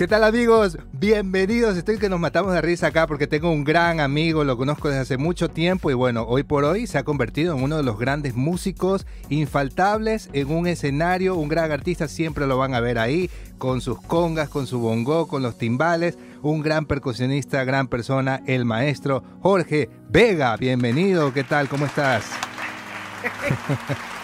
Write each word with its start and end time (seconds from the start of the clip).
¿Qué 0.00 0.08
tal 0.08 0.24
amigos? 0.24 0.78
Bienvenidos. 0.94 1.76
Estoy 1.76 1.98
que 1.98 2.08
nos 2.08 2.18
matamos 2.18 2.54
de 2.54 2.62
risa 2.62 2.86
acá 2.86 3.06
porque 3.06 3.26
tengo 3.26 3.52
un 3.52 3.64
gran 3.64 4.00
amigo, 4.00 4.44
lo 4.44 4.56
conozco 4.56 4.88
desde 4.88 5.02
hace 5.02 5.16
mucho 5.18 5.50
tiempo 5.50 5.90
y 5.90 5.94
bueno, 5.94 6.22
hoy 6.22 6.42
por 6.42 6.64
hoy 6.64 6.86
se 6.86 6.96
ha 6.96 7.04
convertido 7.04 7.54
en 7.54 7.62
uno 7.62 7.76
de 7.76 7.82
los 7.82 7.98
grandes 7.98 8.34
músicos 8.34 9.06
infaltables 9.28 10.30
en 10.32 10.50
un 10.50 10.66
escenario, 10.66 11.34
un 11.34 11.50
gran 11.50 11.70
artista, 11.70 12.08
siempre 12.08 12.46
lo 12.46 12.56
van 12.56 12.72
a 12.72 12.80
ver 12.80 12.98
ahí, 12.98 13.28
con 13.58 13.82
sus 13.82 14.00
congas, 14.00 14.48
con 14.48 14.66
su 14.66 14.78
bongo, 14.78 15.28
con 15.28 15.42
los 15.42 15.58
timbales, 15.58 16.16
un 16.40 16.62
gran 16.62 16.86
percusionista, 16.86 17.62
gran 17.64 17.86
persona, 17.86 18.40
el 18.46 18.64
maestro 18.64 19.22
Jorge 19.42 19.90
Vega. 20.08 20.56
Bienvenido, 20.56 21.34
¿qué 21.34 21.44
tal? 21.44 21.68
¿Cómo 21.68 21.84
estás? 21.84 22.24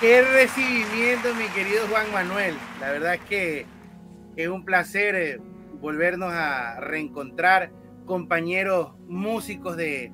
Qué 0.00 0.22
recibimiento, 0.22 1.34
mi 1.34 1.48
querido 1.48 1.86
Juan 1.90 2.10
Manuel. 2.14 2.54
La 2.80 2.92
verdad 2.92 3.16
es 3.16 3.20
que 3.28 3.66
es 4.36 4.48
un 4.48 4.64
placer 4.64 5.14
eh, 5.14 5.38
volvernos 5.80 6.32
a 6.32 6.80
reencontrar 6.80 7.72
compañeros 8.04 8.92
músicos 9.06 9.76
de 9.76 10.12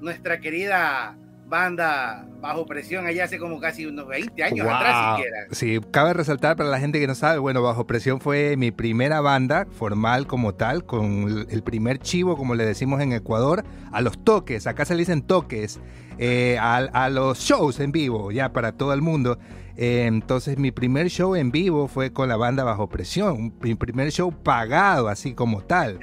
nuestra 0.00 0.40
querida 0.40 1.16
banda 1.52 2.26
Bajo 2.40 2.66
Presión 2.66 3.06
allá 3.06 3.24
hace 3.24 3.38
como 3.38 3.60
casi 3.60 3.86
unos 3.86 4.08
20 4.08 4.42
años 4.42 4.66
atrás 4.66 5.16
siquiera. 5.16 5.36
Sí, 5.52 5.78
cabe 5.92 6.14
resaltar 6.14 6.56
para 6.56 6.70
la 6.70 6.80
gente 6.80 6.98
que 6.98 7.06
no 7.06 7.14
sabe, 7.14 7.38
bueno, 7.38 7.62
Bajo 7.62 7.86
Presión 7.86 8.20
fue 8.20 8.56
mi 8.56 8.72
primera 8.72 9.20
banda 9.20 9.66
formal 9.70 10.26
como 10.26 10.54
tal, 10.54 10.84
con 10.84 11.46
el 11.48 11.62
primer 11.62 11.98
chivo, 11.98 12.36
como 12.36 12.54
le 12.54 12.64
decimos 12.64 13.00
en 13.00 13.12
Ecuador, 13.12 13.64
a 13.92 14.00
los 14.00 14.24
toques, 14.24 14.66
acá 14.66 14.84
se 14.86 14.94
le 14.94 15.00
dicen 15.00 15.22
toques, 15.22 15.78
eh, 16.18 16.56
a, 16.58 16.76
a 16.78 17.10
los 17.10 17.38
shows 17.38 17.78
en 17.80 17.92
vivo, 17.92 18.32
ya 18.32 18.52
para 18.52 18.72
todo 18.72 18.94
el 18.94 19.02
mundo. 19.02 19.38
Eh, 19.76 20.04
entonces 20.06 20.58
mi 20.58 20.70
primer 20.70 21.08
show 21.08 21.34
en 21.34 21.50
vivo 21.50 21.88
fue 21.88 22.12
con 22.12 22.28
la 22.28 22.36
banda 22.36 22.64
Bajo 22.64 22.88
Presión, 22.88 23.54
mi 23.60 23.74
primer 23.74 24.10
show 24.10 24.32
pagado 24.32 25.08
así 25.08 25.34
como 25.34 25.62
tal. 25.62 25.98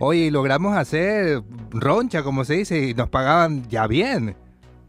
Oye, 0.00 0.30
logramos 0.30 0.76
hacer 0.76 1.42
roncha, 1.70 2.22
como 2.22 2.44
se 2.44 2.54
dice, 2.54 2.78
y 2.78 2.94
nos 2.94 3.08
pagaban 3.08 3.68
ya 3.68 3.86
bien. 3.86 4.36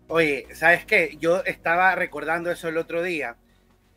Oye, 0.07 0.47
¿sabes 0.53 0.85
qué? 0.85 1.17
Yo 1.19 1.43
estaba 1.45 1.95
recordando 1.95 2.51
eso 2.51 2.67
el 2.67 2.77
otro 2.77 3.01
día, 3.01 3.37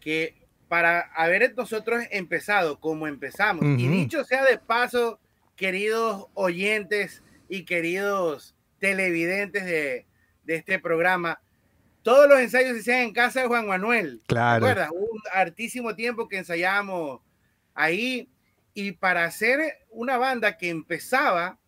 que 0.00 0.34
para 0.69 1.00
haber 1.14 1.55
nosotros 1.56 2.05
empezado 2.11 2.78
como 2.78 3.06
empezamos, 3.06 3.64
y 3.64 3.89
dicho 3.89 4.25
sea 4.25 4.45
de 4.45 4.58
paso, 4.58 5.19
queridos 5.56 6.27
oyentes 6.34 7.23
y 7.48 7.64
queridos 7.64 8.55
televidentes 8.78 9.64
de, 9.64 10.06
de 10.45 10.55
este 10.55 10.78
programa, 10.78 11.41
todos 12.02 12.28
los 12.28 12.38
ensayos 12.41 12.74
se 12.74 12.80
hacían 12.80 13.00
en 13.00 13.12
casa 13.12 13.42
de 13.42 13.48
Juan 13.48 13.66
Manuel. 13.66 14.20
Claro. 14.27 14.66
¿Recuerdas? 14.66 14.91
Un 14.92 15.20
hartísimo 15.32 15.94
tiempo 15.94 16.28
que 16.28 16.38
ensayábamos 16.38 17.20
ahí. 17.74 18.28
Y 18.74 18.92
para 18.92 19.24
hacer 19.24 19.78
una 19.90 20.18
banda 20.18 20.56
que 20.56 20.68
empezaba, 20.68 21.58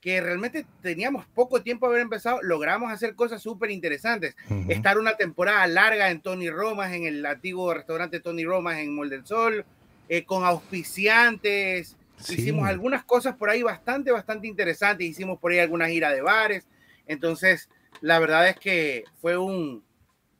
que 0.00 0.20
realmente 0.20 0.64
teníamos 0.80 1.26
poco 1.26 1.62
tiempo 1.62 1.86
de 1.86 1.92
haber 1.92 2.02
empezado, 2.02 2.40
logramos 2.42 2.90
hacer 2.90 3.14
cosas 3.14 3.42
súper 3.42 3.70
interesantes. 3.70 4.34
Estar 4.68 4.98
una 4.98 5.16
temporada 5.16 5.66
larga 5.66 6.10
en 6.10 6.22
Tony 6.22 6.48
Romas, 6.48 6.92
en 6.92 7.04
el 7.04 7.26
antiguo 7.26 7.74
restaurante 7.74 8.20
Tony 8.20 8.44
Romas 8.44 8.78
en 8.78 8.94
Mol 8.94 9.10
del 9.10 9.26
Sol, 9.26 9.64
eh, 10.08 10.24
con 10.24 10.44
auspiciantes. 10.44 11.96
Hicimos 12.28 12.66
algunas 12.66 13.04
cosas 13.04 13.36
por 13.36 13.50
ahí 13.50 13.62
bastante, 13.62 14.10
bastante 14.10 14.46
interesantes. 14.46 15.06
Hicimos 15.06 15.38
por 15.38 15.52
ahí 15.52 15.58
alguna 15.58 15.88
gira 15.88 16.10
de 16.12 16.22
bares. 16.22 16.66
Entonces, 17.06 17.68
la 18.00 18.18
verdad 18.18 18.48
es 18.48 18.56
que 18.56 19.04
fue 19.20 19.36
un, 19.36 19.84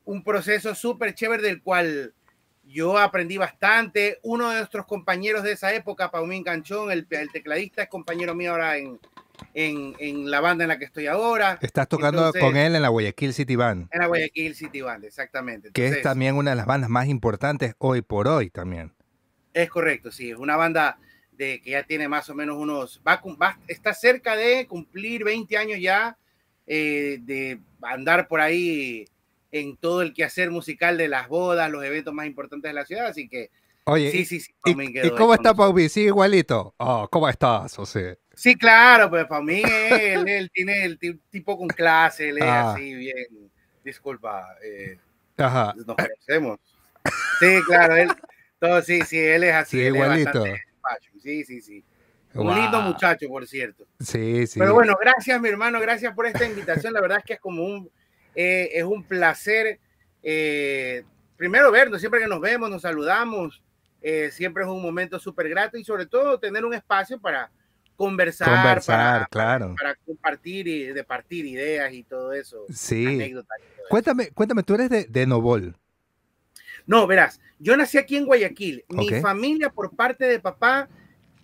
un 0.05 0.23
proceso 0.23 0.75
súper 0.75 1.13
chévere 1.13 1.43
del 1.43 1.61
cual 1.61 2.13
yo 2.65 2.97
aprendí 2.97 3.37
bastante. 3.37 4.19
Uno 4.23 4.49
de 4.49 4.57
nuestros 4.57 4.85
compañeros 4.85 5.43
de 5.43 5.53
esa 5.53 5.73
época, 5.73 6.11
Paumín 6.11 6.43
Canchón, 6.43 6.91
el, 6.91 7.07
tecladista, 7.07 7.83
es 7.83 7.89
compañero 7.89 8.33
mío 8.33 8.51
ahora 8.51 8.77
en, 8.77 8.99
en, 9.53 10.31
la 10.31 10.39
banda 10.39 10.63
en 10.63 10.69
la 10.69 10.79
que 10.79 10.85
estoy 10.85 11.07
ahora. 11.07 11.59
Estás 11.61 11.87
tocando 11.87 12.31
con 12.33 12.55
él 12.55 12.75
en 12.75 12.81
la 12.81 12.89
Guayaquil 12.89 13.33
City 13.33 13.55
Band. 13.55 13.87
En 13.91 13.99
la 13.99 14.07
Guayaquil 14.07 14.55
City 14.55 14.81
Band, 14.81 15.05
exactamente. 15.05 15.71
que 15.71 15.87
es 15.87 16.01
también 16.01 16.35
una 16.35 16.51
de 16.51 16.55
las 16.55 16.65
bandas 16.65 16.89
más 16.89 17.07
importantes 17.07 17.75
hoy 17.77 18.01
por 18.01 18.27
hoy 18.27 18.49
también. 18.49 18.93
Es 19.53 19.69
correcto, 19.69 20.11
sí. 20.11 20.31
Es 20.31 20.37
una 20.37 20.55
banda 20.55 20.97
de 21.33 21.61
que 21.61 21.71
ya 21.71 21.83
tiene 21.83 22.07
más 22.07 22.29
o 22.29 22.35
menos 22.35 22.55
unos... 22.57 23.01
Va, 23.05 23.21
va 23.41 23.59
está 23.67 23.93
cerca 23.93 24.35
de 24.35 24.67
cumplir 24.67 25.23
20 25.23 25.57
años 25.57 25.79
ya 25.81 26.17
eh, 26.67 27.19
de 27.21 27.59
andar 27.81 28.27
por 28.27 28.41
ahí 28.41 29.05
en 29.51 29.75
todo 29.77 30.01
el 30.01 30.13
quehacer 30.13 30.51
musical 30.51 30.97
de 30.97 31.07
las 31.07 31.27
bodas, 31.27 31.69
los 31.69 31.83
eventos 31.83 32.13
más 32.13 32.25
importantes 32.25 32.69
de 32.69 32.73
la 32.73 32.85
ciudad, 32.85 33.07
así 33.07 33.27
que 33.27 33.49
Oye, 33.85 34.11
sí, 34.11 34.25
sí, 34.25 34.39
sí. 34.39 34.53
¿Y, 34.63 35.09
cómo 35.11 35.33
está 35.33 35.55
Paumi? 35.55 35.89
¿Sí 35.89 36.01
igualito? 36.01 36.75
Oh, 36.77 37.07
¿Cómo 37.09 37.27
estás, 37.27 37.75
José? 37.75 38.19
Sí, 38.33 38.55
claro, 38.55 39.09
pues 39.09 39.25
Paumi, 39.25 39.63
él, 39.63 40.27
él 40.27 40.51
tiene 40.53 40.85
el 40.85 40.99
tipo 41.29 41.57
con 41.57 41.67
clase, 41.67 42.29
él 42.29 42.37
es 42.37 42.43
ah. 42.43 42.73
así 42.73 42.93
bien, 42.93 43.51
disculpa, 43.83 44.55
eh, 44.63 44.97
Ajá. 45.37 45.73
nos 45.75 45.95
conocemos. 45.95 46.59
Sí, 47.39 47.59
claro, 47.65 47.95
él, 47.95 48.11
todo, 48.59 48.81
sí, 48.83 49.01
sí, 49.01 49.17
él 49.17 49.43
es 49.45 49.55
así. 49.55 49.77
Sí, 49.77 49.83
igualito. 49.83 50.43
sí, 51.21 51.43
sí, 51.43 51.61
sí. 51.61 51.83
Un 52.33 52.55
lindo 52.55 52.81
muchacho, 52.81 53.27
por 53.27 53.45
cierto. 53.45 53.85
Sí, 53.99 54.47
sí. 54.47 54.59
Pero 54.59 54.73
bueno, 54.73 54.95
gracias, 54.99 55.39
mi 55.41 55.49
hermano, 55.49 55.79
gracias 55.79 56.13
por 56.13 56.25
esta 56.25 56.45
invitación. 56.45 56.93
La 56.93 57.01
verdad 57.01 57.17
es 57.19 57.23
que 57.25 57.33
es 57.33 57.39
como 57.39 57.63
un, 57.63 57.89
eh, 58.35 58.69
es 58.73 58.83
un 58.83 59.03
placer, 59.03 59.79
eh, 60.23 61.03
primero 61.35 61.71
vernos, 61.71 61.99
siempre 61.99 62.21
que 62.21 62.27
nos 62.27 62.39
vemos, 62.39 62.69
nos 62.69 62.83
saludamos, 62.83 63.61
eh, 64.01 64.29
siempre 64.31 64.63
es 64.63 64.69
un 64.69 64.81
momento 64.81 65.19
súper 65.19 65.49
grato 65.49 65.77
y 65.77 65.83
sobre 65.83 66.05
todo 66.05 66.39
tener 66.39 66.63
un 66.63 66.73
espacio 66.73 67.19
para 67.19 67.51
conversar, 67.95 68.81
para, 68.85 69.25
claro. 69.27 69.75
para, 69.77 69.95
compartir 69.95 70.67
y 70.67 70.85
de 70.85 71.03
partir 71.03 71.45
ideas 71.45 71.91
y 71.93 72.03
todo 72.03 72.33
eso. 72.33 72.65
Sí. 72.73 73.33
cuéntame, 73.89 74.31
cuéntame, 74.31 74.63
tú 74.63 74.75
eres 74.75 74.89
de, 74.89 75.05
de 75.05 75.27
Novol. 75.27 75.75
No, 76.87 77.05
verás, 77.05 77.39
yo 77.59 77.77
nací 77.77 77.97
aquí 77.97 78.17
en 78.17 78.25
Guayaquil. 78.25 78.85
Mi 78.89 79.09
familia 79.21 79.69
por 79.69 79.95
parte 79.95 80.25
de 80.25 80.39
papá, 80.39 80.89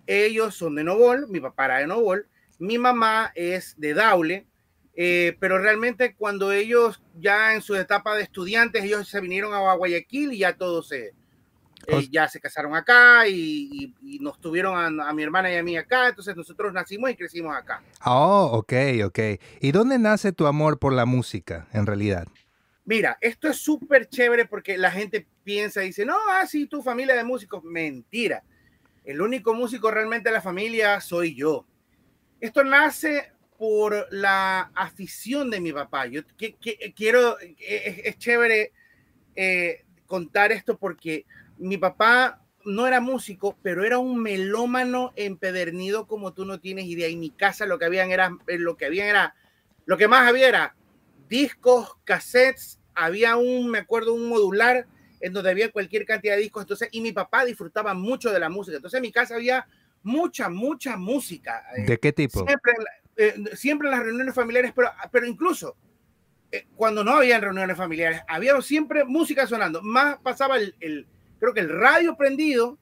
ellos 0.07 0.56
son 0.56 0.75
de 0.75 0.84
Novol, 0.84 1.28
mi 1.28 1.40
papá 1.40 1.66
era 1.66 1.78
de 1.79 1.88
Novol, 1.88 2.28
mi 2.59 2.78
mamá 2.78 3.31
es 3.35 3.75
de 3.78 3.94
Daule, 3.94 4.47
eh, 4.95 5.38
pero 5.40 5.59
realmente 5.59 6.16
cuando 6.16 6.51
ellos 6.51 7.03
ya 7.19 7.53
en 7.53 7.62
su 7.62 7.75
etapa 7.75 8.16
de 8.16 8.23
estudiantes, 8.23 8.84
ellos 8.84 9.07
se 9.07 9.22
vinieron 9.22 9.53
a 9.53 9.73
Guayaquil 9.73 10.34
y 10.34 10.40
ya 10.40 10.57
todos 10.57 10.88
se, 10.88 11.13
eh, 11.85 12.07
ya 12.09 12.28
se 12.28 12.40
casaron 12.40 12.75
acá 12.75 13.28
y, 13.28 13.94
nos 14.19 14.41
tuvieron 14.41 15.00
a, 15.00 15.13
mi 15.13 15.23
hermana 15.23 15.51
y 15.51 15.57
a 15.57 15.63
mí 15.63 15.78
acá, 15.78 16.09
entonces 16.09 16.35
nosotros 16.35 16.74
nacimos 16.74 17.12
y 17.12 17.16
crecimos 17.16 17.56
acá. 17.56 17.84
Oh, 18.06 18.50
ok, 18.53 18.74
ok. 19.06 19.19
¿Y 19.62 19.72
dónde 19.72 20.00
nace 20.00 20.31
tu 20.31 20.47
amor 20.47 20.79
por 20.79 20.94
la 20.94 21.06
música 21.06 21.68
en 21.74 21.85
realidad? 21.85 22.28
Mira, 22.84 23.18
esto 23.22 23.50
es 23.50 23.57
súper 23.57 24.07
chévere 24.07 24.45
porque 24.45 24.78
la 24.78 24.91
gente 24.91 25.28
piensa 25.44 25.84
y 25.84 25.88
dice, 25.88 26.06
no, 26.06 26.16
ah, 26.29 26.47
sí, 26.47 26.66
tu 26.68 26.81
familia 26.81 27.16
de 27.16 27.24
músicos. 27.24 27.63
Mentira. 27.63 28.44
El 29.07 29.22
único 29.22 29.53
músico 29.53 29.90
realmente 29.90 30.28
de 30.28 30.34
la 30.34 30.41
familia 30.41 31.00
soy 31.00 31.34
yo. 31.34 31.66
Esto 32.41 32.66
nace 32.66 33.31
por 33.57 34.06
la 34.12 34.69
afición 34.75 35.50
de 35.50 35.62
mi 35.62 35.72
papá. 35.72 36.07
Yo 36.07 36.23
quiero, 36.94 37.38
es, 37.40 38.18
chévere 38.18 38.73
eh, 39.34 39.85
contar 40.07 40.51
esto 40.51 40.78
porque 40.78 41.25
mi 41.57 41.78
papá 41.78 42.44
no 42.66 42.85
era 42.85 43.00
músico, 43.00 43.57
pero 43.63 43.85
era 43.85 43.97
un 43.97 44.22
melómano 44.22 45.13
empedernido 45.16 46.06
como 46.06 46.34
tú 46.34 46.44
no 46.44 46.59
tienes 46.59 46.84
idea. 46.84 47.07
En 47.07 47.22
mi 47.22 47.29
casa 47.29 47.66
lo 47.66 47.79
que 47.79 47.85
habían 47.85 48.12
era, 48.12 48.38
eh, 48.47 48.57
lo 48.57 48.75
que 48.75 48.88
había 48.88 49.07
era, 49.07 49.35
lo 49.85 49.97
que 49.97 50.09
más 50.09 50.28
había 50.28 50.50
era 50.50 50.75
discos, 51.29 51.95
cassettes, 52.03 52.81
había 52.94 53.38
un, 53.38 53.72
me 53.72 53.78
acuerdo, 53.78 54.13
un 54.13 54.28
modular 54.28 54.85
en 55.19 55.33
donde 55.33 55.50
había 55.50 55.72
cualquier 55.72 56.05
cantidad 56.05 56.35
de 56.35 56.41
discos. 56.41 56.63
Entonces, 56.63 56.89
y 56.91 57.01
mi 57.01 57.11
papá 57.11 57.45
disfrutaba 57.45 57.94
mucho 57.94 58.31
de 58.31 58.39
la 58.39 58.50
música. 58.50 58.78
Entonces, 58.78 58.97
en 58.97 59.01
mi 59.01 59.11
casa 59.11 59.35
había 59.35 59.67
mucha, 60.03 60.50
mucha 60.50 60.97
música. 60.97 61.63
¿De 61.86 61.97
qué 61.97 62.13
tipo? 62.13 62.45
Siempre, 62.45 62.74
eh, 63.15 63.36
siempre 63.56 63.88
en 63.88 63.91
las 63.91 64.03
reuniones 64.03 64.33
familiares, 64.33 64.71
pero, 64.75 64.91
pero 65.12 65.25
incluso 65.25 65.75
eh, 66.51 66.65
cuando 66.75 67.03
no 67.03 67.12
había 67.12 67.39
reuniones 67.39 67.77
familiares, 67.77 68.21
había 68.27 68.59
siempre 68.62 69.03
música 69.03 69.47
sonando. 69.47 69.81
Más 69.81 70.18
pasaba 70.19 70.57
el, 70.57 70.75
el, 70.80 71.07
creo 71.39 71.53
que 71.53 71.59
el 71.59 71.69
radio 71.69 72.15
prendido 72.15 72.77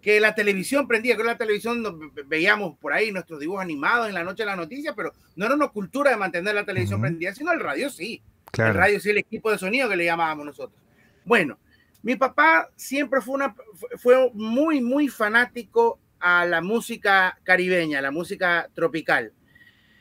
que 0.00 0.20
la 0.20 0.34
televisión 0.34 0.88
prendía. 0.88 1.14
Creo 1.14 1.26
que 1.26 1.32
la 1.32 1.38
televisión 1.38 2.12
veíamos 2.26 2.78
por 2.78 2.92
ahí 2.92 3.12
nuestros 3.12 3.40
dibujos 3.40 3.62
animados 3.62 4.08
en 4.08 4.14
la 4.14 4.24
noche 4.24 4.42
de 4.42 4.46
las 4.46 4.56
noticias, 4.56 4.94
pero 4.96 5.12
no 5.36 5.46
era 5.46 5.54
una 5.54 5.68
cultura 5.68 6.10
de 6.10 6.16
mantener 6.16 6.54
la 6.54 6.64
televisión 6.64 7.00
prendida, 7.00 7.34
sino 7.34 7.52
el 7.52 7.60
radio 7.60 7.90
sí. 7.90 8.22
El 8.56 8.74
radio 8.74 8.98
sí, 8.98 9.10
el 9.10 9.18
equipo 9.18 9.50
de 9.50 9.58
sonido 9.58 9.88
que 9.88 9.96
le 9.96 10.04
llamábamos 10.04 10.46
nosotros. 10.46 10.80
Bueno, 11.24 11.58
mi 12.02 12.16
papá 12.16 12.70
siempre 12.76 13.20
fue, 13.20 14.30
muy, 14.32 14.80
muy 14.80 15.08
fanático 15.08 15.98
a 16.18 16.44
la 16.46 16.60
música 16.60 17.38
caribeña, 17.44 18.00
la 18.00 18.10
música 18.10 18.68
tropical. 18.74 19.32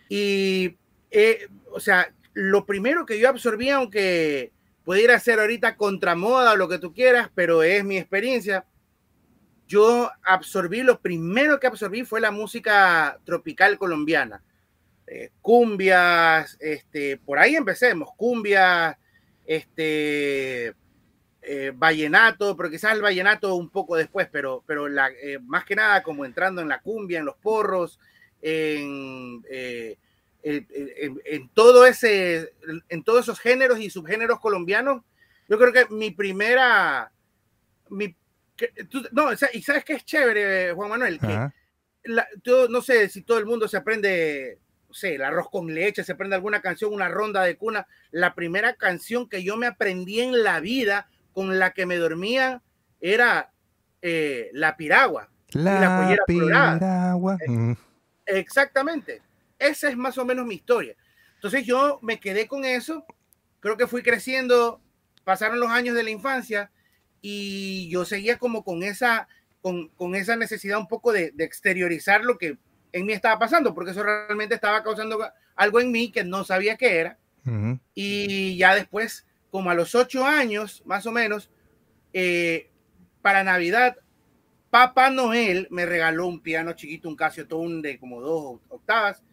Y, 0.07 0.77
eh, 1.11 1.47
o 1.71 1.79
sea, 1.79 2.13
lo 2.33 2.65
primero 2.65 3.05
que 3.05 3.19
yo 3.19 3.29
absorbí, 3.29 3.69
aunque 3.69 4.51
pudiera 4.83 5.19
ser 5.19 5.39
ahorita 5.39 5.75
contramoda 5.75 6.53
o 6.53 6.57
lo 6.57 6.69
que 6.69 6.79
tú 6.79 6.93
quieras, 6.93 7.29
pero 7.35 7.63
es 7.63 7.83
mi 7.83 7.97
experiencia, 7.97 8.65
yo 9.67 10.09
absorbí, 10.23 10.81
lo 10.81 10.99
primero 10.99 11.59
que 11.59 11.67
absorbí 11.67 12.03
fue 12.03 12.21
la 12.21 12.31
música 12.31 13.19
tropical 13.23 13.77
colombiana. 13.77 14.41
Eh, 15.05 15.31
cumbias, 15.41 16.57
este, 16.59 17.17
por 17.17 17.39
ahí 17.39 17.55
empecemos, 17.55 18.09
cumbias, 18.15 18.95
este, 19.45 20.73
eh, 21.41 21.71
vallenato, 21.73 22.55
pero 22.57 22.69
quizás 22.69 22.93
el 22.93 23.01
vallenato 23.01 23.55
un 23.55 23.69
poco 23.69 23.95
después, 23.95 24.27
pero, 24.31 24.63
pero 24.67 24.87
la, 24.87 25.09
eh, 25.09 25.39
más 25.41 25.65
que 25.65 25.75
nada 25.75 26.03
como 26.03 26.25
entrando 26.25 26.61
en 26.61 26.67
la 26.67 26.81
cumbia, 26.81 27.19
en 27.19 27.25
los 27.25 27.37
porros, 27.37 27.99
en, 28.41 29.41
en, 30.43 31.49
todo 31.53 31.85
ese, 31.85 32.53
en 32.89 33.03
todos 33.03 33.21
esos 33.21 33.39
géneros 33.39 33.79
y 33.79 33.89
subgéneros 33.89 34.39
colombianos. 34.39 35.03
Yo 35.47 35.57
creo 35.57 35.73
que 35.73 35.93
mi 35.93 36.11
primera, 36.11 37.11
mi, 37.89 38.15
no, 39.11 39.31
y 39.31 39.61
sabes 39.61 39.83
que 39.85 39.93
es 39.93 40.05
chévere, 40.05 40.73
Juan 40.73 40.89
Manuel, 40.89 41.19
que 41.19 41.49
no 42.69 42.81
sé 42.81 43.09
si 43.09 43.21
todo 43.21 43.37
el 43.39 43.45
mundo 43.45 43.67
se 43.67 43.77
aprende 43.77 44.59
no 44.89 44.95
sé, 44.95 45.15
el 45.15 45.21
arroz 45.21 45.49
con 45.51 45.73
leche, 45.73 46.03
se 46.03 46.13
aprende 46.13 46.35
alguna 46.35 46.61
canción, 46.61 46.91
una 46.91 47.07
ronda 47.09 47.43
de 47.43 47.57
cuna. 47.57 47.85
La 48.09 48.33
primera 48.33 48.73
canción 48.73 49.29
que 49.29 49.43
yo 49.43 49.55
me 49.55 49.67
aprendí 49.67 50.19
en 50.19 50.43
la 50.43 50.59
vida 50.59 51.07
con 51.39 51.57
la 51.57 51.71
que 51.71 51.85
me 51.85 51.95
dormía 51.95 52.61
era 52.99 53.53
eh, 54.01 54.49
La 54.51 54.75
Piragua. 54.75 55.29
La, 55.53 56.21
Piragua. 56.27 57.37
Eh, 57.47 57.75
exactamente. 58.25 59.21
Esa 59.57 59.87
es 59.87 59.95
más 59.95 60.17
o 60.17 60.25
menos 60.25 60.45
mi 60.45 60.55
historia. 60.55 60.97
Entonces 61.35 61.65
yo 61.65 61.97
me 62.01 62.19
quedé 62.19 62.45
con 62.45 62.65
eso. 62.65 63.05
Creo 63.61 63.77
que 63.77 63.87
fui 63.87 64.03
creciendo, 64.03 64.81
pasaron 65.23 65.61
los 65.61 65.69
años 65.69 65.95
de 65.95 66.03
la 66.03 66.09
infancia 66.09 66.71
y 67.21 67.87
yo 67.89 68.03
seguía 68.03 68.37
como 68.37 68.65
con 68.65 68.83
esa, 68.83 69.29
con, 69.61 69.87
con 69.95 70.15
esa 70.15 70.35
necesidad 70.35 70.77
un 70.77 70.89
poco 70.89 71.13
de, 71.13 71.31
de 71.31 71.45
exteriorizar 71.45 72.25
lo 72.25 72.37
que 72.37 72.57
en 72.91 73.05
mí 73.05 73.13
estaba 73.13 73.39
pasando, 73.39 73.73
porque 73.73 73.91
eso 73.91 74.03
realmente 74.03 74.55
estaba 74.55 74.83
causando 74.83 75.25
algo 75.55 75.79
en 75.79 75.89
mí 75.89 76.11
que 76.11 76.25
no 76.25 76.43
sabía 76.43 76.75
qué 76.75 76.99
era. 76.99 77.17
Y 77.95 78.57
ya 78.57 78.75
después, 78.75 79.25
como 79.51 79.69
a 79.69 79.75
los 79.75 79.95
ocho 79.95 80.25
años, 80.25 80.83
más 80.85 81.05
o 81.05 81.11
menos, 81.11 81.49
eh, 82.13 82.69
para 83.21 83.43
Navidad, 83.43 83.97
Papá 84.69 85.09
Noel 85.09 85.67
me 85.71 85.85
regaló 85.85 86.27
un 86.27 86.41
piano 86.41 86.73
chiquito, 86.73 87.09
un 87.09 87.15
Casio 87.15 87.47
Tone 87.47 87.81
de 87.81 87.99
como 87.99 88.21
dos 88.21 88.59
octavas, 88.69 89.23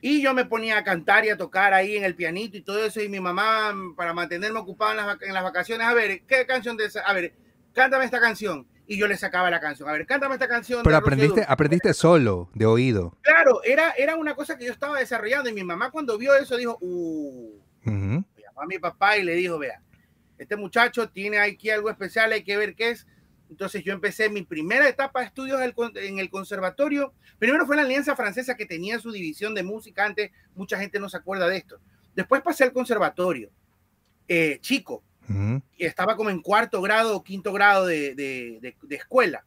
y 0.00 0.20
yo 0.20 0.34
me 0.34 0.44
ponía 0.44 0.78
a 0.78 0.84
cantar 0.84 1.24
y 1.24 1.30
a 1.30 1.36
tocar 1.36 1.72
ahí 1.72 1.96
en 1.96 2.04
el 2.04 2.14
pianito 2.14 2.56
y 2.56 2.62
todo 2.62 2.84
eso, 2.84 3.00
y 3.00 3.08
mi 3.08 3.20
mamá, 3.20 3.72
para 3.96 4.12
mantenerme 4.12 4.58
ocupado 4.58 4.90
en 4.90 4.96
las, 4.98 5.22
en 5.22 5.32
las 5.32 5.42
vacaciones, 5.42 5.86
a 5.86 5.94
ver, 5.94 6.22
¿qué 6.26 6.44
canción 6.44 6.76
de 6.76 6.86
esa? 6.86 7.00
A 7.00 7.12
ver, 7.12 7.34
cántame 7.72 8.04
esta 8.04 8.20
canción 8.20 8.66
y 8.86 8.98
yo 8.98 9.06
le 9.06 9.16
sacaba 9.16 9.50
la 9.50 9.60
canción. 9.60 9.88
A 9.88 9.92
ver, 9.92 10.06
cántame 10.06 10.34
esta 10.34 10.48
canción. 10.48 10.82
Pero 10.82 10.96
aprendiste, 10.96 11.44
aprendiste 11.46 11.94
solo, 11.94 12.50
de 12.54 12.66
oído. 12.66 13.16
Claro, 13.22 13.62
era, 13.64 13.92
era 13.92 14.16
una 14.16 14.34
cosa 14.34 14.58
que 14.58 14.66
yo 14.66 14.72
estaba 14.72 14.98
desarrollando 14.98 15.48
y 15.48 15.54
mi 15.54 15.64
mamá 15.64 15.90
cuando 15.90 16.18
vio 16.18 16.34
eso 16.34 16.56
dijo, 16.56 16.76
uh, 16.80 17.60
llamó 18.54 18.62
a 18.62 18.66
mi 18.66 18.78
papá 18.78 19.16
y 19.18 19.24
le 19.24 19.34
dijo, 19.34 19.58
vea, 19.58 19.80
este 20.38 20.56
muchacho 20.56 21.08
tiene 21.08 21.38
aquí 21.38 21.70
algo 21.70 21.90
especial, 21.90 22.32
hay 22.32 22.42
que 22.42 22.56
ver 22.56 22.74
qué 22.74 22.90
es. 22.90 23.06
Entonces 23.50 23.84
yo 23.84 23.92
empecé 23.92 24.28
mi 24.30 24.42
primera 24.42 24.88
etapa 24.88 25.20
de 25.20 25.26
estudios 25.26 25.60
en 25.60 26.18
el 26.18 26.30
conservatorio. 26.30 27.12
Primero 27.38 27.66
fue 27.66 27.76
la 27.76 27.82
Alianza 27.82 28.16
Francesa 28.16 28.56
que 28.56 28.66
tenía 28.66 28.98
su 28.98 29.12
división 29.12 29.54
de 29.54 29.62
música 29.62 30.04
antes, 30.04 30.30
mucha 30.54 30.78
gente 30.78 30.98
no 30.98 31.08
se 31.08 31.18
acuerda 31.18 31.46
de 31.46 31.58
esto. 31.58 31.78
Después 32.14 32.42
pasé 32.42 32.64
al 32.64 32.72
conservatorio, 32.72 33.50
eh, 34.28 34.58
chico, 34.60 35.02
y 35.76 35.84
estaba 35.86 36.16
como 36.16 36.30
en 36.30 36.42
cuarto 36.42 36.82
grado 36.82 37.16
o 37.16 37.24
quinto 37.24 37.52
grado 37.52 37.86
de, 37.86 38.14
de, 38.14 38.74
de, 38.82 38.96
escuela. 38.96 39.44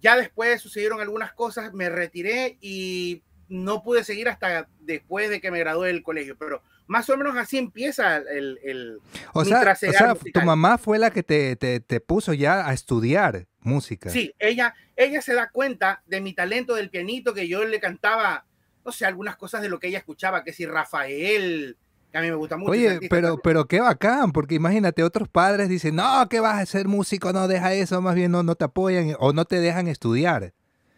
Ya 0.00 0.16
después 0.16 0.60
sucedieron 0.60 1.00
algunas 1.00 1.32
cosas, 1.32 1.72
me 1.72 1.88
retiré 1.88 2.58
y 2.60 3.22
no 3.48 3.82
pude 3.82 4.04
seguir 4.04 4.28
hasta 4.28 4.68
después 4.80 5.30
de 5.30 5.40
que 5.40 5.50
me 5.50 5.60
gradué 5.60 5.88
del 5.88 6.02
colegio, 6.02 6.36
pero 6.38 6.62
más 6.88 7.08
o 7.10 7.16
menos 7.16 7.36
así 7.36 7.58
empieza 7.58 8.16
el... 8.16 8.58
el 8.64 9.00
o, 9.32 9.44
sea, 9.44 9.60
o 9.60 9.76
sea 9.76 10.14
tu 10.14 10.40
mamá 10.40 10.78
fue 10.78 10.98
la 10.98 11.10
que 11.10 11.22
te, 11.22 11.54
te, 11.54 11.80
te, 11.80 12.00
puso 12.00 12.32
ya 12.32 12.66
a 12.66 12.72
estudiar 12.72 13.46
música. 13.60 14.10
Sí, 14.10 14.34
ella, 14.38 14.74
ella 14.96 15.22
se 15.22 15.34
da 15.34 15.50
cuenta 15.50 16.02
de 16.06 16.20
mi 16.20 16.32
talento 16.32 16.74
del 16.74 16.90
pianito, 16.90 17.34
que 17.34 17.46
yo 17.46 17.64
le 17.64 17.78
cantaba, 17.78 18.46
no 18.84 18.90
sé, 18.90 19.04
algunas 19.04 19.36
cosas 19.36 19.60
de 19.62 19.68
lo 19.68 19.78
que 19.78 19.88
ella 19.88 19.98
escuchaba, 19.98 20.42
que 20.42 20.54
si 20.54 20.64
Rafael, 20.64 21.76
a 22.14 22.20
mí 22.22 22.28
me 22.30 22.36
gusta 22.36 22.56
mucho. 22.56 22.72
Oye, 22.72 23.00
pero, 23.10 23.38
pero 23.38 23.66
qué 23.66 23.80
bacán, 23.80 24.32
porque 24.32 24.54
imagínate, 24.54 25.02
otros 25.02 25.28
padres 25.28 25.68
dicen, 25.68 25.96
no, 25.96 26.26
que 26.28 26.40
vas 26.40 26.58
a 26.58 26.66
ser 26.66 26.88
músico, 26.88 27.34
no 27.34 27.48
deja 27.48 27.74
eso, 27.74 28.00
más 28.00 28.14
bien 28.14 28.32
no, 28.32 28.42
no 28.42 28.54
te 28.54 28.64
apoyan 28.64 29.14
o 29.18 29.34
no 29.34 29.44
te 29.44 29.60
dejan 29.60 29.88
estudiar. 29.88 30.54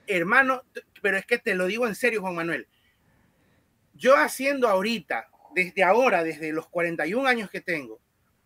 Hermano, 0.07 0.63
pero 1.03 1.17
es 1.17 1.27
que 1.27 1.39
te 1.39 1.57
lo 1.57 1.67
digo 1.67 1.89
en 1.89 1.97
serio, 1.97 2.21
Juan 2.21 2.37
Manuel. 2.37 2.69
Yo 3.95 4.17
haciendo 4.17 4.69
ahorita, 4.69 5.29
desde 5.55 5.85
ahora, 5.85 6.23
desde 6.23 6.53
los 6.53 6.69
41 6.69 7.27
años 7.27 7.51
que 7.51 7.61
tengo, 7.61 8.01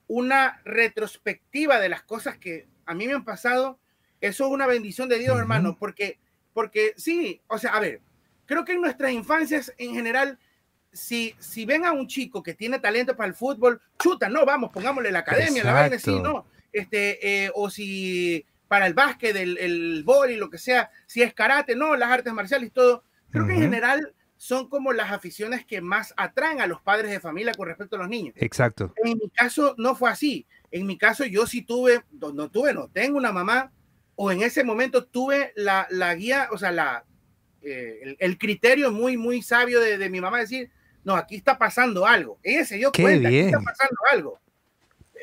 una 0.07 0.61
retrospectiva 0.65 1.81
de 1.81 1.89
las 1.89 2.03
cosas 2.03 2.39
que 2.39 2.67
a 2.87 2.95
mí 2.95 3.07
me 3.07 3.15
han 3.15 3.25
pasado, 3.25 3.79
eso 4.21 4.47
es 4.47 4.51
una 4.51 4.67
bendición 4.67 5.09
de 5.09 5.19
Dios, 5.19 5.39
hermano, 5.39 5.77
porque, 5.79 6.19
porque 6.53 6.95
sí, 6.97 7.41
o 7.47 7.59
sea, 7.59 7.75
a 7.75 7.81
ver, 7.81 8.01
creo 8.47 8.65
que 8.65 8.73
en 8.73 8.81
nuestras 8.81 9.13
infancias 9.13 9.73
en 9.79 9.95
general 9.95 10.39
si, 10.95 11.35
si 11.39 11.67
ven 11.67 11.85
a 11.85 11.93
un 11.93 12.07
chico 12.07 12.43
que 12.43 12.55
tiene 12.55 12.79
talento 12.79 13.17
para 13.17 13.29
el 13.29 13.35
fútbol, 13.35 13.81
chuta, 13.99 14.29
no, 14.29 14.47
vamos, 14.47 14.71
pongámosle 14.73 15.11
la 15.11 15.19
academia, 15.21 15.65
la 15.65 15.73
vaina, 15.73 15.99
sí, 15.99 16.19
no. 16.21 16.47
Este, 16.73 17.45
eh, 17.45 17.51
o 17.55 17.69
si 17.69 18.45
para 18.69 18.87
el 18.87 18.95
básquet, 18.95 19.37
el, 19.37 19.59
el 19.59 20.05
y 20.31 20.37
lo 20.37 20.51
que 20.51 20.59
sea, 20.59 20.91
si 21.07 21.23
es 21.23 21.35
karate, 21.35 21.77
no, 21.77 21.97
las 21.97 22.11
artes 22.11 22.33
marciales 22.33 22.69
y 22.69 22.71
todo. 22.71 23.05
Creo 23.31 23.47
que 23.47 23.55
en 23.55 23.61
general 23.61 24.15
son 24.45 24.69
como 24.69 24.93
las 24.93 25.11
aficiones 25.11 25.65
que 25.65 25.81
más 25.81 26.13
atraen 26.19 26.61
a 26.61 26.67
los 26.67 26.83
padres 26.83 27.11
de 27.11 27.19
familia 27.19 27.55
con 27.55 27.67
respecto 27.67 27.97
a 27.97 28.01
los 28.01 28.11
niños. 28.11 28.35
Exacto. 28.37 28.93
En 29.03 29.17
mi 29.17 29.31
caso 29.31 29.75
no 29.79 29.95
fue 29.95 30.11
así. 30.11 30.47
En 30.71 30.87
mi 30.87 30.99
caso 30.99 31.25
yo 31.25 31.47
sí 31.47 31.63
tuve, 31.63 32.03
no, 32.13 32.51
tuve, 32.51 32.75
no, 32.75 32.89
tengo 32.89 33.17
una 33.17 33.33
mamá, 33.33 33.73
o 34.17 34.31
en 34.31 34.43
ese 34.43 34.63
momento 34.63 35.07
tuve 35.07 35.55
la, 35.57 35.87
la 35.89 36.15
guía, 36.15 36.49
o 36.53 36.59
sea, 36.59 36.73
la, 36.73 37.07
eh, 37.63 38.17
el, 38.19 38.37
criterio 38.37 38.93
muy, 38.93 39.17
muy 39.17 39.41
sabio 39.41 39.81
de, 39.81 39.97
de 39.97 40.11
mi 40.11 40.21
mamá 40.21 40.41
decir, 40.41 40.71
no, 41.05 41.15
aquí 41.17 41.37
está 41.37 41.57
pasando 41.57 42.05
algo. 42.05 42.39
Ella 42.43 42.67
se 42.67 42.77
dio 42.77 42.93
cuenta, 42.93 43.29
aquí 43.29 43.39
está 43.39 43.61
pasando 43.61 43.97
algo. 44.13 44.41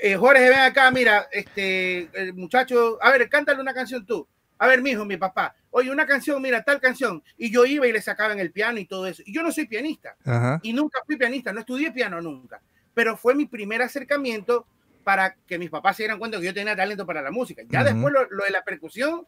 Eh, 0.01 0.15
Jorge, 0.15 0.49
ven 0.49 0.59
acá, 0.61 0.89
mira, 0.89 1.27
este, 1.31 2.09
el 2.13 2.33
muchacho, 2.33 2.97
a 2.99 3.11
ver, 3.11 3.29
cántale 3.29 3.61
una 3.61 3.75
canción 3.75 4.03
tú. 4.03 4.27
A 4.57 4.65
ver, 4.65 4.81
mi 4.81 4.89
hijo, 4.89 5.05
mi 5.05 5.17
papá, 5.17 5.53
oye, 5.71 5.91
una 5.91 6.05
canción, 6.05 6.41
mira, 6.41 6.63
tal 6.63 6.79
canción. 6.79 7.23
Y 7.37 7.51
yo 7.51 7.65
iba 7.65 7.87
y 7.87 7.91
le 7.91 8.01
sacaba 8.01 8.33
en 8.33 8.39
el 8.39 8.51
piano 8.51 8.79
y 8.79 8.85
todo 8.85 9.07
eso. 9.07 9.23
Y 9.25 9.33
yo 9.33 9.43
no 9.43 9.51
soy 9.51 9.65
pianista. 9.65 10.15
Y 10.61 10.73
nunca 10.73 10.99
fui 11.05 11.17
pianista, 11.17 11.51
no 11.51 11.59
estudié 11.59 11.91
piano 11.91 12.21
nunca. 12.21 12.61
Pero 12.93 13.17
fue 13.17 13.35
mi 13.35 13.45
primer 13.45 13.81
acercamiento 13.81 14.67
para 15.03 15.35
que 15.47 15.57
mis 15.57 15.69
papás 15.69 15.97
se 15.97 16.03
dieran 16.03 16.19
cuenta 16.19 16.39
que 16.39 16.45
yo 16.45 16.53
tenía 16.53 16.75
talento 16.75 17.05
para 17.05 17.21
la 17.21 17.31
música. 17.31 17.63
Ya 17.67 17.83
después 17.83 18.13
lo, 18.13 18.43
de 18.43 18.51
la 18.51 18.63
percusión 18.63 19.25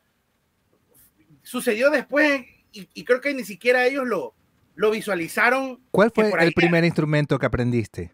sucedió 1.42 1.90
después 1.90 2.46
y 2.72 3.04
creo 3.04 3.22
que 3.22 3.34
ni 3.34 3.44
siquiera 3.44 3.86
ellos 3.86 4.08
lo, 4.08 4.36
lo 4.76 4.92
visualizaron. 4.92 5.80
¿Cuál 5.92 6.12
fue 6.12 6.32
el 6.44 6.54
primer 6.54 6.84
instrumento 6.84 7.38
que 7.38 7.46
aprendiste? 7.46 8.12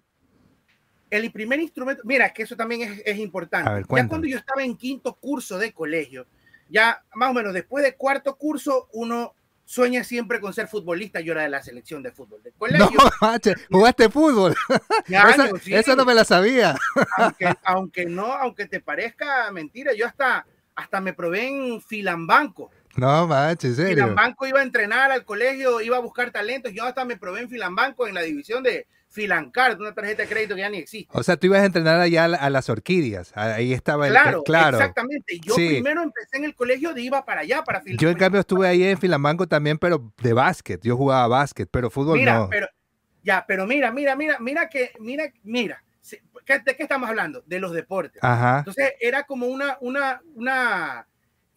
El 1.10 1.32
primer 1.32 1.60
instrumento, 1.60 2.04
mira, 2.06 2.32
que 2.32 2.44
eso 2.44 2.56
también 2.56 3.02
es, 3.04 3.18
importante. 3.18 3.70
ya 3.70 3.84
cuando 3.88 4.28
yo 4.28 4.38
estaba 4.38 4.64
en 4.64 4.76
quinto 4.76 5.16
curso 5.16 5.58
de 5.58 5.74
colegio, 5.74 6.28
ya 6.70 7.04
más 7.16 7.32
o 7.32 7.34
menos 7.34 7.54
después 7.54 7.84
de 7.84 7.96
cuarto 7.96 8.38
curso, 8.38 8.88
uno 8.94 9.34
sueña 9.66 10.04
siempre 10.04 10.40
con 10.40 10.54
ser 10.54 10.68
futbolista. 10.68 11.20
Yo 11.20 11.34
era 11.34 11.44
de 11.44 11.50
la 11.50 11.62
selección 11.62 12.02
de 12.02 12.12
fútbol 12.12 12.42
del 12.42 12.54
colegio. 12.54 12.88
No, 13.22 13.56
jugaste 13.70 14.10
fútbol. 14.10 14.56
eso 15.68 15.96
no 15.96 16.06
me 16.06 16.16
la 16.16 16.26
sabía. 16.26 16.76
Aunque, 17.18 17.54
aunque, 17.64 18.06
no, 18.06 18.34
aunque 18.34 18.66
te 18.66 18.80
parezca 18.80 19.52
mentira, 19.52 19.94
yo 19.94 20.08
hasta, 20.08 20.46
hasta 20.76 21.02
me 21.02 21.14
probé 21.14 21.48
en 21.48 21.82
Filambanco. 21.82 22.72
No, 22.96 23.28
manches, 23.28 23.76
serio. 23.76 23.94
Filambanco 23.94 24.48
iba 24.48 24.60
a 24.60 24.64
entrenar 24.64 25.12
al 25.12 25.24
colegio, 25.24 25.82
iba 25.82 25.98
a 25.98 26.02
buscar 26.02 26.32
talentos. 26.32 26.74
Yo 26.74 26.86
hasta 26.86 27.06
me 27.06 27.18
probé 27.18 27.42
en 27.42 27.50
Filambanco 27.50 28.08
en 28.08 28.16
la 28.16 28.22
división 28.22 28.64
de 28.64 28.88
Filancard, 29.10 29.80
una 29.82 29.94
tarjeta 29.94 30.22
de 30.22 30.30
crédito 30.30 30.54
que 30.54 30.62
ya 30.62 30.70
ni 30.70 30.78
existe. 30.78 31.12
O 31.18 31.24
sea, 31.24 31.36
tú 31.36 31.48
ibas 31.48 31.62
a 31.62 31.66
entrenar 31.66 32.00
allá 32.00 32.26
a, 32.26 32.50
las 32.50 32.70
orquídeas. 32.70 33.36
Ahí 33.36 33.74
estaba 33.74 34.08
el. 34.08 34.14
Claro, 34.14 34.44
claro. 34.44 34.78
exactamente. 34.78 35.40
Yo 35.40 35.56
primero 35.56 36.04
empecé 36.04 36.38
en 36.38 36.46
el 36.46 36.54
colegio 36.54 36.94
de 36.94 37.02
iba 37.02 37.26
para 37.26 37.42
allá, 37.42 37.64
para 37.64 37.82
Filambanco. 37.82 38.04
Yo, 38.04 38.10
en 38.10 38.18
cambio, 38.18 38.40
estuve 38.40 38.68
ahí 38.68 38.84
en 38.84 39.00
Filambanco 39.00 39.48
también, 39.48 39.80
pero 39.80 40.14
de 40.22 40.34
básquet. 40.34 40.80
Yo 40.84 40.96
jugaba 40.96 41.28
básquet, 41.28 41.68
pero 41.72 41.90
fútbol 41.90 42.20
mira, 42.20 42.38
no. 42.38 42.50
Pero, 42.50 42.68
ya, 43.24 43.46
pero 43.48 43.66
mira, 43.66 43.92
mira, 43.92 44.16
mira, 44.16 44.38
mira 44.40 44.70
que, 44.70 44.92
mira, 45.00 45.34
mira. 45.44 45.84
¿De 46.48 46.76
qué 46.76 46.84
estamos 46.84 47.10
hablando? 47.10 47.44
De 47.46 47.60
los 47.60 47.72
deportes. 47.72 48.24
Ajá. 48.24 48.60
Entonces, 48.60 48.94
era 49.00 49.24
como 49.24 49.48
una, 49.48 49.78
una, 49.82 50.22
una 50.36 51.08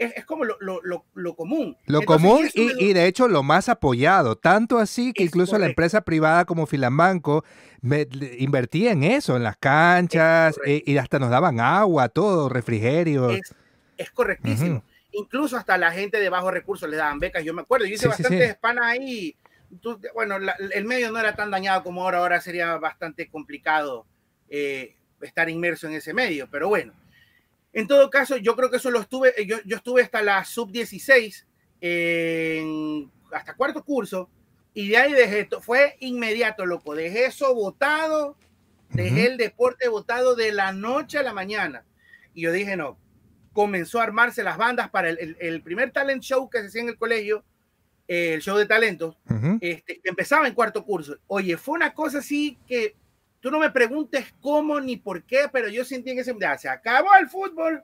es, 0.02 0.25
como 0.25 0.44
lo, 0.44 0.56
lo, 0.61 1.04
lo, 1.14 1.35
común. 1.35 1.76
Lo 1.87 2.02
común 2.02 2.49
y, 2.54 2.85
y, 2.85 2.92
de 2.92 3.06
hecho 3.06 3.28
lo 3.28 3.42
más 3.42 3.68
apoyado, 3.68 4.37
tanto 4.37 4.78
así 4.78 5.12
que 5.12 5.25
incluso 5.25 5.59
la 5.59 5.66
empresa 5.66 6.02
privada 6.02 6.44
como 6.44 6.66
Filambanco 6.66 7.44
me, 7.82 8.06
invertía 8.38 8.92
en 8.92 9.04
eso, 9.04 9.37
en 9.37 9.42
las 9.42 9.56
canchas, 9.56 10.59
eh, 10.64 10.82
y 10.87 10.97
hasta 10.97 11.18
nos 11.18 11.30
daban 11.30 11.61
agua, 11.61 12.09
todo, 12.09 12.49
refrigerio. 12.49 13.30
Es, 13.30 14.11
correctísimo. 14.12 14.82
incluso 15.12 15.56
hasta 15.56 15.76
la 15.76 15.90
gente 15.90 16.18
de 16.18 16.28
bajos 16.28 16.52
recursos 16.52 16.88
le 16.88 16.97
daban 16.97 17.18
becas. 17.18 17.44
Yo 17.44 17.52
me 17.52 17.62
acuerdo, 17.62 17.87
yo 17.87 17.94
hice 17.94 18.09
bastantes 18.09 18.56
panas 18.56 18.87
ahí. 18.87 19.37
bueno, 20.14 20.37
el 20.73 20.85
medio 20.85 21.11
no 21.11 21.18
era 21.18 21.35
tan 21.35 21.50
dañado 21.50 21.82
como 21.82 22.02
ahora, 22.02 22.18
ahora 22.18 22.40
sería 22.40 22.76
bastante 22.76 23.28
complicado 23.28 24.06
eh, 24.49 24.97
estar 25.21 25.49
inmerso 25.50 25.87
en 25.88 25.94
ese 25.94 26.14
medio, 26.14 26.49
pero 26.50 26.68
bueno. 26.68 26.92
En 27.73 27.87
todo 27.87 28.11
caso, 28.11 28.37
yo 28.37 28.55
creo 28.55 28.71
que 28.71 28.76
eso 28.76 28.91
lo 28.91 29.00
estuve, 29.00 29.35
yo, 29.47 29.57
yo 29.64 29.76
estuve 29.76 30.02
hasta 30.02 30.23
la 30.23 30.45
sub-16, 30.45 31.47
hasta 33.33 33.55
cuarto 33.55 33.83
curso, 33.83 34.29
y 34.75 34.88
de 34.88 34.97
ahí 34.97 35.12
dejé 35.12 35.41
esto, 35.41 35.61
fue 35.61 35.97
inmediato, 36.00 36.67
loco, 36.67 36.95
dejé 36.95 37.26
eso 37.26 37.55
votado, 37.55 38.37
dejé 38.91 39.26
el 39.26 39.37
deporte 39.37 39.88
votado 39.88 40.35
de 40.35 40.52
la 40.52 40.73
noche 40.73 41.19
a 41.19 41.23
la 41.23 41.33
mañana. 41.33 41.85
Y 42.35 42.43
yo 42.43 42.52
dije, 42.52 42.76
no, 42.76 42.99
comenzó 43.52 44.00
a 44.00 44.05
armarse 44.05 44.43
las 44.43 44.57
bandas 44.57 44.91
para 44.91 45.11
el, 45.11 45.62
primer 45.62 45.93
talent 45.93 46.23
show 46.23 46.49
que 46.49 46.61
se 46.61 46.67
hacía 46.67 46.83
en 46.83 46.88
el 46.91 46.97
colegio, 46.97 47.45
el 48.09 48.41
show 48.41 48.57
de 48.57 48.67
talentos, 48.67 49.17
este, 49.61 50.00
empezaba 50.05 50.47
en 50.47 50.55
cuarto 50.55 50.85
curso. 50.85 51.17
Oye, 51.26 51.57
fue 51.57 51.75
una 51.75 51.95
cosa 51.95 52.19
así 52.19 52.59
que 52.67 52.97
tú 53.43 53.51
no 53.51 53.59
me 53.59 53.71
preguntes 53.71 54.33
cómo 54.41 54.81
ni 54.81 54.97
por 54.97 55.25
qué, 55.25 55.51
pero 55.53 55.69
yo 55.69 55.85
sentí 55.85 56.13
en 56.13 56.21
ese 56.21 56.33
momento, 56.33 56.59
se 56.59 56.69
acabó 56.69 57.09
el 57.21 57.29
fútbol, 57.29 57.83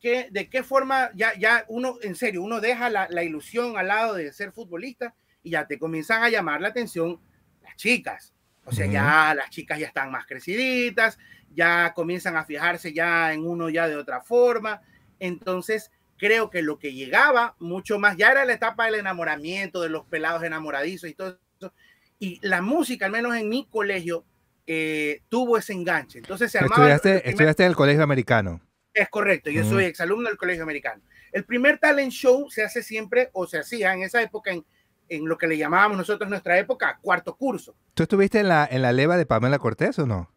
que, 0.00 0.28
de 0.30 0.50
qué 0.50 0.62
forma 0.62 1.10
ya, 1.14 1.38
ya 1.38 1.64
uno, 1.68 1.96
en 2.02 2.16
serio, 2.16 2.42
uno 2.42 2.60
deja 2.60 2.90
la, 2.90 3.06
la, 3.10 3.22
ilusión 3.22 3.78
al 3.78 3.88
lado 3.88 4.14
de 4.14 4.32
ser 4.32 4.50
futbolista 4.50 5.14
y 5.42 5.50
ya 5.50 5.66
te 5.66 5.78
comienzan 5.78 6.24
a 6.24 6.30
llamar 6.30 6.60
la 6.60 6.68
atención 6.68 7.20
las 7.62 7.76
chicas. 7.76 8.34
O 8.64 8.72
sea, 8.72 8.86
ya 8.86 9.34
las 9.34 9.50
chicas 9.50 9.78
ya 9.78 9.86
están 9.86 10.10
más 10.10 10.26
creciditas, 10.26 11.18
ya 11.54 11.92
comienzan 11.94 12.36
a 12.36 12.44
fijarse 12.44 12.92
ya 12.92 13.32
en 13.32 13.46
uno 13.46 13.68
ya 13.68 13.88
de 13.88 13.96
otra 13.96 14.20
forma. 14.20 14.82
Entonces, 15.18 15.90
creo 16.16 16.50
que 16.50 16.62
lo 16.62 16.78
que 16.78 16.92
llegaba 16.92 17.56
mucho 17.58 17.98
más, 17.98 18.16
ya 18.16 18.30
era 18.30 18.44
la 18.44 18.52
etapa 18.52 18.86
del 18.86 18.96
enamoramiento, 18.96 19.80
de 19.80 19.88
los 19.88 20.04
pelados 20.06 20.42
enamoradizos 20.42 21.10
y 21.10 21.14
todo 21.14 21.38
eso. 21.58 21.72
Y 22.18 22.38
la 22.46 22.62
música, 22.62 23.06
al 23.06 23.12
menos 23.12 23.34
en 23.36 23.48
mi 23.48 23.66
colegio, 23.66 24.24
eh, 24.66 25.22
tuvo 25.28 25.58
ese 25.58 25.72
enganche. 25.72 26.18
Entonces 26.18 26.52
se 26.52 26.58
¿Estudiaste, 26.58 27.28
¿Estudiaste 27.28 27.64
en 27.64 27.68
el 27.70 27.76
colegio 27.76 28.02
americano? 28.02 28.60
Es 28.92 29.08
correcto, 29.08 29.50
yo 29.50 29.64
soy 29.64 29.84
exalumno 29.84 30.28
del 30.28 30.36
colegio 30.36 30.62
americano. 30.62 31.02
El 31.32 31.44
primer 31.44 31.78
talent 31.78 32.10
show 32.10 32.50
se 32.50 32.64
hace 32.64 32.82
siempre, 32.82 33.30
o 33.32 33.46
se 33.46 33.58
hacía 33.58 33.94
en 33.94 34.02
esa 34.02 34.20
época, 34.20 34.50
en, 34.50 34.64
en 35.08 35.28
lo 35.28 35.38
que 35.38 35.46
le 35.46 35.56
llamábamos 35.56 35.96
nosotros 35.96 36.26
en 36.26 36.30
nuestra 36.30 36.58
época, 36.58 36.98
cuarto 37.00 37.36
curso. 37.36 37.76
¿Tú 37.94 38.02
estuviste 38.02 38.40
en 38.40 38.48
la, 38.48 38.68
en 38.70 38.82
la 38.82 38.92
leva 38.92 39.16
de 39.16 39.26
Pamela 39.26 39.58
Cortés 39.58 39.98
o 39.98 40.06
no? 40.06 40.32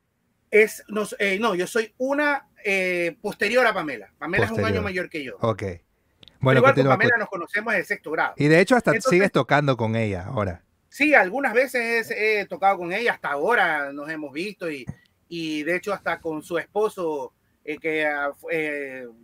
Es, 0.52 0.84
no, 0.88 1.08
eh, 1.18 1.40
no 1.40 1.56
yo 1.56 1.66
soy 1.66 1.94
una 1.98 2.48
eh, 2.64 3.18
posterior 3.22 3.66
a 3.66 3.74
Pamela. 3.74 4.14
Pamela 4.20 4.46
es 4.46 4.52
un 4.52 4.64
año 4.64 4.84
mayor 4.84 5.10
que 5.10 5.24
yo. 5.24 5.38
Ok. 5.42 5.64
Bueno, 6.40 6.60
igual 6.60 6.76
con 6.76 6.86
Pamela 6.86 7.18
nos 7.18 7.30
conocemos 7.30 7.74
de 7.74 7.84
sexto 7.86 8.12
grado. 8.12 8.34
Y 8.38 8.48
de 8.48 8.60
hecho 8.60 8.76
hasta 8.76 8.94
sigues 9.02 9.32
tocando 9.32 9.78
con 9.78 9.96
ella 9.96 10.26
ahora. 10.28 10.64
Sí, 10.94 11.16
algunas 11.16 11.56
veces 11.56 12.14
he 12.16 12.46
tocado 12.46 12.78
con 12.78 12.94
ella, 12.94 13.14
hasta 13.14 13.32
ahora 13.32 13.92
nos 13.92 14.08
hemos 14.12 14.32
visto 14.32 14.70
y, 14.70 14.86
y 15.28 15.64
de 15.64 15.78
hecho 15.78 15.92
hasta 15.92 16.22
con 16.22 16.44
su 16.44 16.60
esposo, 16.60 17.34
eh, 17.66 17.80
que 17.80 18.06
ah, 18.06 18.32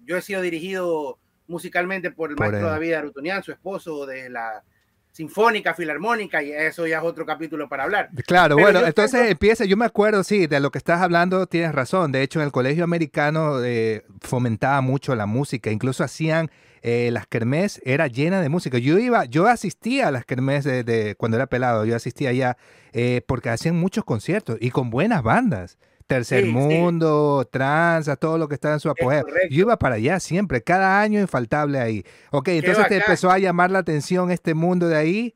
yo 0.03 0.17
he 0.17 0.21
sido 0.23 0.41
dirigido 0.41 1.19
musicalmente 1.45 2.09
por 2.09 2.31
el 2.31 2.37
maestro 2.37 2.69
David 2.69 2.93
Arutunian, 2.93 3.43
su 3.43 3.51
esposo 3.51 4.07
de 4.07 4.31
la 4.31 4.63
sinfónica, 5.11 5.73
filarmónica, 5.73 6.41
y 6.41 6.51
eso 6.51 6.87
ya 6.87 6.99
es 6.99 7.03
otro 7.03 7.25
capítulo 7.25 7.67
para 7.67 7.83
hablar. 7.83 8.09
Claro, 8.25 8.57
bueno, 8.57 8.85
entonces 8.85 9.29
empieza, 9.31 9.65
yo 9.65 9.75
me 9.75 9.85
acuerdo, 9.85 10.23
sí, 10.23 10.47
de 10.47 10.59
lo 10.59 10.71
que 10.71 10.77
estás 10.77 11.01
hablando, 11.01 11.47
tienes 11.47 11.73
razón. 11.73 12.11
De 12.11 12.21
hecho, 12.21 12.39
en 12.39 12.45
el 12.45 12.51
colegio 12.51 12.83
americano 12.83 13.63
eh, 13.63 14.05
fomentaba 14.21 14.81
mucho 14.81 15.15
la 15.15 15.25
música, 15.25 15.71
incluso 15.71 16.03
hacían 16.03 16.49
eh, 16.81 17.09
las 17.11 17.27
kermés, 17.27 17.81
era 17.83 18.07
llena 18.07 18.41
de 18.41 18.49
música. 18.49 18.77
Yo 18.77 18.97
iba, 18.97 19.25
yo 19.25 19.47
asistía 19.47 20.07
a 20.07 20.11
las 20.11 20.25
kermés 20.25 20.63
de, 20.63 21.15
cuando 21.17 21.37
era 21.37 21.47
pelado, 21.47 21.85
yo 21.85 21.95
asistía 21.95 22.29
allá 22.29 22.57
eh, 22.93 23.21
porque 23.27 23.49
hacían 23.49 23.75
muchos 23.75 24.05
conciertos 24.05 24.57
y 24.61 24.71
con 24.71 24.89
buenas 24.89 25.23
bandas. 25.23 25.77
Tercer 26.09 26.47
Mundo, 26.47 27.47
Trans, 27.51 28.09
todo 28.19 28.39
lo 28.39 28.49
que 28.49 28.55
está 28.55 28.73
en 28.73 28.79
su 28.79 28.89
apogeo. 28.89 29.27
Yo 29.51 29.59
iba 29.59 29.77
para 29.77 29.95
allá 29.95 30.19
siempre, 30.19 30.63
cada 30.63 30.99
año 30.99 31.19
infaltable 31.19 31.77
ahí. 31.77 32.03
Ok, 32.31 32.47
entonces 32.47 32.87
te 32.87 32.97
empezó 32.97 33.29
a 33.29 33.37
llamar 33.37 33.69
la 33.69 33.77
atención 33.77 34.31
este 34.31 34.55
mundo 34.55 34.87
de 34.87 34.95
ahí. 34.95 35.35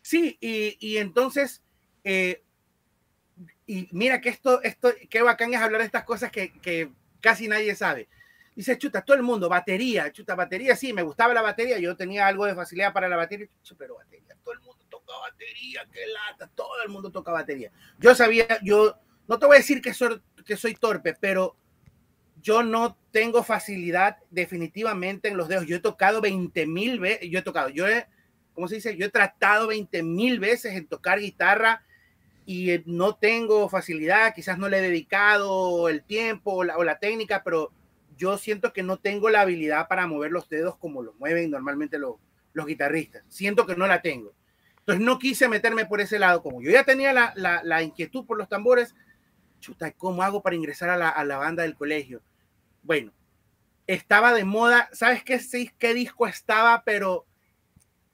Sí, 0.00 0.38
y, 0.40 0.98
entonces, 0.98 1.60
eh, 2.04 2.44
y 3.66 3.88
mira 3.90 4.20
que 4.20 4.28
esto, 4.28 4.62
esto, 4.62 4.92
qué 5.10 5.22
bacán 5.22 5.52
es 5.52 5.60
hablar 5.60 5.80
de 5.80 5.86
estas 5.86 6.04
cosas 6.04 6.30
que, 6.30 6.92
casi 7.20 7.48
nadie 7.48 7.74
sabe. 7.74 8.08
Dice, 8.54 8.78
chuta, 8.78 9.02
todo 9.02 9.16
el 9.16 9.24
mundo, 9.24 9.48
batería, 9.48 10.12
chuta, 10.12 10.36
batería, 10.36 10.76
sí, 10.76 10.92
me 10.92 11.02
gustaba 11.02 11.34
la 11.34 11.42
batería, 11.42 11.80
yo 11.80 11.96
tenía 11.96 12.28
algo 12.28 12.46
de 12.46 12.54
facilidad 12.54 12.92
para 12.92 13.08
la 13.08 13.16
batería, 13.16 13.48
pero 13.76 13.96
batería, 13.96 14.36
todo 14.44 14.54
el 14.54 14.60
mundo 14.60 14.84
toca 14.88 15.14
batería, 15.18 15.84
qué 15.90 16.06
lata, 16.06 16.48
todo 16.54 16.80
el 16.84 16.90
mundo 16.90 17.10
toca 17.10 17.32
batería. 17.32 17.72
Yo 17.98 18.14
sabía, 18.14 18.46
yo 18.62 19.00
no 19.28 19.38
te 19.38 19.46
voy 19.46 19.56
a 19.56 19.58
decir 19.58 19.80
que 19.80 19.94
soy, 19.94 20.20
que 20.44 20.56
soy 20.56 20.74
torpe, 20.74 21.14
pero 21.18 21.56
yo 22.44 22.62
no 22.62 22.98
tengo 23.10 23.42
facilidad 23.42 24.18
definitivamente 24.30 25.28
en 25.28 25.38
los 25.38 25.48
dedos. 25.48 25.66
Yo 25.66 25.76
he 25.76 25.80
tocado 25.80 26.20
20 26.20 26.66
mil 26.66 27.00
veces, 27.00 27.30
yo 27.30 27.38
he 27.38 27.42
tocado, 27.42 27.70
yo 27.70 27.88
he, 27.88 28.06
¿cómo 28.52 28.68
se 28.68 28.74
dice? 28.76 28.96
Yo 28.96 29.06
he 29.06 29.10
tratado 29.10 29.66
20 29.68 30.02
mil 30.02 30.38
veces 30.40 30.74
en 30.74 30.86
tocar 30.86 31.20
guitarra 31.20 31.82
y 32.44 32.70
eh, 32.70 32.82
no 32.84 33.16
tengo 33.16 33.68
facilidad, 33.70 34.34
quizás 34.34 34.58
no 34.58 34.68
le 34.68 34.78
he 34.78 34.82
dedicado 34.82 35.88
el 35.88 36.02
tiempo 36.02 36.52
o 36.52 36.64
la, 36.84 36.98
técnica, 36.98 37.42
pero 37.42 37.72
yo 38.18 38.36
siento 38.36 38.74
que 38.74 38.82
no 38.82 38.98
tengo 38.98 39.30
la 39.30 39.40
habilidad 39.40 39.88
para 39.88 40.06
mover 40.06 40.30
los 40.30 40.48
dedos 40.50 40.76
como 40.76 41.02
los 41.02 41.16
mueven 41.18 41.50
normalmente 41.50 41.98
los, 41.98 42.16
los 42.52 42.66
guitarristas. 42.66 43.24
Siento 43.28 43.64
que 43.64 43.74
no 43.74 43.86
la 43.86 44.02
tengo. 44.02 44.34
Entonces 44.80 45.02
no 45.02 45.18
quise 45.18 45.48
meterme 45.48 45.86
por 45.86 46.02
ese 46.02 46.18
lado. 46.18 46.42
Como 46.42 46.60
yo 46.60 46.70
ya 46.70 46.84
tenía 46.84 47.14
la, 47.14 47.32
la 47.34 47.82
inquietud 47.82 48.26
por 48.26 48.36
los 48.36 48.50
tambores, 48.50 48.94
chuta, 49.64 49.92
¿cómo 49.92 50.22
hago 50.22 50.42
para 50.42 50.56
ingresar 50.56 50.90
a 50.90 50.96
la, 50.96 51.08
a 51.08 51.24
la 51.24 51.38
banda 51.38 51.62
del 51.62 51.74
colegio? 51.74 52.20
Bueno, 52.82 53.12
estaba 53.86 54.34
de 54.34 54.44
moda, 54.44 54.88
¿sabes 54.92 55.24
qué, 55.24 55.40
qué 55.78 55.94
disco 55.94 56.26
estaba, 56.26 56.82
pero 56.84 57.24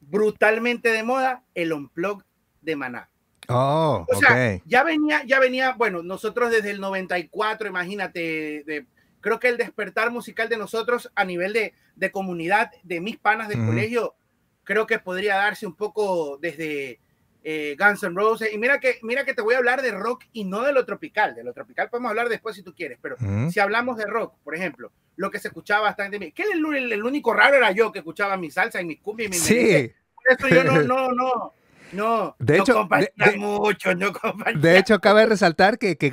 brutalmente 0.01 0.91
de 0.91 1.03
moda? 1.03 1.43
El 1.55 1.73
Unplug 1.73 2.25
de 2.63 2.77
Maná. 2.77 3.09
Oh, 3.49 4.07
o 4.09 4.15
sea, 4.17 4.61
ya 4.65 4.85
venía, 4.85 5.25
ya 5.25 5.41
venía, 5.41 5.73
bueno, 5.73 6.05
nosotros 6.05 6.53
desde 6.53 6.71
el 6.71 6.81
94, 6.81 7.69
imagínate, 7.69 8.63
de, 8.65 8.87
creo 9.21 9.41
que 9.41 9.49
el 9.49 9.57
despertar 9.57 10.13
musical 10.13 10.49
de 10.49 10.57
nosotros 10.57 11.11
a 11.17 11.25
nivel 11.25 11.53
de, 11.53 11.75
de 11.97 12.13
comunidad, 12.13 12.71
de 12.85 13.01
mis 13.01 13.19
panas 13.19 13.49
del 13.49 13.67
colegio, 13.67 14.15
creo 14.63 14.87
que 14.87 15.01
podría 15.01 15.35
darse 15.35 15.67
un 15.67 15.75
poco 15.75 16.39
desde, 16.41 17.01
eh, 17.43 17.77
Guns 17.79 18.03
N' 18.03 18.15
Roses. 18.15 18.53
Y 18.53 18.59
mira 18.59 18.81
que, 18.81 18.99
mira 19.03 19.25
que 19.25 19.35
te 19.35 19.43
voy 19.43 19.55
a 19.55 19.59
hablar 19.59 19.83
de 19.83 19.93
rock 19.93 20.25
y 20.33 20.45
no 20.45 20.63
de 20.63 20.73
lo 20.73 20.85
tropical. 20.85 21.35
De 21.35 21.45
lo 21.45 21.53
tropical 21.53 21.89
podemos 21.91 22.11
hablar 22.11 22.29
después 22.29 22.57
si 22.57 22.63
tú 22.63 22.75
quieres, 22.75 22.99
pero 23.01 23.17
si 23.51 23.61
hablamos 23.61 23.97
de 23.97 24.07
rock, 24.07 24.35
por 24.43 24.55
ejemplo, 24.55 24.93
lo 25.17 25.31
que 25.31 25.39
se 25.39 25.49
escuchaba 25.49 25.83
bastante, 25.83 26.33
que 26.33 26.43
el, 26.43 26.93
el, 26.93 27.05
único 27.05 27.35
raro 27.35 27.57
era 27.57 27.73
yo 27.73 27.93
que 27.93 28.01
escuchaba 28.01 28.37
mi 28.37 28.51
salsa 28.51 28.81
y 28.81 28.85
mi 28.85 28.97
cumbia 28.97 29.27
y 29.27 29.29
mi 29.31 29.37
Sí. 29.37 29.93
Por 30.15 30.49
eso 30.49 30.49
yo 30.49 30.65
no, 30.65 30.83
no, 30.83 31.13
no, 31.13 31.53
no, 31.93 32.37
de 32.39 32.59
hecho, 32.59 32.89
de, 33.17 33.37
mucho, 33.37 33.95
no 33.95 34.13
De 34.57 34.79
hecho, 34.79 35.01
cabe 35.01 35.27
resaltar 35.27 35.79
que, 35.79 35.97
que 35.97 36.11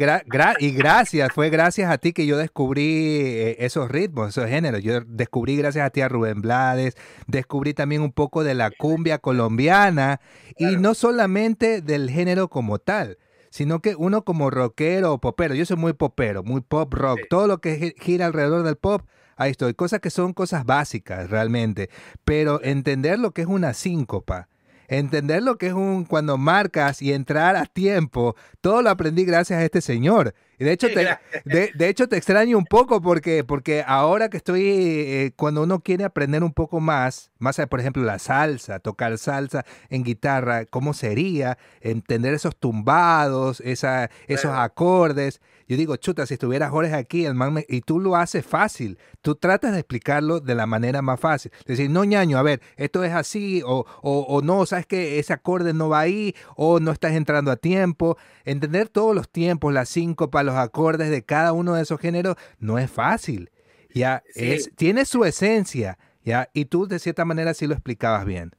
y 0.59 0.71
gracias, 0.71 1.31
fue 1.33 1.49
gracias 1.49 1.91
a 1.91 1.97
ti 1.97 2.13
que 2.13 2.25
yo 2.25 2.37
descubrí 2.37 2.83
eh, 2.83 3.55
esos 3.59 3.89
ritmos, 3.89 4.29
esos 4.29 4.47
géneros. 4.49 4.81
Yo 4.81 5.01
descubrí 5.01 5.55
gracias 5.57 5.85
a 5.85 5.89
ti 5.89 6.01
a 6.01 6.09
Rubén 6.09 6.41
Blades, 6.41 6.95
descubrí 7.27 7.73
también 7.73 8.01
un 8.01 8.11
poco 8.11 8.43
de 8.43 8.55
la 8.55 8.71
cumbia 8.71 9.19
colombiana 9.19 10.19
y 10.57 10.77
no 10.77 10.93
solamente 10.93 11.81
del 11.81 12.09
género 12.09 12.47
como 12.47 12.79
tal, 12.79 13.17
sino 13.49 13.79
que 13.81 13.95
uno 13.95 14.23
como 14.23 14.49
rockero 14.49 15.13
o 15.13 15.19
popero, 15.19 15.55
yo 15.55 15.65
soy 15.65 15.77
muy 15.77 15.93
popero, 15.93 16.43
muy 16.43 16.61
pop 16.61 16.93
rock, 16.93 17.21
todo 17.29 17.47
lo 17.47 17.59
que 17.59 17.95
gira 17.99 18.27
alrededor 18.27 18.63
del 18.63 18.77
pop, 18.77 19.03
ahí 19.35 19.51
estoy, 19.51 19.73
cosas 19.73 19.99
que 19.99 20.09
son 20.09 20.33
cosas 20.33 20.65
básicas 20.65 21.29
realmente, 21.29 21.89
pero 22.23 22.61
entender 22.63 23.19
lo 23.19 23.31
que 23.31 23.41
es 23.41 23.47
una 23.47 23.73
síncopa 23.73 24.49
entender 24.87 25.43
lo 25.43 25.57
que 25.57 25.67
es 25.67 25.73
un 25.73 26.05
cuando 26.05 26.37
marcas 26.37 27.01
y 27.01 27.13
entrar 27.13 27.55
a 27.55 27.65
tiempo, 27.65 28.35
todo 28.61 28.81
lo 28.81 28.89
aprendí 28.89 29.25
gracias 29.25 29.59
a 29.59 29.63
este 29.65 29.81
señor. 29.81 30.33
Y 30.59 30.63
de 30.63 30.71
hecho, 30.71 30.87
te, 30.87 31.07
de, 31.45 31.87
hecho 31.87 32.09
te 32.09 32.17
extraño 32.17 32.57
un 32.57 32.65
poco 32.65 32.99
porque, 32.99 33.43
porque 33.43 33.83
ahora 33.85 34.29
que 34.29 34.37
estoy, 34.37 34.63
eh, 34.65 35.31
cuando 35.35 35.61
uno 35.61 35.81
quiere 35.81 36.03
aprender 36.03 36.43
un 36.43 36.51
poco 36.51 36.79
más, 36.79 37.31
más 37.37 37.61
por 37.69 37.79
ejemplo 37.79 38.01
la 38.03 38.17
salsa, 38.17 38.79
tocar 38.79 39.15
salsa 39.19 39.65
en 39.89 40.03
guitarra, 40.03 40.65
¿cómo 40.65 40.95
sería? 40.95 41.59
Entender 41.79 42.33
esos 42.33 42.55
tumbados, 42.55 43.61
esa, 43.61 44.09
esos 44.27 44.51
acordes. 44.51 45.41
Yo 45.67 45.75
digo, 45.75 45.97
chuta, 45.97 46.25
si 46.25 46.35
estuviera 46.35 46.69
Jorge 46.69 46.93
aquí, 46.93 47.25
el 47.25 47.35
y 47.67 47.81
tú 47.81 47.99
lo 47.99 48.15
haces 48.15 48.45
fácil, 48.45 48.97
tú 49.21 49.35
tratas 49.35 49.73
de 49.73 49.79
explicarlo 49.79 50.39
de 50.39 50.55
la 50.55 50.65
manera 50.65 51.01
más 51.01 51.19
fácil. 51.19 51.51
Decir, 51.65 51.89
no, 51.89 52.05
ñaño, 52.05 52.37
a 52.37 52.41
ver, 52.41 52.61
esto 52.77 53.03
es 53.03 53.11
así, 53.11 53.61
o, 53.65 53.85
o, 54.01 54.19
o 54.21 54.41
no, 54.41 54.65
sabes 54.65 54.85
que 54.85 55.19
ese 55.19 55.33
acorde 55.33 55.73
no 55.73 55.89
va 55.89 55.99
ahí, 55.99 56.35
o 56.55 56.79
no 56.79 56.91
estás 56.91 57.13
entrando 57.13 57.51
a 57.51 57.57
tiempo. 57.57 58.17
Entender 58.45 58.87
todos 58.87 59.13
los 59.13 59.29
tiempos, 59.29 59.73
las 59.73 59.89
cinco 59.89 60.29
para 60.29 60.43
los 60.43 60.55
acordes 60.55 61.09
de 61.09 61.23
cada 61.23 61.51
uno 61.51 61.73
de 61.73 61.83
esos 61.83 61.99
géneros, 61.99 62.37
no 62.59 62.79
es 62.79 62.89
fácil. 62.89 63.51
Ya, 63.93 64.23
es, 64.35 64.71
tiene 64.75 65.05
su 65.05 65.25
esencia, 65.25 65.97
ya, 66.23 66.49
y 66.53 66.65
tú 66.65 66.87
de 66.87 66.99
cierta 66.99 67.25
manera 67.25 67.53
sí 67.53 67.67
lo 67.67 67.73
explicabas 67.73 68.25
bien. 68.25 68.51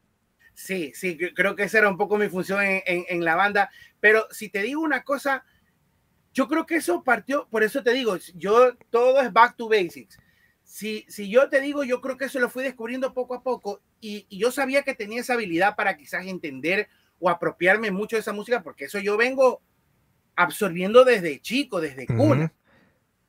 Sí, 0.55 0.91
sí, 0.95 1.17
creo 1.37 1.55
que 1.55 1.62
esa 1.62 1.79
era 1.79 1.88
un 1.88 1.97
poco 1.97 2.19
mi 2.19 2.29
función 2.29 2.61
en, 2.62 2.83
en, 2.87 3.25
la 3.25 3.37
banda, 3.37 3.71
pero 4.00 4.27
si 4.33 4.49
te 4.49 4.62
digo 4.62 4.81
una 4.81 5.05
cosa, 5.05 5.45
yo 6.38 6.47
creo 6.47 6.66
que 6.66 6.76
eso 6.76 7.02
partió, 7.02 7.49
por 7.50 7.64
eso 7.64 7.83
te 7.83 7.92
digo, 7.92 8.16
yo 8.37 8.76
todo 8.90 9.21
es 9.21 9.33
back 9.33 9.57
to 9.57 9.68
basics. 9.68 10.16
Si, 10.62 11.04
si 11.09 11.28
yo 11.28 11.49
te 11.49 11.61
digo, 11.61 11.83
yo 11.83 12.00
creo 12.00 12.16
que 12.16 12.26
eso 12.26 12.38
lo 12.38 12.49
fui 12.49 12.62
descubriendo 12.62 13.12
poco 13.12 13.35
a 13.35 13.42
poco 13.42 13.80
y, 14.00 14.25
y 14.28 14.38
yo 14.38 14.52
sabía 14.52 14.85
que 14.85 14.95
tenía 14.95 15.21
esa 15.21 15.33
habilidad 15.35 15.75
para 15.75 15.97
quizás 15.97 16.26
entender 16.26 16.88
o 17.18 17.28
apropiarme 17.28 17.90
mucho 17.90 18.14
de 18.14 18.21
esa 18.21 18.33
música, 18.33 18.62
porque 18.62 18.85
eso 18.85 19.00
yo 19.00 19.16
vengo 19.16 19.62
absorbiendo 20.37 21.04
desde 21.04 21.40
chico, 21.40 21.80
desde 21.80 22.07
cuna. 22.07 22.52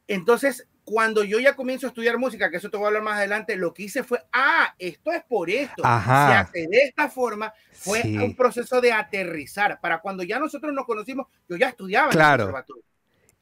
Entonces, 0.07 0.67
cuando 0.83 1.23
yo 1.23 1.39
ya 1.39 1.55
comienzo 1.55 1.87
a 1.87 1.89
estudiar 1.89 2.19
música, 2.19 2.51
que 2.51 2.57
eso 2.57 2.69
te 2.69 2.77
voy 2.77 2.83
a 2.83 2.87
hablar 2.89 3.01
más 3.01 3.17
adelante, 3.17 3.55
lo 3.55 3.73
que 3.73 3.83
hice 3.83 4.03
fue, 4.03 4.21
ah, 4.31 4.75
esto 4.77 5.11
es 5.11 5.23
por 5.23 5.49
esto. 5.49 5.81
Se 5.81 5.87
hace 5.89 6.67
de 6.67 6.83
esta 6.83 7.09
forma, 7.09 7.51
fue 7.71 8.03
un 8.03 8.35
proceso 8.35 8.79
de 8.81 8.91
aterrizar. 8.91 9.79
Para 9.81 9.99
cuando 9.99 10.21
ya 10.21 10.37
nosotros 10.37 10.71
nos 10.73 10.85
conocimos, 10.85 11.25
yo 11.47 11.57
ya 11.57 11.69
estudiaba 11.69 12.11
claro. 12.11 12.53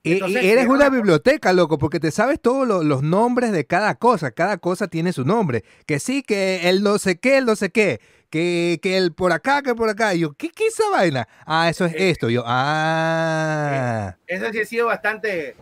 Y, 0.08 0.38
eres 0.38 0.68
una 0.68 0.90
biblioteca, 0.90 1.54
loco, 1.54 1.78
porque 1.78 2.00
te 2.00 2.12
sabes 2.12 2.42
todos 2.42 2.86
los 2.86 3.04
nombres 3.04 3.52
de 3.52 3.66
cada 3.66 3.96
cosa. 3.96 4.32
Cada 4.32 4.58
cosa 4.58 4.88
tiene 4.88 5.14
su 5.14 5.26
nombre. 5.26 5.64
Que 5.86 6.00
sí, 6.00 6.24
que 6.24 6.70
el 6.70 6.84
no 6.84 6.98
sé 6.98 7.20
qué, 7.20 7.38
el 7.38 7.46
no 7.46 7.56
sé 7.56 7.70
qué. 7.70 8.00
Que, 8.30 8.80
que 8.82 8.98
el 8.98 9.14
por 9.14 9.32
acá, 9.32 9.62
que 9.62 9.74
por 9.74 9.90
acá. 9.90 10.14
Y 10.14 10.20
yo, 10.20 10.34
¿qué, 10.34 10.50
qué 10.50 10.68
esa 10.68 10.90
vaina? 10.90 11.28
Ah, 11.46 11.70
eso 11.70 11.86
es 11.86 11.94
eh, 11.94 12.10
esto. 12.10 12.30
Yo, 12.30 12.44
ah. 12.46 14.18
Eso 14.28 14.52
sí 14.52 14.60
ha 14.60 14.66
sido 14.66 14.88
bastante 14.88 15.56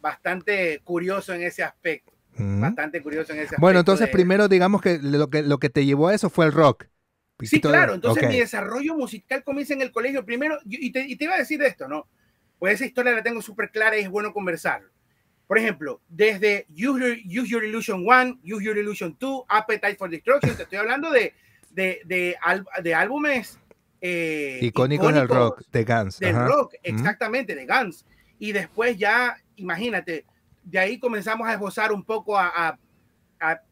bastante 0.00 0.80
curioso 0.84 1.34
en 1.34 1.42
ese 1.42 1.62
aspecto. 1.62 2.12
Bastante 2.36 3.00
curioso 3.00 3.32
en 3.32 3.38
ese 3.38 3.44
aspecto. 3.46 3.60
Bueno, 3.60 3.80
entonces 3.80 4.08
primero 4.08 4.48
digamos 4.48 4.82
que 4.82 4.98
lo, 5.00 5.30
que 5.30 5.42
lo 5.42 5.58
que 5.58 5.70
te 5.70 5.84
llevó 5.84 6.08
a 6.08 6.14
eso 6.14 6.30
fue 6.30 6.46
el 6.46 6.52
rock. 6.52 6.86
Sí, 7.40 7.60
claro. 7.60 7.94
Entonces 7.94 8.28
mi 8.28 8.38
desarrollo 8.38 8.94
musical 8.94 9.42
comienza 9.44 9.74
en 9.74 9.82
el 9.82 9.92
colegio 9.92 10.24
primero. 10.24 10.58
Y 10.64 10.90
te, 10.92 11.06
y 11.06 11.16
te 11.16 11.24
iba 11.24 11.34
a 11.34 11.38
decir 11.38 11.62
esto, 11.62 11.88
¿no? 11.88 12.06
Pues 12.64 12.76
esa 12.76 12.86
historia 12.86 13.12
la 13.12 13.22
tengo 13.22 13.42
súper 13.42 13.70
clara 13.70 13.98
y 13.98 14.04
es 14.04 14.08
bueno 14.08 14.32
conversarlo. 14.32 14.88
Por 15.46 15.58
ejemplo, 15.58 16.00
desde 16.08 16.66
Use 16.70 17.22
Your, 17.26 17.62
Illusion 17.62 18.06
1, 18.06 18.38
Use 18.42 18.64
Your 18.64 18.78
Illusion 18.78 19.14
2, 19.20 19.44
Appetite 19.50 19.96
for 19.96 20.08
Destruction, 20.08 20.56
te 20.56 20.62
estoy 20.62 20.78
hablando 20.78 21.10
de, 21.10 21.34
de, 21.72 22.00
de, 22.06 22.34
de 22.82 22.94
álbumes 22.94 23.60
eh, 24.00 24.60
icónicos, 24.62 25.12
del 25.12 25.28
rock, 25.28 25.62
de 25.70 25.84
Guns. 25.84 26.18
Del 26.18 26.36
rock, 26.36 26.76
exactamente, 26.82 27.54
de 27.54 27.66
Guns. 27.66 28.06
Y 28.38 28.52
después 28.52 28.96
ya 28.96 29.36
imagínate, 29.56 30.24
de 30.62 30.78
ahí 30.78 30.98
comenzamos 30.98 31.46
a 31.46 31.52
esbozar 31.52 31.92
un 31.92 32.02
poco 32.02 32.38
a, 32.38 32.78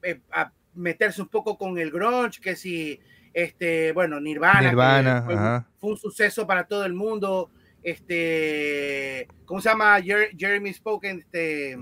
eh, 0.02 0.20
a, 0.32 0.52
meterse 0.74 1.22
un 1.22 1.28
poco 1.28 1.56
con 1.56 1.78
el 1.78 1.90
grunge, 1.90 2.42
que 2.42 2.56
si, 2.56 3.00
este, 3.32 3.92
bueno, 3.92 4.20
Nirvana, 4.20 5.64
fue, 5.78 5.92
un 5.92 5.96
suceso 5.96 6.46
para 6.46 6.64
todo 6.64 6.84
el 6.84 6.92
mundo. 6.92 7.50
Este, 7.82 9.28
¿cómo 9.44 9.60
se 9.60 9.68
llama? 9.68 10.00
Jeremy 10.00 10.72
Spoken. 10.72 11.18
Este, 11.18 11.76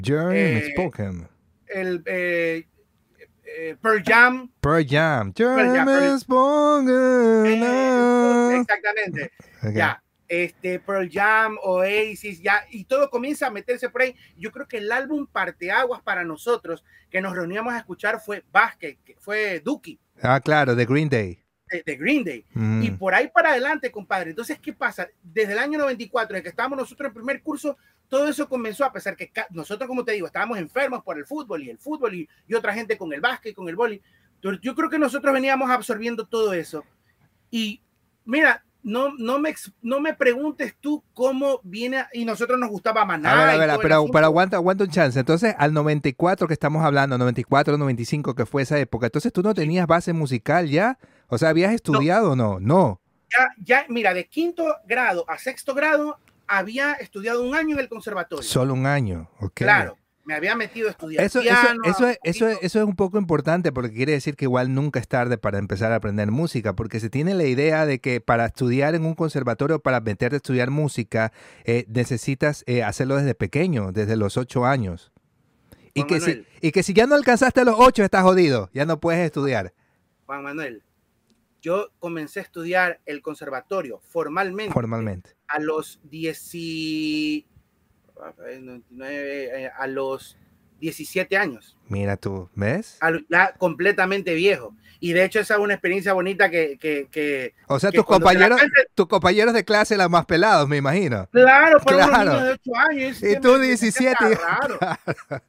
Jeremy 0.00 0.38
eh, 0.38 0.72
Spoken. 0.72 1.28
El 1.66 2.02
eh, 2.06 2.66
Pearl 3.80 4.02
Jam. 4.04 4.50
Pearl 4.60 4.86
Jam. 4.86 5.32
Jeremy 5.34 6.18
Spoken. 6.18 7.62
exactamente. 8.60 9.32
Ya 9.74 10.02
este, 10.32 10.80
Pearl 10.80 11.10
Jam, 11.12 11.58
Oasis, 11.62 12.40
ya, 12.40 12.64
y 12.70 12.84
todo 12.84 13.10
comienza 13.10 13.48
a 13.48 13.50
meterse 13.50 13.90
por 13.90 14.00
ahí. 14.00 14.16
Yo 14.38 14.50
creo 14.50 14.66
que 14.66 14.78
el 14.78 14.90
álbum 14.90 15.26
parteaguas 15.26 16.00
para 16.00 16.24
nosotros 16.24 16.82
que 17.10 17.20
nos 17.20 17.34
reuníamos 17.34 17.74
a 17.74 17.78
escuchar 17.78 18.18
fue 18.18 18.42
Basket, 18.50 18.96
fue 19.18 19.60
Dookie. 19.60 20.00
Ah, 20.22 20.40
claro, 20.40 20.74
de 20.74 20.86
Green 20.86 21.10
Day. 21.10 21.41
De, 21.84 21.96
Green 21.96 22.24
Day. 22.24 22.44
Y 22.82 22.90
por 22.90 23.14
ahí 23.14 23.28
para 23.28 23.50
adelante, 23.50 23.90
compadre. 23.90 24.30
Entonces, 24.30 24.58
¿qué 24.58 24.72
pasa? 24.72 25.08
Desde 25.22 25.52
el 25.52 25.58
año 25.58 25.78
94, 25.78 26.34
desde 26.34 26.42
que 26.42 26.48
estábamos 26.50 26.78
nosotros 26.78 27.08
en 27.08 27.14
primer 27.14 27.42
curso, 27.42 27.76
todo 28.08 28.28
eso 28.28 28.48
comenzó 28.48 28.84
a 28.84 28.92
pesar 28.92 29.16
que 29.16 29.32
nosotros, 29.50 29.88
como 29.88 30.04
te 30.04 30.12
digo, 30.12 30.26
estábamos 30.26 30.58
enfermos 30.58 31.02
por 31.02 31.18
el 31.18 31.24
fútbol 31.24 31.62
y 31.62 31.70
el 31.70 31.78
fútbol 31.78 32.14
y, 32.14 32.28
y 32.46 32.54
otra 32.54 32.74
gente 32.74 32.98
con 32.98 33.12
el 33.12 33.20
básquet, 33.20 33.54
con 33.54 33.68
el 33.68 33.76
boli. 33.76 34.02
Yo 34.60 34.74
creo 34.74 34.90
que 34.90 34.98
nosotros 34.98 35.32
veníamos 35.32 35.70
absorbiendo 35.70 36.26
todo 36.26 36.52
eso. 36.52 36.84
Y 37.50 37.80
mira, 38.24 38.64
no, 38.82 39.12
no, 39.16 39.38
me, 39.38 39.54
no 39.82 40.00
me 40.00 40.14
preguntes 40.14 40.74
tú 40.80 41.02
cómo 41.14 41.60
viene 41.62 42.04
y 42.12 42.24
nosotros 42.24 42.58
nos 42.58 42.70
gustaba 42.70 43.04
Maná. 43.04 43.32
A 43.32 43.36
ver, 43.36 43.48
a 43.70 43.76
ver, 43.76 43.78
pero, 43.80 44.06
pero 44.12 44.26
aguanta, 44.26 44.56
aguanta 44.56 44.84
un 44.84 44.90
chance. 44.90 45.18
Entonces, 45.18 45.54
al 45.58 45.72
94 45.72 46.46
que 46.48 46.54
estamos 46.54 46.84
hablando, 46.84 47.16
94, 47.18 47.78
95 47.78 48.34
que 48.34 48.46
fue 48.46 48.62
esa 48.62 48.78
época, 48.78 49.06
entonces 49.06 49.32
tú 49.32 49.42
no 49.42 49.54
tenías 49.54 49.86
base 49.86 50.12
musical 50.12 50.68
ya, 50.68 50.98
o 51.28 51.38
sea, 51.38 51.50
¿habías 51.50 51.72
estudiado 51.72 52.32
o 52.32 52.36
no? 52.36 52.58
No. 52.60 53.00
Ya, 53.30 53.48
ya, 53.64 53.86
mira, 53.88 54.14
de 54.14 54.26
quinto 54.26 54.76
grado 54.86 55.24
a 55.28 55.38
sexto 55.38 55.74
grado 55.74 56.18
había 56.46 56.92
estudiado 56.94 57.42
un 57.42 57.54
año 57.54 57.76
en 57.76 57.80
el 57.80 57.88
conservatorio. 57.88 58.42
Solo 58.42 58.74
un 58.74 58.86
año, 58.86 59.30
ok. 59.40 59.54
Claro 59.54 59.96
me 60.24 60.34
había 60.34 60.54
metido 60.54 60.88
a 60.88 60.90
estudiar 60.92 61.24
eso, 61.24 62.48
es, 62.48 62.74
un 62.76 62.94
poco 62.94 63.18
importante 63.18 63.72
porque 63.72 63.92
quiere 63.92 64.12
decir 64.12 64.36
que 64.36 64.44
igual 64.44 64.72
nunca 64.74 65.00
es 65.00 65.08
tarde 65.08 65.38
para 65.38 65.58
empezar 65.58 65.92
a 65.92 65.96
aprender 65.96 66.30
música, 66.30 66.74
porque 66.74 67.00
se 67.00 67.10
tiene 67.10 67.34
la 67.34 67.44
idea 67.44 67.86
de 67.86 68.00
que 68.00 68.20
para 68.20 68.46
estudiar 68.46 68.94
en 68.94 69.04
un 69.04 69.14
conservatorio, 69.14 69.80
para 69.80 70.00
meterte 70.00 70.36
a 70.36 70.38
estudiar 70.38 70.70
música, 70.70 71.32
eh, 71.64 71.86
necesitas 71.88 72.64
eh, 72.66 72.82
hacerlo 72.82 73.16
desde 73.16 73.34
pequeño, 73.34 73.92
desde 73.92 74.16
los 74.16 74.36
ocho 74.36 74.64
años. 74.64 75.12
Y 75.94 76.04
que, 76.04 76.82
si, 76.82 76.94
ya 76.94 77.06
no 77.06 77.14
alcanzaste 77.14 77.60
a 77.60 77.64
los 77.64 77.74
ocho, 77.76 78.02
estás 78.02 78.22
jodido, 78.22 78.70
ya 78.72 78.86
no 78.86 78.98
puedes 78.98 79.20
estudiar. 79.20 79.74
Juan 80.24 80.42
Manuel, 80.42 80.82
yo 81.60 81.90
comencé 81.98 82.40
a 82.40 82.44
estudiar 82.44 83.00
el 83.04 83.20
conservatorio 83.20 84.00
formalmente. 84.00 84.72
Formalmente. 84.72 85.36
A 85.48 85.60
los 85.60 86.00
18 86.04 87.51
eh, 88.48 88.58
99, 88.60 89.64
eh, 89.64 89.70
a 89.76 89.86
los 89.86 90.36
17 90.80 91.36
años. 91.36 91.76
Mira 91.88 92.16
tú, 92.16 92.48
¿ves? 92.54 92.98
Al, 93.00 93.24
ya 93.28 93.52
completamente 93.54 94.34
viejo. 94.34 94.74
Y 95.00 95.12
de 95.12 95.24
hecho 95.24 95.40
esa 95.40 95.54
es 95.54 95.60
una 95.60 95.74
experiencia 95.74 96.12
bonita 96.12 96.48
que... 96.48 96.78
que, 96.78 97.08
que 97.10 97.54
o 97.66 97.78
sea, 97.80 97.90
que 97.90 97.98
tus, 97.98 98.06
compañeros, 98.06 98.58
clase... 98.58 98.88
tus 98.94 99.06
compañeros 99.06 99.52
de 99.54 99.64
clase 99.64 99.94
eran 99.94 100.10
más 100.10 100.26
pelados, 100.26 100.68
me 100.68 100.76
imagino. 100.76 101.28
Claro, 101.32 101.80
fueron 101.80 102.08
claro. 102.08 102.30
niños 102.30 102.44
de 102.44 102.52
8 102.52 102.72
años. 102.90 103.22
Y, 103.22 103.32
y 103.32 103.40
tú 103.40 103.58
17. 103.58 104.16
Claro. 104.36 104.78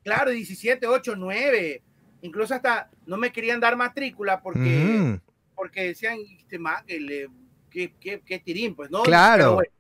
claro, 0.04 0.32
17, 0.32 0.88
8, 0.88 1.16
9. 1.16 1.84
Incluso 2.22 2.56
hasta 2.56 2.90
no 3.06 3.18
me 3.18 3.32
querían 3.32 3.60
dar 3.60 3.76
matrícula 3.76 4.42
porque, 4.42 4.60
mm. 4.60 5.20
porque 5.56 5.84
decían, 5.84 6.18
este 6.40 6.60
qué, 7.70 7.94
qué, 8.00 8.22
qué 8.26 8.40
tirín, 8.40 8.76
pues 8.76 8.90
no. 8.90 9.04
Claro. 9.04 9.44
Pero, 9.44 9.54
bueno, 9.56 9.72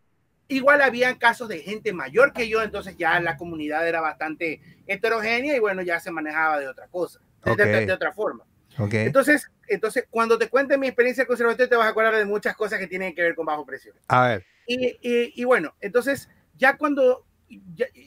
Igual 0.53 0.81
había 0.81 1.17
casos 1.17 1.49
de 1.49 1.59
gente 1.59 1.93
mayor 1.93 2.31
que 2.31 2.47
yo, 2.47 2.61
entonces 2.61 2.95
ya 2.97 3.19
la 3.19 3.37
comunidad 3.37 3.87
era 3.87 4.01
bastante 4.01 4.61
heterogénea 4.85 5.55
y 5.55 5.59
bueno, 5.59 5.81
ya 5.81 5.99
se 5.99 6.11
manejaba 6.11 6.59
de 6.59 6.67
otra 6.67 6.87
cosa, 6.87 7.19
de, 7.43 7.91
otra 7.91 8.11
forma. 8.11 8.45
Okay. 8.77 9.05
Entonces, 9.05 9.51
entonces, 9.67 10.05
cuando 10.09 10.37
te 10.37 10.49
cuente 10.49 10.77
mi 10.77 10.87
experiencia 10.87 11.25
conservatoria, 11.25 11.69
te 11.69 11.75
vas 11.75 11.87
a 11.87 11.89
acordar 11.89 12.15
de 12.15 12.25
muchas 12.25 12.55
cosas 12.55 12.79
que 12.79 12.87
tienen 12.87 13.15
que 13.15 13.21
ver 13.23 13.35
con 13.35 13.45
bajo 13.45 13.65
presión. 13.65 13.95
A 14.07 14.27
ver. 14.27 14.45
Y, 14.67 14.97
y, 15.01 15.43
bueno, 15.43 15.73
entonces, 15.81 16.29
ya 16.55 16.77
cuando, 16.77 17.25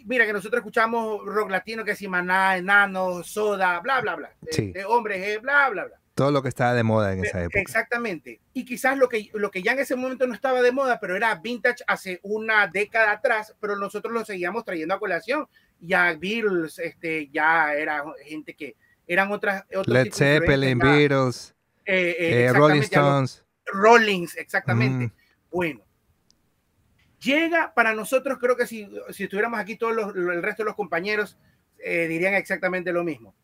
mira 0.04 0.24
que 0.24 0.32
nosotros 0.32 0.60
escuchamos 0.60 1.24
rock 1.24 1.50
latino, 1.50 1.84
que 1.84 1.94
si 1.94 2.08
maná, 2.08 2.56
enano, 2.56 3.22
soda, 3.22 3.80
bla, 3.80 4.00
bla, 4.00 4.16
bla, 4.16 4.32
de, 4.40 4.84
hombres, 4.84 5.40
bla, 5.42 5.68
bla, 5.70 5.84
bla. 5.84 6.00
Todo 6.16 6.30
lo 6.30 6.42
que 6.42 6.48
estaba 6.48 6.72
de 6.72 6.82
moda 6.82 7.12
en 7.12 7.22
esa 7.26 7.42
época. 7.42 7.60
Exactamente. 7.60 8.40
Y 8.54 8.64
quizás 8.64 8.96
lo 8.96 9.06
que, 9.06 9.28
lo 9.34 9.50
que 9.50 9.62
ya 9.62 9.72
en 9.72 9.80
ese 9.80 9.96
momento 9.96 10.26
no 10.26 10.32
estaba 10.32 10.62
de 10.62 10.72
moda, 10.72 10.98
pero 10.98 11.14
era 11.14 11.34
vintage 11.34 11.84
hace 11.86 12.20
una 12.22 12.68
década 12.68 13.12
atrás, 13.12 13.54
pero 13.60 13.76
nosotros 13.76 14.14
lo 14.14 14.24
seguíamos 14.24 14.64
trayendo 14.64 14.94
a 14.94 14.98
colación. 14.98 15.46
Ya 15.78 16.16
Beatles, 16.18 16.78
este, 16.78 17.28
ya 17.28 17.74
era 17.74 18.02
gente 18.24 18.54
que 18.54 18.76
eran 19.06 19.30
otras. 19.30 19.64
Led 19.84 20.10
Zeppelin, 20.10 20.78
Beatles, 20.78 21.54
eh, 21.84 22.16
eh, 22.18 22.44
eh, 22.44 22.52
Rolling 22.54 22.80
Stones. 22.80 23.44
Rollings, 23.66 24.38
exactamente. 24.38 25.08
Mm. 25.08 25.12
Bueno. 25.50 25.84
Llega 27.20 27.74
para 27.74 27.92
nosotros, 27.92 28.38
creo 28.40 28.56
que 28.56 28.66
si, 28.66 28.88
si 29.10 29.24
estuviéramos 29.24 29.60
aquí 29.60 29.76
todos 29.76 29.94
los, 29.94 30.16
el 30.16 30.42
resto 30.42 30.62
de 30.62 30.68
los 30.68 30.76
compañeros, 30.76 31.36
dirían 31.78 32.32
exactamente 32.32 32.90
lo 32.90 33.04
mismo 33.04 33.34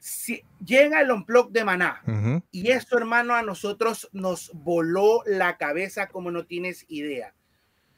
si 0.00 0.42
llega 0.64 1.02
el 1.02 1.10
unplug 1.10 1.52
de 1.52 1.62
Maná 1.62 2.02
y 2.50 2.70
esto, 2.70 2.96
hermano, 2.96 3.34
a 3.34 3.42
nosotros 3.42 4.08
nos 4.12 4.50
voló 4.54 5.22
la 5.26 5.58
cabeza 5.58 6.08
como 6.08 6.30
no 6.30 6.46
tienes 6.46 6.86
idea. 6.88 7.34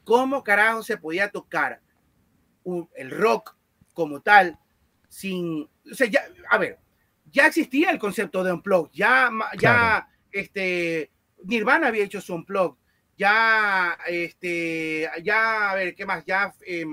¿Cómo 0.03 0.43
carajo 0.43 0.83
se 0.83 0.97
podía 0.97 1.31
tocar 1.31 1.81
el 2.95 3.09
rock 3.09 3.55
como 3.93 4.21
tal 4.21 4.59
sin, 5.07 5.69
o 5.89 5.95
sea, 5.95 6.07
ya, 6.07 6.25
a 6.49 6.57
ver, 6.57 6.77
ya 7.31 7.47
existía 7.47 7.89
el 7.89 7.99
concepto 7.99 8.43
de 8.43 8.51
unplug, 8.51 8.91
ya, 8.91 9.29
ya, 9.57 10.07
este, 10.31 11.11
Nirvana 11.43 11.87
había 11.87 12.03
hecho 12.03 12.19
su 12.19 12.35
unplug, 12.35 12.77
ya, 13.17 13.97
este, 14.07 15.09
ya, 15.23 15.71
a 15.71 15.75
ver, 15.75 15.95
¿qué 15.95 16.05
más? 16.05 16.25
Ya, 16.25 16.53
eh, 16.65 16.85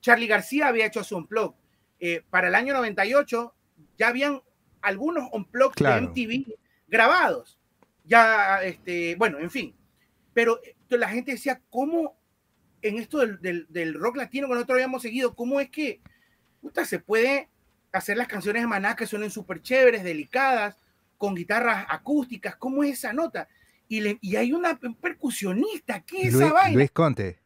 Charlie 0.00 0.26
García 0.26 0.68
había 0.68 0.86
hecho 0.86 1.02
su 1.02 1.16
unplug 1.16 1.54
eh, 1.98 2.22
para 2.28 2.48
el 2.48 2.54
año 2.54 2.74
98 2.74 3.53
ya 3.98 4.08
habían 4.08 4.40
algunos 4.80 5.28
unplugged 5.32 5.84
de 5.84 6.00
MTV 6.00 6.54
grabados. 6.88 7.58
Ya, 8.04 8.62
este, 8.62 9.16
bueno, 9.16 9.38
en 9.38 9.50
fin. 9.50 9.74
Pero 10.32 10.60
eh, 10.62 10.74
la 10.90 11.08
gente 11.08 11.32
decía, 11.32 11.60
¿cómo 11.70 12.16
en 12.82 12.98
esto 12.98 13.18
del, 13.18 13.66
del, 13.68 13.94
rock 13.94 14.16
latino 14.16 14.46
que 14.46 14.54
nosotros 14.54 14.76
habíamos 14.76 15.00
seguido, 15.00 15.34
cómo 15.34 15.58
es 15.58 15.70
que 15.70 16.00
puta, 16.60 16.84
se 16.84 16.98
puede 16.98 17.48
hacer 17.92 18.16
las 18.18 18.28
canciones 18.28 18.62
de 18.62 18.66
Maná 18.66 18.94
que 18.94 19.06
suenen 19.06 19.30
súper 19.30 19.62
chéveres, 19.62 20.04
delicadas, 20.04 20.78
con 21.16 21.34
guitarras 21.34 21.86
acústicas? 21.88 22.56
¿Cómo 22.56 22.84
es 22.84 22.98
esa 22.98 23.14
nota? 23.14 23.48
Y, 23.88 24.00
le, 24.00 24.18
y 24.20 24.36
hay 24.36 24.52
una 24.52 24.78
percusionista, 25.00 26.00
¿qué 26.00 26.28
es 26.28 26.34
esa 26.34 26.52
vaina? 26.52 26.76
Luis 26.76 26.90
Conte. 26.90 27.38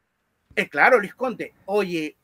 Es 0.57 0.69
claro, 0.69 0.99
Luis 0.99 1.15
Conte. 1.15 1.55
Oye, 1.67 2.17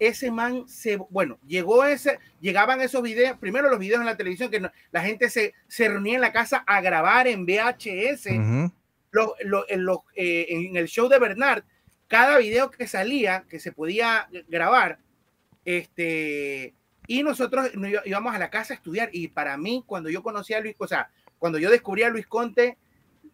ese 0.00 0.30
man 0.30 0.66
se, 0.66 0.96
bueno, 0.96 1.38
llegó 1.46 1.84
ese, 1.84 2.18
llegaban 2.40 2.80
esos 2.80 3.02
videos, 3.02 3.38
primero 3.38 3.68
los 3.68 3.78
videos 3.78 4.00
en 4.00 4.06
la 4.06 4.16
televisión, 4.16 4.50
que 4.50 4.66
la 4.90 5.02
gente 5.02 5.28
se, 5.28 5.54
se 5.68 5.88
reunía 5.88 6.14
en 6.14 6.22
la 6.22 6.32
casa 6.32 6.64
a 6.66 6.80
grabar 6.80 7.28
en 7.28 7.44
VHS, 7.44 8.26
lo, 9.10 9.36
en, 9.68 9.86
eh, 10.16 10.46
en, 10.48 10.76
el 10.76 10.88
show 10.88 11.06
de 11.08 11.18
Bernard, 11.18 11.64
cada 12.08 12.38
video 12.38 12.70
que 12.70 12.88
salía, 12.88 13.44
que 13.48 13.60
se 13.60 13.72
podía 13.72 14.26
grabar, 14.48 14.98
este, 15.66 16.72
y 17.06 17.22
nosotros 17.22 17.70
íbamos 18.06 18.34
a 18.34 18.38
la 18.38 18.48
casa 18.48 18.72
a 18.72 18.76
estudiar, 18.76 19.10
y 19.12 19.28
para 19.28 19.58
mí, 19.58 19.84
cuando 19.86 20.08
yo 20.08 20.22
conocí 20.22 20.54
a 20.54 20.60
Luis, 20.60 20.76
o 20.78 20.88
sea, 20.88 21.10
cuando 21.38 21.58
yo 21.58 21.70
descubrí 21.70 22.04
a 22.04 22.08
Luis 22.08 22.26
Conte, 22.26 22.78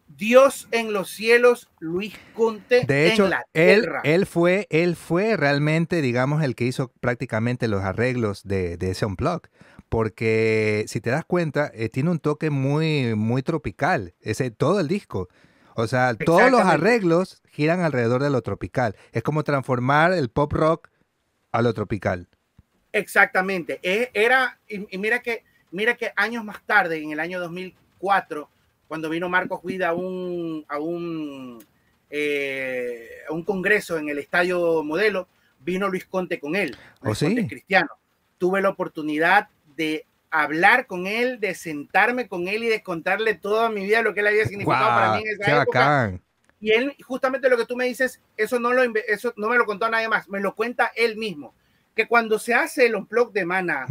Dios 0.07 0.67
en 0.71 0.93
los 0.93 1.09
cielos, 1.09 1.69
Luis 1.79 2.15
Conte 2.33 2.85
de 2.85 3.11
hecho, 3.11 3.25
en 3.25 3.29
la 3.31 3.45
tierra. 3.51 4.01
Él, 4.03 4.13
él, 4.13 4.25
fue, 4.25 4.67
él 4.69 4.95
fue 4.95 5.37
realmente, 5.37 6.01
digamos, 6.01 6.43
el 6.43 6.55
que 6.55 6.65
hizo 6.65 6.91
prácticamente 6.99 7.67
los 7.67 7.83
arreglos 7.83 8.43
de, 8.43 8.77
de 8.77 8.91
ese 8.91 9.05
unplug. 9.05 9.41
Porque 9.89 10.85
si 10.87 10.99
te 10.99 11.09
das 11.09 11.23
cuenta, 11.25 11.71
eh, 11.73 11.89
tiene 11.89 12.09
un 12.09 12.19
toque 12.19 12.49
muy, 12.49 13.15
muy 13.15 13.41
tropical, 13.41 14.13
ese, 14.21 14.51
todo 14.51 14.79
el 14.79 14.87
disco. 14.87 15.29
O 15.75 15.87
sea, 15.87 16.15
todos 16.15 16.49
los 16.49 16.61
arreglos 16.61 17.41
giran 17.51 17.81
alrededor 17.81 18.23
de 18.23 18.31
lo 18.31 18.41
tropical. 18.41 18.95
Es 19.11 19.21
como 19.21 19.43
transformar 19.43 20.11
el 20.11 20.29
pop 20.29 20.51
rock 20.51 20.89
a 21.51 21.61
lo 21.61 21.73
tropical. 21.73 22.27
Exactamente. 22.91 23.79
E, 23.83 24.09
era, 24.13 24.59
y 24.67 24.97
mira 24.97 25.19
que, 25.19 25.43
mira 25.71 25.95
que 25.95 26.13
años 26.15 26.43
más 26.43 26.65
tarde, 26.65 27.01
en 27.01 27.11
el 27.11 27.19
año 27.19 27.39
2004, 27.39 28.49
cuando 28.87 29.09
vino 29.09 29.29
Marcos 29.29 29.61
Guida 29.63 29.89
a 29.89 29.93
un, 29.93 30.65
a 30.67 30.79
un, 30.79 31.63
eh, 32.09 33.09
un 33.29 33.43
congreso 33.43 33.97
en 33.97 34.09
el 34.09 34.19
Estadio 34.19 34.83
Modelo, 34.83 35.27
vino 35.59 35.89
Luis 35.89 36.05
Conte 36.05 36.39
con 36.39 36.55
él, 36.55 36.75
¿Oh, 37.01 37.13
sí? 37.13 37.47
cristiano. 37.47 37.89
Tuve 38.37 38.61
la 38.61 38.69
oportunidad 38.69 39.49
de 39.75 40.05
hablar 40.29 40.87
con 40.87 41.07
él, 41.07 41.39
de 41.39 41.53
sentarme 41.55 42.27
con 42.27 42.47
él 42.47 42.63
y 42.63 42.67
de 42.67 42.83
contarle 42.83 43.35
toda 43.35 43.69
mi 43.69 43.83
vida 43.83 44.01
lo 44.01 44.13
que 44.13 44.21
él 44.21 44.27
había 44.27 44.45
significado 44.45 44.87
para 44.87 45.17
mí 45.17 45.23
en 45.23 45.41
esa 45.41 45.61
época. 45.61 46.19
Y 46.59 46.71
él, 46.71 46.95
justamente 47.05 47.49
lo 47.49 47.57
que 47.57 47.65
tú 47.65 47.75
me 47.75 47.85
dices, 47.85 48.21
eso 48.35 48.59
no, 48.59 48.73
lo, 48.73 48.81
eso 49.07 49.33
no 49.37 49.47
me 49.47 49.57
lo 49.57 49.65
contó 49.65 49.89
nadie 49.89 50.09
más, 50.09 50.27
me 50.27 50.39
lo 50.39 50.55
cuenta 50.55 50.91
él 50.95 51.17
mismo. 51.17 51.53
Que 51.95 52.07
cuando 52.07 52.39
se 52.39 52.53
hace 52.53 52.85
el 52.85 52.95
unplug 52.95 53.31
de 53.31 53.45
Mana, 53.45 53.85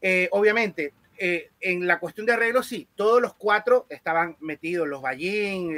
eh, 0.00 0.28
obviamente 0.30 0.92
eh, 1.20 1.50
en 1.60 1.86
la 1.88 1.98
cuestión 1.98 2.26
de 2.26 2.34
arreglos, 2.34 2.68
sí, 2.68 2.88
todos 2.94 3.20
los 3.20 3.34
cuatro 3.34 3.86
estaban 3.88 4.36
metidos, 4.38 4.86
los 4.86 5.02
Ballín, 5.02 5.74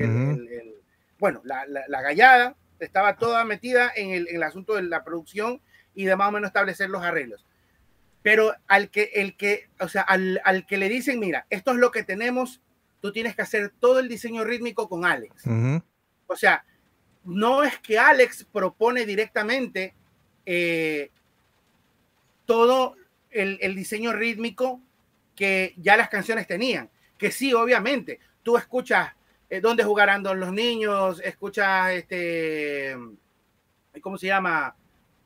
bueno, 1.19 1.41
la, 1.45 1.65
la, 1.67 2.03
gallada, 2.03 2.57
estaba 2.79 3.17
toda 3.17 3.45
metida 3.47 3.91
en 3.97 4.27
el, 4.29 4.43
asunto 4.43 4.75
de 4.75 4.83
la 4.83 5.03
producción 5.03 5.63
y 5.95 6.05
de 6.05 6.15
más 6.15 6.29
o 6.29 6.33
menos 6.33 6.49
establecer 6.49 6.91
los 6.91 7.03
arreglos. 7.03 7.47
Pero 8.23 8.55
al 8.67 8.91
que, 8.91 9.13
el 9.15 9.35
que, 9.35 9.71
o 9.81 9.89
sea, 9.89 10.03
al, 10.03 10.67
que 10.67 10.77
le 10.77 10.91
dicen, 10.91 11.19
mira, 11.19 11.47
esto 11.49 11.71
es 11.71 11.79
lo 11.79 11.91
que 11.91 12.03
tenemos, 12.03 12.61
tú 13.01 13.11
tienes 13.11 13.35
que 13.35 13.43
hacer 13.43 13.73
todo 13.81 13.99
el 13.99 14.09
diseño 14.09 14.45
rítmico 14.45 14.91
con 14.91 15.07
Alex. 15.07 15.45
O 16.27 16.37
sea, 16.37 16.67
no 17.25 17.63
es 17.63 17.79
que 17.79 17.99
Alex 17.99 18.45
propone 18.45 19.07
directamente 19.07 19.95
eh, 20.45 21.11
todo 22.45 22.97
el, 23.31 23.59
el, 23.63 23.75
diseño 23.75 24.13
rítmico 24.13 24.83
que 25.41 25.73
ya 25.79 25.97
las 25.97 26.11
canciones 26.11 26.47
tenían. 26.47 26.91
Que 27.17 27.33
sí, 27.33 27.55
obviamente, 27.55 28.21
tú 28.43 28.59
escuchas 28.59 29.15
eh, 29.49 29.63
dónde 29.63 29.83
jugarán 29.85 30.23
los 30.23 30.53
niños, 30.53 31.19
escuchas 31.25 31.93
este, 31.93 32.95
¿cómo 34.03 34.19
se 34.19 34.27
llama? 34.27 34.77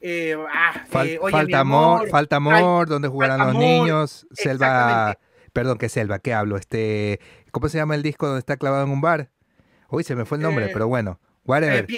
Eh, 0.01 0.37
ah, 0.53 0.85
eh, 1.05 1.19
falta 1.21 1.59
amor, 1.59 2.09
falta 2.11 2.37
amor, 2.37 2.87
dónde 2.87 3.09
jugarán 3.09 3.41
los 3.41 3.57
niños, 3.57 4.29
Selva, 4.31 5.19
perdón, 5.53 5.79
¿qué 5.79 5.89
Selva? 5.89 6.21
¿Qué 6.21 6.33
hablo? 6.33 6.59
Este, 6.59 7.19
¿cómo 7.51 7.69
se 7.69 7.79
llama 7.79 7.97
el 7.97 8.05
disco 8.05 8.27
donde 8.27 8.39
está 8.39 8.57
clavado 8.57 8.85
en 8.85 8.91
un 8.91 9.01
bar? 9.01 9.33
Uy, 9.89 10.05
se 10.05 10.15
me 10.15 10.25
fue 10.25 10.39
el 10.39 10.45
nombre, 10.45 10.71
pero 10.73 10.87
bueno, 10.87 11.19
whatever. 11.45 11.89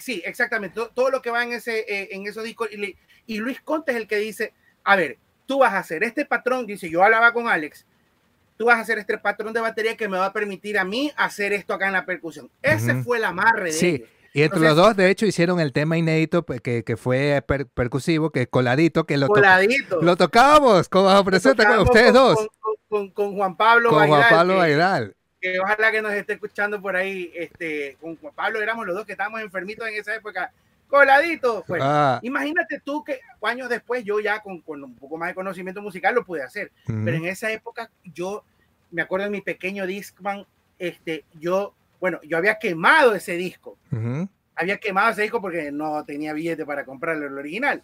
sí, 0.00 0.22
exactamente, 0.24 0.80
todo, 0.94 1.10
lo 1.10 1.20
que 1.20 1.28
va 1.28 1.42
en 1.42 1.52
ese, 1.52 2.14
en 2.14 2.26
esos 2.26 2.42
discos 2.42 2.70
y, 2.72 2.96
y 3.26 3.36
Luis 3.36 3.60
Conte 3.60 3.92
es 3.92 3.98
el 3.98 4.06
que 4.06 4.16
dice, 4.16 4.54
a 4.82 4.96
ver, 4.96 5.18
tú 5.46 5.58
vas 5.58 5.72
a 5.72 5.78
hacer 5.78 6.02
este 6.04 6.24
patrón, 6.24 6.66
dice, 6.66 6.88
yo 6.90 7.02
hablaba 7.02 7.32
con 7.32 7.48
Alex, 7.48 7.86
tú 8.56 8.66
vas 8.66 8.78
a 8.78 8.80
hacer 8.80 8.98
este 8.98 9.18
patrón 9.18 9.52
de 9.52 9.60
batería 9.60 9.96
que 9.96 10.08
me 10.08 10.18
va 10.18 10.26
a 10.26 10.32
permitir 10.32 10.78
a 10.78 10.84
mí 10.84 11.12
hacer 11.16 11.52
esto 11.52 11.74
acá 11.74 11.86
en 11.86 11.92
la 11.92 12.06
percusión. 12.06 12.50
Ese 12.62 13.02
fue 13.02 13.18
el 13.18 13.24
amarre 13.24 13.66
de 13.66 13.72
sí. 13.72 14.04
Y 14.36 14.42
entre 14.42 14.58
los 14.58 14.74
dos, 14.74 14.96
de 14.96 15.10
hecho, 15.10 15.26
hicieron 15.26 15.60
el 15.60 15.72
tema 15.72 15.96
inédito 15.96 16.44
pues, 16.44 16.60
que, 16.60 16.82
que 16.82 16.96
fue 16.96 17.40
percusivo, 17.72 18.30
que 18.30 18.48
coladito, 18.48 19.04
que 19.04 19.16
lo, 19.16 19.28
coladito. 19.28 20.02
lo 20.02 20.16
tocábamos 20.16 20.88
con 20.88 21.04
bajo 21.04 21.24
presión, 21.24 21.54
con 21.54 21.78
ustedes 21.78 22.12
dos. 22.12 22.48
Con, 22.88 23.10
con, 23.10 23.36
Juan 23.36 23.56
Pablo 23.56 23.90
Con 23.90 24.08
Juan 24.08 24.24
Pablo 24.28 24.56
Baidal. 24.56 25.14
Que, 25.40 25.60
ojalá 25.60 25.92
que 25.92 26.02
nos 26.02 26.12
esté 26.12 26.32
escuchando 26.32 26.82
por 26.82 26.96
ahí. 26.96 27.30
Este, 27.32 27.96
con 28.00 28.16
Juan 28.16 28.34
Pablo 28.34 28.60
éramos 28.60 28.84
los 28.84 28.96
dos 28.96 29.06
que 29.06 29.12
estábamos 29.12 29.40
enfermitos 29.40 29.86
en 29.86 29.94
esa 29.94 30.12
época 30.16 30.52
coladito. 30.88 31.64
Pues. 31.66 31.82
Ah. 31.84 32.20
Imagínate 32.22 32.80
tú 32.80 33.02
que 33.04 33.20
años 33.42 33.68
después 33.68 34.04
yo 34.04 34.20
ya 34.20 34.40
con, 34.40 34.60
con, 34.60 34.82
un 34.82 34.94
poco 34.94 35.16
más 35.16 35.28
de 35.28 35.34
conocimiento 35.34 35.82
musical 35.82 36.14
lo 36.14 36.24
pude 36.24 36.42
hacer. 36.42 36.72
Pero 36.86 37.16
en 37.16 37.26
esa 37.26 37.50
época 37.50 37.90
yo 38.04 38.44
me 38.90 39.02
acuerdo 39.02 39.24
de 39.24 39.30
mi 39.30 39.40
pequeño 39.40 39.86
Discman, 39.86 40.46
este, 40.78 41.24
yo, 41.34 41.74
bueno, 42.00 42.20
yo 42.22 42.38
había 42.38 42.58
quemado 42.58 43.14
ese 43.14 43.36
disco. 43.36 43.76
Había 44.56 44.78
quemado 44.78 45.10
ese 45.10 45.22
disco 45.22 45.40
porque 45.40 45.72
no 45.72 46.04
tenía 46.04 46.32
billete 46.32 46.64
para 46.64 46.84
comprarlo 46.84 47.26
el 47.26 47.36
original 47.36 47.82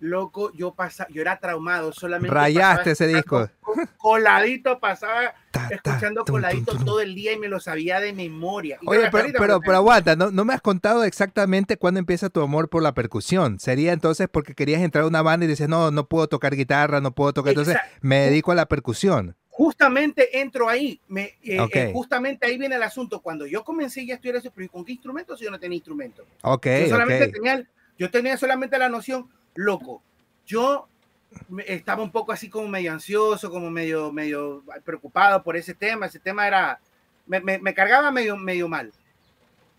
loco, 0.00 0.52
yo 0.54 0.74
pasaba, 0.74 1.08
yo 1.10 1.22
era 1.22 1.38
traumado, 1.38 1.92
solamente. 1.92 2.34
Rayaste 2.34 2.92
ese 2.92 3.06
disco. 3.06 3.48
Coladito 3.96 4.78
pasaba 4.78 5.34
escuchando 5.70 6.24
coladito 6.24 6.76
todo 6.84 7.00
el 7.00 7.14
día 7.14 7.32
y 7.32 7.38
me 7.38 7.48
lo 7.48 7.60
sabía 7.60 8.00
de 8.00 8.12
memoria. 8.12 8.78
Oye, 8.86 9.08
pero, 9.10 9.60
pero, 9.60 9.76
aguanta, 9.76 10.16
no, 10.16 10.30
no, 10.30 10.44
me 10.44 10.54
has 10.54 10.60
contado 10.60 11.04
exactamente 11.04 11.76
cuándo 11.76 12.00
empieza 12.00 12.30
tu 12.30 12.40
amor 12.40 12.68
por 12.68 12.82
la 12.82 12.94
percusión. 12.94 13.58
Sería 13.58 13.92
entonces 13.92 14.28
porque 14.30 14.54
querías 14.54 14.82
entrar 14.82 15.04
a 15.04 15.08
una 15.08 15.22
banda 15.22 15.44
y 15.44 15.48
dices, 15.48 15.68
no, 15.68 15.90
no 15.90 16.08
puedo 16.08 16.28
tocar 16.28 16.54
guitarra, 16.54 17.00
no 17.00 17.14
puedo 17.14 17.32
tocar. 17.32 17.50
Entonces 17.50 17.76
me 18.00 18.20
dedico 18.20 18.52
a 18.52 18.54
la 18.54 18.66
percusión. 18.66 19.36
Justamente 19.48 20.40
entro 20.40 20.68
ahí, 20.68 21.00
me, 21.08 21.36
eh, 21.42 21.58
eh, 21.72 21.90
justamente 21.92 22.46
ahí 22.46 22.56
viene 22.58 22.76
el 22.76 22.82
asunto. 22.84 23.20
Cuando 23.20 23.44
yo 23.44 23.64
comencé 23.64 24.06
ya 24.06 24.14
a 24.14 24.16
estudiar 24.16 24.36
eso, 24.36 24.52
¿con 24.70 24.84
qué 24.84 24.92
instrumento? 24.92 25.36
Si 25.36 25.44
yo 25.44 25.50
no 25.50 25.58
tenía 25.58 25.76
instrumento. 25.76 26.24
Ok. 26.42 26.66
Yo 26.82 26.88
solamente 26.90 27.26
tenía, 27.28 27.68
yo 27.98 28.08
tenía 28.08 28.36
solamente 28.36 28.78
la 28.78 28.88
noción, 28.88 29.28
loco, 29.58 30.02
yo 30.46 30.88
estaba 31.66 32.02
un 32.02 32.12
poco 32.12 32.32
así 32.32 32.48
como 32.48 32.68
medio 32.68 32.92
ansioso, 32.92 33.50
como 33.50 33.70
medio, 33.70 34.12
medio 34.12 34.62
preocupado 34.84 35.42
por 35.42 35.56
ese 35.56 35.74
tema. 35.74 36.06
Ese 36.06 36.20
tema 36.20 36.46
era, 36.46 36.80
me, 37.26 37.74
cargaba 37.74 38.10
medio, 38.10 38.36
medio 38.36 38.68
mal. 38.68 38.92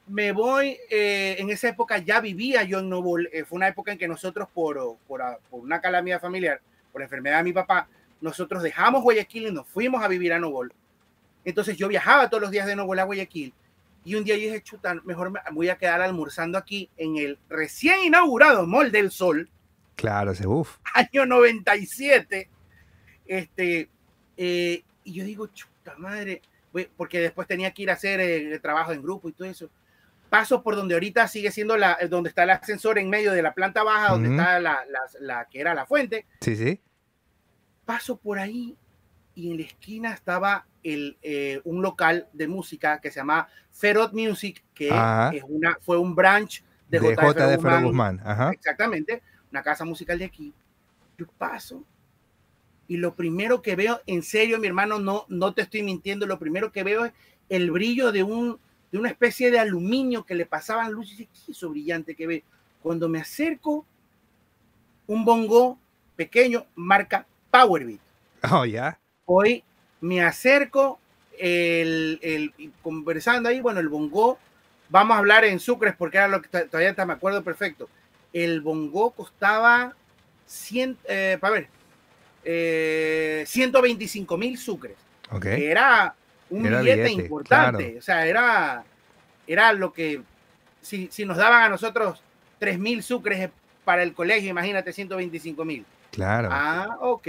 Me 0.05 0.31
voy, 0.31 0.77
eh, 0.89 1.37
en 1.39 1.49
esa 1.49 1.69
época 1.69 1.97
ya 1.99 2.19
vivía 2.19 2.63
yo 2.63 2.79
en 2.79 2.89
Novol. 2.89 3.29
Eh, 3.31 3.45
fue 3.45 3.55
una 3.57 3.69
época 3.69 3.91
en 3.91 3.97
que 3.97 4.07
nosotros, 4.07 4.49
por, 4.53 4.97
por, 5.07 5.21
por, 5.49 5.61
una 5.61 5.79
calamidad 5.79 6.19
familiar, 6.19 6.59
por 6.91 6.99
la 7.01 7.05
enfermedad 7.05 7.37
de 7.37 7.43
mi 7.43 7.53
papá, 7.53 7.87
nosotros 8.19 8.61
dejamos 8.61 9.01
Guayaquil 9.01 9.47
y 9.47 9.51
nos 9.51 9.67
fuimos 9.67 10.03
a 10.03 10.07
vivir 10.07 10.33
a 10.33 10.39
Novol. 10.39 10.73
Entonces 11.45 11.77
yo 11.77 11.87
viajaba 11.87 12.29
todos 12.29 12.41
los 12.41 12.51
días 12.51 12.67
de 12.67 12.75
Novol 12.75 12.99
a 12.99 13.03
Guayaquil. 13.03 13.53
Y 14.03 14.15
un 14.15 14.23
día 14.23 14.35
yo 14.35 14.43
dije, 14.43 14.61
chuta, 14.61 14.95
mejor 15.05 15.31
me 15.31 15.39
voy 15.51 15.69
a 15.69 15.77
quedar 15.77 16.01
almorzando 16.01 16.57
aquí 16.57 16.89
en 16.97 17.17
el 17.17 17.37
recién 17.47 18.01
inaugurado 18.03 18.65
Mall 18.65 18.91
del 18.91 19.11
Sol 19.11 19.49
Claro, 19.99 20.31
ese 20.31 20.47
uff. 20.47 20.77
Año 20.93 21.25
97. 21.25 22.49
Este, 23.25 23.89
eh, 24.37 24.83
y 25.03 25.13
yo 25.13 25.25
digo, 25.25 25.47
chuta 25.47 25.95
madre, 25.97 26.41
porque 26.95 27.19
después 27.19 27.47
tenía 27.47 27.71
que 27.71 27.83
ir 27.83 27.89
a 27.89 27.93
hacer 27.93 28.21
el, 28.21 28.61
trabajo 28.61 28.93
en 28.93 29.01
grupo 29.01 29.27
y 29.27 29.33
todo 29.33 29.47
eso. 29.47 29.69
Paso 30.29 30.63
por 30.63 30.75
donde 30.75 30.93
ahorita 30.93 31.27
sigue 31.27 31.51
siendo 31.51 31.75
la, 31.75 31.97
donde 32.09 32.29
está 32.29 32.43
el 32.43 32.51
ascensor 32.51 32.97
en 32.97 33.09
medio 33.09 33.33
de 33.33 33.41
la 33.41 33.53
planta 33.53 33.83
baja, 33.83 34.13
donde 34.13 34.29
está 34.29 34.59
la, 34.59 34.79
la, 35.19 35.45
que 35.49 35.59
era 35.59 35.73
la 35.73 35.85
fuente. 35.85 36.25
Sí, 36.39 36.55
sí. 36.55 36.79
Paso 37.83 38.17
por 38.17 38.39
ahí 38.39 38.77
y 39.35 39.51
en 39.51 39.57
la 39.57 39.63
esquina 39.63 40.13
estaba 40.13 40.65
el, 40.83 41.17
eh, 41.23 41.59
un 41.65 41.81
local 41.81 42.29
de 42.31 42.47
música 42.47 43.01
que 43.01 43.11
se 43.11 43.19
llama 43.19 43.49
Ferot 43.71 44.13
Music, 44.13 44.63
que 44.73 44.87
es 44.87 45.43
una, 45.47 45.77
fue 45.81 45.97
un 45.97 46.15
branch 46.15 46.63
de, 46.87 46.99
de 46.99 47.15
J. 47.15 47.81
Guzmán. 47.81 48.21
Exactamente 48.53 49.23
una 49.51 49.63
casa 49.63 49.85
musical 49.85 50.19
de 50.19 50.25
aquí. 50.25 50.53
Yo 51.17 51.25
paso 51.37 51.83
y 52.89 52.97
lo 52.97 53.13
primero 53.13 53.61
que 53.61 53.75
veo, 53.75 54.01
en 54.07 54.23
serio, 54.23 54.57
mi 54.57 54.65
hermano, 54.65 54.97
no, 54.99 55.25
no 55.29 55.53
te 55.53 55.61
estoy 55.61 55.83
mintiendo, 55.83 56.25
lo 56.25 56.39
primero 56.39 56.71
que 56.71 56.83
veo 56.83 57.05
es 57.05 57.13
el 57.47 57.69
brillo 57.69 58.11
de, 58.11 58.23
un, 58.23 58.59
de 58.91 58.97
una 58.97 59.09
especie 59.09 59.51
de 59.51 59.59
aluminio 59.59 60.25
que 60.25 60.33
le 60.33 60.47
pasaban 60.47 60.91
luces. 60.91 61.19
Y 61.19 61.25
¿qué 61.27 61.51
eso 61.51 61.69
brillante 61.69 62.15
que 62.15 62.25
ve? 62.25 62.43
Cuando 62.81 63.07
me 63.07 63.19
acerco, 63.19 63.85
un 65.05 65.23
bongo 65.23 65.77
pequeño, 66.15 66.65
marca 66.73 67.27
Powerbeat. 67.51 67.99
Oh, 68.51 68.65
ya. 68.65 68.99
Hoy 69.25 69.63
me 70.01 70.23
acerco, 70.23 70.99
el, 71.37 72.19
el, 72.23 72.73
conversando 72.81 73.49
ahí, 73.49 73.61
bueno, 73.61 73.81
el 73.81 73.89
bongo, 73.89 74.39
vamos 74.89 75.13
a 75.13 75.19
hablar 75.19 75.45
en 75.45 75.59
sucres 75.59 75.95
porque 75.95 76.17
era 76.17 76.27
lo 76.27 76.41
que 76.41 76.49
todavía 76.65 77.05
me 77.05 77.13
acuerdo 77.13 77.43
perfecto. 77.43 77.87
El 78.33 78.61
bongo 78.61 79.11
costaba 79.11 79.95
100, 80.45 80.97
eh, 81.05 81.37
para 81.39 81.53
ver, 81.53 83.45
125 83.47 84.35
eh, 84.35 84.37
mil 84.37 84.57
sucres. 84.57 84.97
Que 85.41 85.69
era 85.69 86.15
un 86.49 86.63
billete, 86.63 87.11
importante. 87.11 87.97
O 87.99 88.01
sea, 88.01 88.25
era, 88.25 88.83
era 89.45 89.73
lo 89.73 89.93
que, 89.93 90.21
si, 90.81 91.07
si 91.11 91.25
nos 91.25 91.37
daban 91.37 91.63
a 91.63 91.69
nosotros 91.69 92.21
3 92.59 92.79
mil 92.79 93.03
sucres 93.03 93.49
para 93.85 94.03
el 94.03 94.13
colegio, 94.13 94.49
imagínate 94.49 94.93
125 94.93 95.65
mil. 95.65 95.85
Claro. 96.11 96.49
Ah, 96.51 96.97
ok. 97.01 97.27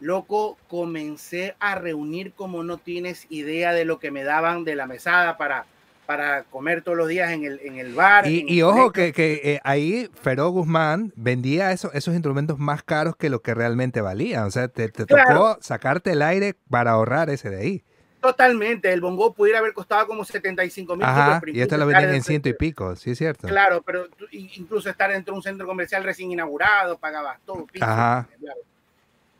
Loco, 0.00 0.56
comencé 0.68 1.54
a 1.60 1.74
reunir 1.74 2.32
como 2.32 2.62
no 2.62 2.78
tienes 2.78 3.26
idea 3.28 3.72
de 3.72 3.84
lo 3.84 3.98
que 3.98 4.10
me 4.10 4.24
daban 4.24 4.64
de 4.64 4.74
la 4.74 4.86
mesada 4.86 5.36
para, 5.36 5.66
para 6.10 6.42
comer 6.42 6.82
todos 6.82 6.98
los 6.98 7.06
días 7.06 7.30
en 7.30 7.44
el, 7.44 7.60
en 7.62 7.78
el 7.78 7.94
bar. 7.94 8.26
Y, 8.26 8.62
ojo 8.62 8.90
que, 8.90 9.12
que 9.12 9.40
eh, 9.44 9.60
ahí 9.62 10.10
Feró 10.20 10.48
Guzmán 10.48 11.12
vendía 11.14 11.70
eso, 11.70 11.92
esos 11.92 12.14
instrumentos 12.14 12.58
más 12.58 12.82
caros 12.82 13.14
que 13.14 13.30
lo 13.30 13.42
que 13.42 13.54
realmente 13.54 14.00
valían. 14.00 14.42
O 14.42 14.50
sea, 14.50 14.66
te, 14.66 14.88
tocó 14.88 15.56
sacarte 15.60 16.10
el 16.10 16.22
aire 16.22 16.56
para 16.68 16.90
ahorrar 16.90 17.30
ese 17.30 17.48
de 17.48 17.60
ahí. 17.60 17.84
Totalmente, 18.20 18.92
el 18.92 19.00
bongo 19.00 19.32
pudiera 19.34 19.60
haber 19.60 19.72
costado 19.72 20.04
como 20.08 20.24
75 20.24 20.96
mil. 20.96 21.06
Y 21.54 21.60
este 21.60 21.78
lo 21.78 21.86
venden 21.86 22.12
en 22.12 22.24
ciento 22.24 22.48
y 22.48 22.54
pico, 22.54 22.96
sí 22.96 23.12
es 23.12 23.18
cierto. 23.18 23.46
Claro, 23.46 23.80
pero 23.82 24.08
incluso 24.32 24.90
estar 24.90 25.12
dentro 25.12 25.32
de 25.32 25.36
un 25.36 25.44
centro 25.44 25.64
comercial 25.64 26.02
recién 26.02 26.32
inaugurado, 26.32 26.98
pagabas 26.98 27.38
todo. 27.46 27.68
Ajá. 27.80 28.26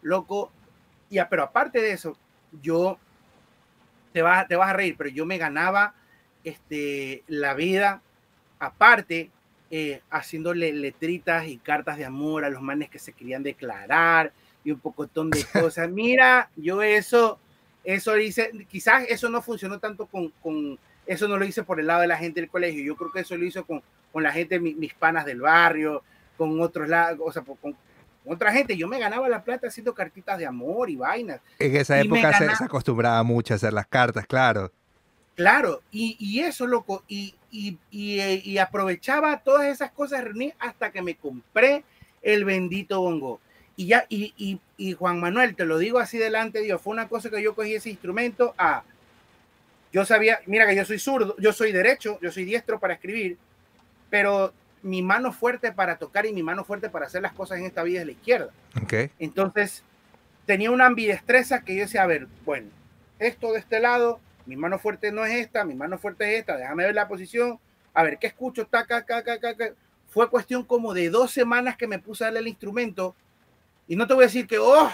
Loco, 0.03 0.53
ya, 1.11 1.29
pero 1.29 1.43
aparte 1.43 1.83
de 1.83 1.91
eso, 1.91 2.17
yo, 2.63 2.97
te 4.13 4.23
vas, 4.23 4.47
te 4.47 4.55
vas 4.55 4.71
a 4.71 4.75
reír, 4.75 4.95
pero 4.97 5.11
yo 5.11 5.27
me 5.27 5.37
ganaba 5.37 5.95
este, 6.45 7.23
la 7.27 7.55
vida, 7.55 8.03
aparte, 8.59 9.31
eh, 9.71 10.01
haciéndole 10.11 10.73
letritas 10.73 11.47
y 11.47 11.57
cartas 11.59 11.97
de 11.97 12.05
amor 12.05 12.45
a 12.45 12.51
los 12.51 12.61
manes 12.61 12.91
que 12.91 12.99
se 12.99 13.13
querían 13.13 13.43
declarar 13.43 14.33
y 14.65 14.73
un 14.73 14.81
pocotón 14.81 15.31
de 15.31 15.45
cosas. 15.61 15.89
Mira, 15.89 16.51
yo 16.57 16.83
eso, 16.83 17.39
eso 17.85 18.17
hice, 18.19 18.51
quizás 18.69 19.05
eso 19.09 19.29
no 19.29 19.43
funcionó 19.43 19.79
tanto 19.79 20.07
con, 20.07 20.31
con, 20.43 20.79
eso 21.07 21.29
no 21.29 21.37
lo 21.37 21.45
hice 21.45 21.63
por 21.63 21.81
el 21.81 21.87
lado 21.87 22.01
de 22.01 22.09
la 22.09 22.17
gente 22.17 22.41
del 22.41 22.51
colegio, 22.51 22.83
yo 22.83 22.97
creo 22.97 23.13
que 23.13 23.21
eso 23.21 23.37
lo 23.37 23.45
hizo 23.45 23.65
con, 23.65 23.83
con 24.13 24.23
la 24.23 24.33
gente, 24.33 24.59
mis, 24.59 24.95
panas 24.95 25.25
del 25.25 25.41
barrio, 25.41 26.03
con 26.37 26.61
otros 26.61 26.89
lados, 26.89 27.21
o 27.23 27.33
sea, 27.33 27.43
con, 27.43 27.77
otra 28.25 28.53
gente. 28.53 28.77
Yo 28.77 28.87
me 28.87 28.99
ganaba 28.99 29.29
la 29.29 29.43
plata 29.43 29.69
haciendo 29.69 29.95
cartitas 29.95 30.39
de 30.39 30.47
amor 30.47 30.91
y 30.91 30.97
vainas. 30.97 31.41
En 31.59 31.75
esa 31.77 32.01
época 32.01 32.37
se, 32.37 32.57
se, 32.57 32.65
acostumbraba 32.65 33.23
mucho 33.23 33.55
a 33.55 33.57
hacer 33.57 33.73
las 33.73 33.87
cartas, 33.87 34.27
claro. 34.27 34.71
Claro, 35.41 35.81
y, 35.91 36.41
eso, 36.41 36.67
loco, 36.67 37.03
y, 37.09 37.35
y, 37.51 38.59
aprovechaba 38.59 39.39
todas 39.39 39.69
esas 39.69 39.91
cosas 39.91 40.23
reunidas 40.23 40.55
hasta 40.59 40.93
que 40.93 41.01
me 41.01 41.15
compré 41.15 41.83
el 42.21 42.45
bendito 42.45 43.01
bongo. 43.01 43.41
Y 43.75 43.87
ya, 43.87 44.05
y, 44.11 44.61
Juan 44.99 45.19
Manuel, 45.19 45.57
te 45.57 45.65
lo 45.65 45.79
digo 45.79 45.99
así 45.99 46.19
delante, 46.19 46.61
Dios, 46.61 46.83
fue 46.83 46.93
una 46.93 47.09
cosa 47.09 47.31
que 47.31 47.43
yo 47.43 47.55
cogí 47.55 47.75
ese 47.75 47.89
instrumento 47.89 48.55
a. 48.59 48.83
Yo 49.95 50.05
sabía, 50.05 50.41
mira 50.45 50.67
que 50.67 50.77
yo 50.77 50.85
soy 50.85 50.99
zurdo, 50.99 51.35
yo 51.39 51.55
soy 51.55 51.73
derecho, 51.73 52.19
yo 52.21 52.31
soy 52.31 52.45
diestro 52.45 52.79
para 52.79 52.93
escribir, 52.93 53.39
pero 54.11 54.53
mi 54.83 55.01
mano 55.01 55.33
fuerte 55.33 55.73
para 55.73 55.97
tocar 55.97 56.27
y 56.27 56.35
mi 56.35 56.43
mano 56.43 56.65
fuerte 56.65 56.91
para 56.91 57.07
hacer 57.07 57.23
las 57.23 57.33
cosas 57.33 57.61
en 57.61 57.65
esta 57.65 57.83
vida 57.83 58.01
es 58.01 58.07
la 58.07 58.13
izquierda. 58.13 58.51
Okay. 58.83 59.11
Entonces, 59.19 59.85
tenía 60.45 60.71
una 60.71 60.85
ambidestreza 60.85 61.63
que 61.63 61.77
yo 61.77 61.85
decía, 61.85 62.03
a 62.03 62.07
ver, 62.07 62.27
bueno, 62.45 62.69
esto 63.19 63.55
de 63.55 63.61
este 63.61 63.81
lado, 63.81 64.21
mi 64.51 64.57
mano 64.57 64.81
fuerte 64.81 65.13
no 65.13 65.25
es 65.25 65.33
esta, 65.33 65.65
mi 65.65 65.77
mano 65.77 65.97
fuerte 65.97 66.35
es 66.35 66.41
esta, 66.41 66.57
déjame 66.57 66.83
ver 66.83 66.95
la 66.97 67.07
posición, 67.07 67.61
a 67.95 68.03
ver 68.03 68.19
qué 68.19 68.27
escucho, 68.27 68.67
taca, 68.67 69.07
taca. 69.07 69.55
Fue 70.09 70.29
cuestión 70.29 70.65
como 70.65 70.93
de 70.93 71.09
dos 71.09 71.31
semanas 71.31 71.77
que 71.77 71.87
me 71.87 72.01
puse 72.01 72.25
a 72.25 72.27
darle 72.27 72.41
el 72.41 72.49
instrumento 72.49 73.15
y 73.87 73.95
no 73.95 74.09
te 74.09 74.15
voy 74.15 74.25
a 74.25 74.27
decir 74.27 74.49
que, 74.49 74.59
oh, 74.59 74.91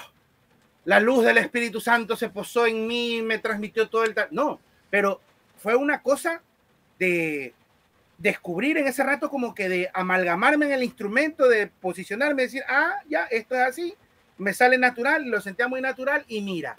la 0.85 1.01
luz 1.01 1.25
del 1.25 1.39
Espíritu 1.39 1.81
Santo 1.81 2.17
se 2.17 2.29
posó 2.29 2.67
en 2.67 2.87
mí, 2.87 3.23
me 3.23 3.39
transmitió 3.39 3.89
todo 3.89 4.05
el... 4.05 4.15
No, 4.31 4.61
pero 4.91 5.23
fue 5.57 5.75
una 5.75 6.03
cosa 6.03 6.43
de 6.99 7.55
descubrir 8.19 8.77
en 8.77 8.89
ese 8.89 9.05
rato 9.05 9.31
como 9.31 9.55
que 9.55 9.71
de 9.71 9.91
amalgamarme 9.95 10.67
en 10.67 10.73
el 10.73 10.83
instrumento, 10.83 11.49
de 11.49 11.69
posicionarme, 11.69 12.43
decir, 12.43 12.63
ah, 12.69 12.97
ya, 13.09 13.25
esto 13.25 13.55
es 13.55 13.63
así, 13.63 13.95
me 14.37 14.53
sale 14.53 14.77
natural, 14.77 15.25
lo 15.31 15.41
sentía 15.41 15.67
muy 15.67 15.81
natural 15.81 16.27
y 16.29 16.43
mira, 16.43 16.77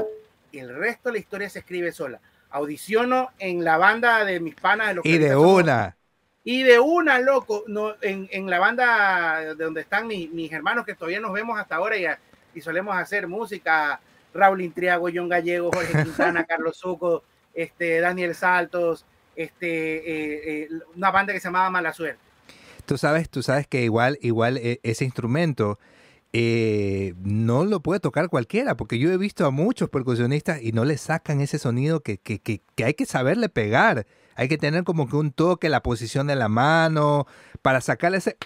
el 0.52 0.76
resto 0.76 1.10
de 1.10 1.14
la 1.14 1.20
historia 1.20 1.50
se 1.50 1.60
escribe 1.60 1.92
sola 1.92 2.22
audiciono 2.58 3.30
en 3.40 3.64
la 3.64 3.78
banda 3.78 4.26
de 4.26 4.40
mis 4.40 4.56
panas. 4.56 4.96
De 4.96 5.02
y 5.04 5.18
de 5.18 5.36
una. 5.36 5.96
Y 6.44 6.64
de 6.64 6.80
una, 6.80 7.20
loco, 7.20 7.64
no, 7.68 7.96
en, 8.02 8.30
en 8.32 8.50
la 8.50 8.60
banda 8.60 9.40
de 9.40 9.56
donde 9.56 9.82
están 9.82 10.08
mis, 10.08 10.52
hermanos 10.52 10.86
que 10.86 10.96
todavía 10.96 11.20
nos 11.20 11.34
vemos 11.34 11.60
hasta 11.60 11.76
ahora 11.76 11.98
y, 11.98 12.06
y 12.54 12.62
solemos 12.62 12.96
hacer 12.96 13.28
música, 13.28 14.00
Raúl 14.34 14.62
Intriago, 14.62 15.10
John 15.14 15.28
Gallego, 15.28 15.72
Jorge 15.74 16.04
Quintana, 16.04 16.44
Carlos 16.48 16.78
Zuco, 16.78 17.24
este, 17.54 18.00
Daniel 18.00 18.34
Saltos, 18.34 19.06
este, 19.36 19.98
eh, 19.98 20.64
eh, 20.64 20.70
una 20.96 21.12
banda 21.12 21.34
que 21.34 21.40
se 21.40 21.48
llamaba 21.48 21.70
Mala 21.70 21.92
Suerte. 21.92 22.20
Tú 22.86 22.98
sabes, 22.98 23.30
tú 23.30 23.44
sabes 23.44 23.68
que 23.68 23.84
igual, 23.84 24.18
igual 24.22 24.58
eh, 24.58 24.80
ese 24.84 25.04
instrumento 25.04 25.78
eh, 26.40 27.16
no 27.24 27.66
lo 27.66 27.80
puede 27.80 28.00
tocar 28.00 28.30
cualquiera, 28.30 28.78
porque 28.78 29.00
yo 29.00 29.12
he 29.12 29.18
visto 29.18 29.48
a 29.48 29.50
muchos 29.50 29.90
percusionistas 29.90 30.62
y 30.62 30.72
no 30.72 30.86
le 30.86 31.00
sacan 31.00 31.42
ese 31.42 31.58
sonido 31.58 32.02
que, 32.02 32.20
que, 32.20 32.38
que, 32.38 32.62
hay 32.84 32.94
que 32.94 33.08
saberle 33.08 33.50
pegar. 33.50 34.06
Hay 34.36 34.48
que 34.48 34.60
tener 34.60 34.84
como 34.84 35.10
que 35.10 35.16
un 35.16 35.32
toque, 35.32 35.68
la 35.68 35.82
posición 35.82 36.28
de 36.28 36.36
la 36.36 36.48
mano, 36.48 37.26
para 37.64 37.82
sacar 37.82 38.14
ese, 38.14 38.38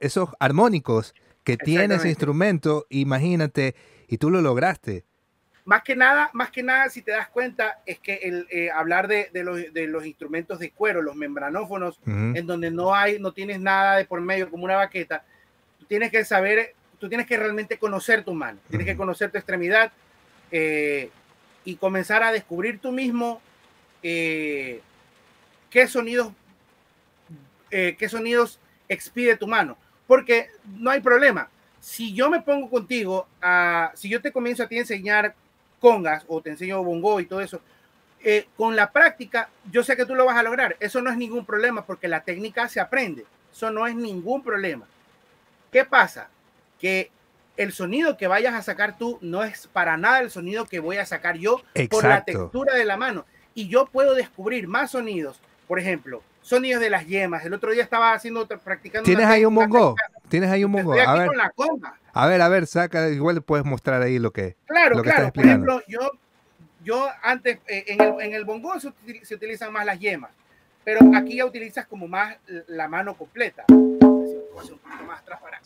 esos 0.00 0.30
armónicos 0.40 1.14
que 1.44 1.56
tiene 1.56 1.94
ese 1.94 2.08
instrumento, 2.08 2.86
imagínate, 2.88 3.76
y 4.08 4.18
tú 4.18 4.28
lo 4.30 4.42
lograste. 4.42 5.04
Más 5.64 5.84
que 5.84 5.94
nada, 5.94 6.30
más 6.32 6.50
que 6.50 6.64
nada, 6.64 6.88
si 6.88 7.00
te 7.00 7.12
das 7.12 7.28
cuenta, 7.28 7.80
es 7.86 8.00
que 8.00 8.14
el 8.24 8.48
eh, 8.50 8.72
hablar 8.72 9.06
de, 9.06 9.30
de, 9.32 9.44
los, 9.44 9.72
de, 9.72 9.86
los, 9.86 10.04
instrumentos 10.04 10.58
de 10.58 10.72
cuero, 10.72 11.00
los 11.00 11.14
membranófonos, 11.14 12.00
en 12.06 12.44
donde 12.48 12.72
no 12.72 12.92
hay, 12.92 13.20
no 13.20 13.30
tienes 13.30 13.60
nada 13.60 13.98
de 13.98 14.04
por 14.04 14.20
medio 14.20 14.50
como 14.50 14.64
una 14.64 14.74
baqueta, 14.74 15.22
tienes 15.86 16.10
que 16.10 16.24
saber 16.24 16.74
tú 17.00 17.08
tienes 17.08 17.26
que 17.26 17.36
realmente 17.36 17.78
conocer 17.78 18.22
tu 18.22 18.34
mano, 18.34 18.60
tienes 18.68 18.86
que 18.86 18.96
conocer 18.96 19.30
tu 19.32 19.38
extremidad 19.38 19.90
eh, 20.52 21.10
y 21.64 21.76
comenzar 21.76 22.22
a 22.22 22.30
descubrir 22.30 22.78
tú 22.78 22.92
mismo 22.92 23.40
eh, 24.02 24.82
qué 25.70 25.88
sonidos, 25.88 26.32
eh, 27.70 27.96
qué 27.98 28.08
sonidos 28.08 28.60
expide 28.88 29.36
tu 29.36 29.48
mano. 29.48 29.76
Porque 30.06 30.50
no 30.66 30.90
hay 30.90 31.00
problema. 31.00 31.48
Si 31.80 32.12
yo 32.12 32.28
me 32.28 32.42
pongo 32.42 32.68
contigo, 32.68 33.26
a, 33.40 33.92
si 33.94 34.08
yo 34.08 34.20
te 34.20 34.32
comienzo 34.32 34.64
a 34.64 34.68
ti 34.68 34.76
enseñar 34.76 35.34
congas 35.78 36.24
o 36.28 36.42
te 36.42 36.50
enseño 36.50 36.84
bongo 36.84 37.20
y 37.20 37.26
todo 37.26 37.40
eso, 37.40 37.62
con 38.54 38.76
la 38.76 38.92
práctica, 38.92 39.48
yo 39.72 39.82
sé 39.82 39.96
que 39.96 40.04
tú 40.04 40.14
lo 40.14 40.26
vas 40.26 40.36
a 40.36 40.42
lograr. 40.42 40.76
Eso 40.80 41.00
no 41.00 41.10
es 41.10 41.16
ningún 41.16 41.46
problema 41.46 41.86
porque 41.86 42.08
la 42.08 42.22
técnica 42.22 42.68
se 42.68 42.80
aprende. 42.80 43.24
Eso 43.50 43.70
no 43.70 43.86
es 43.86 43.94
ningún 43.94 44.42
problema. 44.42 44.86
¿Qué 45.72 45.84
pasa? 45.86 46.28
Que 46.80 47.10
el 47.56 47.72
sonido 47.72 48.16
que 48.16 48.26
vayas 48.26 48.54
a 48.54 48.62
sacar 48.62 48.96
tú 48.96 49.18
no 49.20 49.44
es 49.44 49.66
para 49.66 49.96
nada 49.96 50.20
el 50.20 50.30
sonido 50.30 50.64
que 50.64 50.80
voy 50.80 50.96
a 50.96 51.04
sacar 51.04 51.36
yo 51.36 51.60
por 51.90 52.04
la 52.04 52.24
textura 52.24 52.74
de 52.74 52.84
la 52.84 52.96
mano. 52.96 53.26
Y 53.54 53.68
yo 53.68 53.86
puedo 53.86 54.14
descubrir 54.14 54.66
más 54.66 54.92
sonidos. 54.92 55.40
Por 55.68 55.78
ejemplo, 55.78 56.22
sonidos 56.40 56.80
de 56.80 56.88
las 56.88 57.06
yemas. 57.06 57.44
El 57.44 57.52
otro 57.52 57.70
día 57.70 57.82
estaba 57.82 58.12
haciendo 58.14 58.46
practicando. 58.46 59.04
¿Tienes 59.04 59.26
ahí 59.26 59.44
un 59.44 59.54
mongo? 59.54 59.94
¿Tienes 60.28 60.50
ahí 60.50 60.64
un 60.64 60.70
mongo? 60.70 60.94
A 60.94 61.14
ver. 61.14 61.30
a 62.12 62.26
ver, 62.26 62.40
a 62.40 62.48
ver, 62.48 62.66
saca, 62.66 63.10
igual 63.10 63.42
puedes 63.42 63.66
mostrar 63.66 64.00
ahí 64.00 64.18
lo 64.18 64.32
que. 64.32 64.56
Claro, 64.66 65.02
claro. 65.02 65.32
Por 65.32 65.44
ejemplo, 65.44 65.82
yo, 65.86 66.12
yo 66.82 67.08
antes 67.22 67.58
eh, 67.66 67.84
en, 67.88 68.00
el, 68.00 68.20
en 68.20 68.34
el 68.34 68.44
bongo 68.44 68.80
se, 68.80 68.90
se, 69.22 69.34
utilizan 69.34 69.72
más 69.72 69.84
las 69.84 69.98
yemas, 69.98 70.30
pero 70.82 71.00
aquí 71.14 71.36
ya 71.36 71.44
utilizas 71.44 71.86
como 71.86 72.08
más 72.08 72.36
la 72.68 72.88
mano 72.88 73.14
completa. 73.14 73.64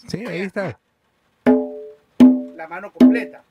Sí, 0.09 0.27
ahí 0.27 0.41
está 0.41 0.79
la 2.57 2.67
mano 2.69 2.93
completa. 2.93 3.43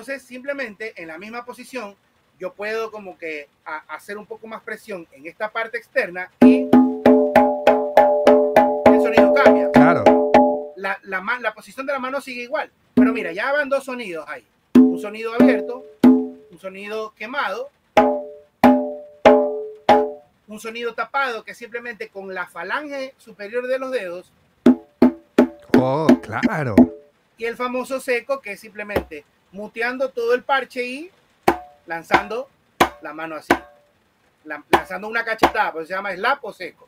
Entonces, 0.00 0.22
simplemente 0.22 0.94
en 0.96 1.08
la 1.08 1.18
misma 1.18 1.44
posición, 1.44 1.94
yo 2.38 2.54
puedo 2.54 2.90
como 2.90 3.18
que 3.18 3.48
hacer 3.88 4.16
un 4.16 4.24
poco 4.24 4.46
más 4.46 4.62
presión 4.62 5.06
en 5.12 5.26
esta 5.26 5.50
parte 5.50 5.76
externa 5.76 6.30
y 6.40 6.62
el 6.62 6.70
sonido 9.02 9.34
cambia. 9.34 9.70
Claro. 9.72 10.72
la, 10.76 10.98
la, 11.02 11.52
posición 11.54 11.86
de 11.86 11.92
la 11.92 11.98
mano 11.98 12.20
sigue 12.20 12.44
igual. 12.44 12.70
Pero 12.94 13.12
mira, 13.12 13.32
ya 13.32 13.52
van 13.52 13.68
dos 13.68 13.84
sonidos 13.84 14.24
ahí. 14.26 14.46
Un 14.74 14.98
sonido 14.98 15.34
abierto, 15.34 15.84
un 16.02 16.58
sonido 16.58 17.12
quemado, 17.14 17.68
un 20.46 20.60
sonido 20.60 20.94
tapado 20.94 21.44
que 21.44 21.54
simplemente 21.54 22.08
con 22.08 22.32
la 22.32 22.46
falange 22.46 23.12
superior 23.18 23.66
de 23.66 23.78
los 23.78 23.90
dedos. 23.90 24.32
Oh, 25.82 26.06
claro. 26.20 26.74
Y 27.38 27.46
el 27.46 27.56
famoso 27.56 28.00
seco 28.00 28.40
que 28.40 28.52
es 28.52 28.60
simplemente 28.60 29.24
muteando 29.50 30.10
todo 30.10 30.34
el 30.34 30.42
parche 30.42 30.84
y 30.84 31.10
lanzando 31.86 32.48
la 33.00 33.14
mano 33.14 33.36
así. 33.36 33.52
lanzando 34.44 35.08
una 35.08 35.24
cachetada, 35.24 35.72
pues 35.72 35.88
se 35.88 35.94
llama 35.94 36.12
slap 36.12 36.44
o 36.44 36.52
seco. 36.52 36.86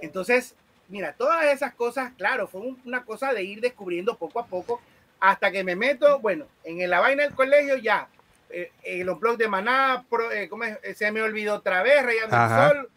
Entonces, 0.00 0.54
mira, 0.88 1.12
todas 1.12 1.44
esas 1.46 1.74
cosas, 1.74 2.12
claro, 2.16 2.48
fue 2.48 2.62
una 2.84 3.04
cosa 3.04 3.32
de 3.34 3.42
ir 3.42 3.60
descubriendo 3.60 4.16
poco 4.16 4.40
a 4.40 4.46
poco 4.46 4.80
hasta 5.20 5.50
que 5.50 5.64
me 5.64 5.76
meto, 5.76 6.18
bueno, 6.20 6.46
en 6.64 6.88
la 6.88 7.00
vaina 7.00 7.24
del 7.24 7.34
colegio 7.34 7.76
ya, 7.76 8.08
eh, 8.48 8.72
en 8.82 9.04
los 9.06 9.18
blogs 9.18 9.38
de 9.38 9.48
Maná, 9.48 10.04
eh, 10.32 10.94
se 10.94 11.10
me 11.12 11.22
olvidó 11.22 11.56
otra 11.56 11.82
vez, 11.82 12.02
Rayando 12.02 12.36
el 12.36 12.76
Sol, 12.76 12.90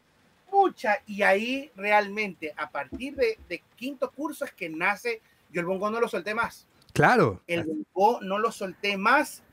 mucha, 0.51 0.99
y 1.05 1.21
ahí 1.21 1.71
realmente, 1.75 2.53
a 2.57 2.69
partir 2.69 3.15
de, 3.15 3.63
quinto 3.75 4.11
curso 4.11 4.45
es 4.45 4.53
que 4.53 4.69
nace, 4.69 5.21
yo 5.51 5.61
el 5.61 5.67
bongo 5.67 5.89
no 5.89 5.99
lo 5.99 6.07
solté 6.07 6.33
más. 6.33 6.67
Claro. 6.93 7.41
El 7.47 7.65
bongo 7.93 8.19
no 8.21 8.37
lo 8.39 8.51
solté 8.51 8.97
más, 8.97 9.43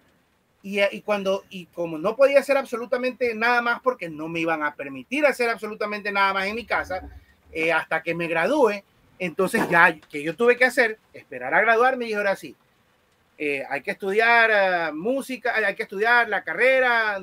y, 0.62 0.80
y, 0.82 1.02
cuando, 1.02 1.44
y 1.48 1.66
como 1.66 1.96
no 1.96 2.16
podía 2.16 2.40
hacer 2.40 2.56
absolutamente 2.56 3.34
nada 3.34 3.62
más 3.62 3.80
porque 3.80 4.08
no 4.08 4.28
me 4.28 4.40
iban 4.40 4.64
a 4.64 4.74
permitir 4.74 5.24
hacer 5.24 5.48
absolutamente 5.48 6.10
nada 6.10 6.32
más 6.32 6.46
en 6.46 6.56
mi 6.56 6.66
casa, 6.66 7.08
eh, 7.52 7.72
hasta 7.72 8.02
que 8.02 8.14
me 8.14 8.28
gradúe. 8.28 8.82
Entonces 9.18 9.62
ya 9.70 9.98
que 10.10 10.22
yo 10.22 10.36
tuve 10.36 10.56
que 10.56 10.66
hacer, 10.66 10.98
esperar 11.12 11.54
a 11.54 11.60
graduarme 11.60 12.06
y 12.06 12.14
ahora 12.14 12.36
sí, 12.36 12.54
eh, 13.38 13.64
hay 13.68 13.82
que 13.82 13.92
estudiar 13.92 14.50
eh, 14.52 14.92
música, 14.92 15.54
hay 15.54 15.74
que 15.74 15.84
estudiar 15.84 16.28
la 16.28 16.42
carrera. 16.42 17.18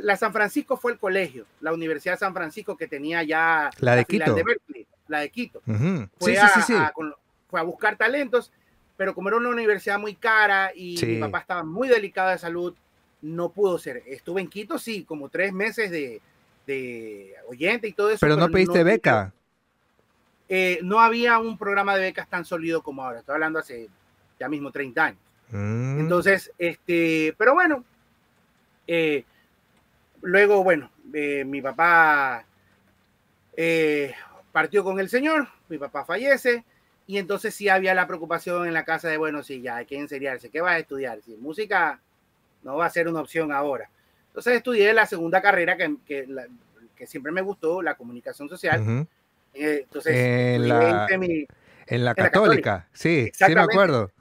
La 0.00 0.16
San 0.16 0.32
Francisco 0.32 0.76
fue 0.76 0.92
el 0.92 0.98
colegio, 0.98 1.46
la 1.60 1.72
Universidad 1.72 2.14
de 2.14 2.18
San 2.18 2.34
Francisco 2.34 2.76
que 2.76 2.86
tenía 2.86 3.22
ya 3.22 3.70
la 3.78 3.96
de 3.96 4.04
Quito. 4.04 4.36
la 5.08 5.20
de 5.20 5.30
Quito. 5.30 5.60
fue, 6.18 6.38
a, 6.38 6.92
fue 7.48 7.60
a 7.60 7.62
buscar 7.62 7.96
talentos, 7.96 8.52
pero 8.96 9.14
como 9.14 9.28
era 9.28 9.38
una 9.38 9.50
universidad 9.50 9.98
muy 9.98 10.14
cara 10.14 10.72
y 10.74 10.98
mi 11.04 11.18
papá 11.18 11.40
estaba 11.40 11.62
muy 11.62 11.88
delicado 11.88 12.30
de 12.30 12.38
salud, 12.38 12.74
no 13.22 13.50
pudo 13.50 13.78
ser. 13.78 14.02
Estuve 14.06 14.40
en 14.40 14.48
Quito, 14.48 14.78
sí, 14.78 15.04
como 15.04 15.28
tres 15.28 15.52
meses 15.52 15.90
de, 15.90 16.20
de 16.66 17.34
oyente 17.48 17.88
y 17.88 17.92
todo 17.92 18.10
eso. 18.10 18.20
Pero, 18.20 18.36
no 18.36 18.48
pediste 18.50 18.82
beca. 18.82 19.32
Eh, 20.48 20.80
no 20.82 21.00
había 21.00 21.38
un 21.38 21.56
programa 21.56 21.94
de 21.94 22.02
becas 22.02 22.28
tan 22.28 22.44
sólido 22.44 22.82
como 22.82 23.04
ahora. 23.04 23.20
Estoy 23.20 23.34
hablando 23.34 23.58
hace 23.58 23.88
ya 24.38 24.48
mismo 24.48 24.72
30 24.72 25.04
años. 25.04 25.20
Mm. 25.50 26.00
Entonces, 26.00 26.50
este, 26.58 27.34
pero 27.38 27.54
bueno, 27.54 27.84
eh, 28.86 29.24
luego, 30.22 30.62
bueno, 30.62 30.90
eh, 31.12 31.44
mi 31.44 31.60
papá 31.62 32.44
partió 34.52 34.82
con 34.82 34.98
el 34.98 35.08
Señor, 35.08 35.48
mi 35.68 35.78
papá 35.78 36.04
fallece, 36.04 36.64
y 37.06 37.18
entonces 37.18 37.54
sí 37.54 37.68
había 37.68 37.94
la 37.94 38.06
preocupación 38.06 38.66
en 38.66 38.72
la 38.72 38.84
casa 38.84 39.08
de, 39.08 39.16
bueno, 39.16 39.42
sí, 39.42 39.60
ya 39.60 39.76
hay 39.76 39.86
que 39.86 39.98
enseriarse, 39.98 40.48
¿qué 40.48 40.60
vas 40.60 40.76
a 40.76 40.78
estudiar? 40.78 41.20
Si 41.22 41.36
música 41.36 42.00
no 42.62 42.76
va 42.76 42.86
a 42.86 42.90
ser 42.90 43.08
una 43.08 43.20
opción 43.20 43.52
ahora. 43.52 43.90
Entonces 44.28 44.54
estudié 44.54 44.92
la 44.92 45.06
segunda 45.06 45.42
carrera 45.42 45.76
que, 45.76 45.96
que, 46.06 46.28
que 46.94 47.06
siempre 47.06 47.32
me 47.32 47.40
gustó, 47.40 47.82
la 47.82 47.96
comunicación 47.96 48.48
social. 48.48 49.06
Eh, 49.54 49.80
entonces, 49.82 50.14
en 50.14 50.68
la, 50.68 51.08
en 51.86 52.04
la, 52.04 52.14
católica. 52.14 52.88
sí, 52.92 53.30
sí 53.34 53.54
me 53.54 53.60
acuerdo. 53.60 54.12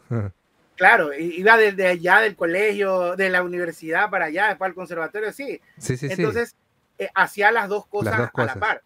Claro, 0.79 1.13
iba 1.13 1.57
desde 1.57 1.87
allá 1.87 2.21
del 2.21 2.37
colegio, 2.37 3.17
de 3.17 3.29
la 3.29 3.43
universidad 3.43 4.09
para 4.09 4.25
allá, 4.25 4.47
después 4.47 4.69
al 4.69 4.75
conservatorio, 4.75 5.33
sí. 5.33 5.59
sí, 5.77 5.97
sí 5.97 6.07
Entonces, 6.09 6.55
eh, 6.97 7.09
hacía 7.13 7.51
las 7.51 7.67
dos 7.67 7.85
cosas, 7.85 8.13
a 8.33 8.45
la 8.45 8.55
par. 8.55 8.81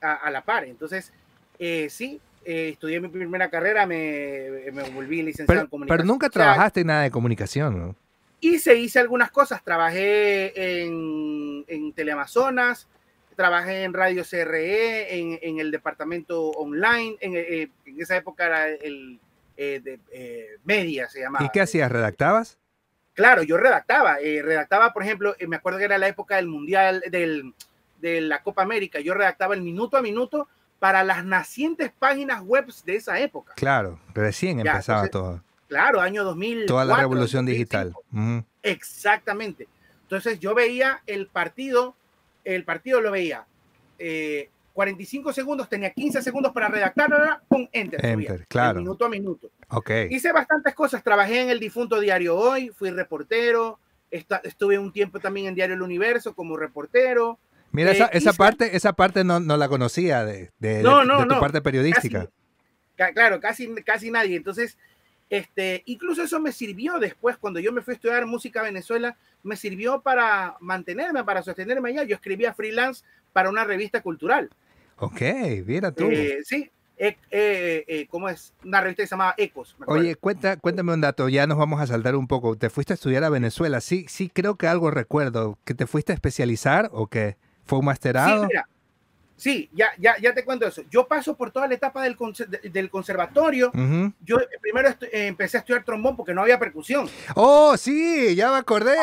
A, 0.00 0.30
la 0.32 0.42
par. 0.42 0.64
Entonces, 0.64 1.12
eh, 1.60 1.86
sí, 1.90 2.20
estudié 2.44 3.00
mi 3.00 3.06
primera 3.06 3.48
carrera, 3.48 3.86
me, 3.86 4.64
me 4.72 4.90
volví 4.90 5.22
licenciado 5.22 5.60
en 5.60 5.68
comunicación. 5.68 5.96
Pero 5.96 6.12
nunca 6.12 6.28
trabajaste 6.28 6.80
en 6.80 6.88
nada 6.88 7.02
de 7.04 7.12
comunicación, 7.12 7.78
¿no? 7.78 7.96
Hice, 8.40 8.74
hice 8.76 8.98
algunas 8.98 9.30
cosas, 9.30 9.62
trabajé 9.62 10.82
en, 10.82 11.64
en 11.68 11.92
Teleamazonas, 11.92 12.88
trabajé 13.36 13.84
en 13.84 13.94
Radio 13.94 14.24
CRE, 14.28 15.16
en, 15.16 15.38
en 15.40 15.60
el 15.60 15.70
departamento 15.70 16.50
online, 16.50 17.16
en, 17.20 17.36
eh, 17.36 17.70
en, 17.86 18.00
esa 18.00 18.16
época 18.16 18.46
era 18.46 18.68
el 18.68 19.20
eh, 19.60 19.80
de, 19.82 19.98
eh, 20.12 20.58
media, 20.62 21.08
se 21.08 21.20
llamaba. 21.20 21.44
¿Y 21.44 21.48
qué 21.50 21.60
hacías? 21.60 21.90
¿Redactabas? 21.90 22.58
Claro, 23.12 23.42
yo 23.42 23.56
redactaba, 23.56 24.18
redactaba, 24.18 24.92
por 24.92 25.02
ejemplo, 25.02 25.34
me 25.48 25.56
acuerdo 25.56 25.80
que 25.80 25.86
era 25.86 25.98
la 25.98 26.06
época 26.06 26.36
del 26.36 26.46
Mundial, 26.46 27.02
del, 27.10 27.52
de 28.00 28.20
la 28.20 28.44
Copa 28.44 28.62
América, 28.62 29.00
yo 29.00 29.12
redactaba 29.12 29.56
el 29.56 29.62
minuto 29.62 29.96
a 29.96 30.02
minuto 30.02 30.48
para 30.78 31.02
las 31.02 31.24
nacientes 31.24 31.90
páginas 31.98 32.42
web 32.42 32.72
de 32.84 32.94
esa 32.94 33.18
época. 33.18 33.54
Claro, 33.56 33.98
recién 34.14 34.60
empezaba 34.60 35.08
todo. 35.08 35.42
Claro, 35.66 36.00
año 36.00 36.22
2000. 36.22 36.66
Toda 36.66 36.84
la 36.84 36.96
revolución 36.96 37.44
digital. 37.44 37.92
Exactamente. 38.62 39.66
Entonces 40.02 40.38
yo 40.38 40.54
veía 40.54 41.02
el 41.08 41.26
partido, 41.26 41.96
el 42.44 42.62
partido 42.62 43.00
lo 43.00 43.10
veía. 43.10 43.46
45 44.78 45.30
eh, 45.30 45.34
segundos, 45.34 45.68
tenía 45.68 45.90
15 45.90 46.22
segundos 46.22 46.52
para 46.52 46.68
redactar, 46.68 47.10
con 47.48 47.68
enter. 47.72 48.06
Enter, 48.06 48.46
claro. 48.46 48.78
Minuto 48.78 49.06
a 49.06 49.08
minuto. 49.08 49.50
Ok. 49.70 49.90
Hice 50.08 50.30
bastantes 50.30 50.72
cosas. 50.72 51.02
Trabajé 51.02 51.40
en 51.40 51.50
el 51.50 51.58
difunto 51.58 51.98
Diario 51.98 52.36
Hoy, 52.36 52.68
fui 52.68 52.90
reportero. 52.90 53.80
Estuve 54.08 54.78
un 54.78 54.92
tiempo 54.92 55.18
también 55.18 55.48
en 55.48 55.56
Diario 55.56 55.74
El 55.74 55.82
Universo 55.82 56.32
como 56.32 56.56
reportero. 56.56 57.40
Mira, 57.72 57.90
esa, 57.90 58.08
eh, 58.12 58.20
parte, 58.36 58.76
esa 58.76 58.92
parte 58.92 59.24
no, 59.24 59.40
no 59.40 59.56
la 59.56 59.68
conocía 59.68 60.24
de, 60.24 60.52
de, 60.60 60.80
tu 60.84 61.40
parte 61.40 61.60
periodística. 61.60 62.28
claro, 62.94 63.40
casi, 63.40 63.74
casi 63.82 64.12
nadie. 64.12 64.36
Entonces, 64.36 64.78
este, 65.28 65.82
incluso 65.86 66.22
eso 66.22 66.38
me 66.38 66.52
sirvió 66.52 67.00
después, 67.00 67.36
cuando 67.36 67.58
yo 67.58 67.72
me 67.72 67.82
fui 67.82 67.94
a 67.94 67.96
estudiar 67.96 68.26
música 68.26 68.60
a 68.60 68.62
Venezuela, 68.62 69.16
me 69.42 69.56
sirvió 69.56 70.02
para 70.02 70.56
mantenerme, 70.60 71.24
para 71.24 71.42
sostenerme 71.42 71.88
allá. 71.88 72.04
Yo 72.04 72.14
escribía 72.14 72.54
freelance 72.54 73.04
para 73.32 73.50
una 73.50 73.64
revista 73.64 74.02
cultural. 74.02 74.50
Ok, 74.98 75.20
mira 75.64 75.92
tú. 75.92 76.04
Eh, 76.10 76.38
sí, 76.44 76.70
eh, 76.96 77.16
eh, 77.30 78.06
¿cómo 78.10 78.28
es? 78.28 78.52
Una 78.64 78.80
revista 78.80 79.02
que 79.02 79.06
se 79.06 79.12
llamaba 79.12 79.34
Ecos. 79.36 79.76
Oye, 79.86 80.16
cuenta, 80.16 80.56
cuéntame 80.56 80.92
un 80.92 81.00
dato, 81.00 81.28
ya 81.28 81.46
nos 81.46 81.58
vamos 81.58 81.80
a 81.80 81.86
saltar 81.86 82.16
un 82.16 82.26
poco. 82.26 82.56
¿Te 82.56 82.70
fuiste 82.70 82.92
a 82.92 82.94
estudiar 82.94 83.22
a 83.24 83.28
Venezuela? 83.28 83.80
Sí, 83.80 84.06
sí, 84.08 84.28
creo 84.28 84.56
que 84.56 84.66
algo 84.66 84.90
recuerdo. 84.90 85.58
¿Que 85.64 85.74
te 85.74 85.86
fuiste 85.86 86.12
a 86.12 86.14
especializar 86.14 86.90
o 86.92 87.06
que 87.06 87.36
fue 87.64 87.78
un 87.78 87.84
masterado? 87.84 88.42
Sí, 88.42 88.48
mira, 88.48 88.68
Sí, 89.38 89.70
ya, 89.72 89.92
ya, 89.98 90.16
ya 90.20 90.34
te 90.34 90.44
cuento 90.44 90.66
eso. 90.66 90.82
Yo 90.90 91.06
paso 91.06 91.36
por 91.36 91.52
toda 91.52 91.68
la 91.68 91.74
etapa 91.74 92.02
del, 92.02 92.16
del 92.72 92.90
conservatorio. 92.90 93.70
Yo 94.20 94.36
primero 94.60 94.88
eh, 94.88 95.28
empecé 95.28 95.58
a 95.58 95.60
estudiar 95.60 95.84
trombón 95.84 96.16
porque 96.16 96.34
no 96.34 96.42
había 96.42 96.58
percusión. 96.58 97.08
Oh, 97.36 97.76
sí, 97.76 98.34
ya 98.34 98.50
me 98.50 98.56
acordé. 98.56 98.96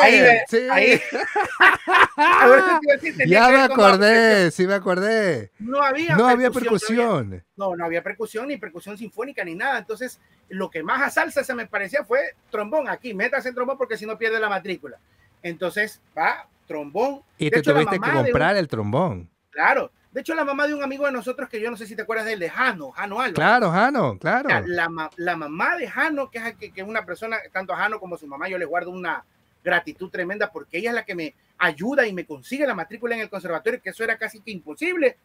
sí. 0.50 0.68
ya 3.28 3.50
me 3.50 3.62
acordé, 3.62 4.52
sí 4.52 4.68
me 4.68 4.74
acordé. 4.74 5.52
No 5.58 5.82
había 5.82 6.18
no 6.18 6.28
Había 6.28 6.52
percusión. 6.52 7.42
No, 7.56 7.78
no 7.78 7.86
había, 7.86 8.04
percusión 8.04 8.50
ni 8.50 8.58
percusión 8.58 8.98
sinfónica 8.98 9.46
ni 9.46 9.56
nada. 9.56 9.80
Entonces, 9.80 10.20
lo 10.50 10.70
que 10.70 10.84
más 10.84 11.02
a 11.02 11.10
salsa 11.10 11.46
se 11.46 11.56
me 11.56 11.66
parecía 11.66 12.04
fue 12.04 12.36
trombón. 12.52 12.90
Aquí, 12.90 13.14
métase 13.14 13.48
en 13.48 13.56
trombón 13.56 13.78
porque 13.78 13.96
si 13.96 14.06
no 14.06 14.18
pierde 14.18 14.38
la 14.38 14.50
matrícula. 14.50 14.98
Entonces, 15.42 16.02
va, 16.18 16.50
trombón. 16.68 17.22
Y 17.38 17.50
te 17.50 17.62
tuviste 17.62 18.02
que 18.02 18.12
comprar 18.12 18.58
el 18.58 18.68
trombón. 18.68 19.30
Claro. 19.50 19.94
De 20.16 20.22
hecho, 20.22 20.34
la 20.34 20.46
mamá 20.46 20.66
de 20.66 20.74
un 20.74 20.82
amigo 20.82 21.06
de 21.06 21.12
nosotros, 21.12 21.50
que 21.50 21.60
yo 21.60 21.70
no 21.70 21.76
sé 21.76 21.86
si 21.86 21.94
te 21.94 22.04
acuerdas 22.04 22.26
de 22.26 22.32
él, 22.32 22.40
de 22.40 22.50
Jano, 22.50 22.92
Jano 22.92 23.20
Alba. 23.20 23.34
Claro, 23.34 23.70
Jano, 23.70 24.18
claro. 24.18 24.48
La, 24.66 24.90
la, 25.18 25.36
mamá 25.36 25.76
de 25.76 25.90
Jano, 25.90 26.32
que 26.32 26.38
es, 26.38 26.56
que, 26.56 26.72
es 26.74 26.88
una 26.88 27.06
persona, 27.06 27.38
tanto 27.52 27.74
a 27.74 27.76
Jano 27.76 28.00
como 28.00 28.16
a 28.16 28.18
su 28.18 28.26
mamá, 28.26 28.48
yo 28.48 28.58
le 28.58 28.64
guardo 28.64 28.92
una 28.92 29.26
gratitud 29.62 30.10
tremenda 30.10 30.54
porque 30.54 30.78
ella 30.78 30.92
es 30.92 30.96
la 30.96 31.04
que 31.04 31.16
me 31.16 31.36
ayuda 31.58 32.08
y 32.08 32.14
me 32.14 32.26
consigue 32.26 32.66
la 32.66 32.74
matrícula 32.74 33.14
en 33.16 33.24
el 33.24 33.30
conservatorio, 33.30 33.82
que 33.82 33.90
eso 33.90 34.06
era 34.06 34.18
casi 34.18 34.40
que 34.40 34.52
imposible. 34.52 35.18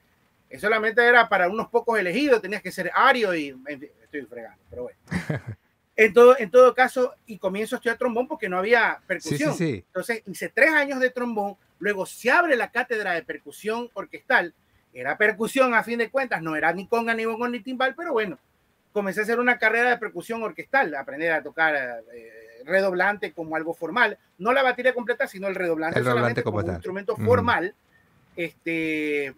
Eso 0.48 0.62
solamente 0.66 1.06
era 1.06 1.28
para 1.28 1.48
unos 1.48 1.68
pocos 1.68 1.96
elegidos, 1.96 2.42
tenías 2.42 2.60
que 2.60 2.72
ser 2.72 2.90
ario 2.92 3.32
y 3.32 3.56
estoy 4.02 4.22
fregando, 4.22 4.60
pero 4.68 4.82
bueno. 4.82 4.98
En 5.96 6.14
todo, 6.14 6.34
en 6.38 6.50
todo 6.50 6.74
caso, 6.74 7.14
y 7.26 7.36
comienzo 7.36 7.76
a 7.76 7.76
estudiar 7.76 7.98
trombón 7.98 8.26
porque 8.26 8.48
no 8.48 8.56
había 8.56 9.02
percusión. 9.06 9.52
Sí, 9.52 9.58
sí, 9.58 9.72
sí. 9.72 9.84
Entonces 9.86 10.22
hice 10.26 10.48
tres 10.48 10.70
años 10.70 10.98
de 10.98 11.10
trombón, 11.10 11.56
luego 11.78 12.06
se 12.06 12.30
abre 12.30 12.56
la 12.56 12.70
cátedra 12.70 13.12
de 13.12 13.22
percusión 13.22 13.90
orquestal 13.92 14.54
era 14.92 15.16
percusión 15.16 15.74
a 15.74 15.82
fin 15.82 15.98
de 15.98 16.10
cuentas, 16.10 16.42
no 16.42 16.56
era 16.56 16.72
ni 16.72 16.86
conga, 16.86 17.14
ni 17.14 17.24
bongo, 17.24 17.48
ni 17.48 17.60
timbal, 17.60 17.94
pero 17.94 18.12
bueno, 18.12 18.38
comencé 18.92 19.20
a 19.20 19.22
hacer 19.22 19.38
una 19.38 19.58
carrera 19.58 19.90
de 19.90 19.98
percusión 19.98 20.42
orquestal, 20.42 20.94
aprender 20.94 21.32
a 21.32 21.42
tocar 21.42 21.74
eh, 22.12 22.62
redoblante 22.64 23.32
como 23.32 23.56
algo 23.56 23.74
formal, 23.74 24.18
no 24.38 24.52
la 24.52 24.62
batería 24.62 24.94
completa, 24.94 25.26
sino 25.26 25.48
el 25.48 25.54
redoblante, 25.54 26.02
solamente 26.02 26.42
como, 26.42 26.58
un 26.58 26.70
instrumento 26.70 27.16
formal. 27.16 27.74
Este, 28.36 29.34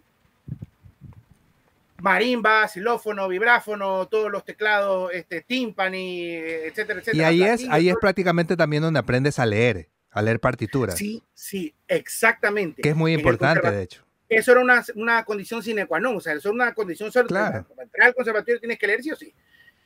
marimba, 2.03 2.67
xilófono, 2.67 3.27
vibráfono, 3.27 4.07
todos 4.07 4.29
los 4.29 4.43
teclados, 4.43 5.11
este, 5.13 5.41
timpani, 5.41 6.31
etcétera, 6.33 6.99
etcétera. 6.99 7.31
Y 7.31 7.41
ahí 7.41 7.43
es, 7.43 7.65
ahí 7.69 7.89
es 7.89 7.95
prácticamente 7.99 8.57
también 8.57 8.83
donde 8.83 8.99
aprendes 8.99 9.39
a 9.39 9.45
leer, 9.45 9.89
a 10.11 10.21
leer 10.21 10.39
partituras. 10.39 10.97
Sí, 10.97 11.23
sí, 11.33 11.73
exactamente. 11.87 12.81
Que 12.81 12.89
es 12.89 12.95
muy 12.95 13.13
importante, 13.13 13.71
de 13.71 13.83
hecho. 13.83 14.03
Eso 14.35 14.51
era 14.51 14.61
una, 14.61 14.83
una, 14.95 15.23
condición 15.23 15.61
sine 15.61 15.85
qua 15.85 15.99
non, 15.99 16.17
o 16.17 16.19
sea, 16.19 16.33
eso 16.33 16.49
es 16.49 16.55
una 16.55 16.73
condición 16.73 17.11
solo. 17.11 17.27
Claro. 17.27 17.65
Para 17.67 17.83
entrar 17.83 18.07
al 18.07 18.15
conservatorio 18.15 18.59
tienes 18.59 18.79
que 18.79 18.87
leer 18.87 19.03
sí 19.03 19.11
o 19.11 19.15
sí. 19.15 19.33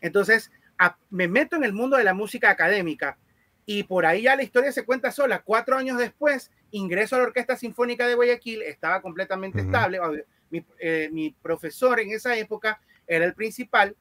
Entonces, 0.02 0.52
me 1.10 1.28
meto 1.28 1.56
en 1.56 1.64
el 1.64 1.74
mundo 1.74 1.98
de 1.98 2.04
la 2.04 2.14
música 2.14 2.50
académica 2.50 3.18
y 3.66 3.84
por 3.84 4.06
ahí 4.06 4.24
ya 4.24 4.36
la 4.36 4.43
historia 4.43 4.72
se 4.72 4.86
cuenta 4.86 5.12
sola. 5.12 5.41
Cuatro 5.43 5.76
años 5.76 5.98
después, 5.98 6.52
ingreso 6.72 7.16
a 7.16 7.20
la 7.20 7.26
Orquesta 7.26 7.58
Sinfónica 7.58 8.08
de 8.08 8.16
Guayaquil, 8.16 8.62
estaba 8.62 9.02
completamente 9.02 9.60
estable. 9.62 10.00
Mi, 10.50 10.66
eh, 10.80 11.10
mi, 11.12 11.32
profesor 11.32 12.00
en 12.00 12.12
esa 12.12 12.38
época 12.38 12.80
era 13.06 13.26
el 13.26 13.34
principal. 13.34 13.95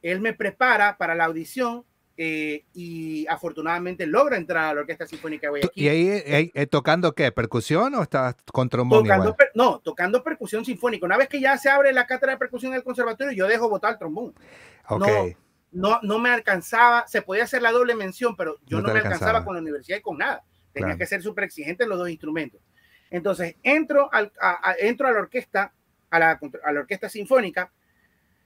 Él 0.00 0.20
me 0.20 0.32
prepara 0.32 0.96
para 0.96 1.14
la 1.14 1.26
audición 1.26 1.84
eh, 2.22 2.66
y 2.74 3.26
afortunadamente 3.28 4.06
logra 4.06 4.36
entrar 4.36 4.66
a 4.66 4.74
la 4.74 4.80
Orquesta 4.82 5.06
Sinfónica 5.06 5.46
de 5.46 5.48
Guayaquil. 5.52 5.82
¿Y 5.82 5.88
ahí, 5.88 6.50
eh, 6.54 6.66
tocando 6.66 7.14
qué? 7.14 7.32
¿Percusión 7.32 7.94
o 7.94 8.02
estás 8.02 8.36
con 8.52 8.68
trombón? 8.68 9.04
Tocando 9.04 9.34
no, 9.54 9.78
tocando 9.78 10.22
percusión 10.22 10.62
sinfónica. 10.62 11.06
Una 11.06 11.16
vez 11.16 11.30
que 11.30 11.40
ya 11.40 11.56
se 11.56 11.70
abre 11.70 11.94
la 11.94 12.06
cátedra 12.06 12.32
de 12.34 12.38
percusión 12.38 12.72
en 12.72 12.76
el 12.76 12.84
conservatorio, 12.84 13.32
yo 13.32 13.48
dejo 13.48 13.70
botar 13.70 13.92
el 13.92 13.98
trombón. 13.98 14.34
Ok. 14.90 15.08
No, 15.72 15.98
no, 16.02 16.18
me 16.18 16.28
alcanzaba, 16.28 17.08
se 17.08 17.22
podía 17.22 17.44
hacer 17.44 17.62
la 17.62 17.72
doble 17.72 17.94
mención, 17.94 18.36
pero 18.36 18.58
yo 18.66 18.82
no, 18.82 18.92
me 18.92 19.00
alcanzaba. 19.00 19.42
con 19.42 19.54
la 19.54 19.62
universidad 19.62 19.96
y 19.96 20.02
con 20.02 20.18
nada. 20.18 20.44
Tenía 20.74 20.98
que 20.98 21.06
ser 21.06 21.22
súper 21.22 21.44
exigente 21.44 21.84
en 21.84 21.88
los 21.88 21.98
dos 21.98 22.10
instrumentos. 22.10 22.60
Entonces, 23.08 23.56
entro, 23.62 24.10
al, 24.12 24.30
a, 24.42 24.74
entro 24.78 25.08
a 25.08 25.12
la 25.12 25.20
orquesta, 25.20 25.72
a 26.10 26.18
la, 26.18 26.38
a 26.64 26.72
la 26.72 26.80
orquesta 26.80 27.08
sinfónica, 27.08 27.72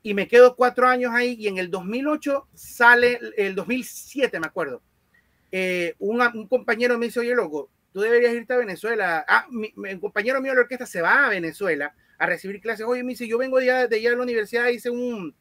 y 0.05 0.13
me 0.13 0.29
quedo 0.29 0.55
cuatro 0.55 0.87
años 0.87 1.13
ahí 1.15 1.35
y 1.39 1.49
en 1.49 1.57
el 1.57 1.71
2008 1.71 2.49
sale, 2.53 3.19
el 3.39 3.55
2007 3.55 4.39
me 4.39 4.47
acuerdo, 4.47 4.83
eh, 5.51 5.95
un, 5.99 6.21
un, 6.21 6.47
compañero 6.47 6.99
me 6.99 7.07
dice, 7.07 7.21
oye, 7.21 7.35
loco, 7.35 7.71
tú 7.91 8.01
deberías 8.01 8.35
irte 8.35 8.53
a 8.53 8.59
Venezuela. 8.59 9.25
Ah, 9.27 9.47
mi, 9.51 9.73
compañero 10.01 10.43
mío 10.43 10.53
de 10.53 10.57
la 10.57 10.63
orquesta 10.63 10.85
se 10.85 11.01
va 11.01 11.25
a 11.25 11.31
Venezuela 11.31 11.95
a 12.19 12.27
recibir 12.27 12.61
clases. 12.61 12.85
Oye, 12.87 13.03
me 13.03 13.13
dice, 13.13 13.27
yo 13.27 13.39
vengo 13.39 13.59
de 13.59 13.71
allá 13.71 13.89
de, 13.89 13.97
allá 13.97 14.11
de 14.11 14.17
la 14.17 14.23
universidad, 14.23 14.69
hice 14.69 14.91
un, 14.91 15.35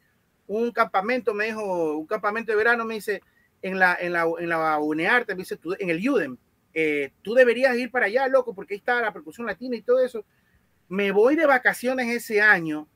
un 0.46 0.72
campamento, 0.72 1.34
me 1.34 1.44
dijo, 1.44 1.98
un 1.98 2.06
campamento 2.06 2.50
de 2.50 2.56
verano, 2.56 2.86
me 2.86 2.94
dice, 2.94 3.20
en 3.60 3.78
la, 3.78 3.98
en 4.00 4.14
la, 4.14 4.24
en 4.38 4.48
la 4.48 4.78
UNEARTE, 4.78 5.34
me 5.34 5.40
dice, 5.40 5.58
tú, 5.58 5.76
en 5.78 5.90
el 5.90 6.08
UDEM, 6.08 6.38
eh, 6.72 7.12
tú 7.20 7.34
deberías 7.34 7.76
ir 7.76 7.90
para 7.90 8.06
allá, 8.06 8.28
loco, 8.28 8.54
porque 8.54 8.72
ahí 8.72 8.78
está 8.78 9.02
la 9.02 9.12
percusión 9.12 9.46
latina 9.46 9.76
y 9.76 9.82
todo 9.82 10.02
eso. 10.02 10.24
Me 10.88 11.10
voy 11.10 11.36
de 11.36 11.44
vacaciones 11.44 12.08
ese 12.08 12.40
año 12.40 12.88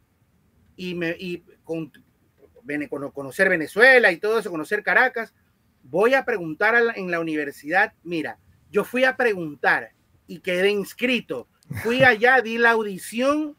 y, 0.77 0.95
me, 0.95 1.11
y 1.19 1.43
con, 1.69 1.93
conocer 3.13 3.51
Venezuela 3.51 4.11
y 4.11 4.17
todo 4.17 4.39
eso, 4.39 4.51
conocer 4.51 4.83
Caracas, 4.83 5.35
voy 5.83 6.15
a 6.15 6.25
preguntar 6.25 6.75
en 6.97 7.11
la 7.11 7.21
universidad, 7.21 7.93
mira, 8.03 8.39
yo 8.71 8.85
fui 8.85 9.05
a 9.05 9.17
preguntar 9.17 9.91
y 10.27 10.41
quedé 10.41 10.71
inscrito, 10.71 11.47
fui 11.83 12.03
allá, 12.05 12.41
di 12.41 12.57
la 12.57 12.71
audición, 12.71 13.55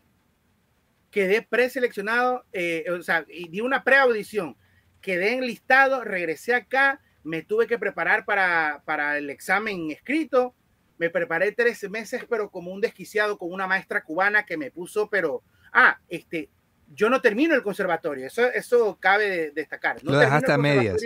quedé 1.11 1.43
preseleccionado, 1.43 2.45
eh, 2.51 2.85
o 2.89 3.01
sea, 3.03 3.25
y 3.29 3.47
di 3.47 3.61
una 3.61 3.83
preaudición, 3.83 4.57
quedé 5.01 5.33
enlistado, 5.33 6.03
regresé 6.03 6.55
acá, 6.55 6.99
me 7.23 7.43
tuve 7.43 7.67
que 7.67 7.77
preparar 7.77 8.25
para, 8.25 8.81
para 8.85 9.19
el 9.19 9.29
examen 9.29 9.91
escrito, 9.91 10.55
me 10.97 11.11
preparé 11.11 11.51
tres 11.51 11.87
meses, 11.89 12.25
pero 12.27 12.49
como 12.49 12.71
un 12.71 12.81
desquiciado 12.81 13.37
con 13.37 13.51
una 13.51 13.67
maestra 13.67 14.03
cubana 14.03 14.45
que 14.45 14.57
me 14.57 14.71
puso, 14.71 15.09
pero, 15.09 15.43
ah, 15.71 15.99
este, 16.09 16.49
yo 16.93 17.09
no 17.09 17.21
termino 17.21 17.55
el 17.55 17.63
conservatorio, 17.63 18.27
eso, 18.27 18.45
eso 18.47 18.97
cabe 18.99 19.51
destacar. 19.51 20.03
No 20.03 20.13
Lo 20.13 20.19
dejaste 20.19 20.51
a 20.51 20.57
medias. 20.57 21.01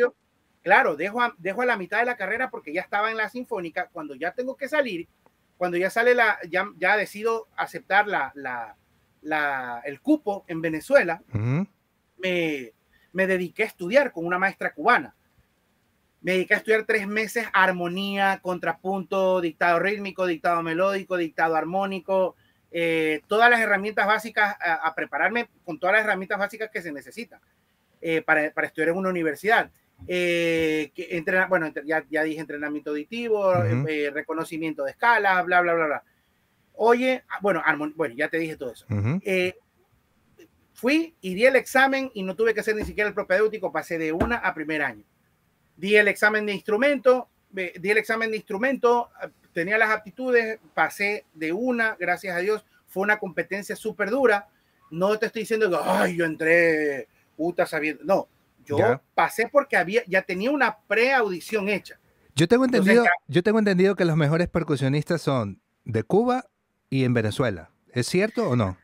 Claro, 0.62 0.96
dejo 0.96 1.22
a, 1.22 1.36
dejo 1.38 1.62
a 1.62 1.66
la 1.66 1.78
mitad 1.78 2.00
de 2.00 2.06
la 2.06 2.16
carrera 2.16 2.50
porque 2.50 2.74
ya 2.74 2.82
estaba 2.82 3.12
en 3.12 3.18
la 3.18 3.30
sinfónica. 3.30 3.90
Cuando 3.92 4.16
ya 4.16 4.32
tengo 4.34 4.56
que 4.56 4.70
salir, 4.70 5.10
cuando 5.58 5.78
ya 5.78 5.90
sale 5.90 6.16
la, 6.16 6.40
ya, 6.50 6.70
ya 6.78 6.96
decido 6.96 7.50
aceptar 7.58 8.08
la, 8.08 8.32
la, 8.34 8.78
la, 9.22 9.82
el 9.84 10.00
cupo 10.00 10.46
en 10.48 10.62
Venezuela, 10.62 11.22
me, 12.18 12.74
me 13.12 13.28
dediqué 13.28 13.64
a 13.64 13.68
estudiar 13.68 14.14
con 14.14 14.26
una 14.26 14.40
maestra 14.40 14.74
cubana. 14.74 15.16
Me 16.22 16.32
dediqué 16.34 16.54
a 16.54 16.58
estudiar 16.58 16.86
tres 16.86 17.06
meses 17.08 17.46
armonía, 17.52 18.40
contrapunto, 18.42 19.42
dictado 19.42 19.80
rítmico, 19.80 20.26
dictado 20.26 20.64
melódico, 20.64 21.18
dictado 21.18 21.58
armónico, 21.58 22.38
eh, 22.76 23.21
todas 23.28 23.51
las 23.51 23.59
herramientas 23.59 24.07
básicas, 24.07 24.57
a, 24.59 24.95
prepararme 24.95 25.47
con 25.63 25.80
todas 25.80 25.95
las 25.95 26.05
herramientas 26.05 26.39
básicas 26.39 26.71
que 26.71 26.82
se 26.82 26.91
necesitan 26.91 27.39
eh, 28.01 28.24
para, 28.24 28.51
para, 28.51 28.65
estudiar 28.65 28.89
en 28.89 28.97
una 28.97 29.09
universidad. 29.09 29.69
Eh, 30.07 30.91
que 30.95 31.15
entrena, 31.15 31.45
bueno, 31.45 31.71
ya, 31.86 32.03
ya, 32.09 32.24
dije 32.24 32.41
entrenamiento 32.41 32.89
auditivo, 32.89 33.53
reconocimiento 34.11 34.84
de 34.84 34.91
escala, 34.91 35.39
bla, 35.43 35.61
bla, 35.61 35.74
bla, 35.76 35.86
bla. 35.86 36.03
Oye, 36.74 37.24
ah, 37.30 37.38
bueno, 37.43 37.63
bueno, 37.95 38.15
ya 38.15 38.28
te 38.28 38.39
dije 38.39 38.57
todo 38.57 38.71
eso. 38.71 38.88
fui 40.74 41.15
y 41.21 41.36
di 41.36 41.45
el 41.45 41.55
examen 41.55 42.09
y 42.15 42.24
no 42.24 42.36
tuve 42.36 42.55
que 42.55 42.61
hacer 42.61 42.76
ni 42.76 42.86
siquiera 42.86 43.07
el 43.07 43.13
propedéutico, 43.13 43.71
pasé 43.71 43.99
de 43.99 44.11
una 44.11 44.38
a 44.38 44.51
primer 44.55 44.82
año. 44.82 45.05
Di 45.78 45.95
el 45.95 46.07
examen 46.07 46.47
de 46.47 46.53
instrumento, 46.53 47.30
di 47.54 47.89
el 47.89 47.97
examen 47.97 48.32
de 48.32 48.38
instrumento, 48.38 49.10
tenía 49.54 49.78
las 49.78 49.91
aptitudes, 49.91 50.60
pasé 50.74 51.26
de 51.34 51.54
una, 51.54 51.95
gracias 51.99 52.36
a 52.36 52.39
Dios, 52.39 52.66
fue 52.88 53.04
una 53.04 53.20
competencia 53.20 53.76
súper 53.76 54.10
dura. 54.10 54.47
No 54.91 55.18
te 55.18 55.28
estoy 55.28 55.43
diciendo 55.43 55.70
que, 55.70 55.78
ay, 55.82 56.16
yo 56.18 56.26
entré, 56.26 57.08
puta, 57.38 57.66
sabiendo. 57.66 58.04
No, 58.04 58.28
yo 58.66 59.01
pasé 59.16 59.47
porque 59.51 59.78
había, 59.78 60.04
ya 60.08 60.22
tenía 60.22 60.51
una 60.51 60.78
preaudición 60.88 61.70
hecha. 61.70 61.99
Yo 62.36 62.47
tengo 62.47 62.66
entendido, 62.66 63.06
yo 63.28 63.43
tengo 63.43 63.60
entendido 63.60 63.95
que 63.95 64.06
los 64.06 64.18
mejores 64.18 64.47
percusionistas 64.49 65.22
son 65.22 65.62
de 65.86 66.04
Cuba 66.04 66.45
y 66.89 67.04
en 67.04 67.14
Venezuela. 67.14 67.70
¿Es 67.91 68.08
cierto 68.08 68.49
o 68.49 68.56
no? 68.56 68.78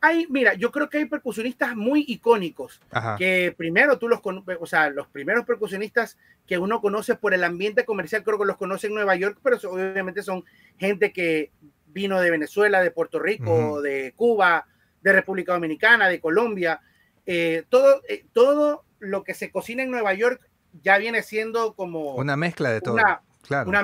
Hay, 0.00 0.26
mira, 0.28 0.54
yo 0.54 0.70
creo 0.70 0.88
que 0.88 0.98
hay 0.98 1.06
percusionistas 1.06 1.76
muy 1.76 2.04
icónicos, 2.08 2.80
que 3.18 3.54
primero 3.56 3.98
tú 3.98 4.08
los, 4.08 4.20
o 4.22 4.66
sea, 4.66 4.90
los 4.90 5.08
primeros 5.08 5.44
percusionistas 5.44 6.18
que 6.46 6.58
uno 6.58 6.80
conoce 6.80 7.16
por 7.16 7.34
el 7.34 7.44
ambiente 7.44 7.84
comercial, 7.84 8.22
creo 8.22 8.38
que 8.38 8.44
los 8.44 8.56
conoce 8.56 8.86
en 8.86 8.94
Nueva 8.94 9.16
York, 9.16 9.38
pero 9.42 9.58
obviamente 9.70 10.22
son 10.22 10.44
gente 10.78 11.12
que 11.12 11.50
vino 11.88 12.20
de 12.20 12.30
Venezuela, 12.30 12.80
de 12.80 12.90
Puerto 12.90 13.18
Rico, 13.18 13.80
de 13.80 14.12
Cuba, 14.16 14.66
de 15.02 15.12
República 15.12 15.52
Dominicana, 15.54 16.08
de 16.08 16.20
Colombia. 16.20 16.80
Eh, 17.24 17.64
todo, 17.68 18.02
eh, 18.08 18.24
todo 18.32 18.84
lo 18.98 19.24
que 19.24 19.34
se 19.34 19.50
cocina 19.50 19.82
en 19.82 19.90
Nueva 19.90 20.14
York 20.14 20.40
ya 20.82 20.98
viene 20.98 21.22
siendo 21.22 21.74
como... 21.74 22.14
Una 22.14 22.36
mezcla 22.36 22.70
de 22.70 22.80
todo. 22.80 22.94
Una 22.94 23.22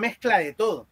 mezcla 0.00 0.38
de 0.38 0.52
todo. 0.52 0.86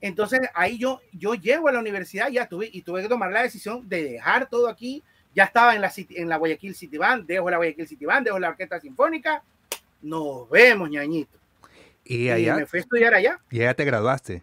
Entonces 0.00 0.40
ahí 0.54 0.78
yo, 0.78 1.00
yo 1.12 1.34
llego 1.34 1.68
a 1.68 1.72
la 1.72 1.80
universidad 1.80 2.28
ya 2.28 2.48
tuve, 2.48 2.68
y 2.72 2.82
tuve 2.82 3.02
que 3.02 3.08
tomar 3.08 3.30
la 3.30 3.42
decisión 3.42 3.88
de 3.88 4.04
dejar 4.04 4.48
todo 4.48 4.68
aquí. 4.68 5.02
Ya 5.34 5.44
estaba 5.44 5.74
en 5.74 5.80
la, 5.80 5.92
en 6.10 6.28
la 6.28 6.36
Guayaquil 6.36 6.74
City 6.74 6.96
Band, 6.96 7.26
dejo 7.26 7.50
la 7.50 7.56
Guayaquil 7.56 7.88
City 7.88 8.04
Band, 8.04 8.26
dejo 8.26 8.38
la 8.38 8.50
Orquesta 8.50 8.80
Sinfónica. 8.80 9.42
Nos 10.02 10.48
vemos, 10.48 10.88
ñañito. 10.88 11.38
Y, 12.04 12.28
allá, 12.28 12.56
me 12.56 12.66
fui 12.66 12.78
a 12.78 12.82
estudiar 12.82 13.14
allá. 13.14 13.40
Y 13.50 13.60
allá 13.62 13.74
te 13.74 13.84
graduaste. 13.84 14.42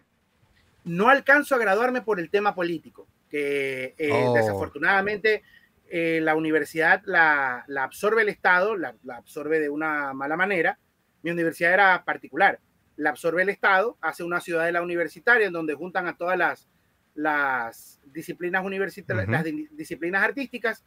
No 0.84 1.08
alcanzo 1.08 1.54
a 1.54 1.58
graduarme 1.58 2.02
por 2.02 2.18
el 2.20 2.28
tema 2.28 2.54
político, 2.54 3.06
que 3.30 3.94
eh, 3.96 4.10
oh. 4.12 4.34
desafortunadamente 4.34 5.42
eh, 5.88 6.20
la 6.20 6.34
universidad 6.34 7.00
la, 7.06 7.64
la, 7.68 7.84
absorbe 7.84 8.22
el 8.22 8.28
Estado, 8.28 8.76
la, 8.76 8.94
la 9.04 9.16
absorbe 9.16 9.60
de 9.60 9.70
una 9.70 10.12
mala 10.12 10.36
manera. 10.36 10.78
Mi 11.22 11.30
universidad 11.30 11.72
era 11.72 12.04
particular 12.04 12.58
la 12.96 13.10
absorbe 13.10 13.42
el 13.42 13.48
Estado, 13.48 13.96
hace 14.00 14.22
una 14.22 14.40
ciudadela 14.40 14.82
universitaria 14.82 15.46
en 15.46 15.52
donde 15.52 15.74
juntan 15.74 16.06
a 16.06 16.16
todas 16.16 16.38
las, 16.38 16.68
las 17.14 18.00
disciplinas 18.12 18.64
universitarias, 18.64 19.28
las 19.28 19.44
disciplinas 19.72 20.22
artísticas, 20.22 20.84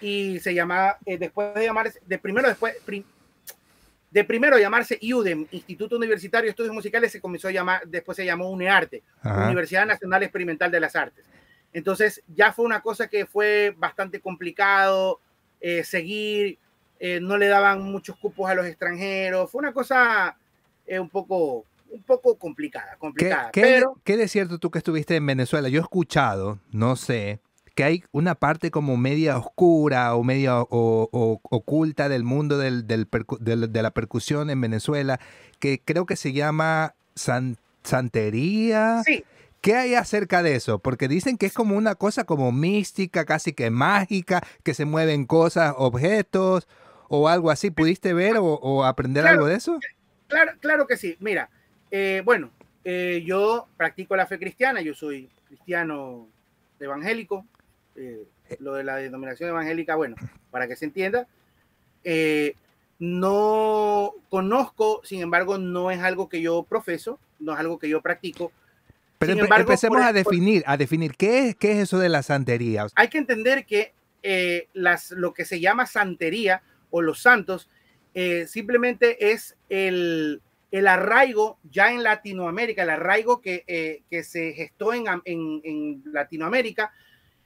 y 0.00 0.38
se 0.40 0.54
llama, 0.54 0.96
eh, 1.06 1.18
después 1.18 1.54
de 1.54 1.64
llamarse, 1.64 2.00
de 2.06 2.18
primero 2.18 2.48
después, 2.48 2.74
de 4.10 4.24
primero 4.24 4.58
llamarse 4.58 4.98
IUDEM, 5.00 5.46
Instituto 5.50 5.96
Universitario 5.96 6.46
de 6.46 6.50
Estudios 6.50 6.74
Musicales, 6.74 7.12
se 7.12 7.20
comenzó 7.20 7.48
a 7.48 7.52
llamar, 7.52 7.86
después 7.86 8.16
se 8.16 8.24
llamó 8.24 8.50
UNEARTE, 8.50 9.02
Universidad 9.24 9.86
Nacional 9.86 10.22
Experimental 10.22 10.70
de 10.70 10.80
las 10.80 10.96
Artes. 10.96 11.24
Entonces 11.72 12.22
ya 12.26 12.52
fue 12.52 12.64
una 12.64 12.80
cosa 12.80 13.08
que 13.08 13.26
fue 13.26 13.74
bastante 13.78 14.20
complicado 14.20 15.20
eh, 15.60 15.84
seguir, 15.84 16.58
eh, 16.98 17.20
no 17.20 17.38
le 17.38 17.46
daban 17.46 17.82
muchos 17.82 18.16
cupos 18.16 18.50
a 18.50 18.54
los 18.54 18.66
extranjeros, 18.66 19.50
fue 19.50 19.60
una 19.60 19.72
cosa 19.72 20.36
es 20.90 20.98
un 20.98 21.08
poco, 21.08 21.64
un 21.88 22.02
poco 22.02 22.36
complicada, 22.36 22.96
complicada. 22.98 23.50
¿Qué, 23.52 23.62
pero... 23.62 23.94
¿Qué 24.02 24.16
de 24.16 24.26
cierto 24.26 24.58
tú 24.58 24.72
que 24.72 24.78
estuviste 24.78 25.14
en 25.14 25.24
Venezuela? 25.24 25.68
Yo 25.68 25.78
he 25.78 25.82
escuchado, 25.82 26.58
no 26.72 26.96
sé, 26.96 27.38
que 27.76 27.84
hay 27.84 28.04
una 28.10 28.34
parte 28.34 28.72
como 28.72 28.96
media 28.96 29.38
oscura 29.38 30.16
o 30.16 30.24
media 30.24 30.60
oculta 30.60 32.08
del 32.08 32.24
mundo 32.24 32.58
del, 32.58 32.88
del, 32.88 33.06
de 33.72 33.82
la 33.82 33.90
percusión 33.92 34.50
en 34.50 34.60
Venezuela, 34.60 35.20
que 35.60 35.80
creo 35.80 36.06
que 36.06 36.16
se 36.16 36.32
llama 36.32 36.96
santería. 37.84 39.02
Sí, 39.06 39.24
¿Qué 39.60 39.76
hay 39.76 39.94
acerca 39.94 40.42
de 40.42 40.56
eso? 40.56 40.80
Porque 40.80 41.06
dicen 41.06 41.36
que 41.38 41.46
es 41.46 41.52
como 41.52 41.76
una 41.76 41.94
cosa 41.94 42.24
como 42.24 42.50
mística, 42.50 43.24
casi 43.26 43.52
que 43.52 43.70
mágica, 43.70 44.42
que 44.64 44.74
se 44.74 44.86
mueven 44.86 45.26
cosas, 45.26 45.74
objetos 45.76 46.66
o 47.08 47.28
algo 47.28 47.50
así. 47.50 47.70
¿Pudiste 47.70 48.12
ver 48.12 48.38
o, 48.40 48.84
aprender 48.84 49.24
algo 49.26 49.46
de 49.46 49.54
eso? 49.54 49.78
Claro, 50.30 50.52
claro 50.60 50.86
que 50.86 50.96
sí. 50.96 51.16
Mira, 51.20 51.50
eh, 51.90 52.22
bueno, 52.24 52.50
eh, 52.84 53.22
yo 53.26 53.66
practico 53.76 54.16
la 54.16 54.26
fe 54.26 54.38
cristiana, 54.38 54.80
yo 54.80 54.94
soy 54.94 55.28
cristiano 55.48 56.28
evangélico. 56.78 57.44
Eh, 57.96 58.24
lo 58.60 58.74
de 58.74 58.84
la 58.84 58.96
denominación 58.96 59.50
evangélica, 59.50 59.96
bueno, 59.96 60.16
para 60.50 60.66
que 60.66 60.76
se 60.76 60.84
entienda. 60.86 61.26
no 62.98 64.12
conozco, 64.28 65.00
sin 65.04 65.20
embargo, 65.20 65.58
no 65.58 65.90
es 65.90 66.00
algo 66.00 66.28
que 66.28 66.40
yo 66.40 66.62
profeso, 66.62 67.18
no 67.38 67.52
es 67.52 67.58
algo 67.58 67.78
que 67.78 67.88
yo 67.88 68.00
practico 68.00 68.52
pero 69.18 69.32
empecemos 69.32 70.00
a 70.00 70.14
definir, 70.14 70.62
a 70.66 70.78
definir 70.78 71.14
¿qué 71.14 71.48
es, 71.48 71.56
qué 71.56 71.72
es 71.72 71.78
eso 71.80 71.98
de 71.98 72.08
la 72.08 72.22
santería. 72.22 72.86
Hay 72.94 73.08
que 73.08 73.18
entender 73.18 73.66
que 73.66 73.92
las, 74.72 75.10
lo 75.10 75.34
que 75.34 75.44
se 75.44 75.60
llama 75.60 75.84
santería 75.84 76.62
o 76.88 77.02
los 77.02 77.20
santos 77.20 77.68
eh, 78.14 78.46
simplemente 78.46 79.32
es 79.32 79.56
el, 79.68 80.42
el, 80.70 80.86
arraigo 80.86 81.58
ya 81.70 81.92
en 81.92 82.02
Latinoamérica, 82.02 82.82
el 82.82 82.90
arraigo 82.90 83.40
que, 83.40 83.64
eh, 83.66 84.02
que 84.10 84.22
se 84.22 84.52
gestó 84.52 84.92
en, 84.92 85.06
en, 85.24 85.60
en 85.64 86.02
Latinoamérica 86.12 86.92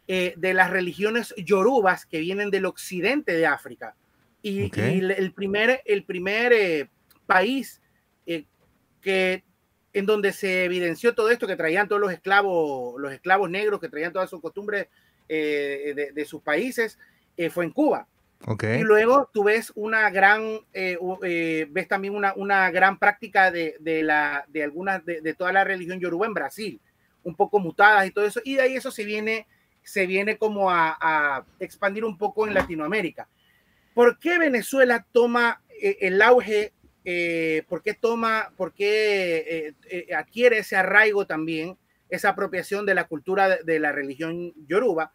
de 0.07 0.53
las 0.53 0.69
religiones 0.69 1.35
yorubas 1.39 2.05
que 2.05 2.21
vienen 2.21 2.51
del 2.51 2.67
occidente 2.67 3.33
de 3.33 3.47
África. 3.47 3.97
Y, 4.43 4.71
el 4.79 5.33
primer, 5.33 5.81
el 5.87 6.05
primer 6.05 6.91
país 7.27 7.81
que 9.01 9.45
en 9.95 10.07
donde 10.07 10.33
se 10.33 10.65
evidenció 10.65 11.15
todo 11.15 11.31
esto 11.31 11.47
que 11.47 11.57
traían 11.57 11.87
todos 11.87 12.01
los 12.01 12.13
esclavos, 12.13 13.01
los 13.01 13.13
esclavos 13.13 13.49
negros 13.49 13.81
que 13.81 13.89
traían 13.89 14.13
todas 14.13 14.29
sus 14.29 14.41
costumbres 14.41 14.89
eh, 15.29 16.11
de, 16.13 16.25
sus 16.25 16.43
países, 16.43 16.99
eh, 17.37 17.49
fue 17.49 17.65
en 17.65 17.71
Cuba. 17.71 18.09
Okay. 18.47 18.81
Y 18.81 18.83
luego 18.83 19.31
tú 19.33 19.45
ves 19.45 19.73
una 19.75 20.11
gran, 20.11 20.61
eh, 20.73 20.99
ves 21.71 21.89
también 21.89 22.15
una, 22.15 22.35
una 22.35 22.71
gran 22.71 22.99
práctica 22.99 23.51
de, 23.51 23.77
de 23.81 24.03
la, 24.03 24.45
de 24.49 24.63
algunas, 24.63 25.05
de, 25.05 25.35
toda 25.35 25.51
la 25.53 25.65
religión 25.65 25.99
yoruba 25.99 26.27
en 26.27 26.35
Brasil, 26.35 26.81
un 27.23 27.35
poco 27.35 27.59
mutadas 27.59 28.07
y 28.07 28.11
todo 28.11 28.27
eso, 28.27 28.41
y 28.45 28.57
de 28.57 28.63
ahí 28.63 28.77
eso 28.77 28.91
se 28.91 29.05
viene, 29.05 29.47
se 29.83 30.07
viene 30.07 30.37
como 30.37 30.71
a, 30.71 30.97
a 31.01 31.47
expandir 31.59 32.05
un 32.05 32.19
poco 32.19 32.47
en 32.47 32.53
Latinoamérica. 32.53 33.29
¿Por 33.95 34.19
qué 34.19 34.39
Venezuela 34.39 35.07
toma 35.11 35.63
el 35.81 36.21
auge 36.21 36.73
eh, 37.07 37.65
por 37.69 37.83
qué 37.83 37.93
toma, 37.93 38.53
por 38.57 38.73
qué 38.73 39.37
eh, 39.47 39.75
eh, 39.91 40.15
adquiere 40.15 40.59
ese 40.59 40.77
arraigo 40.77 41.27
también, 41.27 41.77
esa 42.09 42.31
apropiación 42.31 42.87
de 42.87 42.95
la 42.95 43.05
cultura 43.05 43.59
de, 43.59 43.79
la 43.79 43.93
religión 43.93 44.55
yoruba, 44.67 45.13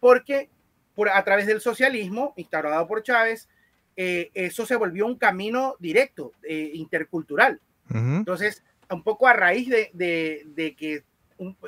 porque 0.00 0.50
por, 0.98 1.10
a 1.10 1.22
través 1.22 1.46
del 1.46 1.60
socialismo 1.60 2.34
instaurado 2.36 2.88
por 2.88 3.04
Chávez, 3.04 3.48
eso 3.94 4.66
se 4.66 4.74
volvió 4.74 5.06
un 5.06 5.14
camino 5.14 5.76
directo, 5.78 6.32
intercultural. 6.48 7.60
Entonces, 7.88 8.64
un 8.90 9.04
poco 9.04 9.28
a 9.28 9.32
raíz 9.32 9.68
de, 9.68 9.92
de, 9.92 10.74
que, 10.74 11.04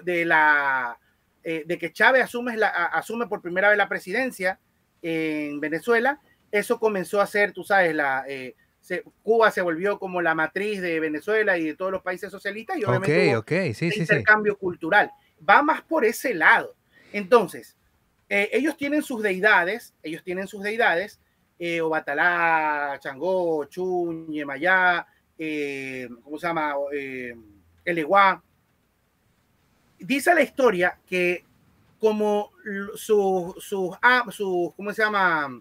de, 0.02 0.24
la, 0.24 0.98
de 1.44 1.78
que 1.78 1.92
Chávez 1.92 2.24
asume, 2.24 2.56
la, 2.56 2.70
asume 2.70 3.28
por 3.28 3.40
primera 3.40 3.68
vez 3.68 3.78
la 3.78 3.88
presidencia 3.88 4.58
en 5.00 5.60
Venezuela, 5.60 6.20
eso 6.50 6.80
comenzó 6.80 7.20
a 7.20 7.26
ser, 7.28 7.52
tú 7.52 7.62
sabes, 7.62 7.94
la 7.94 8.24
Cuba 9.22 9.52
se 9.52 9.62
volvió 9.62 10.00
como 10.00 10.20
la 10.20 10.34
matriz 10.34 10.80
de 10.80 10.98
Venezuela 10.98 11.56
y 11.56 11.66
de 11.66 11.76
todos 11.76 11.92
los 11.92 12.02
países 12.02 12.32
socialistas 12.32 12.78
y 12.78 12.84
obviamente 12.84 13.36
okay, 13.36 13.74
Sí, 13.74 13.90
intercambio 13.94 14.58
cultural. 14.58 15.12
Va 15.48 15.62
más 15.62 15.82
por 15.82 16.04
ese 16.04 16.34
lado. 16.34 16.74
Entonces, 17.12 17.76
eh, 18.32 18.48
ellos 18.52 18.76
tienen 18.76 19.02
sus 19.02 19.22
deidades, 19.22 19.92
ellos 20.04 20.22
tienen 20.22 20.46
sus 20.46 20.62
deidades, 20.62 21.18
eh, 21.58 21.80
Obatalá, 21.80 22.96
Changó, 23.00 23.64
Chun, 23.64 24.28
Yemayá, 24.28 25.04
eh, 25.36 26.08
¿cómo 26.22 26.38
se 26.38 26.46
llama? 26.46 26.74
Eh, 26.94 27.34
Eleguá. 27.84 28.40
Dice 29.98 30.32
la 30.32 30.42
historia 30.42 30.96
que 31.04 31.44
como 31.98 32.52
sus, 32.94 33.62
sus, 33.62 33.98
sus, 34.30 34.74
¿cómo 34.74 34.92
se 34.92 35.02
llama? 35.02 35.60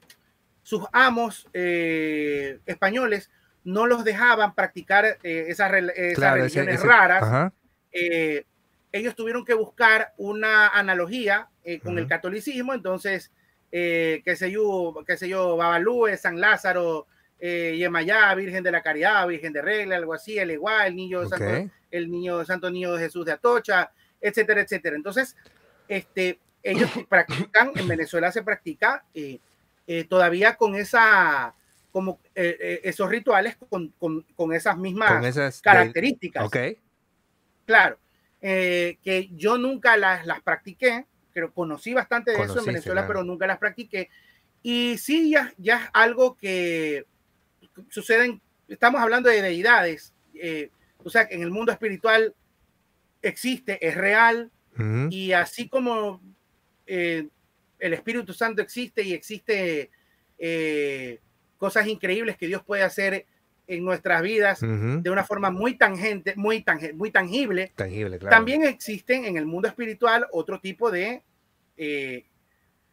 sus 0.61 0.86
amos 0.91 1.47
españoles 1.51 3.32
no 3.63 3.88
los 3.88 4.03
dejaban 4.03 4.53
practicar 4.53 5.17
esas, 5.24 5.72
religiones 5.72 6.84
raras. 6.84 7.51
Eh, 7.91 8.45
ellos 8.92 9.16
tuvieron 9.16 9.46
que 9.46 9.54
buscar 9.54 10.14
una 10.18 10.70
analogía 10.70 11.48
con 11.84 12.00
el 12.00 12.08
catolicismo, 12.08 12.74
entonces, 12.74 13.32
qué 13.72 14.36
sé 14.36 14.50
yo, 14.50 14.96
qué 15.06 15.18
sé 15.18 15.30
yo, 15.30 15.56
Babalúe, 15.56 16.18
San 16.18 16.40
Lázaro, 16.40 17.06
Yemayá, 17.40 18.34
Virgen 18.34 18.64
de 18.64 18.72
la 18.72 18.82
Caridad, 18.82 19.28
Virgen 19.28 19.54
de 19.54 19.62
Regla, 19.62 19.96
algo 19.98 20.14
así, 20.14 20.40
el 20.40 20.52
igual, 20.52 20.88
el 20.88 20.96
niño, 20.96 21.28
santo, 21.28 21.72
el 21.92 22.10
niño 22.10 22.44
Santo 22.46 22.72
Niño 22.72 22.94
de 22.94 23.04
Jesús 23.04 23.26
de 23.26 23.34
Atocha, 23.34 23.92
etcétera, 24.20 24.62
etcétera. 24.62 24.96
Entonces, 24.96 25.36
este, 25.88 26.40
ellos 26.64 26.90
practican, 27.10 27.72
en 27.76 27.88
Venezuela 27.88 28.32
se 28.32 28.44
practica 28.44 29.04
eh, 29.14 29.40
todavía 30.08 30.56
con 30.56 30.76
esa, 30.76 31.54
como 31.92 32.20
eh, 32.36 32.58
eh, 32.60 32.82
esos 32.84 33.10
rituales 33.10 33.58
con, 33.70 33.90
con, 34.00 34.22
con 34.36 34.54
esas 34.54 34.78
mismas 34.78 35.62
características. 35.62 36.44
Claro, 37.66 37.98
que 38.42 39.30
yo 39.34 39.58
nunca 39.58 39.98
las, 39.98 40.26
las 40.26 40.42
practiqué, 40.42 41.06
pero 41.34 41.54
conocí 41.54 41.94
bastante 41.94 42.32
de 42.32 42.42
eso 42.42 42.60
en 42.60 42.66
Venezuela, 42.66 43.06
pero 43.08 43.24
nunca 43.24 43.48
las 43.48 43.58
practiqué. 43.58 44.10
Y 44.62 44.98
sí, 44.98 45.30
ya, 45.30 45.54
ya 45.58 45.84
es 45.84 45.90
algo 45.94 46.36
que 46.36 47.06
sucede, 47.90 48.40
estamos 48.68 49.02
hablando 49.02 49.30
de 49.30 49.42
deidades, 49.42 50.14
o 51.04 51.10
sea, 51.10 51.28
que 51.28 51.36
en 51.36 51.44
el 51.44 51.52
mundo 51.52 51.72
espiritual 51.72 52.34
existe, 53.22 53.86
es 53.86 53.96
real, 53.96 54.52
y 55.10 55.34
así 55.34 55.68
como 55.68 56.22
el 57.80 57.94
Espíritu 57.94 58.34
Santo 58.34 58.62
existe 58.62 59.04
y 59.04 59.14
existe 59.14 59.90
eh, 60.38 61.20
cosas 61.58 61.88
increíbles 61.88 62.38
que 62.38 62.48
Dios 62.48 62.64
puede 62.64 62.84
hacer 62.84 63.26
en 63.70 63.86
nuestras 63.86 64.24
vidas 64.24 64.61
de 64.61 65.09
una 65.11 65.24
forma 65.24 65.51
muy 65.51 65.76
tangente, 65.76 66.34
muy, 66.36 66.65
muy 66.95 67.11
tangible. 67.11 67.72
tangible 67.76 68.17
claro. 68.17 68.36
También 68.36 68.63
existen 68.63 69.26
en 69.26 69.38
el 69.38 69.45
mundo 69.45 69.67
espiritual 69.67 70.26
otro 70.32 70.59
tipo 70.59 70.89
de, 70.89 71.22
eh, 71.78 72.26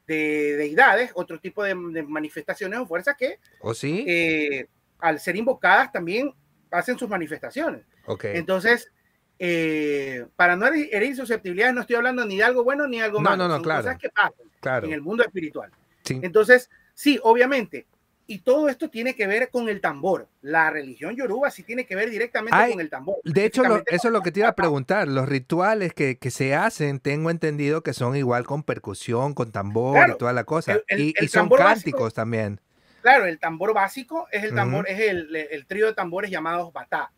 de 0.07 0.57
deidades, 0.59 1.13
otro 1.15 1.41
tipo 1.41 1.65
de, 1.65 1.75
manifestaciones 1.75 2.79
o 2.79 2.87
fuerzas 2.87 3.17
que, 3.17 3.39
¿Oh, 3.61 3.73
sí? 3.73 4.05
Eh, 4.07 4.69
al 4.99 5.19
ser 5.19 5.37
invocadas, 5.37 5.91
también 5.91 6.35
hacen 6.71 6.99
sus 6.99 7.09
manifestaciones. 7.09 7.87
Okay. 8.05 8.37
Entonces, 8.37 8.93
eh, 9.39 10.27
para 10.37 10.57
no 10.57 10.67
herir 10.67 11.17
susceptibilidades, 11.17 11.75
no 11.75 11.81
estoy 11.81 11.97
hablando 11.97 12.27
ni 12.27 12.37
de 12.37 12.45
algo 12.45 12.65
bueno 12.65 12.87
ni 12.87 12.99
de 12.99 13.05
algo 13.05 13.21
malo. 13.21 13.37
No, 13.37 13.49
no, 13.49 13.55
Son 13.55 13.63
claro. 13.63 13.83
cosas 13.83 13.99
que 13.99 14.11
pasan 14.11 14.85
en 14.85 14.93
el 14.93 15.01
mundo 15.01 15.25
espiritual. 15.25 15.71
Entonces, 16.07 16.69
sí, 16.93 17.19
obviamente. 17.23 17.87
Y 18.29 18.39
todo 18.41 18.69
esto 18.69 18.91
tiene 18.91 19.15
que 19.15 19.27
ver 19.27 19.51
con 19.51 19.69
el 19.69 19.81
tambor. 19.81 20.29
La 20.43 20.71
religión 20.71 21.15
yoruba 21.15 21.51
sí 21.51 21.63
tiene 21.63 21.87
que 21.87 21.95
ver 21.95 22.11
directamente 22.11 22.73
con 22.73 22.81
el 22.81 22.91
tambor. 22.91 23.17
De 23.25 23.45
hecho, 23.45 23.63
eso 23.87 24.09
es 24.09 24.13
lo 24.13 24.21
que 24.23 24.33
te 24.33 24.41
iba 24.41 24.49
a 24.49 24.55
preguntar. 24.55 25.07
Los 25.07 25.29
rituales 25.29 25.95
que, 25.95 26.19
que, 26.19 26.33
se 26.33 26.55
hacen, 26.55 26.99
tengo 26.99 27.31
entendido 27.31 27.83
que 27.83 27.93
son 27.93 28.17
igual 28.17 28.45
con 28.45 28.65
percusión, 28.65 29.33
con 29.35 29.53
tambor 29.53 30.11
y 30.11 30.19
toda 30.19 30.33
la 30.33 30.45
cosa. 30.45 30.81
y, 30.89 31.13
son 31.29 31.49
cánticos 31.49 32.15
también. 32.15 32.61
Claro, 33.03 33.27
el 33.27 33.39
tambor 33.39 33.73
básico 33.73 34.27
es 34.33 34.43
el 34.43 34.53
tambor, 34.53 34.89
es 34.89 34.99
el, 34.99 35.37
el, 35.37 35.67
trío 35.67 35.87
de 35.87 35.95
tambores 35.95 36.29
llamados 36.29 36.73
batá. 36.73 37.13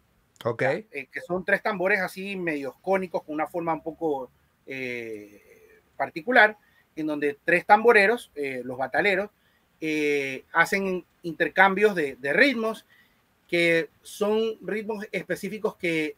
Ok. 0.44 0.62
Eh, 0.62 1.08
que 1.10 1.22
son 1.26 1.44
tres 1.46 1.62
tambores 1.62 2.00
así 2.00 2.36
medios 2.36 2.74
cónicos 2.82 3.24
con 3.24 3.34
una 3.34 3.46
forma 3.46 3.72
un 3.72 3.82
poco 3.82 4.30
eh, 4.66 5.80
particular, 5.96 6.58
en 6.94 7.06
donde 7.06 7.38
tres 7.42 7.64
tamboreros, 7.64 8.30
eh, 8.34 8.60
los 8.64 8.76
bataleros, 8.76 9.30
hacen 10.52 11.04
intercambios 11.22 11.94
de, 11.94 12.16
ritmos 12.32 12.84
que 13.48 13.88
son 14.02 14.56
ritmos 14.60 15.06
específicos 15.10 15.76
que, 15.76 16.16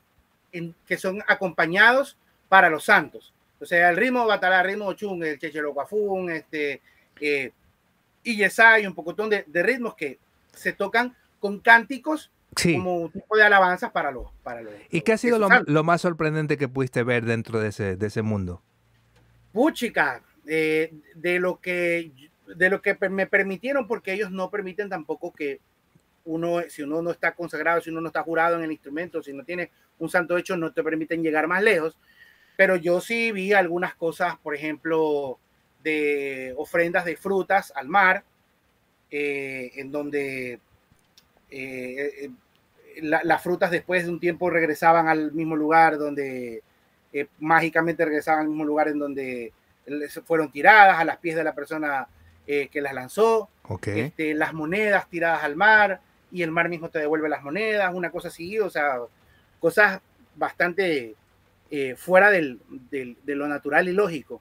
que 0.86 0.96
son 0.96 1.22
acompañados 1.26 2.16
para 2.48 2.68
los 2.68 2.84
santos. 2.84 3.32
O 3.60 3.66
sea, 3.66 3.90
el 3.90 3.96
ritmo 3.96 4.26
batalá, 4.26 4.60
el 4.60 4.68
ritmo 4.68 4.92
chung, 4.94 5.22
el 5.22 5.38
chechelocuafún, 5.38 6.30
este, 6.30 6.80
y 7.20 8.36
yesay, 8.36 8.86
un 8.86 8.94
pocotón 8.94 9.30
de, 9.30 9.44
de 9.46 9.62
ritmos 9.62 9.94
que 9.94 10.18
se 10.52 10.72
tocan 10.72 11.14
con 11.38 11.60
cánticos 11.60 12.30
como 12.72 12.96
un 12.96 13.10
tipo 13.10 13.36
de 13.36 13.44
alabanzas 13.44 13.90
para 13.90 14.10
los... 14.10 14.26
Para 14.42 14.62
los 14.62 14.72
¿Y 14.90 15.02
qué 15.02 15.12
ha 15.12 15.18
sido 15.18 15.38
lo, 15.38 15.84
más 15.84 16.00
sorprendente 16.00 16.58
que 16.58 16.68
pudiste 16.68 17.02
ver 17.02 17.24
dentro 17.24 17.60
de 17.60 17.68
ese, 17.68 17.96
de 17.96 18.06
ese 18.06 18.22
mundo? 18.22 18.62
Puchica, 19.52 20.22
eh, 20.46 20.92
de 21.14 21.38
lo 21.38 21.60
que 21.60 22.10
de 22.56 22.70
lo 22.70 22.82
que 22.82 22.96
me 23.08 23.26
permitieron, 23.26 23.86
porque 23.86 24.12
ellos 24.12 24.30
no 24.30 24.50
permiten 24.50 24.88
tampoco 24.88 25.32
que 25.32 25.60
uno, 26.24 26.60
si 26.68 26.82
uno 26.82 27.02
no 27.02 27.10
está 27.10 27.32
consagrado, 27.32 27.80
si 27.80 27.90
uno 27.90 28.00
no 28.00 28.08
está 28.08 28.22
jurado 28.22 28.56
en 28.56 28.64
el 28.64 28.72
instrumento, 28.72 29.22
si 29.22 29.32
no 29.32 29.44
tiene 29.44 29.70
un 29.98 30.08
santo 30.08 30.36
hecho, 30.36 30.56
no 30.56 30.72
te 30.72 30.82
permiten 30.82 31.22
llegar 31.22 31.46
más 31.46 31.62
lejos. 31.62 31.96
pero 32.56 32.76
yo 32.76 33.00
sí 33.00 33.32
vi 33.32 33.54
algunas 33.54 33.94
cosas, 33.94 34.36
por 34.38 34.54
ejemplo, 34.54 35.38
de 35.82 36.52
ofrendas 36.58 37.06
de 37.06 37.16
frutas 37.16 37.72
al 37.74 37.88
mar, 37.88 38.22
eh, 39.10 39.70
en 39.76 39.90
donde 39.90 40.60
eh, 41.50 42.30
las 43.00 43.42
frutas 43.42 43.70
después 43.70 44.04
de 44.04 44.10
un 44.10 44.20
tiempo 44.20 44.50
regresaban 44.50 45.08
al 45.08 45.32
mismo 45.32 45.56
lugar 45.56 45.96
donde 45.98 46.62
mágicamente 47.38 48.04
regresaban 48.04 48.42
al 48.42 48.48
mismo 48.48 48.64
lugar 48.64 48.88
en 48.88 48.98
donde 48.98 49.52
fueron 50.24 50.52
tiradas 50.52 50.98
a 50.98 51.04
las 51.04 51.16
pies 51.16 51.36
de 51.36 51.44
la 51.44 51.54
persona 51.54 52.06
que 52.46 52.80
las 52.80 52.92
lanzó, 52.94 53.48
este, 53.86 54.34
las 54.34 54.52
monedas 54.52 55.08
tiradas 55.08 55.44
al 55.44 55.54
mar 55.54 56.00
y 56.32 56.42
el 56.42 56.50
mar 56.50 56.68
mismo 56.68 56.88
te 56.88 56.98
devuelve 56.98 57.28
las 57.28 57.42
monedas, 57.42 57.92
una 57.94 58.10
cosa 58.10 58.28
así, 58.28 58.58
o 58.58 58.70
sea, 58.70 58.98
cosas 59.60 60.00
bastante 60.34 61.14
eh, 61.70 61.94
fuera 61.96 62.30
del, 62.30 62.60
del, 62.90 63.16
de 63.22 63.34
lo 63.36 63.46
natural 63.46 63.88
y 63.88 63.92
lógico. 63.92 64.40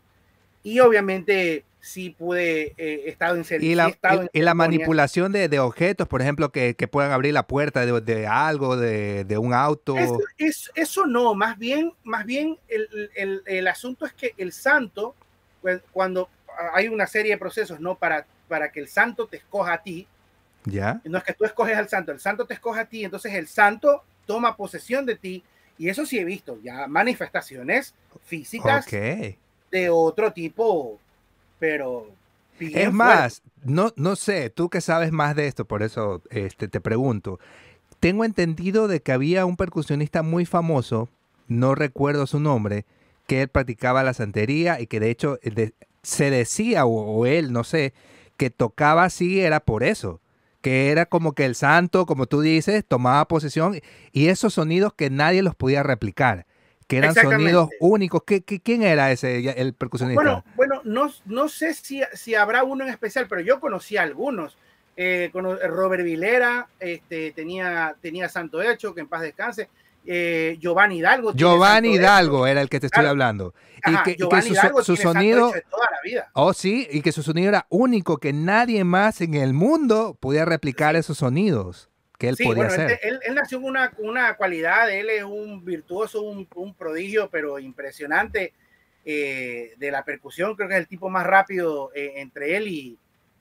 Y 0.64 0.80
obviamente 0.80 1.64
sí 1.80 2.10
pude, 2.10 2.74
eh, 2.78 3.04
estado 3.06 3.36
en 3.36 3.46
Y 3.62 3.76
la, 3.76 3.96
y, 4.34 4.42
la 4.42 4.54
manipulación 4.54 5.32
de, 5.32 5.48
de, 5.48 5.60
objetos, 5.60 6.08
por 6.08 6.22
ejemplo, 6.22 6.52
que, 6.52 6.76
que, 6.76 6.88
puedan 6.88 7.12
abrir 7.12 7.34
la 7.34 7.48
puerta 7.48 7.86
de, 7.86 8.02
de 8.02 8.28
algo, 8.28 8.76
de, 8.76 9.24
de, 9.24 9.38
un 9.38 9.54
auto. 9.54 9.96
Es, 10.38 10.72
eso 10.76 11.06
no, 11.06 11.36
más 11.36 11.58
bien, 11.58 11.94
más 12.04 12.26
bien 12.26 12.58
el, 12.68 13.12
el, 13.16 13.44
el, 13.46 13.68
asunto 13.68 14.06
es 14.06 14.14
que 14.14 14.34
el 14.38 14.52
santo, 14.52 15.16
cuando 15.92 16.30
hay 16.74 16.88
una 16.88 17.08
serie 17.08 17.34
de 17.34 17.38
procesos, 17.38 17.80
¿no? 17.80 17.96
Para, 17.96 18.26
para 18.48 18.72
que 18.72 18.80
el 18.80 18.88
santo 18.88 19.28
te 19.28 19.38
escoja 19.38 19.74
a 19.74 19.84
ti. 19.84 20.08
Ya. 20.66 21.02
No 21.06 21.18
es 21.18 21.24
que 21.24 21.34
tú 21.34 21.46
escoges 21.46 21.78
al 21.78 21.88
santo, 21.88 22.12
el 22.12 22.20
santo 22.20 22.46
te 22.46 22.54
escoge 22.54 22.82
a 22.82 22.86
ti, 22.86 23.04
entonces 23.04 23.34
el 23.34 23.48
santo 23.48 24.04
toma 24.26 24.56
posesión 24.56 25.06
de 25.06 25.16
ti 25.16 25.44
y 25.78 25.88
eso 25.88 26.06
sí 26.06 26.20
he 26.20 26.26
visto, 26.26 26.60
ya 26.62 26.88
manifestaciones 26.88 27.96
físicas 28.26 28.86
de 29.72 29.90
otro 29.90 30.34
tipo, 30.34 31.00
pero... 31.58 32.08
Es 32.60 32.92
más, 32.92 33.42
no, 33.64 33.94
no 33.96 34.18
sé, 34.18 34.50
tú 34.50 34.70
que 34.70 34.82
sabes 34.82 35.14
más 35.14 35.34
de 35.38 35.48
esto, 35.48 35.64
por 35.64 35.82
eso 35.82 36.22
este, 36.30 36.68
te 36.68 36.82
pregunto. 36.82 37.40
Tengo 38.02 38.26
entendido 38.26 38.90
de 38.90 39.02
que 39.02 39.14
había 39.14 39.46
un 39.46 39.56
percusionista 39.56 40.24
muy 40.24 40.46
famoso, 40.46 41.08
no 41.48 41.74
recuerdo 41.74 42.28
su 42.28 42.42
nombre, 42.42 42.86
que 43.28 43.44
él 43.44 43.48
practicaba 43.48 44.04
la 44.04 44.14
santería 44.14 44.82
y 44.82 44.88
que 44.88 45.00
de 45.00 45.10
hecho 45.10 45.40
se 46.10 46.30
decía, 46.30 46.86
o, 46.86 47.26
él, 47.26 47.54
no 47.54 47.64
sé, 47.64 47.94
que 48.38 48.50
tocaba 48.50 49.04
así 49.06 49.40
era 49.40 49.60
por 49.60 49.84
eso 49.84 50.20
que 50.62 50.92
era 50.92 51.06
como 51.06 51.32
que 51.32 51.46
el 51.46 51.56
santo, 51.56 52.06
como 52.06 52.26
tú 52.26 52.42
dices, 52.42 52.84
tomaba 52.86 53.26
posesión 53.30 53.80
y 54.12 54.28
esos 54.28 54.56
sonidos 54.56 54.94
que 54.94 55.10
nadie 55.10 55.42
los 55.42 55.56
podía 55.56 55.84
replicar, 55.84 56.48
que 56.86 56.98
eran 56.98 57.16
sonidos 57.16 57.70
únicos. 57.80 58.24
¿Qué, 58.26 58.44
quién 58.44 58.84
era 58.84 59.10
ese, 59.10 59.58
el 59.58 59.74
percusionista? 59.74 60.22
Bueno, 60.22 60.44
bueno 60.58 60.82
no, 60.84 61.10
no 61.26 61.48
sé 61.48 61.74
si, 61.74 62.02
si 62.12 62.36
habrá 62.36 62.66
uno 62.66 62.84
en 62.84 62.90
especial, 62.90 63.28
pero 63.30 63.40
yo 63.40 63.62
conocí 63.62 63.96
algunos. 63.96 64.58
Eh, 64.98 65.32
Robert 65.32 66.04
Vilera 66.04 66.68
este, 66.78 67.32
tenía, 67.32 67.96
tenía 68.02 68.28
Santo 68.28 68.62
Hecho, 68.62 68.94
que 68.94 69.00
en 69.00 69.08
paz 69.08 69.22
descanse. 69.22 69.70
Eh, 70.12 70.58
Giovanni 70.60 70.98
Hidalgo. 70.98 71.34
Giovanni 71.36 71.94
Hidalgo 71.94 72.48
era 72.48 72.62
el 72.62 72.70
que 72.70 72.80
te 72.80 72.88
estoy 72.88 73.06
hablando. 73.06 73.54
y 73.86 73.96
que, 74.04 74.18
su, 74.82 74.96
sonido. 74.96 75.54
Oh, 76.34 76.52
sí, 76.52 76.88
y 76.90 77.04
que 77.04 77.12
su 77.12 77.22
sonido 77.22 77.50
era 77.50 77.68
único, 77.70 78.18
que 78.18 78.34
nadie 78.34 78.84
más 78.84 79.22
en 79.22 79.36
el 79.36 79.54
mundo 79.54 80.18
podía 80.20 80.46
replicar 80.46 80.96
esos 80.96 81.20
sonidos 81.20 81.92
que 82.18 82.28
él 82.30 82.38
podía 82.44 82.66
hacer. 82.66 83.00
Él, 83.04 83.20
nació 83.36 83.62
con 83.62 83.70
una, 83.70 83.94
una, 84.00 84.36
cualidad, 84.36 84.92
él 84.92 85.12
es 85.12 85.24
un 85.24 85.64
virtuoso, 85.64 86.24
un, 86.24 86.74
prodigio, 86.74 87.30
pero 87.30 87.60
impresionante 87.60 88.54
eh, 89.06 89.74
de 89.78 89.92
la 89.92 90.04
percusión. 90.04 90.56
Creo 90.56 90.68
que 90.68 90.74
es 90.74 90.80
el 90.80 90.88
tipo 90.88 91.12
más 91.12 91.28
rápido 91.28 91.92
eh, 91.94 92.14
entre 92.16 92.58
él 92.58 92.68
y, 92.68 92.98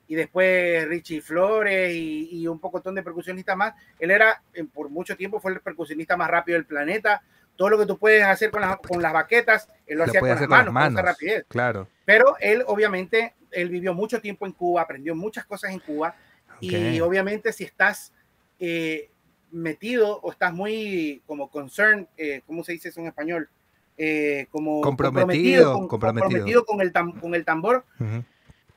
y 0.09 0.15
después 0.15 0.87
Richie 0.87 1.21
Flores 1.21 1.93
y, 1.93 2.47
un 2.47 2.59
pocotón 2.59 2.95
de 2.95 3.03
percusionistas 3.03 3.55
más. 3.55 3.75
Él 3.99 4.09
era, 4.09 4.41
por 4.73 4.89
mucho 4.89 5.15
tiempo, 5.15 5.39
fue 5.39 5.53
el 5.53 5.61
percusionista 5.61 6.17
más 6.17 6.31
rápido 6.31 6.57
del 6.57 6.65
planeta. 6.65 7.21
Todo 7.55 7.69
lo 7.69 7.77
que 7.77 7.85
tú 7.85 7.95
puedes 7.95 8.23
hacer 8.23 8.49
con 8.49 8.61
las, 8.61 8.77
con 8.77 9.03
las 9.03 9.13
baquetas, 9.13 9.69
él 9.85 9.99
lo, 9.99 10.05
hacía 10.05 10.19
con 10.19 10.29
las, 10.29 10.47
manos, 10.49 10.73
con 10.73 10.93
esa 10.93 11.01
rapidez. 11.03 11.45
Claro. 11.47 11.87
Pero 12.05 12.35
él, 12.39 12.63
obviamente, 12.65 13.35
él 13.51 13.69
vivió 13.69 13.93
mucho 13.93 14.19
tiempo 14.19 14.47
en 14.47 14.53
Cuba, 14.53 14.81
aprendió 14.81 15.13
muchas 15.15 15.45
cosas 15.45 15.71
en 15.71 15.79
Cuba. 15.79 16.15
Y 16.59 16.99
obviamente, 17.01 17.53
si 17.53 17.63
estás 17.63 18.11
eh, 18.59 19.11
metido 19.51 20.19
o 20.21 20.31
estás 20.31 20.51
muy 20.51 21.21
como 21.27 21.51
concerned, 21.51 22.07
eh, 22.17 22.41
¿cómo 22.47 22.63
se 22.63 22.71
dice 22.71 22.89
eso 22.89 22.99
en 22.99 23.05
español? 23.05 23.47
Eh, 23.95 24.47
como 24.49 24.81
comprometido, 24.81 25.87
comprometido, 25.87 26.65
con, 26.65 26.81
el, 26.81 26.91
con 26.93 27.35
el 27.35 27.45
tambor 27.45 27.85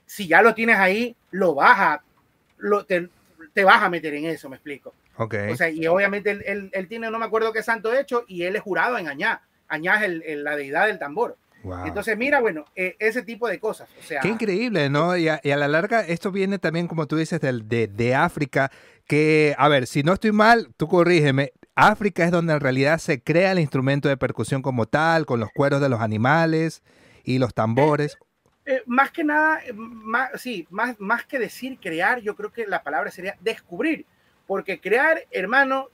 si 0.07 0.27
ya 0.27 0.43
lo 0.43 0.55
tienes 0.55 0.79
ahí, 0.79 1.17
lo 1.31 1.55
baja, 1.55 2.03
lo, 2.59 2.85
te, 2.85 3.09
te 3.53 3.65
vas 3.65 3.83
a 3.83 3.89
meter 3.89 4.15
en 4.15 4.27
eso, 4.27 4.49
me 4.49 4.57
explico. 4.57 4.95
Okay. 5.17 5.51
O 5.51 5.57
sea, 5.57 5.69
y 5.69 5.87
obviamente 5.87 6.31
él, 6.31 6.71
él, 6.73 6.89
tiene, 6.89 7.11
no 7.11 7.19
me 7.19 7.25
acuerdo 7.25 7.53
qué 7.53 7.63
santo 7.63 7.93
hecho, 7.93 8.25
y 8.27 8.45
él 8.45 8.57
es 8.57 8.63
jurado 8.63 8.99
en 8.99 9.09
Añá. 9.09 9.43
Añá 9.69 9.97
es 9.97 10.23
el, 10.25 10.45
la 10.45 10.57
deidad 10.57 10.87
del 10.87 10.99
tambor. 10.99 11.37
Entonces, 11.85 12.17
mira, 12.19 12.41
bueno, 12.41 12.65
e, 12.75 12.97
ese 12.99 13.23
tipo 13.23 13.47
de 13.49 13.61
cosas. 13.61 13.89
O 13.99 14.03
sea, 14.03 14.21
Qué 14.21 14.29
increíble, 14.29 14.91
¿no? 14.91 15.17
Y 15.17 15.29
a, 15.29 15.41
y 15.45 15.51
a, 15.53 15.57
la 15.57 15.69
larga, 15.69 16.01
esto 16.01 16.33
viene 16.33 16.59
también, 16.59 16.89
como 16.89 17.07
tú 17.07 17.17
dices, 17.17 17.41
de, 17.41 17.53
de, 17.53 17.87
de 17.87 18.15
África, 18.17 18.71
que, 19.07 19.55
a 19.57 19.69
ver, 19.69 19.87
si 19.87 20.03
no 20.03 20.13
estoy 20.13 20.33
mal, 20.33 20.69
tú 20.77 20.89
corrígeme, 20.89 21.53
África 21.75 22.25
es 22.25 22.31
donde 22.31 22.53
en 22.55 22.61
realidad 22.61 22.99
se 22.99 23.23
crea 23.23 23.53
el 23.53 23.61
instrumento 23.61 24.09
de 24.09 24.17
percusión 24.17 24.61
como 24.61 24.87
tal, 24.87 25.25
con 25.25 25.41
los 25.41 25.51
cueros 25.55 25.81
de 25.81 25.89
los 25.89 26.01
animales 26.01 26.83
y 27.25 27.39
los 27.39 27.55
tambores. 27.55 28.15
Eh, 28.15 28.32
más 28.87 29.11
que 29.11 29.25
nada, 29.25 29.61
eh, 29.65 29.73
más, 29.73 30.41
sí, 30.41 30.67
más, 30.71 30.99
más 31.01 31.25
que 31.27 31.39
decir 31.39 31.79
crear, 31.81 32.21
yo 32.21 32.37
creo 32.37 32.53
que 32.53 32.67
la 32.67 32.83
palabra 32.83 33.11
sería 33.11 33.37
descubrir, 33.41 34.07
porque 34.47 34.81
crear, 34.81 35.25
hermano, 35.33 35.89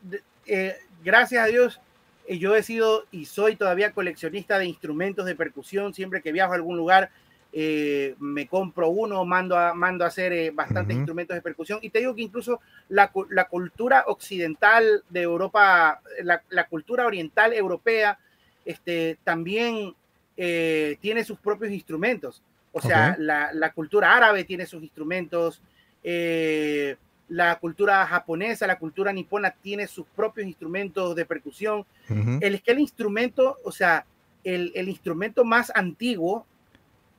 eh, 0.46 0.76
gracias 1.02 1.44
a 1.44 1.46
Dios, 1.46 1.80
yo 2.28 2.54
he 2.54 2.62
sido 2.62 3.06
y 3.10 3.24
soy 3.24 3.56
todavía 3.56 3.92
coleccionista 3.92 4.58
de 4.58 4.66
instrumentos 4.66 5.24
de 5.24 5.34
percusión, 5.34 5.94
siempre 5.94 6.20
que 6.20 6.32
viajo 6.32 6.52
a 6.52 6.56
algún 6.56 6.76
lugar, 6.76 7.10
me 7.50 8.46
compro 8.46 8.90
uno, 8.90 9.24
mando 9.24 9.56
a, 9.56 9.72
mando 9.72 10.04
a 10.04 10.08
hacer 10.08 10.52
bastantes 10.52 10.94
instrumentos 10.94 11.34
de 11.34 11.40
percusión, 11.40 11.78
y 11.80 11.88
te 11.88 12.00
digo 12.00 12.14
que 12.14 12.20
incluso 12.20 12.60
la, 12.90 13.10
la 13.30 13.48
cultura 13.48 14.04
occidental 14.08 15.02
de 15.08 15.22
Europa, 15.22 16.02
la, 16.22 16.42
la 16.50 16.66
cultura 16.66 17.06
oriental 17.06 17.54
europea, 17.54 18.18
este, 18.66 19.16
también 19.24 19.94
tiene 20.36 21.24
sus 21.24 21.38
propios 21.38 21.72
instrumentos. 21.72 22.42
O 22.72 22.80
sea, 22.80 23.16
la, 23.18 23.72
cultura 23.72 24.16
árabe 24.16 24.44
tiene 24.44 24.66
sus 24.66 24.82
instrumentos, 24.82 25.60
eh, 26.02 26.96
la 27.28 27.58
cultura 27.58 28.06
japonesa, 28.06 28.66
la 28.66 28.78
cultura 28.78 29.12
nipona 29.12 29.50
tiene 29.50 29.86
sus 29.86 30.06
propios 30.06 30.46
instrumentos 30.46 31.14
de 31.14 31.26
percusión. 31.26 31.84
el, 32.08 32.54
es 32.54 32.62
que 32.62 32.72
el 32.72 32.80
instrumento, 32.80 33.56
o 33.64 33.72
sea, 33.72 34.04
el, 34.44 34.88
instrumento 34.88 35.44
más 35.44 35.70
antiguo 35.74 36.46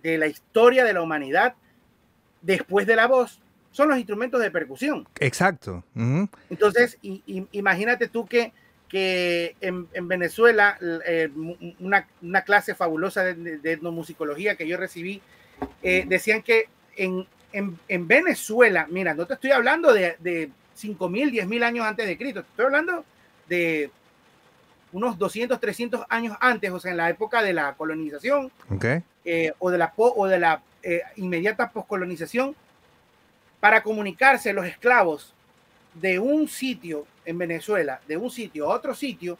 de 0.02 0.18
la 0.18 0.28
historia 0.28 0.84
de 0.84 0.94
la 0.94 1.02
humanidad, 1.02 1.56
después 2.42 2.88
de 2.88 2.96
la 2.96 3.08
voz, 3.08 3.40
son 3.72 3.90
los 3.90 3.98
instrumentos 3.98 4.42
de 4.42 4.50
percusión. 4.50 5.08
Exacto. 5.20 5.84
Entonces, 6.50 6.98
imagínate 7.02 8.08
tú 8.08 8.26
que, 8.26 8.52
que 8.88 9.56
en, 9.62 10.08
Venezuela, 10.08 10.78
eh, 11.06 11.30
una, 11.80 12.42
clase 12.44 12.74
fabulosa 12.74 13.24
de, 13.24 13.60
de, 13.60 13.72
etnomusicología 13.74 14.56
que 14.56 14.68
yo 14.68 14.78
recibí, 14.78 15.22
eh, 15.82 16.06
decían 16.08 16.42
que 16.42 16.68
en, 16.96 17.26
en, 17.54 18.08
Venezuela, 18.08 18.88
mira, 18.90 19.14
no 19.14 19.26
te 19.26 19.34
estoy 19.34 19.52
hablando 19.52 19.94
de, 19.94 20.16
de 20.20 20.50
5.000, 20.78 21.32
10.000 21.32 21.64
años 21.64 21.86
antes 21.86 22.08
de 22.08 22.18
Cristo, 22.18 22.42
estoy 22.42 22.66
hablando 22.66 23.06
de 23.48 23.90
unos 24.92 25.18
200, 25.18 25.60
300 25.60 26.06
años 26.10 26.38
antes, 26.40 26.72
o 26.72 26.80
sea, 26.80 26.92
en 26.92 26.98
la 26.98 27.10
época 27.10 27.42
de 27.42 27.54
la 27.54 27.74
colonización 27.76 28.52
eh, 29.26 29.54
o 29.60 29.70
de 29.70 29.78
la, 29.78 29.94
o 29.96 30.28
de 30.28 30.40
la 30.40 30.62
eh, 30.84 31.02
inmediata 31.18 31.70
poscolonización, 31.70 32.56
para 33.60 33.84
comunicarse 33.84 34.54
los 34.54 34.66
esclavos 34.66 35.34
de 35.94 36.20
un 36.20 36.48
sitio 36.48 37.06
en 37.26 37.38
Venezuela, 37.38 38.00
de 38.08 38.18
un 38.18 38.32
sitio 38.32 38.72
a 38.72 38.76
otro 38.76 38.96
sitio, 38.96 39.38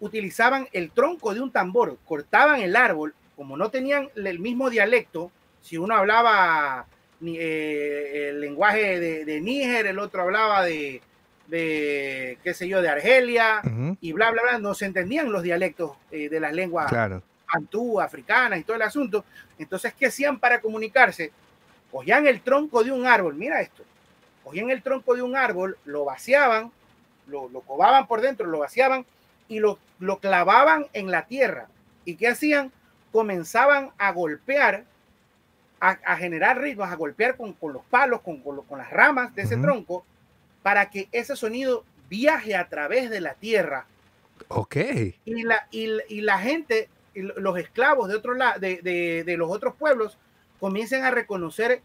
utilizaban 0.00 0.68
el 0.72 0.90
tronco 0.90 1.34
de 1.34 1.40
un 1.40 1.50
tambor, 1.50 1.98
cortaban 2.06 2.60
el 2.60 2.74
árbol, 2.74 3.14
como 3.36 3.56
no 3.56 3.70
tenían 3.70 4.08
el 4.16 4.38
mismo 4.38 4.70
dialecto, 4.70 5.30
si 5.62 5.78
uno 5.78 5.94
hablaba 5.94 6.86
eh, 7.24 8.28
el 8.30 8.40
lenguaje 8.40 9.00
de, 9.00 9.40
Níger, 9.40 9.86
el 9.86 9.98
otro 9.98 10.22
hablaba 10.22 10.64
de, 10.64 11.00
qué 11.48 12.54
sé 12.54 12.68
yo, 12.68 12.82
de 12.82 12.88
Argelia, 12.88 13.62
y 14.00 14.12
bla, 14.12 14.30
bla, 14.30 14.42
bla, 14.42 14.58
no 14.58 14.74
se 14.74 14.86
entendían 14.86 15.32
los 15.32 15.42
dialectos 15.42 15.92
eh, 16.10 16.28
de 16.28 16.40
las 16.40 16.52
lenguas 16.52 16.88
claro. 16.88 17.22
antú, 17.48 18.00
africanas 18.00 18.58
y 18.58 18.64
todo 18.64 18.76
el 18.76 18.82
asunto. 18.82 19.24
Entonces, 19.58 19.94
¿qué 19.94 20.06
hacían 20.06 20.38
para 20.38 20.60
comunicarse? 20.60 21.32
Cogían 21.90 22.26
el 22.26 22.40
tronco 22.40 22.82
de 22.82 22.92
un 22.92 23.06
árbol, 23.06 23.34
mira 23.34 23.60
esto, 23.60 23.84
cogían 24.42 24.70
el 24.70 24.82
tronco 24.82 25.14
de 25.14 25.22
un 25.22 25.36
árbol, 25.36 25.78
lo 25.84 26.04
vaciaban, 26.04 26.72
lo, 27.26 27.48
lo 27.48 27.60
cobaban 27.60 28.06
por 28.06 28.20
dentro, 28.20 28.46
lo 28.46 28.58
vaciaban 28.58 29.06
y 29.48 29.60
lo, 29.60 29.78
lo 29.98 30.18
clavaban 30.18 30.86
en 30.92 31.10
la 31.10 31.26
tierra 31.26 31.68
¿Y 32.04 32.16
qué 32.16 32.28
hacían? 32.28 32.72
Comenzaban 33.10 33.90
a 33.98 34.12
golpear, 34.12 34.84
a, 35.84 36.16
generar 36.16 36.60
ritmos, 36.60 36.88
a 36.88 36.94
golpear 36.94 37.36
con, 37.36 37.56
los 37.60 37.82
palos, 37.90 38.20
con, 38.20 38.38
con, 38.40 38.78
las 38.78 38.90
ramas 38.90 39.34
de 39.34 39.42
ese 39.42 39.56
tronco, 39.56 40.04
para 40.62 40.88
que 40.90 41.08
ese 41.10 41.34
sonido 41.34 41.84
viaje 42.08 42.54
a 42.54 42.68
través 42.68 43.10
de 43.10 43.20
la 43.20 43.34
tierra. 43.34 43.86
Ok. 44.46 44.76
Y 45.24 45.42
la, 45.42 45.66
y, 45.72 46.20
la 46.20 46.38
gente, 46.38 46.88
los 47.14 47.58
esclavos 47.58 48.08
de, 48.08 48.14
otro 48.14 48.34
de, 48.60 49.24
de, 49.24 49.36
los 49.36 49.50
otros 49.50 49.74
pueblos, 49.74 50.18
comiencen 50.60 51.02
a 51.02 51.10
reconocer 51.10 51.82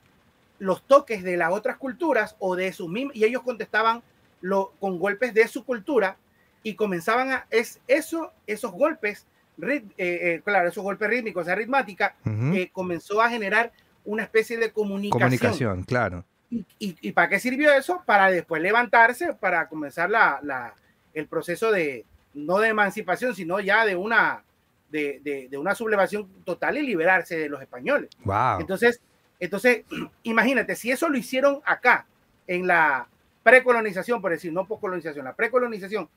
los 0.60 0.84
toques 0.84 1.24
de 1.24 1.36
las 1.36 1.52
otras 1.52 1.78
culturas 1.78 2.36
o 2.38 2.56
de 2.56 2.74
sus 2.74 2.90
mismos, 2.90 3.16
y 3.16 3.26
ellos 3.26 3.42
contestaban 3.42 4.04
lo, 4.42 4.74
con 4.80 5.00
golpes 5.00 5.34
de 5.34 5.48
su 5.48 5.66
cultura 5.66 6.18
y 6.62 6.76
comenzaban 6.76 7.32
a, 7.32 7.48
es 7.50 7.80
eso, 7.88 8.32
esos 8.46 8.72
golpes, 8.74 9.26
eh, 9.60 9.82
eh, 9.98 10.42
claro, 10.46 10.70
esos 10.70 10.84
golpes 10.84 11.10
rítmicos, 11.10 11.48
esa 11.48 11.56
ritmática, 11.56 12.16
que 12.54 12.70
comenzó 12.72 13.24
a 13.24 13.30
generar 13.30 13.72
una 14.08 14.24
especie 14.24 14.58
de 14.58 14.72
comunicación. 14.72 15.20
Comunicación, 15.20 15.84
claro. 15.84 16.26
¿Y, 16.50 16.66
y, 16.80 17.12
para 17.12 17.28
qué 17.28 17.40
sirvió 17.40 17.74
eso? 17.74 18.04
Para 18.06 18.32
después 18.32 18.62
levantarse, 18.62 19.34
para 19.34 19.68
comenzar 19.68 20.10
la, 20.10 20.40
la, 20.42 20.74
el 21.14 21.28
proceso 21.28 21.72
de, 21.72 22.06
no 22.34 22.60
de 22.60 22.70
emancipación, 22.70 23.36
sino 23.36 23.60
ya 23.60 23.86
de 23.86 23.98
una, 23.98 24.44
de, 24.90 25.20
de, 25.24 25.50
de, 25.50 25.58
una 25.58 25.76
sublevación 25.76 26.30
total 26.46 26.78
y 26.78 26.84
liberarse 26.84 27.38
de 27.38 27.50
los 27.50 27.62
españoles. 27.62 28.10
Wow. 28.24 28.62
Entonces, 28.62 29.02
entonces, 29.42 29.84
imagínate, 30.24 30.76
si 30.78 30.90
eso 30.90 31.10
lo 31.10 31.18
hicieron 31.18 31.60
acá, 31.66 32.08
en 32.48 32.66
la 32.66 33.10
precolonización, 33.44 34.22
por 34.22 34.32
decir, 34.32 34.54
no 34.54 34.66
poscolonización, 34.66 35.26
la 35.26 35.36
precolonización, 35.36 36.08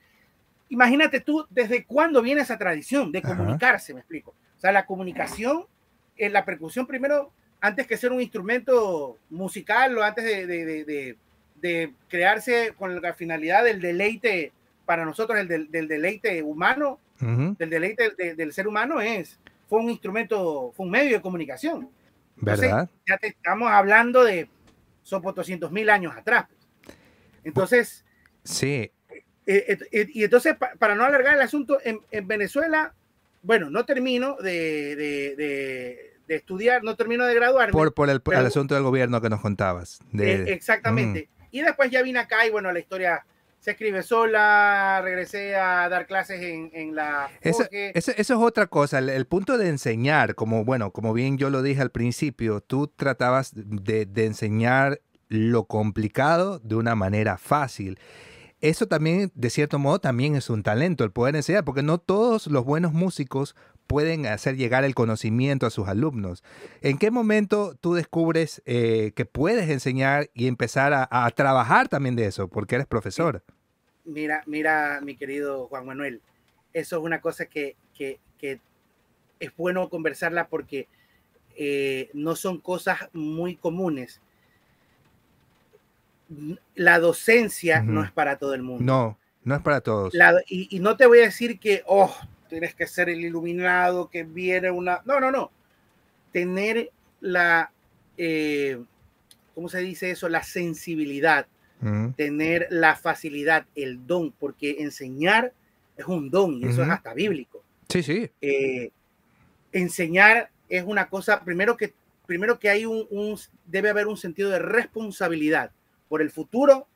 imagínate 0.69 1.19
tú 1.19 1.45
desde 1.49 1.83
cuándo 1.83 2.21
viene 2.21 2.39
esa 2.39 2.57
tradición 2.57 3.11
de 3.11 3.21
comunicarse, 3.21 3.93
me 3.93 3.99
explico. 3.99 4.31
O 4.57 4.59
sea, 4.61 4.71
la 4.71 4.85
comunicación, 4.85 5.65
en 6.15 6.27
eh, 6.27 6.29
la 6.29 6.45
percusión 6.45 6.87
primero 6.87 7.33
antes 7.61 7.85
que 7.85 7.95
ser 7.95 8.11
un 8.11 8.19
instrumento 8.19 9.19
musical 9.29 9.95
o 9.97 10.03
antes 10.03 10.25
de, 10.25 11.15
de, 11.55 11.93
crearse 12.09 12.73
con 12.77 12.99
la 12.99 13.13
finalidad 13.13 13.63
del 13.63 13.79
deleite 13.79 14.51
para 14.85 15.05
nosotros, 15.05 15.39
el 15.39 15.47
del, 15.47 15.87
deleite 15.87 16.41
humano, 16.41 16.99
del 17.19 17.69
deleite 17.69 18.33
del 18.35 18.51
ser 18.51 18.67
humano 18.67 18.99
es, 18.99 19.39
fue 19.69 19.79
un 19.79 19.91
instrumento, 19.91 20.73
fue 20.75 20.87
un 20.87 20.91
medio 20.91 21.17
de 21.17 21.21
comunicación. 21.21 21.87
¿Verdad? 22.35 22.89
ya 23.07 23.17
te 23.17 23.27
estamos 23.27 23.69
hablando 23.69 24.23
de, 24.23 24.49
son 25.03 25.21
por 25.21 25.35
200 25.35 25.71
mil 25.71 25.91
años 25.91 26.17
atrás. 26.17 26.47
Entonces, 27.43 28.03
sí. 28.43 28.91
Eh, 29.45 29.65
eh, 29.67 29.77
eh, 29.91 30.07
y 30.11 30.23
entonces, 30.23 30.55
para 30.79 30.95
no 30.95 31.03
alargar 31.03 31.35
el 31.35 31.41
asunto, 31.41 31.77
en, 31.83 31.99
en 32.09 32.27
Venezuela, 32.27 32.95
bueno, 33.43 33.69
no 33.69 33.85
termino 33.85 34.37
de 34.37 36.10
estudiar, 36.35 36.83
no 36.83 36.95
termino 36.95 37.25
de 37.25 37.35
graduarme. 37.35 37.71
Por, 37.71 37.93
por 37.93 38.09
el, 38.09 38.21
asunto 38.45 38.75
del 38.75 38.83
gobierno 38.83 39.21
que 39.21 39.29
nos 39.29 39.41
contabas. 39.41 39.99
Eh, 40.17 40.45
exactamente. 40.47 41.29
Y 41.51 41.61
después 41.61 41.91
ya 41.91 42.01
vine 42.01 42.19
acá 42.19 42.45
y 42.45 42.49
bueno, 42.49 42.71
la 42.71 42.79
historia 42.79 43.25
se 43.59 43.71
escribe 43.71 44.01
sola, 44.01 45.01
regresé 45.03 45.55
a 45.55 45.87
dar 45.87 46.07
clases 46.07 46.41
en, 46.41 46.71
en 46.73 46.95
la... 46.95 47.29
Eso, 47.41 47.67
eso, 47.71 48.11
es 48.17 48.31
otra 48.31 48.65
cosa, 48.67 48.97
el, 48.97 49.25
punto 49.27 49.57
de 49.57 49.69
enseñar, 49.69 50.33
como 50.33 50.65
bueno, 50.65 50.91
como 50.91 51.13
bien 51.13 51.37
yo 51.37 51.51
lo 51.51 51.61
dije 51.61 51.81
al 51.81 51.91
principio, 51.91 52.61
tú 52.61 52.87
tratabas 52.87 53.51
de, 53.53 54.07
de 54.07 54.25
enseñar 54.25 55.01
lo 55.27 55.65
complicado 55.65 56.59
de 56.59 56.75
una 56.75 56.95
manera 56.95 57.37
fácil 57.37 57.99
eso 58.61 58.87
también, 58.87 59.31
de 59.33 59.49
cierto 59.49 59.79
modo, 59.79 59.99
también 59.99 60.35
es 60.35 60.49
un 60.49 60.61
talento, 60.61 61.03
el 61.03 61.11
poder 61.11 61.35
enseñar, 61.35 61.65
porque 61.65 61.81
no 61.81 61.97
todos 61.97 62.45
los 62.45 62.63
buenos 62.63 62.93
músicos 62.93 63.55
pueden 63.91 64.25
hacer 64.25 64.55
llegar 64.55 64.85
el 64.85 64.95
conocimiento 64.95 65.65
a 65.65 65.69
sus 65.69 65.89
alumnos. 65.89 66.45
¿En 66.81 66.97
qué 66.97 67.11
momento 67.11 67.75
tú 67.81 67.93
descubres 67.93 68.61
eh, 68.65 69.11
que 69.17 69.25
puedes 69.25 69.69
enseñar 69.69 70.29
y 70.33 70.47
empezar 70.47 70.93
a, 70.93 71.29
trabajar 71.31 71.89
también 71.89 72.15
de 72.15 72.25
eso? 72.25 72.47
Porque 72.47 72.75
eres 72.75 72.87
profesor. 72.87 73.43
Mira, 74.05 74.43
mira, 74.45 75.01
mi 75.03 75.17
querido 75.17 75.67
Juan 75.67 75.85
Manuel, 75.85 76.21
eso 76.71 76.97
es 76.97 77.03
una 77.03 77.19
cosa 77.19 77.47
que, 77.47 77.75
es 78.39 79.57
bueno 79.57 79.89
conversarla 79.89 80.47
porque 80.47 80.87
eh, 81.57 82.09
no 82.13 82.37
son 82.37 82.61
cosas 82.61 83.09
muy 83.11 83.57
comunes. 83.57 84.21
La 86.75 86.99
docencia 86.99 87.81
no 87.81 88.05
es 88.05 88.11
para 88.11 88.37
todo 88.37 88.53
el 88.53 88.61
mundo. 88.61 88.85
No, 88.85 89.19
no 89.43 89.55
es 89.55 89.61
para 89.61 89.81
todos. 89.81 90.13
y, 90.47 90.73
y, 90.73 90.79
no 90.79 90.95
te 90.95 91.07
voy 91.07 91.19
a 91.19 91.23
decir 91.23 91.59
que, 91.59 91.83
oh, 91.87 92.15
tienes 92.51 92.75
que 92.75 92.85
ser 92.85 93.09
el 93.09 93.21
iluminado, 93.21 94.09
que 94.09 94.23
viene 94.23 94.69
una... 94.69 95.01
No, 95.05 95.21
no, 95.21 95.31
no. 95.31 95.51
Tener 96.33 96.91
la, 97.21 97.71
eh, 98.17 98.77
¿cómo 99.55 99.69
se 99.69 99.79
dice 99.79 100.11
eso? 100.11 100.27
La 100.27 100.43
sensibilidad, 100.43 101.47
tener 102.15 102.67
la 102.69 102.95
facilidad, 102.95 103.65
el 103.73 104.05
don, 104.05 104.33
porque 104.33 104.75
enseñar 104.79 105.53
es 105.97 106.05
un 106.05 106.29
don 106.29 106.61
y 106.61 106.65
eso 106.65 106.83
es 106.83 106.89
hasta 106.89 107.13
bíblico. 107.13 107.63
Sí, 107.89 108.03
sí. 108.03 108.29
Eh, 108.41 108.91
enseñar 109.71 110.51
es 110.69 110.83
una 110.85 111.09
cosa, 111.09 111.43
primero 111.43 111.77
que, 111.77 111.93
primero 112.27 112.59
que 112.59 112.69
hay 112.69 112.85
un, 112.85 113.39
debe 113.65 113.89
haber 113.89 114.07
un 114.07 114.17
sentido 114.17 114.49
de 114.49 114.59
responsabilidad 114.59 115.71
por 116.09 116.21
el 116.21 116.29
futuro 116.29 116.87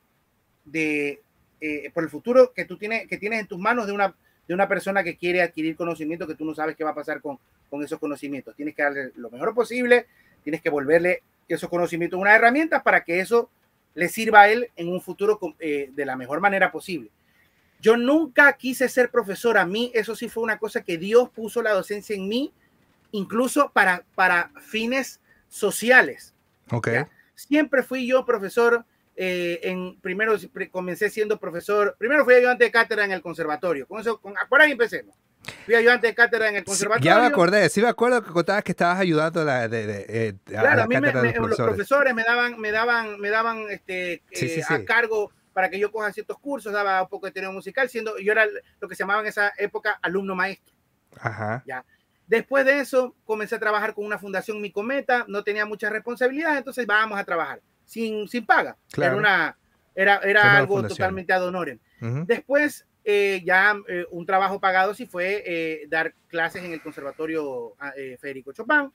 de, 0.66 1.22
eh, 1.60 1.90
por 1.92 2.04
el 2.04 2.10
futuro 2.10 2.52
que 2.52 2.66
tú 2.66 2.76
tienes, 2.76 3.08
que 3.08 3.16
tienes 3.16 3.40
en 3.40 3.46
tus 3.46 3.58
manos 3.58 3.86
de 3.86 3.92
una, 3.92 4.14
de 4.46 4.54
una 4.54 4.68
persona 4.68 5.02
que 5.02 5.16
quiere 5.16 5.42
adquirir 5.42 5.76
conocimiento 5.76 6.26
que 6.26 6.34
tú 6.34 6.44
no 6.44 6.54
sabes 6.54 6.76
qué 6.76 6.84
va 6.84 6.90
a 6.90 6.94
pasar 6.94 7.20
con, 7.20 7.38
con 7.68 7.82
esos 7.82 7.98
conocimientos. 7.98 8.54
Tienes 8.54 8.74
que 8.74 8.82
darle 8.82 9.12
lo 9.16 9.30
mejor 9.30 9.54
posible, 9.54 10.06
tienes 10.42 10.60
que 10.62 10.70
volverle 10.70 11.22
esos 11.48 11.70
conocimientos 11.70 12.20
una 12.20 12.34
herramienta 12.34 12.82
para 12.82 13.04
que 13.04 13.20
eso 13.20 13.50
le 13.94 14.08
sirva 14.08 14.42
a 14.42 14.48
él 14.48 14.70
en 14.76 14.88
un 14.88 15.00
futuro 15.00 15.40
eh, 15.58 15.90
de 15.92 16.04
la 16.04 16.16
mejor 16.16 16.40
manera 16.40 16.70
posible. 16.70 17.10
Yo 17.80 17.96
nunca 17.96 18.52
quise 18.54 18.88
ser 18.88 19.10
profesor, 19.10 19.58
a 19.58 19.66
mí 19.66 19.90
eso 19.94 20.16
sí 20.16 20.28
fue 20.28 20.42
una 20.42 20.58
cosa 20.58 20.82
que 20.82 20.98
Dios 20.98 21.30
puso 21.30 21.62
la 21.62 21.72
docencia 21.72 22.16
en 22.16 22.28
mí, 22.28 22.52
incluso 23.12 23.70
para, 23.72 24.04
para 24.14 24.50
fines 24.60 25.20
sociales. 25.48 26.34
Ok. 26.70 26.88
Siempre 27.34 27.82
fui 27.82 28.06
yo 28.06 28.24
profesor 28.24 28.84
eh, 29.18 29.60
en 29.62 29.98
primero 30.00 30.36
comencé 30.70 31.08
siendo 31.08 31.40
profesor, 31.40 31.96
primero 31.98 32.24
fui 32.24 32.34
ayudante 32.34 32.64
de 32.64 32.70
cátedra 32.70 33.06
en 33.06 33.12
el 33.12 33.22
conservatorio, 33.22 33.86
con 33.86 34.00
eso, 34.00 34.20
con, 34.20 34.34
por 34.48 34.60
ahí 34.60 34.72
empecemos. 34.72 35.16
Fui 35.64 35.74
ayudante 35.74 36.08
de 36.08 36.14
cátedra 36.14 36.48
en 36.50 36.56
el 36.56 36.64
conservatorio. 36.64 37.10
Ya 37.10 37.20
me 37.20 37.26
acordé, 37.26 37.68
sí 37.70 37.80
me 37.80 37.88
acuerdo 37.88 38.22
que 38.22 38.30
contabas 38.30 38.62
que 38.62 38.72
estabas 38.72 38.98
ayudando 38.98 39.42
la, 39.42 39.68
de, 39.68 40.04
eh, 40.08 40.34
claro, 40.44 40.82
a, 40.82 40.86
mí 40.86 41.00
me, 41.00 41.12
los, 41.12 41.56
profesores. 41.56 42.14
me 42.14 42.24
daban, 42.24 42.60
me 42.60 42.70
daban, 42.70 43.18
me 43.18 43.30
daban 43.30 43.70
este, 43.70 44.22
eh, 44.32 44.62
a 44.68 44.84
cargo 44.84 45.30
para 45.54 45.70
que 45.70 45.78
yo 45.78 45.90
coja 45.90 46.12
ciertos 46.12 46.38
cursos, 46.38 46.70
daba 46.70 47.00
un 47.00 47.08
poco 47.08 47.24
de 47.24 47.32
teoría 47.32 47.50
musical, 47.50 47.88
siendo 47.88 48.18
yo 48.18 48.32
era 48.32 48.46
lo 48.80 48.88
que 48.88 48.94
se 48.94 49.04
llamaba 49.04 49.22
en 49.22 49.28
esa 49.28 49.50
época 49.56 49.98
alumno 50.02 50.34
maestro. 50.34 50.74
Ajá. 51.18 51.62
Ya. 51.66 51.86
Después 52.26 52.66
de 52.66 52.80
eso, 52.80 53.14
comencé 53.24 53.54
a 53.54 53.60
trabajar 53.60 53.94
con 53.94 54.04
una 54.04 54.18
fundación 54.18 54.60
Mi 54.60 54.70
Cometa, 54.70 55.24
no 55.28 55.42
tenía 55.42 55.64
mucha 55.64 55.88
responsabilidad, 55.88 56.58
entonces 56.58 56.86
vamos 56.86 57.18
a 57.18 57.24
trabajar 57.24 57.62
sin, 57.86 58.28
sin 58.28 58.44
paga. 58.44 58.76
Era, 58.94 59.16
una, 59.16 59.56
era, 59.94 60.18
era 60.18 60.58
algo 60.58 60.86
totalmente 60.86 61.32
ad 61.32 61.46
honorem. 61.46 61.78
Después, 62.26 62.86
eh, 63.04 63.42
ya 63.44 63.74
eh, 63.88 64.04
un 64.10 64.26
trabajo 64.26 64.60
pagado 64.60 64.92
sí 64.92 65.06
fue 65.06 65.42
eh, 65.46 65.86
dar 65.88 66.14
clases 66.28 66.62
en 66.62 66.72
el 66.72 66.82
Conservatorio 66.82 67.74
ah, 67.78 67.92
Federico 68.20 68.52
Chopin. 68.52 68.92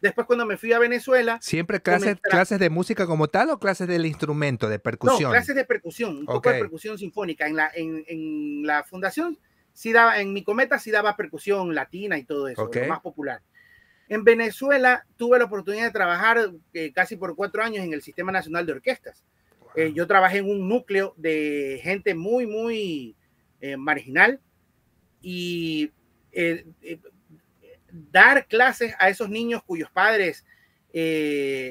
Después, 0.00 0.26
cuando 0.26 0.44
me 0.44 0.58
fui 0.58 0.70
a 0.74 0.78
Venezuela. 0.78 1.38
¿Siempre 1.40 1.80
clases, 1.80 2.18
clases 2.20 2.58
de 2.58 2.68
música 2.68 3.06
como 3.06 3.28
tal 3.28 3.48
o 3.48 3.58
clases 3.58 3.88
del 3.88 4.04
instrumento, 4.04 4.68
de 4.68 4.78
percusión? 4.78 5.22
No, 5.22 5.30
clases 5.30 5.56
de 5.56 5.64
percusión, 5.64 6.18
un 6.18 6.26
poco 6.26 6.50
de 6.50 6.60
percusión 6.60 6.98
sinfónica. 6.98 7.46
En 7.46 7.56
la, 7.56 7.70
en, 7.74 8.04
en, 8.06 8.66
la 8.66 8.84
fundación, 8.84 9.38
sí 9.72 9.92
daba, 9.92 10.20
en 10.20 10.34
mi 10.34 10.44
cometa 10.44 10.78
sí 10.78 10.90
daba 10.90 11.16
percusión 11.16 11.74
latina 11.74 12.18
y 12.18 12.24
todo 12.24 12.48
eso, 12.48 12.68
lo 12.70 12.86
más 12.86 13.00
popular. 13.00 13.40
En 14.08 14.24
Venezuela 14.24 15.06
tuve 15.16 15.38
la 15.38 15.46
oportunidad 15.46 15.84
de 15.84 15.92
trabajar 15.92 16.50
eh, 16.72 16.92
casi 16.92 17.16
por 17.16 17.34
cuatro 17.34 17.62
años 17.62 17.84
en 17.84 17.92
el 17.92 18.02
Sistema 18.02 18.32
Nacional 18.32 18.66
de 18.66 18.72
Orquestas. 18.72 19.24
Eh, 19.76 19.92
yo 19.94 20.06
trabajé 20.06 20.38
en 20.38 20.48
un 20.48 20.68
núcleo 20.68 21.14
de 21.16 21.80
gente 21.82 22.14
muy, 22.14 22.46
muy 22.46 23.16
eh, 23.60 23.76
marginal 23.76 24.40
y 25.20 25.90
dar 28.10 28.46
clases 28.46 28.94
a 28.98 29.08
esos 29.08 29.30
niños 29.30 29.62
cuyos 29.64 29.90
padres 29.90 30.44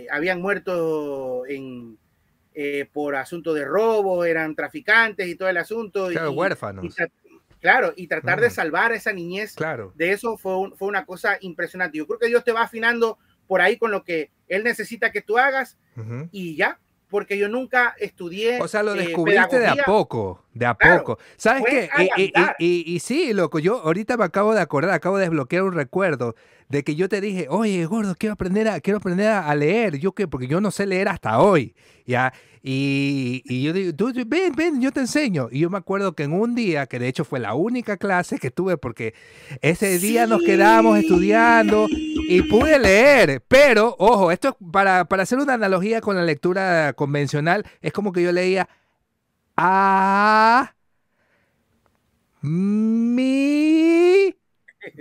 habían 0.10 0.42
muerto 0.42 1.46
en, 1.46 1.98
por 2.92 3.16
asunto 3.16 3.54
de 3.54 3.66
robo, 3.66 4.26
eran 4.26 4.56
traficantes 4.56 5.28
y 5.28 5.36
todo 5.36 5.50
el 5.50 5.58
asunto. 5.58 6.08
Claro, 6.08 6.32
huérfanos. 6.32 6.96
Claro, 7.64 7.94
y 7.96 8.08
tratar 8.08 8.42
de 8.42 8.50
salvar 8.50 8.92
a 8.92 8.96
esa 8.96 9.14
niñez 9.14 9.56
claro. 9.56 9.94
de 9.96 10.12
eso 10.12 10.36
fue, 10.36 10.72
fue 10.76 10.90
una 10.90 11.06
cosa 11.06 11.38
impresionante. 11.40 11.98
Yo 11.98 12.06
creo 12.06 12.20
que 12.20 12.28
Dios 12.28 12.44
te 12.44 12.52
va 12.52 12.64
afinando 12.64 13.18
por 13.48 13.62
ahí 13.62 13.78
con 13.78 13.90
lo 13.90 14.04
que 14.04 14.32
Él 14.50 14.66
necesita 14.66 15.14
que 15.14 15.22
tú 15.22 15.38
hagas 15.38 15.78
y 16.32 16.58
ya, 16.58 16.82
porque 17.08 17.38
yo 17.38 17.48
nunca 17.48 17.96
estudié. 18.00 18.60
O 18.60 18.68
sea, 18.68 18.84
lo 18.84 18.96
eh, 18.96 19.06
descubriste 19.06 19.60
de 19.60 19.68
a 19.68 19.76
poco, 19.86 20.44
de 20.54 20.66
a 20.66 20.74
poco. 20.76 21.18
¿Sabes 21.38 21.64
qué? 21.68 21.90
Y, 22.60 22.94
y, 22.94 23.00
sí, 23.00 23.34
loco, 23.34 23.60
yo 23.60 23.82
ahorita 23.82 24.18
me 24.18 24.26
acabo 24.26 24.54
de 24.54 24.62
acordar, 24.62 24.92
acabo 24.92 25.18
de 25.18 25.24
desbloquear 25.24 25.64
un 25.64 25.74
recuerdo 25.74 26.36
de 26.70 26.84
que 26.84 26.96
yo 26.96 27.10
te 27.10 27.22
dije, 27.22 27.48
oye, 27.50 27.86
gordo, 27.86 28.16
quiero 28.18 28.34
aprender 28.34 28.68
a, 28.68 28.80
quiero 28.80 28.98
aprender 28.98 29.28
a, 29.28 29.54
leer. 29.56 30.00
¿Yo 30.00 30.14
qué? 30.14 30.28
Porque 30.28 30.48
yo 30.48 30.62
no 30.62 30.72
sé 30.72 30.86
leer 30.86 31.08
hasta 31.08 31.40
hoy. 31.40 31.76
¿ya? 32.06 32.34
Y, 32.62 33.44
y 33.46 33.62
yo 33.62 33.74
digo, 33.74 33.92
ven, 34.26 34.54
ven, 34.56 34.82
yo 34.82 34.92
te 34.92 35.02
enseño. 35.02 35.50
Y 35.52 35.60
yo 35.60 35.70
me 35.70 35.78
acuerdo 35.78 36.14
que 36.14 36.24
en 36.24 36.34
un 36.34 36.56
día, 36.56 36.86
que 36.86 36.98
de 36.98 37.08
hecho 37.08 37.26
fue 37.26 37.40
la 37.40 37.54
única 37.54 37.98
clase 37.98 38.40
que 38.40 38.52
tuve, 38.52 38.78
porque 38.78 39.14
ese 39.62 40.00
día 40.00 40.28
nos 40.28 40.42
quedábamos 40.42 40.98
estudiando 40.98 41.88
y 41.90 42.42
pude 42.44 42.80
leer. 42.80 43.44
Pero, 43.48 43.96
ojo, 44.00 44.32
esto 44.32 44.50
es 44.50 44.56
para, 44.72 45.06
para 45.06 45.24
hacer 45.24 45.40
una 45.40 45.54
analogía 45.56 46.00
con 46.00 46.16
la 46.16 46.24
lectura 46.24 46.94
convencional, 46.94 47.66
es 47.82 47.92
como 47.92 48.14
que 48.14 48.24
yo 48.24 48.32
leía 48.32 48.70
a 49.58 50.74
mi 52.42 54.36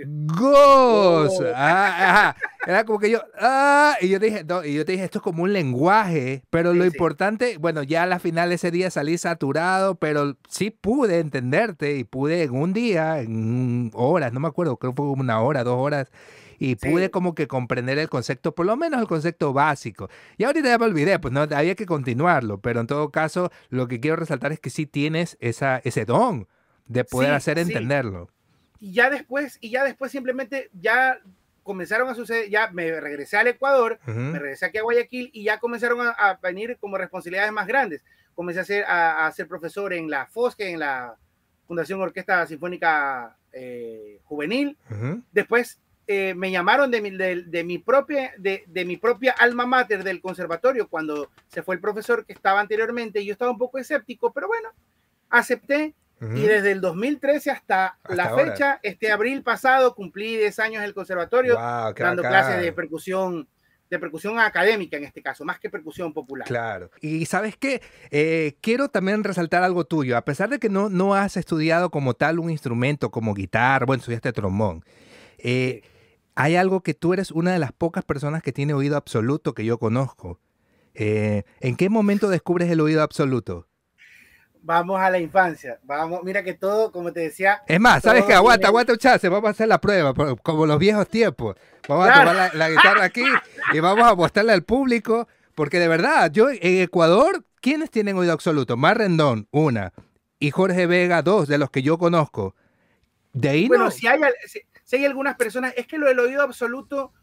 Ghost. 0.05 1.41
Ah, 1.55 2.35
Era 2.65 2.85
como 2.85 2.99
que 2.99 3.09
yo, 3.09 3.21
ah, 3.39 3.97
y 3.99 4.07
yo 4.07 4.19
dije, 4.19 4.45
y 4.65 4.73
yo 4.73 4.85
te 4.85 4.93
dije, 4.93 5.03
esto 5.03 5.19
es 5.19 5.23
como 5.23 5.43
un 5.43 5.51
lenguaje, 5.51 6.43
pero 6.49 6.73
lo 6.73 6.85
importante, 6.85 7.57
bueno, 7.57 7.83
ya 7.83 8.03
a 8.03 8.07
la 8.07 8.19
final 8.19 8.53
ese 8.53 8.71
día 8.71 8.89
salí 8.89 9.17
saturado, 9.17 9.95
pero 9.95 10.37
sí 10.49 10.69
pude 10.69 11.19
entenderte 11.19 11.97
y 11.97 12.05
pude 12.05 12.43
en 12.43 12.53
un 12.55 12.71
día, 12.71 13.19
en 13.19 13.91
horas, 13.93 14.31
no 14.31 14.39
me 14.39 14.47
acuerdo, 14.47 14.77
creo 14.77 14.93
que 14.93 14.95
fue 14.95 15.07
como 15.07 15.21
una 15.21 15.41
hora, 15.41 15.65
dos 15.65 15.77
horas, 15.77 16.09
y 16.65 16.75
pude 16.75 17.11
como 17.11 17.35
que 17.35 17.47
comprender 17.47 17.99
el 17.99 18.09
concepto, 18.09 18.55
por 18.55 18.65
lo 18.65 18.77
menos 18.77 19.01
el 19.01 19.07
concepto 19.07 19.53
básico. 19.53 20.09
Y 20.37 20.43
ahorita 20.43 20.69
ya 20.69 20.77
me 20.77 20.85
olvidé, 20.85 21.19
pues 21.19 21.33
no, 21.33 21.41
había 21.41 21.75
que 21.75 21.85
continuarlo, 21.85 22.59
pero 22.59 22.79
en 22.79 22.87
todo 22.87 23.11
caso, 23.11 23.51
lo 23.69 23.87
que 23.87 23.99
quiero 23.99 24.15
resaltar 24.15 24.51
es 24.51 24.59
que 24.59 24.69
sí 24.69 24.85
tienes 24.85 25.37
esa, 25.39 25.81
ese 25.83 26.05
don 26.05 26.47
de 26.85 27.03
poder 27.03 27.33
hacer 27.33 27.59
entenderlo 27.59 28.29
y 28.83 28.91
ya 28.91 29.09
después, 29.09 29.57
y 29.61 29.69
ya 29.69 29.85
después 29.85 30.11
simplemente 30.11 30.69
ya 30.73 31.17
comenzaron 31.63 32.09
a 32.09 32.15
suceder, 32.15 32.49
ya 32.49 32.69
me 32.71 32.99
regresé 32.99 33.37
al 33.37 33.47
Ecuador, 33.47 33.97
me 34.05 34.37
regresé 34.37 34.65
aquí 34.65 34.77
a 34.77 34.81
Guayaquil 34.81 35.29
y 35.31 35.45
ya 35.45 35.57
comenzaron 35.57 35.99
a, 36.01 36.37
venir 36.43 36.75
como 36.81 36.97
responsabilidades 36.97 37.53
más 37.53 37.65
grandes. 37.65 38.03
Comencé 38.35 38.59
a 38.59 38.65
ser, 38.65 38.83
a, 38.85 39.31
ser 39.31 39.47
profesor 39.47 39.93
en 39.93 40.09
la 40.09 40.25
FOSCE, 40.25 40.71
en 40.71 40.79
la 40.79 41.15
Fundación 41.65 42.01
Orquesta 42.01 42.45
Sinfónica 42.45 43.37
eh, 43.53 44.19
Juvenil. 44.25 44.77
Después 45.31 45.79
eh, 46.07 46.33
me 46.35 46.51
llamaron 46.51 46.91
de 46.91 47.01
mi, 47.01 47.11
de, 47.11 47.63
mi 47.63 47.77
propia, 47.77 48.33
de, 48.37 48.63
de, 48.67 48.85
mi 48.85 48.97
propia 48.97 49.31
alma 49.31 49.65
mater 49.65 50.03
del 50.03 50.21
conservatorio 50.21 50.87
cuando 50.89 51.29
se 51.47 51.63
fue 51.63 51.75
el 51.75 51.81
profesor 51.81 52.25
que 52.25 52.33
estaba 52.33 52.59
anteriormente 52.59 53.21
y 53.21 53.25
yo 53.25 53.33
estaba 53.33 53.51
un 53.51 53.57
poco 53.57 53.77
escéptico, 53.77 54.33
pero 54.33 54.47
bueno, 54.47 54.69
acepté. 55.29 55.93
Y 56.35 56.43
desde 56.43 56.71
el 56.71 56.79
2013 56.79 57.51
hasta, 57.51 57.97
la 58.07 58.33
fecha, 58.33 58.79
este 58.81 59.11
abril 59.11 59.43
pasado, 59.43 59.93
cumplí 59.93 60.37
10 60.37 60.57
años 60.59 60.77
en 60.77 60.85
el 60.85 60.93
conservatorio, 60.93 61.55
dando 61.55 62.21
clases 62.21 62.61
de 62.61 62.71
percusión 62.71 63.45
de 63.89 63.99
percusión 63.99 64.39
académica 64.39 64.97
en 64.97 65.03
este 65.03 65.21
caso, 65.21 65.45
más 65.45 65.59
que 65.59 65.69
percusión 65.69 66.13
popular. 66.13 66.47
Claro. 66.47 66.89
Y 66.99 67.25
sabes 67.25 67.57
qué, 67.57 67.81
eh, 68.09 68.55
quiero 68.61 68.89
también 68.89 69.23
resaltar 69.23 69.63
algo 69.63 69.85
tuyo, 69.85 70.17
a 70.17 70.25
pesar 70.25 70.49
de 70.49 70.59
que 70.59 70.69
no, 70.69 70.89
no 70.89 71.13
has 71.13 71.37
estudiado 71.37 71.91
como 71.91 72.13
tal 72.13 72.39
un 72.39 72.49
instrumento 72.49 73.11
como 73.11 73.33
guitarra, 73.33 73.85
bueno, 73.85 73.99
estudiaste 73.99 74.33
trombón, 74.33 74.83
eh, 75.37 75.83
hay 76.35 76.55
algo 76.55 76.81
que 76.81 76.93
tú 76.93 77.13
eres 77.13 77.31
una 77.31 77.51
de 77.51 77.59
las 77.59 77.71
pocas 77.71 78.03
personas 78.03 78.43
que 78.43 78.51
tiene 78.51 78.73
oído 78.73 78.97
absoluto 78.97 79.53
que 79.53 79.65
yo 79.65 79.77
conozco. 79.77 80.39
Eh, 80.95 81.43
¿En 81.59 81.75
qué 81.75 81.89
momento 81.89 82.29
descubres 82.29 82.69
el 82.69 82.81
oído 82.81 83.01
absoluto? 83.01 83.67
vamos 84.63 84.99
a 84.99 85.09
la 85.09 85.19
infancia. 85.19 85.79
Vamos, 85.83 86.21
mira 86.23 86.43
que 86.43 86.53
todo, 86.53 86.91
como 86.91 87.13
te 87.13 87.19
decía. 87.19 87.61
Es 87.67 87.79
más, 87.79 88.01
¿sabes 88.01 88.23
qué? 88.25 88.33
Aguanta, 88.33 88.67
aguanta 88.67 88.93
un 88.93 88.97
chance, 88.97 89.29
vamos 89.29 89.49
a 89.49 89.51
hacer 89.51 89.67
la 89.67 89.79
prueba, 89.79 90.13
como 90.41 90.65
los 90.65 90.79
viejos 90.79 91.07
tiempos. 91.07 91.55
Vamos 91.87 92.09
a 92.09 92.13
tomar 92.13 92.55
la, 92.55 92.69
guitarra 92.69 93.03
aquí 93.03 93.25
y 93.73 93.79
vamos 93.79 94.07
a 94.07 94.15
mostrarle 94.15 94.53
al 94.53 94.63
público, 94.63 95.27
porque 95.53 95.79
de 95.79 95.87
verdad, 95.87 96.31
yo 96.31 96.49
en 96.49 96.81
Ecuador, 96.81 97.43
¿quiénes 97.61 97.91
tienen 97.91 98.17
oído 98.17 98.33
absoluto? 98.33 98.77
Mar 98.77 98.97
Rendón, 98.97 99.47
una, 99.51 99.93
y 100.39 100.51
Jorge 100.51 100.87
Vega, 100.87 101.21
dos, 101.21 101.47
de 101.47 101.57
los 101.57 101.69
que 101.69 101.83
yo 101.83 101.97
conozco. 101.97 102.55
De 103.33 103.49
ahí 103.49 103.67
bueno, 103.67 103.91
si, 103.91 104.07
hay, 104.07 104.19
si, 104.45 104.61
hay 104.97 105.05
algunas 105.05 105.35
personas, 105.35 105.73
es 105.75 105.87
que 105.87 105.97
lo 105.97 106.07
del 106.07 106.19
oído 106.19 106.41
absoluto, 106.41 107.13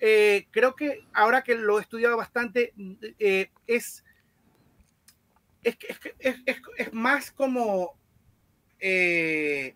eh, 0.00 0.46
creo 0.50 0.74
que 0.74 1.06
ahora 1.12 1.42
que 1.42 1.54
lo 1.54 1.78
he 1.78 1.82
estudiado 1.82 2.16
bastante, 2.16 2.72
eh, 3.18 3.50
es 3.66 4.04
es, 5.64 5.76
es, 6.18 6.36
es, 6.44 6.62
es 6.76 6.92
más 6.92 7.30
como, 7.30 7.96
eh, 8.78 9.74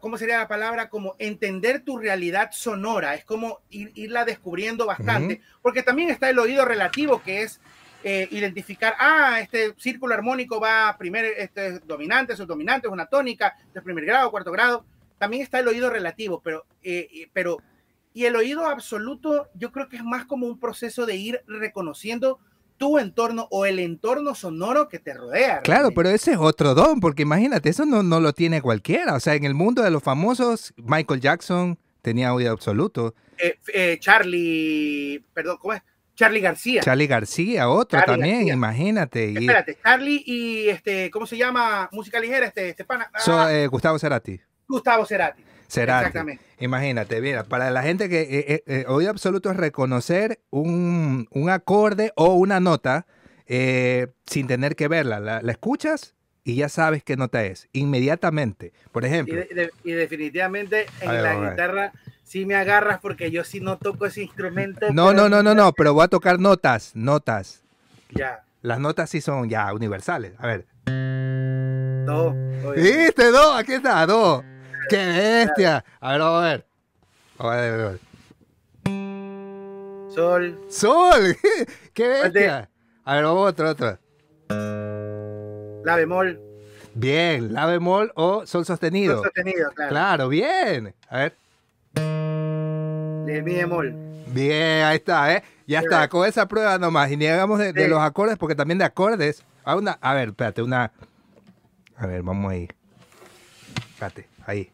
¿cómo 0.00 0.16
sería 0.16 0.38
la 0.38 0.48
palabra? 0.48 0.88
Como 0.88 1.16
entender 1.18 1.84
tu 1.84 1.98
realidad 1.98 2.50
sonora, 2.52 3.14
es 3.14 3.24
como 3.24 3.60
irla 3.70 4.24
descubriendo 4.24 4.86
bastante, 4.86 5.40
porque 5.60 5.82
también 5.82 6.10
está 6.10 6.30
el 6.30 6.38
oído 6.38 6.64
relativo, 6.64 7.22
que 7.22 7.42
es 7.42 7.60
eh, 8.04 8.26
identificar, 8.30 8.94
ah, 8.98 9.38
este 9.40 9.74
círculo 9.76 10.14
armónico 10.14 10.58
va 10.60 10.96
primer, 10.98 11.24
este 11.24 11.66
es 11.68 11.86
dominante, 11.86 12.36
subdominante, 12.36 12.88
es 12.88 12.92
una 12.92 13.06
tónica, 13.06 13.56
de 13.72 13.82
primer 13.82 14.04
grado, 14.04 14.30
cuarto 14.30 14.50
grado, 14.50 14.84
también 15.22 15.44
está 15.44 15.60
el 15.60 15.68
oído 15.68 15.88
relativo, 15.88 16.40
pero, 16.42 16.66
pero, 17.32 17.58
y 18.12 18.24
el 18.24 18.34
oído 18.34 18.66
absoluto, 18.66 19.48
yo 19.54 19.70
creo 19.70 19.88
que 19.88 19.94
es 19.94 20.02
más 20.02 20.24
como 20.24 20.48
un 20.48 20.58
proceso 20.58 21.06
de 21.06 21.14
ir 21.14 21.42
reconociendo 21.46 22.40
tu 22.76 22.98
entorno 22.98 23.46
o 23.52 23.64
el 23.64 23.78
entorno 23.78 24.34
sonoro 24.34 24.88
que 24.88 24.98
te 24.98 25.14
rodea. 25.14 25.60
Claro, 25.60 25.92
pero 25.94 26.08
ese 26.08 26.32
es 26.32 26.38
otro 26.38 26.74
don, 26.74 26.98
porque 26.98 27.22
imagínate, 27.22 27.68
eso 27.68 27.86
no, 27.86 28.02
no 28.02 28.18
lo 28.18 28.32
tiene 28.32 28.60
cualquiera. 28.60 29.14
O 29.14 29.20
sea, 29.20 29.36
en 29.36 29.44
el 29.44 29.54
mundo 29.54 29.80
de 29.80 29.92
los 29.92 30.02
famosos, 30.02 30.74
Michael 30.76 31.20
Jackson 31.20 31.78
tenía 32.00 32.34
oído 32.34 32.50
absoluto. 32.50 33.14
Eh, 33.38 33.60
eh, 33.72 33.98
Charlie, 34.00 35.24
perdón, 35.32 35.58
¿cómo 35.60 35.74
es? 35.74 35.82
Charlie 36.16 36.40
García. 36.40 36.82
Charlie 36.82 37.06
García, 37.06 37.68
otro 37.68 38.02
también, 38.04 38.48
imagínate. 38.48 39.38
Espérate, 39.38 39.78
Charlie 39.80 40.24
y 40.26 40.68
este, 40.68 41.12
¿cómo 41.12 41.26
se 41.26 41.36
llama? 41.36 41.88
Música 41.92 42.18
ligera, 42.18 42.46
este, 42.46 42.70
este 42.70 42.84
pana. 42.84 43.08
Ah. 43.14 43.52
Eh, 43.52 43.68
Gustavo 43.68 44.00
Cerati. 44.00 44.40
Gustavo 44.72 45.04
Cerati. 45.04 45.42
Exactamente. 45.80 46.42
Imagínate, 46.58 47.20
mira, 47.20 47.44
para 47.44 47.70
la 47.70 47.82
gente 47.82 48.08
que 48.08 48.22
eh, 48.22 48.44
eh, 48.48 48.62
eh, 48.66 48.84
oído 48.88 49.10
absoluto 49.10 49.50
es 49.50 49.56
reconocer 49.56 50.40
un, 50.50 51.26
acorde 51.50 52.12
o 52.16 52.34
una 52.34 52.60
nota 52.60 53.06
sin 53.46 54.46
tener 54.46 54.76
que 54.76 54.88
verla. 54.88 55.20
La, 55.20 55.40
escuchas 55.50 56.14
y 56.44 56.56
ya 56.56 56.68
sabes 56.68 57.02
qué 57.04 57.16
nota 57.16 57.44
es, 57.44 57.68
inmediatamente. 57.72 58.72
Por 58.92 59.04
ejemplo. 59.04 59.42
Y, 59.84 59.92
definitivamente 59.92 60.86
en 61.00 61.22
la 61.22 61.34
guitarra 61.34 61.92
sí 62.22 62.46
me 62.46 62.54
agarras 62.54 63.00
porque 63.00 63.30
yo 63.30 63.44
sí 63.44 63.60
no 63.60 63.78
toco 63.78 64.06
ese 64.06 64.22
instrumento. 64.22 64.92
No, 64.92 65.12
no, 65.12 65.28
no, 65.28 65.42
no, 65.42 65.54
no, 65.54 65.72
pero 65.76 65.94
voy 65.94 66.04
a 66.04 66.08
tocar 66.08 66.38
notas, 66.38 66.92
notas. 66.94 67.62
Ya. 68.10 68.44
Las 68.62 68.78
notas 68.78 69.10
sí 69.10 69.20
son 69.20 69.48
ya 69.48 69.72
universales. 69.72 70.32
A 70.38 70.46
ver. 70.46 70.66
Do. 72.06 72.34
¿Viste? 72.74 73.30
Do, 73.30 73.54
aquí 73.54 73.74
está, 73.74 74.06
do. 74.06 74.44
¡Qué 74.88 75.44
bestia! 75.46 75.84
A 76.00 76.12
ver, 76.12 76.20
vamos 76.20 76.42
a 76.42 76.48
ver. 76.48 76.66
Vamos 77.38 77.54
a 77.54 77.60
ver, 77.60 77.72
a 77.72 77.76
ver. 77.76 78.00
Sol. 80.14 80.60
¡Sol! 80.68 81.36
¡Qué 81.94 82.08
bestia! 82.08 82.68
A 83.04 83.14
ver, 83.14 83.24
vamos 83.24 83.46
a 83.46 83.50
otro, 83.50 83.70
otro. 83.70 83.98
La 85.84 85.96
bemol. 85.96 86.40
Bien, 86.94 87.52
la 87.52 87.66
bemol 87.66 88.12
o 88.14 88.46
sol 88.46 88.64
sostenido. 88.64 89.16
Sol 89.16 89.24
sostenido, 89.24 89.70
claro. 89.72 89.90
Claro, 89.90 90.28
bien. 90.28 90.94
A 91.08 91.18
ver. 91.18 91.36
mi 93.24 93.54
bemol. 93.54 93.94
Bien, 94.26 94.84
ahí 94.84 94.96
está, 94.96 95.34
¿eh? 95.34 95.42
Ya 95.66 95.80
está, 95.80 96.08
con 96.08 96.26
esa 96.26 96.46
prueba 96.48 96.78
nomás. 96.78 97.10
Y 97.10 97.16
ni 97.16 97.26
hagamos 97.26 97.58
de, 97.58 97.88
los 97.88 98.00
acordes, 98.00 98.36
porque 98.36 98.54
también 98.54 98.78
de 98.78 98.84
acordes. 98.84 99.44
A, 99.64 99.76
una, 99.76 99.98
a 100.00 100.14
ver, 100.14 100.28
espérate, 100.30 100.62
una. 100.62 100.92
A 101.96 102.06
ver, 102.06 102.22
vamos 102.22 102.50
ahí. 102.52 102.68
Espérate. 103.94 104.28
Ahí. 104.46 104.71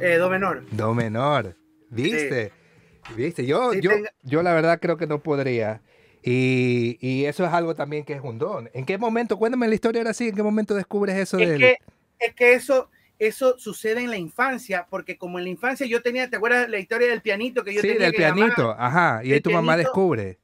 Eh, 0.00 0.16
do 0.18 0.28
menor. 0.28 0.64
Do 0.70 0.94
menor. 0.94 1.56
¿Viste? 1.90 2.52
¿Viste? 3.16 3.46
Yo, 3.46 3.72
yo, 3.74 3.90
yo 4.22 4.42
la 4.42 4.52
verdad 4.52 4.80
creo 4.80 4.96
que 4.96 5.06
no 5.06 5.22
podría. 5.22 5.82
Y, 6.22 6.96
y, 7.00 7.26
eso 7.26 7.44
es 7.44 7.52
algo 7.52 7.74
también 7.74 8.04
que 8.04 8.14
es 8.14 8.20
un 8.22 8.38
don. 8.38 8.70
¿En 8.72 8.86
qué 8.86 8.96
momento? 8.96 9.38
Cuéntame 9.38 9.68
la 9.68 9.74
historia 9.74 10.00
ahora 10.00 10.14
sí. 10.14 10.28
¿En 10.28 10.34
qué 10.34 10.42
momento 10.42 10.74
descubres 10.74 11.16
eso? 11.16 11.38
Es, 11.38 11.58
que, 11.58 11.78
es 12.18 12.34
que 12.34 12.54
eso, 12.54 12.90
eso 13.18 13.58
sucede 13.58 14.00
en 14.00 14.10
la 14.10 14.16
infancia, 14.16 14.86
porque 14.88 15.18
como 15.18 15.38
en 15.38 15.44
la 15.44 15.50
infancia 15.50 15.86
yo 15.86 16.02
tenía, 16.02 16.30
¿te 16.30 16.36
acuerdas 16.36 16.68
la 16.68 16.78
historia 16.78 17.08
del 17.08 17.20
pianito 17.20 17.62
que 17.62 17.74
yo 17.74 17.82
sí, 17.82 17.88
tenía? 17.88 18.10
Sí, 18.10 18.12
del 18.12 18.14
pianito, 18.14 18.74
ajá. 18.78 19.20
Y 19.22 19.32
ahí 19.32 19.40
tu 19.40 19.50
mamá 19.50 19.76
descubre. 19.76 20.38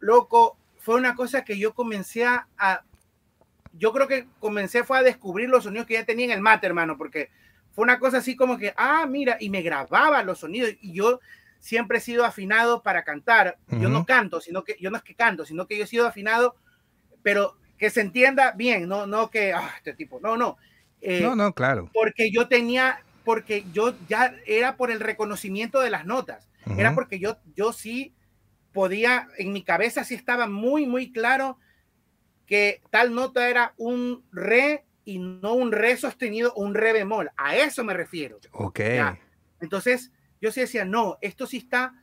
Loco, 0.00 0.58
fue 0.78 0.96
una 0.96 1.14
cosa 1.14 1.44
que 1.44 1.56
yo 1.56 1.72
comencé 1.72 2.24
a, 2.24 2.46
yo 3.72 3.92
creo 3.92 4.08
que 4.08 4.26
comencé 4.38 4.84
fue 4.84 4.98
a 4.98 5.02
descubrir 5.02 5.48
los 5.48 5.64
sonidos 5.64 5.86
que 5.86 5.94
ya 5.94 6.04
tenía 6.04 6.26
en 6.26 6.32
el 6.32 6.40
mate, 6.40 6.66
hermano, 6.66 6.96
porque 6.96 7.30
fue 7.72 7.84
una 7.84 7.98
cosa 7.98 8.18
así 8.18 8.36
como 8.36 8.58
que, 8.58 8.74
ah, 8.76 9.06
mira, 9.08 9.36
y 9.40 9.50
me 9.50 9.62
grababa 9.62 10.22
los 10.22 10.40
sonidos 10.40 10.70
y 10.80 10.92
yo 10.92 11.20
siempre 11.58 11.98
he 11.98 12.00
sido 12.00 12.24
afinado 12.24 12.82
para 12.82 13.04
cantar. 13.04 13.56
Yo 13.68 13.88
no 13.88 14.04
canto, 14.04 14.40
sino 14.40 14.64
que 14.64 14.76
yo 14.80 14.90
no 14.90 14.96
es 14.96 15.02
que 15.02 15.14
canto, 15.14 15.46
sino 15.46 15.66
que 15.66 15.78
yo 15.78 15.84
he 15.84 15.86
sido 15.86 16.06
afinado, 16.06 16.56
pero 17.22 17.56
que 17.78 17.88
se 17.88 18.00
entienda 18.00 18.52
bien, 18.52 18.88
no, 18.88 19.06
no 19.06 19.30
que, 19.30 19.52
ah, 19.52 19.72
este 19.76 19.94
tipo, 19.94 20.20
no, 20.20 20.36
no. 20.36 20.56
Eh, 21.00 21.20
no, 21.22 21.34
no, 21.34 21.52
claro. 21.52 21.90
Porque 21.94 22.30
yo 22.30 22.48
tenía, 22.48 23.02
porque 23.24 23.64
yo 23.72 23.94
ya 24.08 24.34
era 24.46 24.76
por 24.76 24.90
el 24.90 25.00
reconocimiento 25.00 25.80
de 25.80 25.90
las 25.90 26.04
notas, 26.04 26.48
era 26.76 26.94
porque 26.94 27.18
yo, 27.18 27.38
yo 27.56 27.72
sí 27.72 28.14
podía, 28.72 29.28
en 29.38 29.52
mi 29.52 29.62
cabeza 29.62 30.04
sí 30.04 30.14
estaba 30.14 30.46
muy, 30.46 30.86
muy 30.86 31.12
claro 31.12 31.58
que 32.52 32.82
tal 32.90 33.14
nota 33.14 33.48
era 33.48 33.72
un 33.78 34.26
re 34.30 34.84
y 35.06 35.18
no 35.18 35.54
un 35.54 35.72
re 35.72 35.96
sostenido, 35.96 36.52
un 36.52 36.74
re 36.74 36.92
bemol. 36.92 37.30
A 37.38 37.56
eso 37.56 37.82
me 37.82 37.94
refiero. 37.94 38.40
Ok. 38.50 38.78
Entonces, 39.62 40.12
yo 40.38 40.52
sí 40.52 40.60
decía, 40.60 40.84
no, 40.84 41.16
esto 41.22 41.46
sí 41.46 41.56
está, 41.56 41.94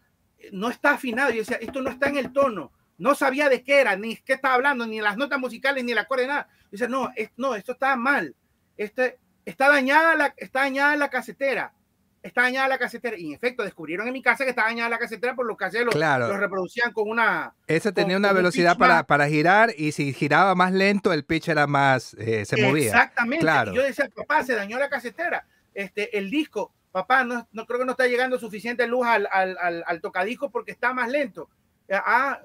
no 0.52 0.72
está 0.72 0.94
afinado. 0.94 1.30
Yo 1.30 1.42
decía, 1.42 1.58
esto 1.58 1.84
no 1.84 1.92
está 1.92 2.10
en 2.10 2.18
el 2.18 2.34
tono. 2.34 2.72
No 2.98 3.14
sabía 3.14 3.48
de 3.48 3.62
qué 3.62 3.80
era, 3.80 3.96
ni 3.96 4.16
qué 4.18 4.34
estaba 4.34 4.56
hablando, 4.56 4.88
ni 4.88 5.00
las 5.02 5.18
notas 5.18 5.38
musicales, 5.38 5.84
ni 5.84 5.94
la 5.94 6.02
acorde, 6.02 6.26
nada. 6.26 6.48
Yo 6.64 6.68
decía, 6.72 6.88
no, 6.88 7.12
no, 7.38 7.54
esto 7.54 7.74
está 7.74 7.96
mal. 7.96 8.36
Este, 8.76 9.20
está, 9.46 9.70
dañada 9.70 10.16
la, 10.16 10.34
está 10.36 10.62
dañada 10.62 10.96
la 10.96 11.12
casetera 11.12 11.76
está 12.24 12.44
dañada 12.44 12.68
la 12.68 12.78
casetera. 12.78 13.18
Y 13.18 13.28
en 13.28 13.34
efecto, 13.34 13.64
descubrieron 13.64 14.08
en 14.08 14.14
mi 14.14 14.22
casa 14.22 14.44
que 14.44 14.52
estaba 14.52 14.68
dañada 14.68 14.90
la 14.90 14.98
casetera 14.98 15.36
por 15.36 15.46
lo 15.46 15.58
que 15.58 15.66
hacía, 15.66 15.84
lo, 15.84 16.38
reproducían 16.38 16.92
con 16.92 17.10
una. 17.10 17.54
Ese 17.68 17.92
tenía 17.92 18.18
una 18.18 18.34
velocidad 18.34 18.78
para, 18.78 19.04
para, 19.04 19.28
girar 19.28 19.74
y 19.78 19.92
si 19.92 20.14
giraba 20.14 20.56
más 20.56 20.74
lento, 20.74 21.14
el 21.14 21.24
pitch 21.24 21.50
era 21.50 21.68
más. 21.68 22.14
Eh, 22.16 22.46
se 22.46 22.62
movía. 22.62 22.88
Exactamente. 22.88 23.44
Claro. 23.44 23.72
Y 23.72 23.76
yo 23.76 23.84
decía, 23.84 24.10
papá, 24.16 24.44
se 24.44 24.56
dañó 24.56 24.78
la 24.78 24.90
casetera. 24.90 25.46
Este, 25.74 26.18
el 26.18 26.30
disco, 26.30 26.74
papá, 26.92 27.24
no, 27.24 27.48
no 27.52 27.66
creo 27.66 27.80
que 27.80 27.86
no 27.86 27.92
está 27.92 28.08
llegando 28.08 28.40
suficiente 28.40 28.88
luz 28.88 29.06
al, 29.06 29.28
al, 29.32 29.84
al, 29.86 30.02
tocadisco 30.02 30.50
porque 30.50 30.72
está 30.72 30.94
más 30.94 31.10
lento. 31.10 31.50
Eh, 31.88 31.96
ah, 31.96 32.40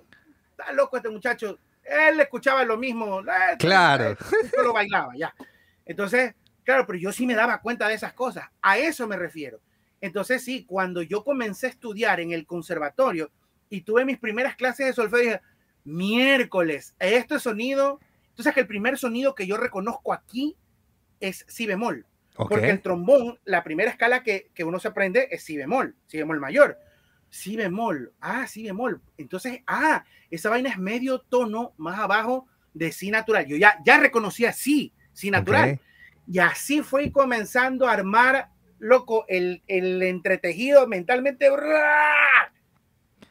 está 0.51 0.73
loco 0.73 0.97
este 0.97 1.09
muchacho. 1.09 1.59
Él 1.83 2.21
escuchaba 2.21 2.65
lo 2.65 2.77
mismo. 2.77 3.21
Eh, 3.21 3.57
claro. 3.59 4.17
Solo 4.55 4.73
bailaba, 4.73 5.13
ya. 5.17 5.35
Entonces, 5.87 6.35
Claro, 6.65 6.87
pero 6.87 6.99
yo 6.99 7.13
sí 7.13 7.27
me 7.27 7.35
daba 7.35 7.61
cuenta 7.61 7.87
de 7.87 7.95
esas 7.95 8.15
cosas. 8.15 8.49
A 8.63 8.79
eso 8.79 9.07
me 9.07 9.17
refiero. 9.17 9.61
Entonces, 10.05 10.45
sí, 10.45 10.67
cuando 10.67 11.01
yo 11.01 11.25
comencé 11.25 11.67
a 11.67 11.71
estudiar 11.71 12.21
en 12.21 12.33
el 12.33 12.45
conservatorio 12.45 13.31
y 13.71 13.81
tuve 13.81 14.05
mis 14.05 14.19
primeras 14.19 14.55
clases 14.55 14.85
de 14.85 14.93
solfeo, 14.93 15.19
dije, 15.19 15.41
miércoles, 15.83 16.95
esto 16.99 17.37
es 17.37 17.43
sonido. 17.43 18.01
Entonces, 18.29 18.53
que 18.53 18.61
el 18.61 18.67
primer 18.67 18.99
sonido 18.99 19.35
que 19.35 19.47
yo 19.47 19.57
reconozco 19.57 20.13
aquí 20.13 20.59
es 21.21 21.47
si 21.49 21.65
bemol. 21.65 22.05
Porque 22.37 22.69
el 22.69 22.83
trombón, 22.83 23.39
la 23.47 23.65
primera 23.65 23.91
escala 23.91 24.23
que, 24.23 24.51
que, 24.53 24.63
uno 24.63 24.79
se 24.79 24.89
aprende 24.89 25.27
es 25.31 25.43
si 25.43 25.57
bemol, 25.57 25.97
si 26.07 26.19
bemol 26.19 26.39
mayor. 26.39 26.79
Si 27.31 27.57
bemol, 27.57 28.13
ah, 28.21 28.47
si 28.47 28.63
bemol. 28.63 29.01
Entonces, 29.17 29.63
ah, 29.67 30.05
esa 30.31 30.51
vaina 30.51 30.69
es 30.69 30.77
medio 30.77 31.21
tono 31.21 31.73
más 31.79 31.99
abajo 31.99 32.47
de 32.75 32.93
si 32.93 33.11
natural. 33.11 33.47
Yo 33.47 33.57
ya, 33.57 33.79
ya 33.83 33.99
reconocía 33.99 34.53
si, 34.53 34.93
si 35.15 35.31
natural. 35.31 35.81
Y 36.27 36.41
así 36.41 36.83
fue 36.83 37.11
comenzando 37.11 37.87
a 37.87 37.93
armar, 37.93 38.51
loco, 38.85 39.25
el, 39.29 39.63
el 39.67 40.03
entretejido 40.03 40.87
mentalmente 40.87 41.49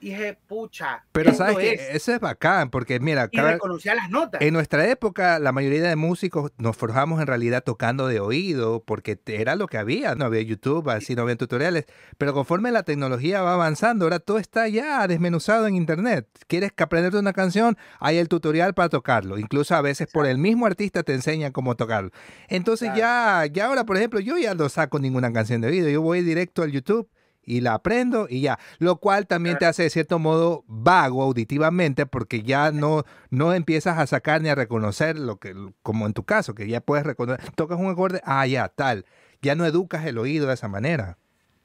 dije, 0.09 0.37
pucha. 0.47 1.05
Pero 1.11 1.33
sabes 1.33 1.57
que 1.57 1.73
eso 1.91 2.13
es 2.13 2.19
bacán, 2.19 2.69
porque 2.69 2.99
mira, 2.99 3.29
y 3.31 3.39
reconocía 3.39 3.95
las 3.95 4.09
notas. 4.09 4.41
En 4.41 4.53
nuestra 4.53 4.87
época, 4.89 5.39
la 5.39 5.51
mayoría 5.51 5.81
de 5.83 5.95
músicos 5.95 6.51
nos 6.57 6.77
forjamos 6.77 7.21
en 7.21 7.27
realidad 7.27 7.63
tocando 7.63 8.07
de 8.07 8.19
oído, 8.19 8.83
porque 8.83 9.19
era 9.27 9.55
lo 9.55 9.67
que 9.67 9.77
había, 9.77 10.15
no 10.15 10.25
había 10.25 10.41
YouTube, 10.41 10.89
así 10.89 11.15
no 11.15 11.23
había 11.23 11.35
tutoriales. 11.35 11.85
Pero 12.17 12.33
conforme 12.33 12.71
la 12.71 12.83
tecnología 12.83 13.41
va 13.41 13.53
avanzando, 13.53 14.05
ahora 14.05 14.19
todo 14.19 14.39
está 14.39 14.67
ya 14.67 15.07
desmenuzado 15.07 15.67
en 15.67 15.75
internet. 15.75 16.27
¿Quieres 16.47 16.71
que 16.71 16.83
aprenderte 16.83 17.17
una 17.17 17.33
canción? 17.33 17.77
Hay 17.99 18.17
el 18.17 18.27
tutorial 18.27 18.73
para 18.73 18.89
tocarlo. 18.89 19.37
Incluso 19.37 19.75
a 19.75 19.81
veces 19.81 20.07
por 20.11 20.25
el 20.25 20.37
mismo 20.37 20.65
artista 20.65 21.03
te 21.03 21.13
enseñan 21.13 21.51
cómo 21.51 21.75
tocarlo. 21.75 22.11
Entonces 22.47 22.91
ya, 22.95 23.45
ya 23.51 23.67
ahora, 23.67 23.85
por 23.85 23.97
ejemplo, 23.97 24.19
yo 24.19 24.37
ya 24.37 24.53
no 24.53 24.69
saco 24.69 24.99
ninguna 24.99 25.31
canción 25.31 25.61
de 25.61 25.67
oído, 25.67 25.89
yo 25.89 26.01
voy 26.01 26.21
directo 26.21 26.63
al 26.63 26.71
YouTube 26.71 27.09
y 27.45 27.61
la 27.61 27.73
aprendo 27.73 28.27
y 28.29 28.41
ya, 28.41 28.59
lo 28.79 28.97
cual 28.97 29.27
también 29.27 29.57
te 29.57 29.65
hace 29.65 29.83
de 29.83 29.89
cierto 29.89 30.19
modo 30.19 30.63
vago 30.67 31.23
auditivamente 31.23 32.05
porque 32.05 32.43
ya 32.43 32.71
no, 32.71 33.05
no 33.29 33.53
empiezas 33.53 33.97
a 33.97 34.07
sacar 34.07 34.41
ni 34.41 34.49
a 34.49 34.55
reconocer 34.55 35.17
lo 35.17 35.37
que, 35.37 35.53
como 35.81 36.05
en 36.05 36.13
tu 36.13 36.23
caso, 36.23 36.55
que 36.55 36.67
ya 36.67 36.81
puedes 36.81 37.05
reconocer, 37.05 37.51
tocas 37.55 37.79
un 37.79 37.91
acorde, 37.91 38.21
ah, 38.23 38.45
ya, 38.47 38.69
tal, 38.69 39.05
ya 39.41 39.55
no 39.55 39.65
educas 39.65 40.05
el 40.05 40.17
oído 40.17 40.47
de 40.47 40.53
esa 40.53 40.67
manera. 40.67 41.17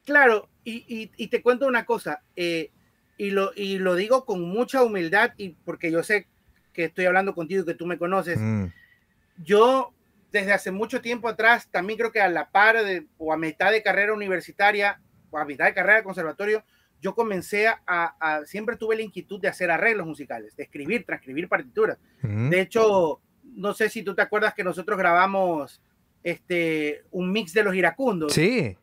Claro, 0.05 0.49
y, 0.65 1.11
y, 1.17 1.29
te 1.29 1.43
cuento 1.43 1.67
una 1.67 1.85
cosa, 1.85 2.23
eh, 2.37 2.71
y, 3.17 3.31
lo, 3.31 3.53
y 3.55 3.79
lo 3.79 3.95
digo 3.95 4.25
con 4.25 4.43
mucha 4.43 4.83
humildad 4.83 5.33
y 5.37 5.51
porque 5.51 5.91
yo 5.91 6.03
sé 6.03 6.27
que 6.73 6.85
estoy 6.85 7.07
hablando 7.07 7.35
contigo 7.35 7.63
y 7.63 7.67
que 7.67 7.75
tú 7.75 7.87
me 7.87 7.99
conoces, 7.99 8.39
mm. 8.39 8.67
yo 9.45 9.93
desde 10.31 10.53
hace 10.53 10.71
mucho 10.71 11.01
tiempo 11.01 11.29
atrás, 11.29 11.69
también 11.71 11.99
creo 11.99 12.13
que 12.13 12.21
a 12.21 12.29
la 12.29 12.51
par 12.51 12.85
de, 12.85 13.07
o 13.19 13.33
a 13.33 13.37
mitad 13.37 13.71
de 13.71 13.83
carrera 13.83 14.13
universitaria, 14.13 15.01
a 15.33 15.45
mitad 15.45 15.67
de 15.67 15.75
carrera 15.75 15.99
de 15.99 16.05
conservatorio, 16.05 16.65
yo 17.01 17.15
comencé 17.15 17.69
a, 17.69 18.43
siempre 18.45 18.77
tuve 18.77 18.97
la 18.97 19.03
inquietud 19.03 19.41
de 19.41 19.49
hacer 19.49 19.71
arreglos 19.71 20.07
musicales, 20.07 20.57
de 20.57 20.65
escribir, 20.65 21.05
transcribir 21.05 21.49
partituras. 21.49 21.99
De 22.23 22.61
hecho, 22.61 23.21
no 23.43 23.75
sé 23.75 23.89
si 23.89 24.03
tú 24.03 24.15
te 24.15 24.23
acuerdas 24.23 24.55
que 24.55 24.65
nosotros 24.65 24.99
grabamos 24.99 25.81
este, 26.23 27.05
un 27.11 27.31
mix 27.31 27.53
de 27.53 27.63
los 27.63 27.75
iracundos. 27.75 28.33
Sí. 28.33 28.77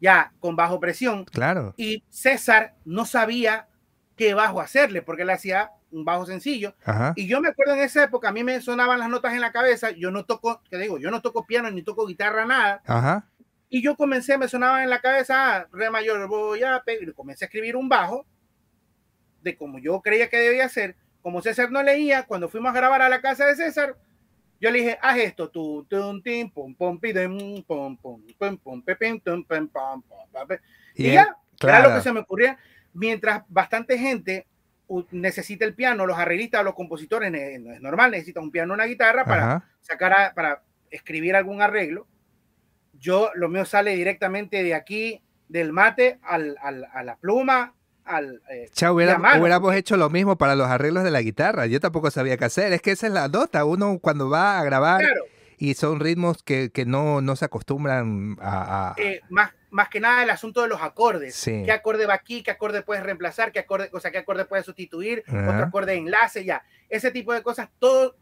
Ya, 0.00 0.32
con 0.40 0.56
bajo 0.56 0.80
presión. 0.80 1.24
Claro. 1.26 1.74
Y 1.76 2.04
César 2.08 2.74
no 2.84 3.04
sabía 3.04 3.68
qué 4.16 4.34
bajo 4.34 4.60
hacerle, 4.60 5.02
porque 5.02 5.22
él 5.22 5.30
hacía 5.30 5.72
un 5.90 6.04
bajo 6.04 6.26
sencillo. 6.26 6.74
Y 7.14 7.26
yo 7.26 7.40
me 7.40 7.48
acuerdo 7.48 7.74
en 7.74 7.80
esa 7.80 8.04
época, 8.04 8.28
a 8.28 8.32
mí 8.32 8.42
me 8.42 8.60
sonaban 8.60 8.98
las 8.98 9.08
notas 9.08 9.34
en 9.34 9.40
la 9.40 9.52
cabeza, 9.52 9.90
yo 9.90 10.10
no 10.10 10.24
toco, 10.24 10.62
¿qué 10.70 10.78
digo? 10.78 10.98
Yo 10.98 11.10
no 11.10 11.20
toco 11.22 11.46
piano 11.46 11.70
ni 11.70 11.82
toco 11.82 12.06
guitarra, 12.06 12.44
nada. 12.44 12.82
Ajá. 12.86 13.28
Y 13.68 13.82
yo 13.82 13.96
comencé, 13.96 14.38
me 14.38 14.48
sonaba 14.48 14.82
en 14.82 14.90
la 14.90 15.00
cabeza, 15.00 15.56
ah, 15.56 15.66
re 15.72 15.90
mayor, 15.90 16.28
voy 16.28 16.62
a 16.62 16.82
y 16.86 17.12
comencé 17.12 17.44
a 17.44 17.46
escribir 17.46 17.76
un 17.76 17.88
bajo 17.88 18.26
de 19.42 19.56
como 19.56 19.78
yo 19.78 20.00
creía 20.00 20.28
que 20.28 20.38
debía 20.38 20.68
ser. 20.68 20.96
Como 21.22 21.42
César 21.42 21.70
no 21.70 21.82
leía, 21.82 22.24
cuando 22.24 22.48
fuimos 22.48 22.70
a 22.70 22.76
grabar 22.76 23.02
a 23.02 23.08
la 23.08 23.20
casa 23.20 23.46
de 23.46 23.56
César, 23.56 23.96
yo 24.60 24.70
le 24.70 24.78
dije, 24.78 24.98
haz 25.02 25.18
esto, 25.18 25.50
tú, 25.50 25.86
pum, 25.88 26.22
pum, 26.52 26.74
pum, 26.74 26.98
pum, 26.98 27.62
pum, 27.66 27.96
pum, 28.38 28.58
pum, 28.58 28.82
Y 30.94 31.12
ya, 31.12 31.36
era 31.62 31.88
lo 31.88 31.94
que 31.94 32.00
se 32.00 32.12
me 32.12 32.20
ocurría. 32.20 32.58
Mientras 32.92 33.42
bastante 33.48 33.98
gente 33.98 34.46
necesita 35.10 35.64
el 35.64 35.74
piano, 35.74 36.06
los 36.06 36.18
arreglistas, 36.18 36.64
los 36.64 36.74
compositores, 36.74 37.32
es 37.34 37.80
normal, 37.80 38.12
necesitan 38.12 38.44
un 38.44 38.50
piano, 38.50 38.74
una 38.74 38.84
guitarra 38.84 39.24
para 39.24 39.64
sacar, 39.80 40.32
para 40.34 40.62
escribir 40.90 41.34
algún 41.34 41.60
arreglo 41.60 42.06
yo 43.04 43.30
lo 43.34 43.50
mío 43.50 43.66
sale 43.66 43.94
directamente 43.94 44.62
de 44.62 44.74
aquí, 44.74 45.20
del 45.48 45.72
mate 45.72 46.18
al, 46.22 46.56
al, 46.62 46.86
a 46.90 47.02
la 47.04 47.16
pluma, 47.16 47.74
al... 48.04 48.40
Eh, 48.50 48.70
Chao, 48.72 48.94
hubiéramos 48.94 49.74
hecho 49.74 49.98
lo 49.98 50.08
mismo 50.08 50.38
para 50.38 50.56
los 50.56 50.68
arreglos 50.68 51.04
de 51.04 51.10
la 51.10 51.20
guitarra. 51.20 51.66
Yo 51.66 51.80
tampoco 51.80 52.10
sabía 52.10 52.38
qué 52.38 52.46
hacer. 52.46 52.72
Es 52.72 52.80
que 52.80 52.92
esa 52.92 53.06
es 53.06 53.12
la 53.12 53.28
nota. 53.28 53.66
Uno 53.66 53.98
cuando 54.00 54.30
va 54.30 54.58
a 54.58 54.64
grabar 54.64 55.04
y 55.58 55.74
son 55.74 56.00
ritmos 56.00 56.42
que, 56.42 56.70
que 56.72 56.86
no, 56.86 57.20
no, 57.20 57.36
se 57.36 57.44
acostumbran 57.44 58.38
a... 58.40 58.94
Eh, 58.96 59.20
más, 59.28 59.52
más 59.70 59.90
que 59.90 60.00
nada 60.00 60.22
el 60.22 60.30
asunto 60.30 60.62
de 60.62 60.68
los 60.68 60.80
acordes. 60.80 61.38
¿Qué 61.44 61.70
acorde 61.72 62.06
va 62.06 62.14
aquí? 62.14 62.42
¿Qué 62.42 62.52
acorde 62.52 62.80
puedes 62.80 63.04
reemplazar? 63.04 63.52
¿Qué 63.52 63.58
acorde, 63.58 63.90
o 63.92 64.00
sea, 64.00 64.10
qué 64.10 64.18
acorde 64.18 64.46
puedes 64.46 64.64
sustituir? 64.64 65.24
Otro 65.28 65.64
acorde 65.64 65.92
de 65.92 65.98
enlace, 65.98 66.42
ya. 66.44 66.64
Ese 66.88 67.10
tipo 67.10 67.34
de 67.34 67.42
cosas, 67.42 67.68
todo 67.78 68.16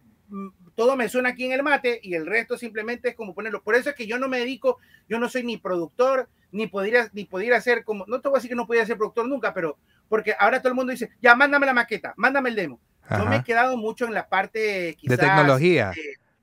todo 0.74 0.97
me 0.97 1.09
suena 1.09 1.30
aquí 1.30 1.45
en 1.45 1.53
el 1.53 1.62
mate 1.62 2.01
y 2.03 2.14
el 2.14 2.26
resto 2.26 2.57
simplemente 2.57 3.11
es 3.11 3.14
como 3.14 3.35
ponerlo. 3.35 3.62
Por 3.62 3.74
eso 3.74 3.91
es 3.91 3.97
que 3.97 4.07
yo 4.07 4.18
no 4.18 4.28
me 4.28 4.39
dedico, 4.39 4.78
yo 5.09 5.18
no 5.18 5.28
soy 5.28 5.45
ni 5.45 5.57
productor, 5.57 6.28
ni 6.51 6.66
podría, 6.66 7.09
ni 7.12 7.24
podría 7.24 7.61
ser 7.61 7.85
como, 7.85 8.05
no 8.07 8.20
te 8.20 8.28
voy 8.28 8.37
a 8.37 8.39
decir 8.39 8.51
que 8.51 8.57
no 8.57 8.66
podía 8.66 8.87
ser 8.87 8.97
productor 8.97 9.28
nunca, 9.28 9.53
pero 9.55 9.78
porque 10.09 10.35
ahora 10.39 10.61
todo 10.61 10.68
el 10.68 10.74
mundo 10.74 10.93
dice, 10.93 11.11
ya, 11.20 11.35
mándame 11.35 11.66
la 11.66 11.74
maqueta, 11.74 12.14
mándame 12.16 12.51
el 12.51 12.57
demo. 12.57 12.80
Yo 13.11 13.26
me 13.26 13.37
he 13.37 13.43
quedado 13.43 13.76
mucho 13.76 14.07
en 14.07 14.14
la 14.14 14.28
parte 14.28 14.59
de 14.59 15.16
tecnología. 15.16 15.93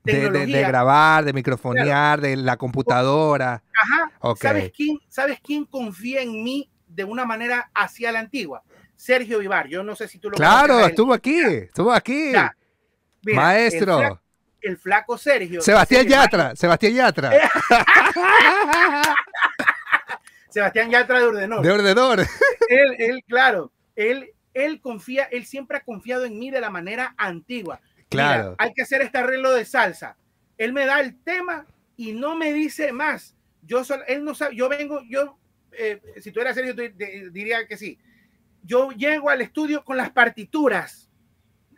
De, 0.04 0.28
grabar, 0.62 1.24
de 1.24 1.32
microfonear, 1.32 2.20
de 2.20 2.36
la 2.36 2.56
computadora. 2.56 3.62
Ajá. 3.74 4.34
¿Sabes, 4.36 4.72
quién, 4.74 4.98
¿Sabes 5.08 5.40
quién 5.42 5.64
confía 5.64 6.22
en 6.22 6.42
mí 6.42 6.70
de 6.88 7.04
una 7.04 7.24
manera 7.24 7.70
hacia 7.74 8.12
la 8.12 8.20
antigua? 8.20 8.62
Sergio 8.96 9.38
Vivar. 9.38 9.68
Yo 9.68 9.82
no 9.82 9.96
sé 9.96 10.08
si 10.08 10.18
tú 10.18 10.30
lo 10.30 10.36
Claro, 10.36 10.80
estuvo 10.80 11.12
aquí, 11.14 11.38
estuvo 11.40 11.92
aquí. 11.92 12.32
Maestro. 13.22 14.20
El 14.60 14.76
flaco, 14.76 15.16
Sergio. 15.16 15.62
Sebastián 15.62 16.06
Yatra, 16.06 16.54
Sebastián 16.54 16.92
Yatra. 16.92 17.30
Sebastián 20.50 20.90
Yatra 20.90 21.18
de 21.18 21.24
Ordenor. 21.24 21.62
De 21.62 21.70
Ordenor. 21.70 22.20
él, 22.68 22.96
él, 22.98 23.24
claro, 23.26 23.72
él, 23.96 24.32
él 24.52 24.80
confía, 24.80 25.24
él 25.24 25.46
siempre 25.46 25.78
ha 25.78 25.80
confiado 25.80 26.24
en 26.24 26.38
mí 26.38 26.50
de 26.50 26.60
la 26.60 26.70
manera 26.70 27.14
antigua. 27.16 27.80
Claro. 28.08 28.56
hay 28.58 28.72
que 28.74 28.82
hacer 28.82 29.02
este 29.02 29.18
arreglo 29.18 29.52
de 29.52 29.64
salsa. 29.64 30.16
Él 30.58 30.72
me 30.72 30.84
da 30.84 31.00
el 31.00 31.22
tema 31.22 31.66
y 31.96 32.12
no 32.12 32.36
me 32.36 32.52
dice 32.52 32.92
más. 32.92 33.36
Yo 33.62 33.82
él 34.08 34.24
no 34.24 34.34
sabe, 34.34 34.56
yo 34.56 34.68
vengo, 34.68 35.00
yo 35.08 35.38
eh, 35.72 36.00
si 36.20 36.32
tú 36.32 36.40
eras 36.40 36.54
serio, 36.54 36.74
diría 37.30 37.66
que 37.66 37.76
sí. 37.76 37.98
Yo 38.62 38.90
llego 38.90 39.30
al 39.30 39.40
estudio 39.40 39.84
con 39.84 39.96
las 39.96 40.10
partituras. 40.10 41.09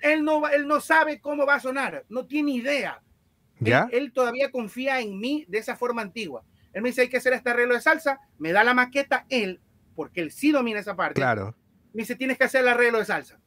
Él 0.02 0.24
no, 0.24 0.48
él 0.48 0.66
no 0.66 0.80
sabe 0.80 1.20
cómo 1.20 1.46
va 1.46 1.54
a 1.54 1.60
sonar, 1.60 2.04
no 2.08 2.26
tiene 2.26 2.52
idea. 2.52 3.02
¿Ya? 3.60 3.88
Él, 3.92 4.12
todavía 4.12 4.50
confía 4.50 5.00
en 5.00 5.18
mí 5.18 5.44
de 5.48 5.58
esa 5.58 5.76
forma 5.76 6.02
antigua. 6.02 6.42
Él 6.72 6.82
me 6.82 6.88
dice, 6.88 7.02
hay 7.02 7.08
que 7.08 7.18
hacer 7.18 7.32
este 7.32 7.50
arreglo 7.50 7.74
de 7.74 7.80
salsa, 7.80 8.20
me 8.38 8.52
da 8.52 8.64
la 8.64 8.74
maqueta 8.74 9.24
él, 9.28 9.60
porque 9.94 10.20
él 10.20 10.32
sí 10.32 10.50
domina 10.50 10.80
esa 10.80 10.96
parte. 10.96 11.14
Claro. 11.14 11.54
Me 11.92 12.02
dice, 12.02 12.16
tienes 12.16 12.38
que 12.38 12.44
hacer 12.44 12.62
el 12.62 12.68
arreglo 12.68 12.98
de 12.98 13.04
salsa. 13.04 13.38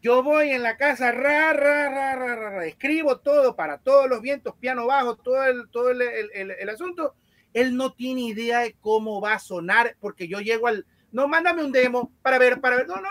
Yo 0.00 0.22
voy 0.22 0.50
en 0.50 0.62
la 0.62 0.76
casa, 0.76 1.10
ra, 1.12 1.52
ra, 1.54 1.88
ra, 1.88 2.14
ra, 2.14 2.50
ra, 2.50 2.66
escribo 2.66 3.18
todo 3.18 3.56
para 3.56 3.78
todos 3.78 4.08
los 4.08 4.20
vientos, 4.20 4.54
piano 4.60 4.86
bajo, 4.86 5.16
todo 5.16 5.44
el, 5.44 5.68
todo 5.70 5.90
el, 5.90 6.02
el, 6.02 6.50
el 6.50 6.68
asunto, 6.68 7.14
él 7.54 7.76
no 7.76 7.94
tiene 7.94 8.20
idea 8.22 8.60
de 8.60 8.74
cómo 8.80 9.20
va 9.20 9.34
a 9.34 9.38
sonar, 9.38 9.96
porque 10.00 10.28
yo 10.28 10.40
llego 10.40 10.66
al, 10.66 10.84
no, 11.10 11.26
mándame 11.26 11.64
un 11.64 11.72
demo 11.72 12.12
para 12.20 12.38
ver, 12.38 12.60
para 12.60 12.76
ver, 12.76 12.86
no, 12.86 12.96
no, 13.00 13.08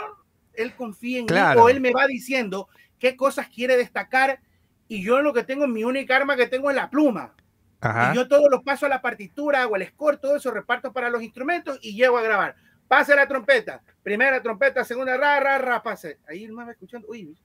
él 0.53 0.75
confía 0.75 1.19
en 1.19 1.25
mí 1.25 1.59
o 1.59 1.69
él 1.69 1.79
me 1.79 1.91
va 1.91 2.05
diciendo 2.05 2.67
qué 3.03 3.17
cosas 3.17 3.49
quiere 3.49 3.75
destacar 3.75 4.39
y 4.87 5.03
yo 5.03 5.21
lo 5.21 5.33
que 5.33 5.43
tengo, 5.43 5.67
mi 5.67 5.83
única 5.83 6.15
arma 6.15 6.37
que 6.37 6.47
tengo 6.47 6.69
es 6.69 6.75
la 6.77 6.89
pluma. 6.89 7.33
Y 7.81 8.15
yo 8.15 8.29
todo 8.29 8.47
lo 8.47 8.63
paso 8.63 8.85
a 8.85 8.89
la 8.89 9.01
partitura, 9.01 9.67
o 9.67 9.75
el 9.75 9.85
score, 9.87 10.15
todo 10.15 10.37
eso 10.37 10.51
reparto 10.51 10.93
para 10.93 11.09
los 11.09 11.21
instrumentos 11.21 11.77
y 11.81 11.97
llego 11.97 12.17
a 12.17 12.21
grabar. 12.21 12.55
Pase 12.87 13.13
la 13.13 13.27
trompeta, 13.27 13.81
primera 14.01 14.41
trompeta, 14.41 14.85
segunda, 14.85 15.17
ra, 15.17 15.37
ra, 15.41 15.57
ra, 15.57 15.83
pase. 15.83 16.19
Ahí 16.29 16.47
me 16.47 16.63
va 16.63 16.71
escuchando, 16.71 17.05
uy, 17.09 17.37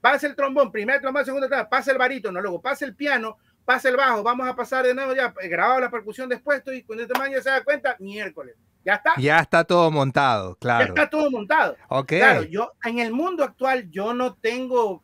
pase 0.00 0.28
el 0.28 0.36
trombón, 0.36 0.70
primera 0.70 1.00
trombón, 1.00 1.24
segunda, 1.24 1.68
pase 1.68 1.90
el 1.90 1.98
barítono, 1.98 2.40
luego 2.40 2.62
pase 2.62 2.84
el 2.84 2.94
piano, 2.94 3.36
pasa 3.64 3.88
el 3.88 3.96
bajo, 3.96 4.22
vamos 4.22 4.46
a 4.46 4.54
pasar 4.54 4.86
de 4.86 4.94
nuevo 4.94 5.12
ya, 5.12 5.34
grabado 5.42 5.80
la 5.80 5.90
percusión 5.90 6.28
después, 6.28 6.62
y 6.72 6.84
cuando 6.84 7.02
este 7.02 7.18
man 7.18 7.32
ya 7.32 7.42
se 7.42 7.50
da 7.50 7.64
cuenta, 7.64 7.96
miércoles. 7.98 8.54
Ya 8.84 8.94
está. 8.94 9.14
Ya 9.18 9.38
está 9.40 9.64
todo 9.64 9.90
montado, 9.90 10.56
claro. 10.56 10.86
Ya 10.86 10.88
está 10.88 11.10
todo 11.10 11.30
montado. 11.30 11.76
Ok. 11.88 12.08
Claro, 12.08 12.42
yo 12.44 12.72
en 12.84 12.98
el 12.98 13.12
mundo 13.12 13.44
actual 13.44 13.90
yo 13.90 14.14
no 14.14 14.34
tengo 14.34 15.02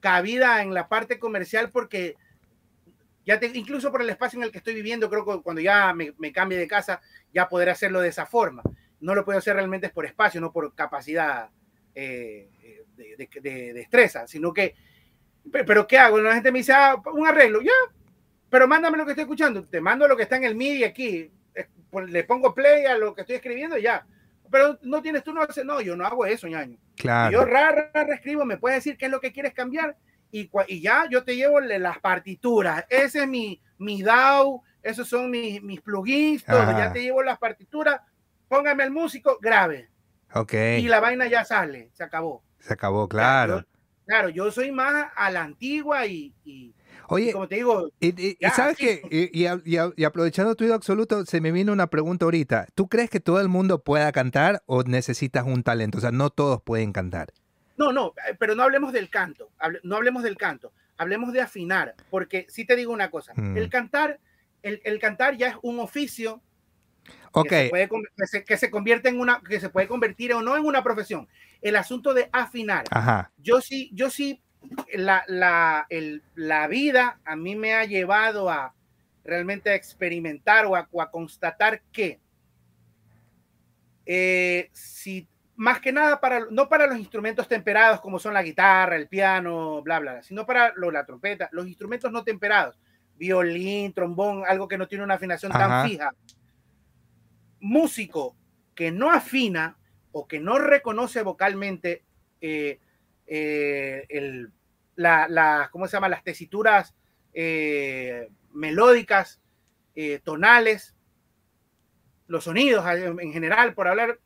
cabida 0.00 0.62
en 0.62 0.72
la 0.72 0.88
parte 0.88 1.18
comercial 1.18 1.70
porque 1.70 2.16
ya 3.26 3.38
te, 3.38 3.46
incluso 3.54 3.90
por 3.90 4.02
el 4.02 4.10
espacio 4.10 4.38
en 4.38 4.44
el 4.44 4.52
que 4.52 4.58
estoy 4.58 4.74
viviendo, 4.74 5.10
creo 5.10 5.24
que 5.24 5.42
cuando 5.42 5.60
ya 5.60 5.92
me, 5.92 6.14
me 6.18 6.32
cambie 6.32 6.56
de 6.56 6.68
casa, 6.68 7.00
ya 7.34 7.48
poder 7.48 7.68
hacerlo 7.68 8.00
de 8.00 8.08
esa 8.08 8.26
forma. 8.26 8.62
No 9.00 9.14
lo 9.14 9.24
puedo 9.24 9.38
hacer 9.38 9.56
realmente 9.56 9.88
por 9.90 10.06
espacio, 10.06 10.40
no 10.40 10.52
por 10.52 10.74
capacidad 10.74 11.50
eh, 11.94 12.48
de, 12.96 13.16
de, 13.16 13.40
de, 13.40 13.72
destreza, 13.72 14.26
sino 14.26 14.52
que 14.52 14.74
pero 15.50 15.86
¿qué 15.86 15.98
hago? 15.98 16.20
La 16.20 16.34
gente 16.34 16.52
me 16.52 16.58
dice, 16.58 16.72
ah, 16.72 17.00
un 17.12 17.26
arreglo, 17.26 17.60
ya, 17.62 17.72
pero 18.48 18.68
mándame 18.68 18.98
lo 18.98 19.04
que 19.04 19.12
estoy 19.12 19.22
escuchando, 19.22 19.64
te 19.64 19.80
mando 19.80 20.06
lo 20.06 20.16
que 20.16 20.24
está 20.24 20.36
en 20.36 20.44
el 20.44 20.54
MIDI 20.54 20.84
aquí, 20.84 21.30
le 22.08 22.24
pongo 22.24 22.54
play 22.54 22.86
a 22.86 22.96
lo 22.96 23.14
que 23.14 23.22
estoy 23.22 23.36
escribiendo 23.36 23.78
y 23.78 23.82
ya. 23.82 24.06
Pero 24.50 24.78
no 24.82 25.00
tienes, 25.00 25.22
tú 25.22 25.32
no 25.32 25.42
haces, 25.42 25.64
no, 25.64 25.80
yo 25.80 25.96
no 25.96 26.04
hago 26.04 26.26
eso, 26.26 26.48
ñaño. 26.48 26.76
Claro. 26.96 27.32
Yo 27.32 27.44
rara, 27.44 27.90
rara 27.94 28.14
escribo, 28.14 28.44
me 28.44 28.58
puedes 28.58 28.78
decir 28.78 28.98
qué 28.98 29.06
es 29.06 29.10
lo 29.10 29.20
que 29.20 29.32
quieres 29.32 29.54
cambiar 29.54 29.96
y, 30.32 30.50
y 30.68 30.80
ya 30.80 31.06
yo 31.10 31.24
te 31.24 31.36
llevo 31.36 31.60
las 31.60 31.98
partituras. 31.98 32.84
Ese 32.88 33.22
es 33.22 33.28
mi, 33.28 33.60
mi 33.78 34.02
DAW, 34.02 34.62
esos 34.82 35.08
son 35.08 35.30
mis, 35.30 35.62
mis 35.62 35.80
plugins, 35.80 36.44
todo. 36.44 36.70
ya 36.72 36.92
te 36.92 37.02
llevo 37.02 37.22
las 37.22 37.38
partituras, 37.38 38.00
póngame 38.48 38.84
el 38.84 38.90
músico, 38.90 39.38
grave. 39.40 39.88
Ok. 40.34 40.54
Y 40.78 40.88
la 40.88 41.00
vaina 41.00 41.26
ya 41.26 41.44
sale, 41.44 41.90
se 41.92 42.04
acabó. 42.04 42.42
Se 42.58 42.72
acabó, 42.72 43.08
claro. 43.08 43.64
Claro, 44.06 44.28
yo 44.28 44.50
soy 44.50 44.72
más 44.72 45.10
a 45.14 45.30
la 45.30 45.42
antigua 45.42 46.06
y, 46.06 46.34
Oye, 47.10 47.32
como 47.32 47.48
te 47.48 47.56
digo, 47.56 47.90
y, 48.00 48.36
sabes 48.54 48.76
que, 48.76 49.02
y, 49.10 50.04
aprovechando 50.04 50.54
tu 50.54 50.72
absoluto, 50.72 51.24
se 51.26 51.40
me 51.40 51.50
vino 51.50 51.72
una 51.72 51.88
pregunta 51.88 52.24
ahorita. 52.24 52.68
¿Tú 52.74 52.88
crees 52.88 53.10
que 53.10 53.20
todo 53.20 53.40
el 53.40 53.48
mundo 53.48 53.82
pueda 53.82 54.12
cantar 54.12 54.62
o 54.66 54.82
necesitas 54.84 55.44
un 55.44 55.62
talento? 55.62 55.98
O 55.98 56.00
sea, 56.00 56.12
no 56.12 56.30
todos 56.30 56.62
pueden 56.62 56.92
cantar. 56.92 57.32
No, 57.76 57.92
no, 57.92 58.14
eh, 58.28 58.36
pero 58.38 58.54
no 58.54 58.62
hablemos 58.62 58.92
del 58.92 59.10
canto, 59.10 59.50
no 59.82 59.96
hablemos 59.96 60.22
del 60.22 60.36
canto, 60.36 60.72
hablemos 60.98 61.32
de 61.32 61.40
afinar, 61.40 61.94
porque 62.10 62.46
sí 62.48 62.64
te 62.64 62.76
digo 62.76 62.92
una 62.92 63.10
cosa, 63.10 63.32
el 63.36 63.66
mm. 63.66 63.70
cantar, 63.70 64.20
el, 64.62 64.80
el, 64.84 64.98
cantar 64.98 65.36
ya 65.36 65.48
es 65.48 65.56
un 65.62 65.80
oficio 65.80 66.42
Okay. 67.32 67.70
Que, 67.70 68.26
se 68.26 68.44
que, 68.44 68.56
se, 68.56 68.70
convierte 68.70 69.08
en 69.08 69.20
una, 69.20 69.40
que 69.48 69.60
se 69.60 69.68
puede 69.68 69.86
convertir 69.86 70.32
o 70.34 70.42
no 70.42 70.56
en 70.56 70.64
una 70.64 70.82
profesión. 70.82 71.28
El 71.62 71.76
asunto 71.76 72.12
de 72.12 72.28
afinar. 72.32 72.84
Yo 73.38 73.60
sí, 73.60 73.90
yo 73.92 74.10
sí, 74.10 74.42
la, 74.94 75.24
la, 75.26 75.86
el, 75.88 76.22
la, 76.34 76.66
vida 76.68 77.20
a 77.24 77.36
mí 77.36 77.56
me 77.56 77.74
ha 77.74 77.84
llevado 77.84 78.50
a 78.50 78.74
realmente 79.24 79.70
a 79.70 79.74
experimentar 79.74 80.66
o 80.66 80.76
a, 80.76 80.88
a 81.00 81.10
constatar 81.10 81.82
que 81.92 82.20
eh, 84.06 84.70
si 84.72 85.28
más 85.56 85.78
que 85.80 85.92
nada 85.92 86.20
para, 86.20 86.46
no 86.50 86.68
para 86.68 86.86
los 86.86 86.98
instrumentos 86.98 87.46
temperados 87.46 88.00
como 88.00 88.18
son 88.18 88.32
la 88.32 88.42
guitarra, 88.42 88.96
el 88.96 89.08
piano, 89.08 89.82
bla, 89.82 89.98
bla, 89.98 90.22
sino 90.22 90.46
para 90.46 90.72
lo, 90.74 90.90
la 90.90 91.04
trompeta, 91.04 91.48
los 91.52 91.66
instrumentos 91.66 92.10
no 92.10 92.24
temperados, 92.24 92.78
violín, 93.16 93.92
trombón, 93.92 94.44
algo 94.48 94.66
que 94.66 94.78
no 94.78 94.88
tiene 94.88 95.04
una 95.04 95.14
afinación 95.14 95.52
tan 95.52 95.86
fija. 95.86 96.14
Músico 97.60 98.34
que 98.74 98.90
no 98.90 99.10
afina 99.10 99.76
o 100.12 100.26
que 100.26 100.40
no 100.40 100.58
reconoce 100.58 101.22
vocalmente 101.22 102.02
eh, 102.40 102.80
eh, 103.30 104.04
el, 104.10 104.52
la, 104.96 105.70
¿cómo 105.72 105.86
se 105.86 105.96
llama? 105.96 106.10
las 106.10 106.22
tesituras 106.22 106.94
eh, 107.32 108.28
melódicas, 108.52 109.40
tonales, 110.24 110.94
los 112.26 112.44
sonidos 112.44 112.84
en 112.86 113.32
general, 113.32 113.74
por 113.74 113.86
hablar, 113.86 114.18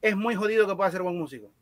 es 0.00 0.16
muy 0.16 0.34
jodido 0.34 0.66
que 0.66 0.76
pueda 0.76 0.90
ser 0.90 1.02
buen 1.02 1.18
músico. 1.18 1.52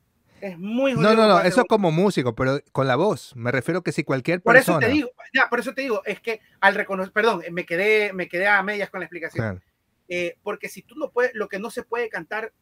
Es 0.41 0.59
muy 0.59 0.95
jodido. 0.95 1.15
No, 1.15 1.23
no, 1.23 1.29
no, 1.29 1.41
eso 1.43 1.65
como 1.67 1.91
músico, 1.91 2.35
pero 2.35 2.61
con 2.73 2.87
la 2.87 2.97
voz. 2.97 3.37
Me 3.37 3.53
refiero 3.53 3.83
que 3.83 3.93
si 3.93 4.05
cualquier 4.05 4.41
persona. 4.41 4.79
Por 4.79 4.85
eso 4.85 4.89
te 4.89 4.95
digo, 4.95 5.11
ya, 5.35 5.49
por 5.51 5.61
eso 5.61 5.75
te 5.75 5.83
digo, 5.83 6.03
es 6.07 6.21
que 6.21 6.41
al 6.61 6.75
reconocer, 6.75 7.13
perdón, 7.13 7.43
me 7.53 7.67
quedé, 7.67 8.13
me 8.13 8.29
quedé 8.29 8.49
a 8.49 8.63
medias 8.63 8.91
con 8.91 9.01
la 9.01 9.07
explicación. 9.07 9.63
Eh, 10.09 10.39
porque 10.43 10.69
si 10.69 10.83
tú 10.83 10.97
no 10.97 11.11
puedes, 11.11 11.35
lo 11.35 11.49
que 11.49 11.59
no 11.59 11.71
se 11.71 11.83
puede 11.83 12.09
cantar, 12.09 12.53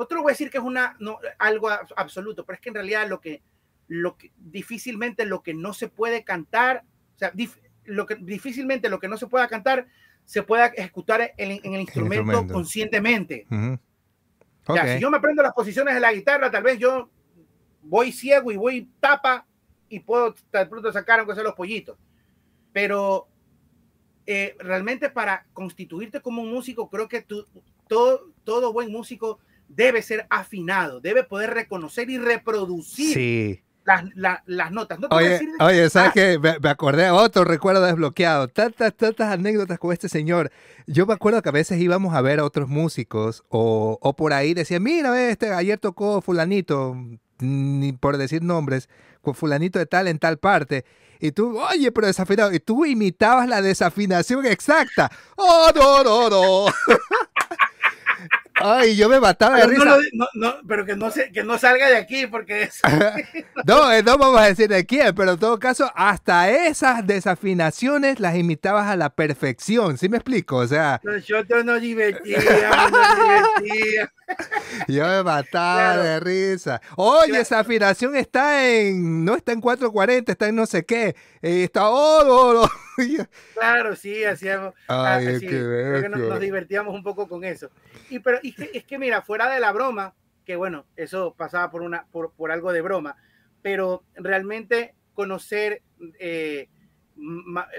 no 0.00 0.06
te 0.06 0.14
lo 0.14 0.22
voy 0.22 0.30
a 0.30 0.32
decir 0.32 0.48
que 0.48 0.56
es 0.56 0.64
una, 0.64 0.96
no, 0.98 1.18
algo 1.38 1.68
absoluto, 1.94 2.46
pero 2.46 2.54
es 2.54 2.60
que 2.62 2.70
en 2.70 2.74
realidad 2.74 3.06
lo 3.06 3.20
que, 3.20 3.42
lo 3.86 4.16
que 4.16 4.32
difícilmente 4.38 5.26
lo 5.26 5.42
que 5.42 5.52
no 5.52 5.74
se 5.74 5.88
puede 5.88 6.24
cantar, 6.24 6.84
o 7.16 7.18
sea, 7.18 7.34
lo 7.84 8.06
que 8.06 8.14
difícilmente 8.14 8.88
lo 8.88 8.98
que 8.98 9.08
no 9.08 9.18
se 9.18 9.26
pueda 9.26 9.46
cantar 9.46 9.88
se 10.24 10.42
pueda 10.42 10.68
ejecutar 10.68 11.34
en, 11.36 11.74
el, 11.74 11.80
instrumento, 11.82 12.46
conscientemente. 12.46 13.46
si 13.50 15.00
yo 15.00 15.10
me 15.10 15.18
aprendo 15.18 15.42
las 15.42 15.52
posiciones 15.52 15.92
de 15.92 16.00
la 16.00 16.14
guitarra, 16.14 16.50
tal 16.50 16.62
vez 16.62 16.78
yo 16.78 17.10
voy 17.82 18.10
ciego 18.10 18.50
y 18.52 18.56
voy 18.56 18.88
tapa 19.00 19.46
y 19.90 20.00
puedo 20.00 20.34
de 20.50 20.64
pronto 20.66 20.90
sacar 20.92 21.18
aunque 21.18 21.34
sea 21.34 21.44
los 21.44 21.54
pollitos. 21.54 21.98
Pero 22.72 23.28
eh, 24.24 24.56
realmente 24.60 25.10
para 25.10 25.44
constituirte 25.52 26.22
como 26.22 26.40
un 26.40 26.50
músico, 26.50 26.88
creo 26.88 27.06
que 27.06 27.20
tú, 27.20 27.46
todo, 27.86 28.32
todo 28.44 28.72
buen 28.72 28.90
músico 28.90 29.40
debe 29.70 30.02
ser 30.02 30.26
afinado, 30.30 31.00
debe 31.00 31.24
poder 31.24 31.50
reconocer 31.50 32.10
y 32.10 32.18
reproducir 32.18 33.62
las, 34.14 34.40
las, 34.46 34.72
notas. 34.72 34.98
oye, 35.10 35.40
oye, 35.58 35.90
¿sabes 35.90 36.10
ah. 36.10 36.12
qué? 36.14 36.38
Me, 36.38 36.68
acordé 36.68 37.06
a 37.06 37.14
otro 37.14 37.44
recuerdo 37.44 37.82
desbloqueado. 37.82 38.48
Tantas, 38.48 38.94
tantas 38.94 39.32
anécdotas 39.32 39.78
con 39.78 39.92
este 39.92 40.08
señor. 40.08 40.50
Yo 40.86 41.06
me 41.06 41.14
acuerdo 41.14 41.42
que 41.42 41.48
a 41.48 41.52
veces 41.52 41.80
íbamos 41.80 42.14
a 42.14 42.20
ver 42.20 42.40
a 42.40 42.44
otros 42.44 42.68
músicos 42.68 43.42
o, 43.48 43.98
o 44.00 44.14
por 44.14 44.32
ahí 44.32 44.54
decían, 44.54 44.82
mira, 44.82 45.28
este, 45.28 45.52
ayer 45.52 45.78
tocó 45.78 46.20
fulanito, 46.20 46.96
ni 47.38 47.92
por 47.92 48.16
decir 48.16 48.42
nombres, 48.42 48.88
con 49.22 49.34
fulanito 49.34 49.78
de 49.78 49.86
tal 49.86 50.08
en 50.08 50.18
tal 50.18 50.38
parte. 50.38 50.84
Y 51.18 51.32
tú, 51.32 51.58
oye, 51.58 51.92
pero 51.92 52.06
desafinado. 52.06 52.52
Y 52.52 52.60
tú 52.60 52.84
imitabas 52.86 53.48
la 53.48 53.60
desafinación 53.60 54.46
exacta. 54.46 55.10
¡Oh, 55.36 55.70
no, 55.74 56.04
no, 56.04 56.30
no! 56.30 56.66
Ay, 58.62 58.96
yo 58.96 59.08
me 59.08 59.20
mataba 59.20 59.56
de 59.58 59.66
risa. 59.66 59.98
No, 60.12 60.28
no, 60.34 60.54
pero 60.68 60.84
que 60.84 60.96
no, 60.96 61.10
se, 61.10 61.32
que 61.32 61.42
no 61.42 61.58
salga 61.58 61.88
de 61.88 61.96
aquí 61.96 62.26
porque 62.26 62.64
es... 62.64 62.80
no, 63.66 63.92
eh, 63.92 64.02
no 64.02 64.18
vamos 64.18 64.40
a 64.40 64.44
decir 64.44 64.68
de 64.68 64.84
quién, 64.84 65.14
pero 65.14 65.32
en 65.32 65.38
todo 65.38 65.58
caso, 65.58 65.90
hasta 65.94 66.50
esas 66.50 67.06
desafinaciones 67.06 68.20
las 68.20 68.36
imitabas 68.36 68.86
a 68.86 68.96
la 68.96 69.10
perfección, 69.10 69.98
¿sí 69.98 70.08
me 70.08 70.18
explico? 70.18 70.56
O 70.56 70.66
sea... 70.66 71.00
Nosotros 71.02 71.64
nos 71.64 71.80
divertíamos, 71.80 72.44
nos 72.92 73.62
divertíamos. 73.62 74.10
Yo 74.88 75.06
me 75.06 75.22
mataba 75.22 75.96
de 75.96 76.20
risa. 76.20 76.80
Oye, 76.96 77.40
esa 77.40 77.60
afinación 77.60 78.16
está 78.16 78.68
en, 78.68 79.24
no 79.24 79.34
está 79.34 79.52
en 79.52 79.60
440, 79.60 80.32
está 80.32 80.48
en 80.48 80.56
no 80.56 80.66
sé 80.66 80.84
qué. 80.84 81.16
Eh, 81.42 81.64
está, 81.64 81.88
oh, 81.88 82.22
oh, 82.24 82.64
oh. 82.64 82.68
Claro, 83.54 83.96
sí, 83.96 84.24
hacíamos. 84.24 84.74
Ay, 84.88 85.26
así, 85.26 85.46
ah, 85.48 86.08
nos, 86.08 86.20
nos, 86.20 86.40
divertíamos 86.40 86.94
un 86.94 87.02
poco 87.02 87.28
con 87.28 87.44
eso. 87.44 87.70
Y, 88.10 88.18
pero, 88.18 88.38
y 88.42 88.54
es 88.74 88.84
que, 88.84 88.98
mira, 88.98 89.22
fuera 89.22 89.48
de 89.50 89.60
la 89.60 89.72
broma, 89.72 90.14
que 90.44 90.56
bueno, 90.56 90.86
eso 90.96 91.34
pasaba 91.36 91.70
por, 91.70 91.82
una, 91.82 92.06
por, 92.10 92.32
por 92.32 92.50
algo 92.50 92.72
de 92.72 92.82
broma, 92.82 93.16
pero 93.62 94.04
realmente 94.14 94.94
conocer, 95.14 95.82
eh, 96.18 96.68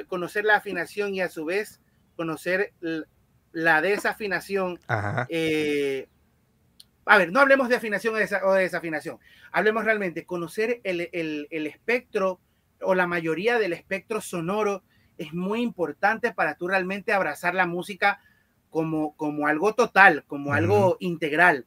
conocer 0.08 0.46
la 0.46 0.56
afinación 0.56 1.14
y 1.14 1.22
a 1.22 1.30
su 1.30 1.46
vez 1.46 1.82
conocer 2.16 2.74
la 3.52 3.82
desafinación. 3.82 4.80
Eh, 5.30 6.08
a 7.06 7.18
ver, 7.18 7.32
no 7.32 7.40
hablemos 7.40 7.68
de 7.68 7.76
afinación 7.76 8.14
o 8.16 8.54
de 8.54 8.62
desafinación, 8.62 9.18
hablemos 9.52 9.86
realmente, 9.86 10.26
conocer 10.26 10.82
el, 10.84 11.10
el, 11.12 11.68
espectro 11.68 12.40
o 12.84 12.96
la 12.96 13.08
mayoría 13.08 13.60
del 13.60 13.74
espectro 13.74 14.22
sonoro 14.22 14.84
es 15.18 15.34
muy 15.34 15.62
importante 15.62 16.34
para 16.34 16.56
tú 16.56 16.68
realmente 16.68 17.14
abrazar 17.14 17.54
la 17.54 17.68
música 17.68 18.20
como, 18.70 19.16
como 19.16 19.48
algo 19.48 19.76
total, 19.76 20.24
como 20.26 20.54
algo 20.54 20.98
integral, 21.00 21.66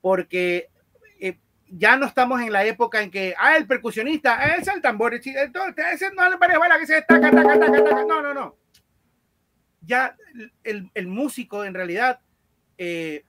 porque 0.00 0.68
eh, 1.18 1.38
ya 1.68 1.96
no 1.96 2.06
estamos 2.06 2.40
en 2.42 2.52
la 2.52 2.64
época 2.64 3.02
en 3.02 3.10
que, 3.10 3.34
ah, 3.38 3.56
el 3.56 3.66
percusionista, 3.66 4.54
es 4.54 4.68
el 4.68 4.82
tambor, 4.82 5.14
ese 5.14 5.32
no 5.32 5.66
es 5.66 6.78
que 6.80 6.86
se 6.86 7.02
taca, 7.02 7.30
taca, 7.30 7.58
taca, 7.58 7.84
taca, 7.84 8.04
no, 8.04 8.22
no, 8.22 8.34
no. 8.34 8.56
Ya 9.80 10.16
el, 10.62 10.90
el 10.94 11.06
músico 11.08 11.64
en 11.64 11.74
realidad 11.74 12.20
eh, 12.78 13.24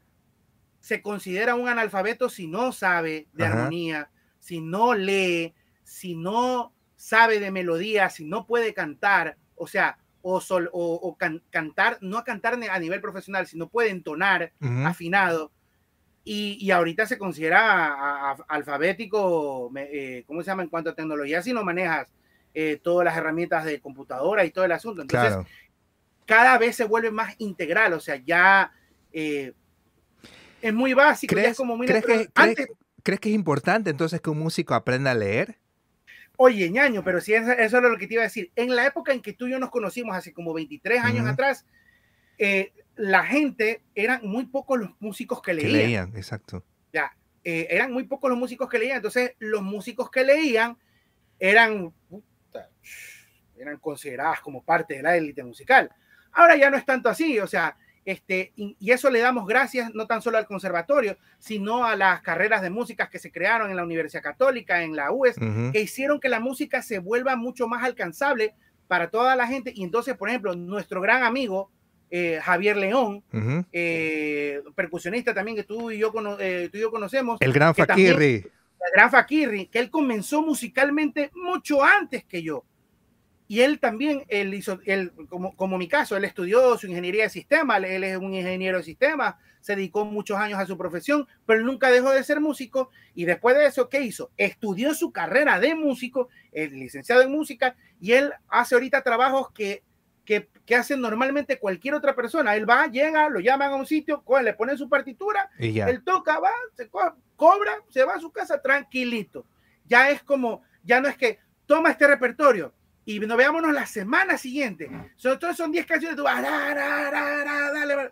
se 0.80 1.02
considera 1.02 1.56
un 1.56 1.70
analfabeto 1.70 2.28
si 2.28 2.48
no 2.48 2.74
sabe 2.74 3.28
de 3.34 3.46
armonía, 3.46 4.10
si 4.40 4.60
no 4.60 4.94
lee, 4.94 5.54
si 5.84 6.16
no 6.16 6.73
sabe 7.04 7.42
de 7.42 7.52
melodía, 7.52 8.10
si 8.10 8.24
no 8.24 8.48
puede 8.48 8.74
cantar, 8.74 9.36
o 9.56 9.68
sea, 9.68 9.98
o, 10.22 10.40
sol, 10.40 10.70
o, 10.72 11.18
cantar, 11.50 11.98
no 12.00 12.24
cantar 12.24 12.54
a 12.54 12.80
nivel 12.80 13.02
profesional, 13.02 13.46
sino 13.46 13.68
puede 13.68 13.90
entonar 13.90 14.54
afinado. 14.86 15.52
Y, 16.24 16.58
y, 16.62 16.72
ahorita 16.72 17.06
se 17.06 17.18
considera 17.18 18.32
alfabético, 18.48 19.70
eh, 19.76 20.24
¿cómo 20.26 20.42
se 20.42 20.48
llama? 20.48 20.64
En 20.64 20.70
cuanto 20.70 20.92
a 20.92 20.96
tecnología, 20.96 21.42
si 21.42 21.52
no 21.52 21.66
manejas 21.66 22.08
eh, 22.54 22.80
todas 22.82 23.04
las 23.04 23.18
herramientas 23.18 23.66
de 23.66 23.82
computadora 23.82 24.46
y 24.46 24.52
todo 24.52 24.64
el 24.64 24.72
asunto. 24.72 25.02
Entonces, 25.02 25.36
cada 26.26 26.58
vez 26.58 26.78
se 26.78 26.86
vuelve 26.86 27.12
más 27.12 27.36
integral, 27.40 27.92
o 27.92 28.00
sea, 28.00 28.16
ya 28.16 28.72
eh, 29.12 29.52
es 30.62 30.74
muy 30.74 30.94
básico, 30.94 31.36
¿Crees, 31.36 31.50
es 31.50 31.58
como 31.58 31.76
muy 31.76 31.86
¿crees 31.86 32.06
que, 32.06 32.30
¿crees, 33.04 33.20
que 33.20 33.30
es 33.30 33.36
importante 33.36 33.90
entonces 33.90 34.22
que 34.22 34.30
un 34.30 34.40
músico 34.40 34.74
aprenda 34.74 35.12
a 35.12 35.16
leer? 35.16 35.58
Oye, 36.38 36.70
ñaño, 36.70 37.04
pero 37.04 37.22
si 37.22 37.34
eso, 37.34 37.52
eso 37.52 37.78
es 37.78 37.84
lo 37.84 37.98
que 37.98 38.08
te 38.08 38.16
iba 38.16 38.24
a 38.24 38.26
decir. 38.26 38.52
En 38.56 38.76
la 38.76 38.86
época 38.86 39.14
en 39.14 39.22
que 39.22 39.34
tú 39.34 39.48
y 39.48 39.52
yo 39.52 39.60
nos 39.60 39.70
conocimos, 39.70 40.16
hace 40.16 40.34
como 40.34 40.54
23 40.54 41.04
años 41.04 41.28
atrás, 41.28 41.66
eh, 42.38 42.74
la 42.96 43.24
gente, 43.24 43.84
eran 43.96 44.22
muy 44.24 44.46
pocos 44.46 44.80
los 44.80 44.90
músicos 45.00 45.42
que 45.42 45.54
leían. 45.54 45.72
Que 45.72 45.78
leían, 45.78 46.16
exacto. 46.16 46.64
Ya, 46.92 47.16
eh, 47.44 47.68
eran 47.70 47.92
muy 47.92 48.04
pocos 48.04 48.30
los 48.30 48.40
músicos 48.40 48.70
que 48.70 48.80
leían. 48.80 48.98
Entonces, 48.98 49.34
los 49.40 49.62
músicos 49.62 50.10
que 50.10 50.24
leían 50.24 50.78
eran, 51.40 51.94
eran 53.58 53.78
consideradas 53.78 54.42
como 54.42 54.64
parte 54.64 54.96
de 54.96 55.04
la 55.04 55.16
élite 55.16 55.44
musical. 55.44 55.92
Ahora 56.32 56.56
ya 56.56 56.70
no 56.70 56.78
es 56.78 56.86
tanto 56.86 57.10
así, 57.10 57.40
o 57.40 57.48
sea, 57.48 57.78
este, 58.06 58.52
y, 58.56 58.76
eso 58.92 59.10
le 59.10 59.20
damos 59.20 59.48
gracias 59.48 59.94
no 59.94 60.08
tan 60.08 60.22
solo 60.22 60.38
al 60.38 60.46
conservatorio, 60.46 61.18
sino 61.40 61.86
a 61.86 61.96
las 61.96 62.22
carreras 62.22 62.62
de 62.62 62.70
música 62.70 63.10
que 63.10 63.20
se 63.20 63.32
crearon 63.32 63.70
en 63.70 63.78
la 63.78 63.84
Universidad 63.84 64.24
Católica, 64.24 64.84
en 64.84 64.96
la 64.96 65.12
UES, 65.12 65.36
que 65.72 65.82
hicieron 65.82 66.20
que 66.20 66.30
la 66.30 66.40
música 66.40 66.82
se 66.82 67.00
vuelva 67.00 67.36
mucho 67.36 67.68
más 67.68 67.84
alcanzable 67.84 68.54
para 68.88 69.10
toda 69.10 69.36
la 69.36 69.48
gente. 69.48 69.72
Y 69.76 69.84
entonces, 69.84 70.16
por 70.16 70.30
ejemplo, 70.30 70.56
nuestro 70.56 71.02
gran 71.02 71.24
amigo 71.24 71.72
eh, 72.16 72.40
Javier 72.44 72.78
León, 72.78 73.24
eh, 73.72 74.62
percusionista 74.76 75.34
también 75.34 75.58
que 75.58 75.64
tú 75.64 75.90
y 75.90 75.98
yo, 75.98 76.14
eh, 76.40 76.70
tú 76.72 76.78
y 76.78 76.82
yo 76.82 76.92
conocemos. 76.92 77.38
El 77.40 77.52
gran 77.52 77.74
Fakirri. 77.74 78.36
El 78.36 78.92
gran 78.94 79.10
Fakirri, 79.10 79.66
que 79.66 79.80
él 79.80 79.90
comenzó 79.90 80.44
musicalmente 80.44 81.32
mucho 81.34 81.84
antes 81.84 82.24
que 82.26 82.44
yo 82.44 82.66
y 83.48 83.62
él 83.62 83.80
también, 83.80 84.24
él 84.30 84.54
hizo, 84.54 84.80
él, 84.86 85.12
como, 85.30 85.56
como 85.56 85.78
mi 85.78 85.88
caso, 85.88 86.16
él 86.16 86.24
estudió 86.26 86.78
su 86.78 86.88
ingeniería 86.88 87.24
de 87.24 87.30
sistemas, 87.30 87.84
él 87.84 88.04
es 88.04 88.18
un 88.18 88.34
ingeniero 88.34 88.78
de 88.78 88.84
sistemas, 88.84 89.36
se 89.60 89.76
dedicó 89.76 90.06
muchos 90.06 90.38
años 90.38 90.60
a 90.60 90.66
su 90.66 90.78
profesión, 90.78 91.28
pero 91.46 91.60
él 91.60 91.66
nunca 91.66 91.90
dejó 91.90 92.12
de 92.12 92.24
ser 92.24 92.42
músico 92.42 92.90
y 93.16 93.26
después 93.26 93.56
de 93.56 93.66
eso, 93.66 93.90
¿qué 93.90 94.02
hizo? 94.02 94.32
Estudió 94.38 94.94
su 94.94 95.12
carrera 95.12 95.60
de 95.60 95.74
músico, 95.76 96.30
es 96.52 96.72
licenciado 96.72 97.22
en 97.22 97.32
música 97.32 97.76
y 98.00 98.12
él 98.14 98.34
hace 98.50 98.76
ahorita 98.76 99.04
trabajos 99.04 99.52
que, 99.52 99.84
que, 100.26 100.50
que 100.66 100.76
hace 100.76 100.98
normalmente 100.98 101.60
cualquier 101.60 101.96
otra 101.96 102.16
persona. 102.16 102.56
Él 102.56 102.70
va, 102.70 102.88
llega, 102.88 103.30
lo 103.30 103.40
llaman 103.40 103.72
a 103.72 103.76
un 103.76 103.86
sitio, 103.86 104.24
le 104.42 104.54
ponen 104.54 104.78
su 104.78 104.90
partitura, 104.90 105.50
y 105.58 105.80
él 105.80 106.04
toca, 106.04 106.40
va, 106.40 106.52
se 106.76 106.90
cobra, 106.90 107.74
se 107.90 108.04
va 108.04 108.16
a 108.16 108.20
su 108.20 108.32
casa 108.32 108.62
tranquilito. 108.62 109.46
Ya 109.86 110.10
es 110.10 110.24
como, 110.24 110.62
ya 110.84 111.00
no 111.00 111.08
es 111.08 111.18
que 111.18 111.40
toma 111.66 111.92
este 111.92 112.08
repertorio, 112.08 112.74
y 113.06 113.20
nos 113.20 113.38
veámonos 113.38 113.74
la 113.74 113.86
semana 113.86 114.38
siguiente. 114.38 114.90
Sobre 115.16 115.38
todo 115.38 115.54
son 115.54 115.72
10 115.72 115.86
canciones, 115.86 116.18
tú 116.18 116.24
vas, 116.24 116.42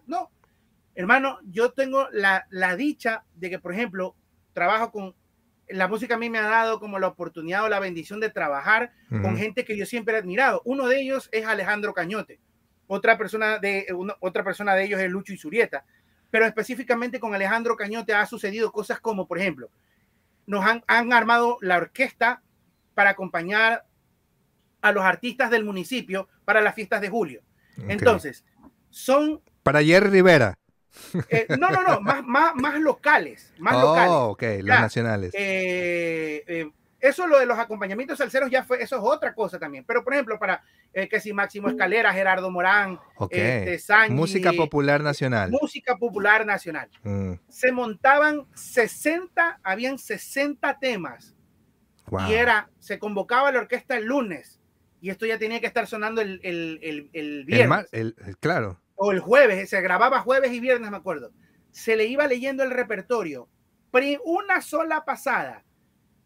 no, 0.05 0.31
hermano, 0.95 1.39
yo 1.43 1.71
tengo 1.71 2.07
la, 2.11 2.45
la, 2.49 2.75
dicha 2.75 3.23
de 3.35 3.49
que, 3.49 3.59
por 3.59 3.73
ejemplo, 3.73 4.15
trabajo 4.53 4.91
con, 4.91 5.15
la 5.71 5.87
música 5.87 6.15
a 6.15 6.17
mí 6.17 6.29
me 6.29 6.39
ha 6.39 6.47
dado 6.47 6.79
como 6.79 6.99
la 6.99 7.07
oportunidad 7.07 7.63
o 7.63 7.69
la 7.69 7.79
bendición 7.79 8.19
de 8.19 8.29
trabajar 8.29 8.91
con 9.09 9.37
gente 9.37 9.65
que 9.65 9.77
yo 9.77 9.85
siempre 9.85 10.15
he 10.15 10.17
admirado. 10.17 10.61
Uno 10.65 10.87
de 10.87 11.01
ellos 11.01 11.29
es 11.31 11.45
Alejandro 11.45 11.93
Cañote, 11.93 12.39
otra 12.87 13.17
persona 13.17 13.59
de, 13.59 13.87
otra 14.19 14.43
persona 14.43 14.75
de 14.75 14.83
ellos 14.83 14.99
es 14.99 15.09
Lucho 15.09 15.33
Isurieta, 15.33 15.85
pero 16.29 16.45
específicamente 16.45 17.19
con 17.19 17.33
Alejandro 17.33 17.75
Cañote 17.75 18.13
ha 18.13 18.25
sucedido 18.25 18.71
cosas 18.71 18.99
como, 18.99 19.27
por 19.27 19.39
ejemplo, 19.39 19.69
nos 20.45 20.65
han, 20.65 20.83
han 20.87 21.13
armado 21.13 21.57
la 21.61 21.77
orquesta 21.77 22.41
para 22.93 23.11
acompañar 23.11 23.85
a 24.81 24.91
los 24.91 25.03
artistas 25.03 25.49
del 25.49 25.63
municipio 25.63 26.27
para 26.45 26.61
las 26.61 26.75
fiestas 26.75 27.01
de 27.01 27.09
julio. 27.09 27.41
Entonces, 27.87 28.43
son... 28.89 29.41
Para 29.63 29.83
Jerry 29.83 30.09
Rivera. 30.09 30.57
Eh, 31.29 31.47
no, 31.57 31.69
no, 31.69 31.83
no, 31.83 32.01
más, 32.01 32.23
más, 32.23 32.55
más 32.55 32.79
locales. 32.79 33.53
Más 33.59 33.75
oh, 33.75 33.81
locales. 33.81 34.13
ok, 34.13 34.43
los 34.67 34.79
nacionales. 34.79 35.31
Eh, 35.33 36.43
eh, 36.47 36.69
eso 36.99 37.25
lo 37.27 37.39
de 37.39 37.45
los 37.45 37.57
acompañamientos 37.57 38.17
salseros 38.17 38.51
ya 38.51 38.63
fue, 38.63 38.83
eso 38.83 38.97
es 38.97 39.01
otra 39.03 39.33
cosa 39.33 39.57
también. 39.57 39.83
Pero, 39.85 40.03
por 40.03 40.13
ejemplo, 40.13 40.37
para 40.37 40.63
que 40.93 41.19
si 41.19 41.33
Máximo 41.33 41.69
Escalera, 41.69 42.13
Gerardo 42.13 42.51
Morán, 42.51 42.99
okay. 43.15 43.77
música 44.09 44.51
popular 44.51 45.01
nacional. 45.01 45.49
Música 45.49 45.95
popular 45.95 46.45
nacional. 46.45 46.89
Mm. 47.03 47.33
Se 47.47 47.71
montaban 47.71 48.45
60, 48.53 49.61
habían 49.63 49.97
60 49.97 50.77
temas. 50.79 51.35
Y 52.27 52.33
era, 52.33 52.69
se 52.79 52.99
convocaba 52.99 53.51
la 53.51 53.59
orquesta 53.59 53.95
el 53.95 54.05
lunes 54.05 54.60
y 55.01 55.09
esto 55.09 55.25
ya 55.25 55.39
tenía 55.39 55.59
que 55.59 55.65
estar 55.65 55.87
sonando 55.87 56.21
el, 56.21 56.39
el, 56.43 57.09
el, 57.11 57.43
viernes. 57.43 57.87
claro. 58.39 58.79
O 58.95 59.11
el 59.11 59.19
jueves, 59.19 59.67
se 59.67 59.81
grababa 59.81 60.19
jueves 60.19 60.53
y 60.53 60.59
viernes, 60.59 60.91
me 60.91 60.97
acuerdo. 60.97 61.33
Se 61.71 61.95
le 61.95 62.05
iba 62.05 62.27
leyendo 62.27 62.63
el 62.63 62.69
repertorio. 62.69 63.49
Una 64.23 64.61
sola 64.61 65.03
pasada. 65.03 65.63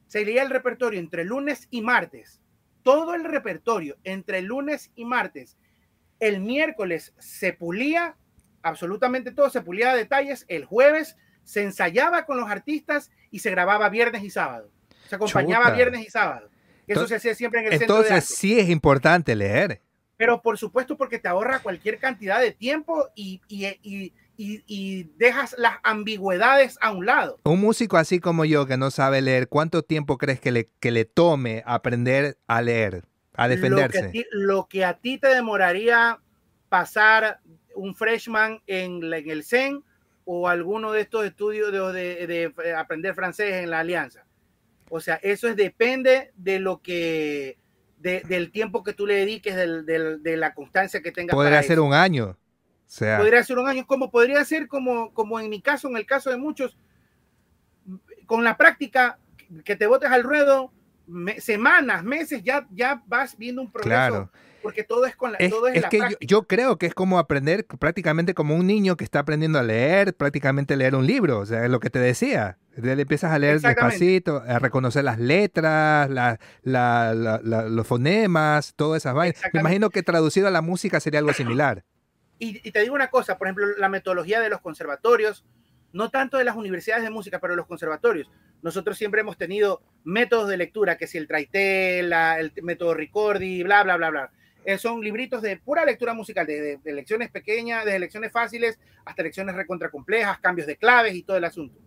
Se 0.08 0.26
leía 0.26 0.44
el 0.44 0.50
repertorio 0.50 1.00
entre 1.00 1.24
lunes 1.24 1.70
y 1.72 1.82
martes. 1.82 2.42
Todo 2.84 3.16
el 3.16 3.24
repertorio 3.24 3.96
entre 4.04 4.42
lunes 4.42 4.92
y 4.94 5.06
martes. 5.06 5.58
El 6.20 6.42
miércoles 6.42 7.14
se 7.18 7.54
pulía 7.54 8.18
absolutamente 8.62 9.32
todo, 9.32 9.50
se 9.50 9.62
pulía 9.62 9.96
detalles. 9.96 10.44
El 10.50 10.66
jueves 10.66 11.16
se 11.46 11.64
ensayaba 11.64 12.26
con 12.26 12.38
los 12.38 12.50
artistas 12.50 13.10
y 13.32 13.40
se 13.40 13.52
grababa 13.52 13.88
viernes 13.88 14.22
y 14.24 14.30
sábado. 14.30 14.70
Se 15.08 15.16
acompañaba 15.16 15.72
viernes 15.72 16.06
y 16.06 16.10
sábado. 16.10 16.50
Eso 16.88 17.07
se 17.07 17.16
hace 17.16 17.36
siempre 17.36 17.62
en 17.62 17.68
el 17.68 17.74
Entonces, 17.74 18.07
centro 18.07 18.16
de 18.16 18.22
sí 18.22 18.60
es 18.60 18.70
importante 18.70 19.36
leer. 19.36 19.82
Pero 20.18 20.41
por 20.41 20.57
supuesto 20.57 20.95
porque 20.98 21.20
te 21.20 21.28
ahorra 21.28 21.60
cualquier 21.60 21.99
cantidad 21.99 22.40
de 22.40 22.52
tiempo 22.52 23.10
y, 23.16 23.41
y, 23.49 23.66
y, 23.84 24.14
y, 24.38 25.03
dejas 25.18 25.56
las 25.57 25.76
ambigüedades 25.84 26.78
a 26.82 26.91
un 26.91 27.06
lado. 27.06 27.40
Un 27.44 27.60
músico 27.60 27.98
así 27.98 28.20
como 28.20 28.45
yo 28.45 28.66
que 28.66 28.78
no 28.78 28.91
sabe 28.91 29.22
leer, 29.22 29.49
¿cuánto 29.49 29.84
tiempo 29.84 30.18
crees 30.18 30.40
que 30.40 30.52
le, 30.52 30.70
que 30.80 30.91
le 30.91 31.06
tome 31.06 31.64
aprender 31.66 32.38
a 32.48 32.62
leer, 32.62 33.03
a 33.34 33.48
defenderse? 33.48 34.26
Lo 34.32 34.68
que 34.68 34.86
a 34.86 34.94
ti, 34.94 35.18
te 35.18 35.28
demoraría 35.28 36.20
pasar 36.70 37.40
un 37.76 37.94
freshman 37.94 38.62
en, 38.68 39.03
en 39.03 39.30
el 39.30 39.44
CEN 39.44 39.84
o 40.24 40.48
alguno 40.48 40.91
de 40.94 41.02
estos 41.02 41.26
estudios 41.26 41.72
de, 41.72 42.26
de, 42.26 42.49
de 42.49 42.74
aprender 42.74 43.14
francés 43.16 43.53
en 43.56 43.70
la 43.70 43.80
Alianza. 43.80 44.26
O 44.90 44.99
sea, 44.99 45.16
eso 45.16 45.48
es, 45.48 45.56
depende 45.56 46.32
de 46.36 46.60
lo 46.60 46.82
que, 46.82 47.57
del 47.98 48.52
tiempo 48.52 48.84
que 48.84 48.94
tú 48.94 49.07
le 49.07 49.16
dediques, 49.16 49.56
de 49.56 50.38
la 50.38 50.53
constancia 50.53 51.02
que 51.02 51.12
tengas. 51.12 51.36
Podría 51.36 51.64
ser 51.64 51.80
un 51.80 51.94
año. 51.94 52.38
sea. 52.86 53.18
Podría 53.18 53.44
ser 53.44 53.57
un 53.57 53.68
año, 53.68 53.86
como 53.88 54.12
podría 54.12 54.44
ser 54.45 54.68
como, 54.68 55.14
como 55.14 55.40
en 55.40 55.49
mi 55.49 55.62
caso, 55.62 55.88
en 55.88 55.98
el 55.98 56.06
caso 56.06 56.30
de 56.30 56.38
muchos, 56.38 56.78
con 58.26 58.44
la 58.44 58.57
práctica 58.57 59.20
que 59.64 59.76
te 59.76 59.88
botes 59.88 60.10
al 60.10 60.24
ruedo, 60.24 60.72
semanas, 61.38 62.03
meses, 62.03 62.44
ya, 62.44 62.68
ya 62.72 63.03
vas 63.07 63.38
viendo 63.38 63.62
un 63.62 63.72
progreso. 63.72 63.95
Claro 63.95 64.32
porque 64.66 64.84
todo 64.84 65.06
es 65.06 65.16
con 65.16 65.32
la, 65.32 65.38
todo 65.38 65.68
es, 65.68 65.86
que 65.86 66.00
yo, 66.22 66.48
creo 66.48 66.80
que 66.80 66.88
es 66.88 66.96
como 66.96 67.20
aprender 67.20 67.68
prácticamente 67.68 68.34
como 68.34 68.56
un 68.56 68.66
niño 68.66 68.98
que 68.98 69.04
está 69.04 69.20
aprendiendo 69.20 69.60
a 69.60 69.64
leer, 69.64 70.16
prácticamente 70.16 70.76
leer 70.76 70.96
un 70.96 71.06
libro, 71.06 71.38
o 71.38 71.46
sea, 71.46 71.66
es 71.66 71.70
lo 71.70 71.80
que 71.80 71.92
te 71.92 72.00
decía. 72.00 72.58
Le 72.76 72.94
empiezas 72.94 73.32
a 73.32 73.38
leer 73.38 73.62
despacito, 73.62 74.42
a 74.42 74.58
reconocer 74.58 75.04
las 75.04 75.20
letras, 75.20 76.10
los 76.64 77.86
fonemas, 77.86 78.74
todas 78.76 79.04
esas 79.04 79.14
vainas. 79.14 79.40
Me 79.54 79.60
imagino 79.60 79.92
que 79.92 80.02
traducido 80.02 80.48
a 80.48 80.52
la 80.52 80.64
música 80.64 81.00
sería 81.00 81.20
algo 81.20 81.34
similar. 81.34 81.86
y, 82.40 82.72
te 82.72 82.82
digo 82.82 82.96
una 82.96 83.12
cosa, 83.12 83.38
por 83.38 83.46
ejemplo, 83.46 83.68
la 83.78 83.88
metodología 83.88 84.40
de 84.40 84.50
los 84.50 84.62
conservatorios, 84.62 85.46
no 85.94 86.10
tanto 86.10 86.38
de 86.38 86.44
las 86.44 86.56
universidades 86.56 87.04
de 87.04 87.12
música, 87.12 87.40
pero 87.40 87.56
los 87.56 87.68
conservatorios. 87.68 88.32
Nosotros 88.64 88.98
siempre 88.98 89.22
hemos 89.22 89.38
tenido 89.38 89.84
métodos 90.04 90.50
de 90.50 90.58
lectura, 90.58 90.98
que 90.98 91.06
si 91.06 91.20
el 91.20 91.28
Traitel, 91.28 92.12
el 92.12 92.52
método 92.64 92.96
Ricordi, 92.96 93.62
bla, 93.62 93.84
bla, 93.84 93.96
bla, 93.96 94.10
bla. 94.10 94.32
Eh, 94.66 94.80
son 94.80 95.00
libritos 95.00 95.44
de 95.44 95.58
pura 95.58 95.86
lectura 95.86 96.16
musical, 96.16 96.48
de, 96.48 96.80
lecciones 96.86 97.30
pequeñas, 97.30 97.86
de 97.86 98.00
lecciones 98.00 98.32
fáciles 98.32 98.80
hasta 99.06 99.22
lecciones 99.22 99.56
recontra 99.56 99.92
complejas, 99.92 100.40
cambios 100.40 100.66
de 100.66 100.76
claves 100.76 101.14
y 101.14 101.22
todo 101.22 101.38
el 101.38 101.44
asunto. 101.44 101.80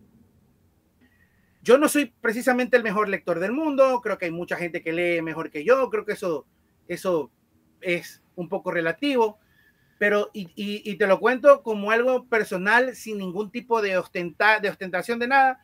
Yo 1.60 1.76
no 1.76 1.88
soy 1.88 2.06
precisamente 2.06 2.76
el 2.76 2.84
mejor 2.84 3.08
lector 3.08 3.40
del 3.40 3.50
mundo, 3.50 4.00
creo 4.00 4.16
que 4.16 4.26
hay 4.26 4.30
mucha 4.30 4.56
gente 4.56 4.80
que 4.80 4.92
lee 4.92 5.22
mejor 5.22 5.50
que 5.50 5.64
yo, 5.64 5.90
creo 5.90 6.04
que 6.04 6.12
eso, 6.12 6.46
eso 6.86 7.32
es 7.80 8.22
un 8.36 8.48
poco 8.48 8.70
relativo, 8.70 9.40
pero 9.98 10.30
y, 10.32 10.94
te 10.94 11.06
lo 11.08 11.18
cuento 11.18 11.64
como 11.64 11.90
algo 11.90 12.28
personal, 12.28 12.94
sin 12.94 13.18
ningún 13.18 13.50
tipo 13.50 13.82
de, 13.82 13.98
ostenta, 13.98 14.60
de 14.60 14.70
ostentación 14.70 15.18
de 15.18 15.26
nada. 15.26 15.60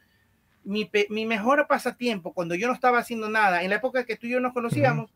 Mi, 0.64 0.90
mi, 1.10 1.26
mejor 1.26 1.64
pasatiempo 1.68 2.32
cuando 2.32 2.56
yo 2.56 2.66
no 2.66 2.74
estaba 2.74 2.98
haciendo 2.98 3.30
nada, 3.30 3.62
en 3.62 3.70
la 3.70 3.76
época 3.76 4.04
que 4.04 4.16
tú 4.16 4.26
y 4.26 4.30
yo 4.30 4.40
nos 4.40 4.52
conocíamos, 4.52 5.14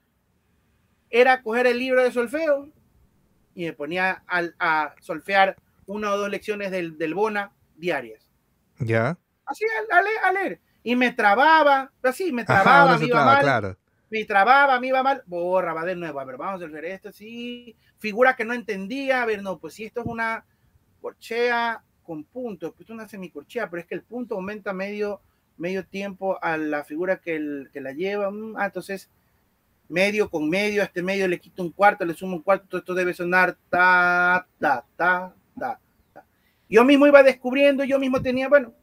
era 1.10 1.42
coger 1.42 1.66
el 1.66 1.78
libro 1.78 2.02
de 2.02 2.12
solfeo 2.12 2.68
y 3.54 3.64
me 3.64 3.72
ponía 3.72 4.22
a, 4.26 4.44
a 4.58 4.94
solfear 5.00 5.56
una 5.86 6.12
o 6.12 6.18
dos 6.18 6.30
lecciones 6.30 6.70
del, 6.70 6.98
del 6.98 7.14
Bona 7.14 7.52
diarias. 7.76 8.30
Ya. 8.80 9.18
Así, 9.44 9.64
a, 9.90 10.32
leer, 10.32 10.60
Y 10.82 10.94
me 10.94 11.12
trababa, 11.12 11.90
así, 12.02 12.32
me 12.32 12.44
trababa, 12.44 12.98
me 12.98 13.06
iba 13.06 13.24
mal. 13.24 13.42
Claro. 13.42 13.76
Me 14.10 14.24
trababa, 14.24 14.78
me 14.78 14.88
iba 14.88 15.02
mal. 15.02 15.22
Borra, 15.26 15.72
va 15.72 15.84
de 15.84 15.96
nuevo. 15.96 16.20
A 16.20 16.24
ver, 16.24 16.36
vamos 16.36 16.62
a 16.62 16.66
hacer 16.66 16.84
esto, 16.84 17.12
sí. 17.12 17.76
Figura 17.98 18.36
que 18.36 18.44
no 18.44 18.52
entendía. 18.52 19.22
A 19.22 19.26
ver, 19.26 19.42
no, 19.42 19.58
pues 19.58 19.74
si 19.74 19.84
esto 19.84 20.00
es 20.00 20.06
una 20.06 20.44
corchea 21.00 21.82
con 22.02 22.24
punto, 22.24 22.72
pues 22.72 22.88
es 22.88 22.90
una 22.90 23.08
semicorchea, 23.08 23.68
pero 23.68 23.80
es 23.80 23.86
que 23.86 23.94
el 23.94 24.02
punto 24.02 24.34
aumenta 24.34 24.72
medio, 24.72 25.20
medio 25.56 25.86
tiempo 25.86 26.42
a 26.42 26.56
la 26.56 26.84
figura 26.84 27.20
que, 27.20 27.66
que 27.72 27.80
la 27.80 27.92
lleva. 27.92 28.30
Mm, 28.30 28.56
ah, 28.56 28.66
entonces 28.66 29.10
medio 29.88 30.30
con 30.30 30.48
medio, 30.48 30.82
a 30.82 30.84
este 30.84 31.02
medio 31.02 31.26
le 31.26 31.38
quito 31.38 31.62
un 31.62 31.72
cuarto, 31.72 32.04
le 32.04 32.14
sumo 32.14 32.36
un 32.36 32.42
cuarto, 32.42 32.78
esto 32.78 32.94
debe 32.94 33.14
sonar 33.14 33.56
ta, 33.70 34.46
ta, 34.58 34.84
ta, 34.96 35.34
ta, 35.58 35.80
ta. 36.12 36.24
Yo 36.68 36.84
mismo 36.84 37.06
iba 37.06 37.22
descubriendo, 37.22 37.84
yo 37.84 37.98
mismo 37.98 38.20
tenía, 38.20 38.48
bueno, 38.48 38.74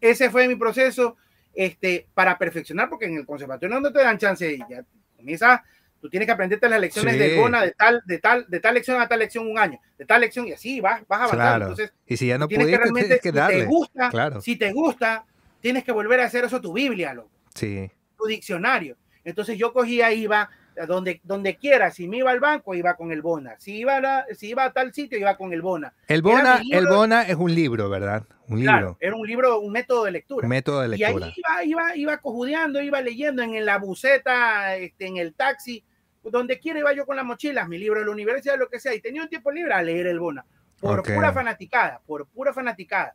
ese 0.00 0.30
fue 0.30 0.48
mi 0.48 0.56
proceso 0.56 1.16
este, 1.54 2.08
para 2.14 2.36
perfeccionar, 2.38 2.88
porque 2.88 3.06
en 3.06 3.16
el 3.16 3.26
conservatorio 3.26 3.80
no 3.80 3.92
te 3.92 4.00
dan 4.00 4.18
chance, 4.18 4.58
ya 4.68 4.84
comienza, 5.16 5.64
tú 6.00 6.10
tienes 6.10 6.26
que 6.26 6.32
aprenderte 6.32 6.68
las 6.68 6.80
lecciones 6.80 7.18
de 7.18 7.36
Gona 7.36 7.62
de 7.62 7.72
tal, 7.72 8.02
de 8.04 8.18
tal, 8.18 8.44
de 8.48 8.60
tal 8.60 8.74
lección 8.74 9.00
a 9.00 9.08
tal 9.08 9.20
lección 9.20 9.46
un 9.46 9.58
año, 9.58 9.80
de 9.96 10.04
tal 10.04 10.20
lección 10.20 10.48
y 10.48 10.52
así 10.52 10.80
vas, 10.80 11.06
vas 11.06 11.20
avanzando. 11.20 11.36
Claro. 11.36 11.64
Entonces, 11.66 11.92
y 12.06 12.16
si 12.16 12.26
ya 12.26 12.38
no 12.38 12.48
puedes, 12.48 12.66
que 12.68 13.18
que 13.20 13.32
darle. 13.32 13.60
Si 13.60 13.60
te 13.60 13.66
gusta, 13.66 14.10
claro. 14.10 14.40
si 14.40 14.56
te 14.56 14.72
gusta, 14.72 15.24
tienes 15.60 15.84
que 15.84 15.92
volver 15.92 16.20
a 16.20 16.24
hacer 16.24 16.44
eso 16.44 16.60
tu 16.60 16.72
Biblia, 16.72 17.14
loco. 17.14 17.30
Sí. 17.54 17.88
Tu 18.18 18.24
diccionario. 18.26 18.96
Entonces 19.24 19.58
yo 19.58 19.72
cogía, 19.72 20.12
iba 20.12 20.50
donde, 20.86 21.20
donde 21.24 21.56
quiera, 21.56 21.90
si 21.90 22.08
me 22.08 22.18
iba 22.18 22.30
al 22.30 22.40
banco, 22.40 22.74
iba 22.74 22.94
con 22.94 23.12
el 23.12 23.22
Bona, 23.22 23.56
si 23.58 23.76
iba 23.78 23.96
a, 23.96 24.26
si 24.34 24.48
iba 24.48 24.64
a 24.64 24.72
tal 24.72 24.92
sitio, 24.92 25.18
iba 25.18 25.36
con 25.36 25.52
el 25.52 25.62
Bona. 25.62 25.94
El 26.08 26.22
Bona, 26.22 26.62
el 26.70 26.86
Bona 26.86 27.22
es 27.22 27.36
un 27.36 27.54
libro, 27.54 27.88
¿verdad? 27.90 28.24
Un 28.48 28.60
libro. 28.60 28.96
era 29.00 29.16
un 29.16 29.26
libro, 29.26 29.60
un 29.60 29.72
método 29.72 30.04
de 30.04 30.12
lectura. 30.12 30.48
Método 30.48 30.80
de 30.82 30.88
lectura. 30.88 31.26
Y 31.26 31.30
ahí 31.30 31.32
iba, 31.36 31.64
iba, 31.64 31.96
iba 31.96 32.18
cojudeando, 32.18 32.82
iba 32.82 33.00
leyendo 33.00 33.42
en, 33.42 33.64
la 33.64 33.78
buceta, 33.78 34.76
este, 34.76 35.06
en 35.06 35.16
el 35.16 35.34
taxi, 35.34 35.84
donde 36.22 36.58
quiera 36.58 36.78
iba 36.78 36.92
yo 36.92 37.06
con 37.06 37.16
las 37.16 37.24
mochilas, 37.24 37.68
mi 37.68 37.78
libro 37.78 38.00
de 38.00 38.06
la 38.06 38.12
universidad, 38.12 38.58
lo 38.58 38.68
que 38.68 38.80
sea, 38.80 38.94
y 38.94 39.00
tenía 39.00 39.22
un 39.22 39.28
tiempo 39.28 39.50
libre 39.50 39.72
a 39.74 39.82
leer 39.82 40.06
el 40.06 40.18
Bona, 40.18 40.44
por 40.80 41.02
pura 41.02 41.32
fanaticada, 41.32 42.00
por 42.06 42.26
pura 42.26 42.52
fanaticada. 42.52 43.14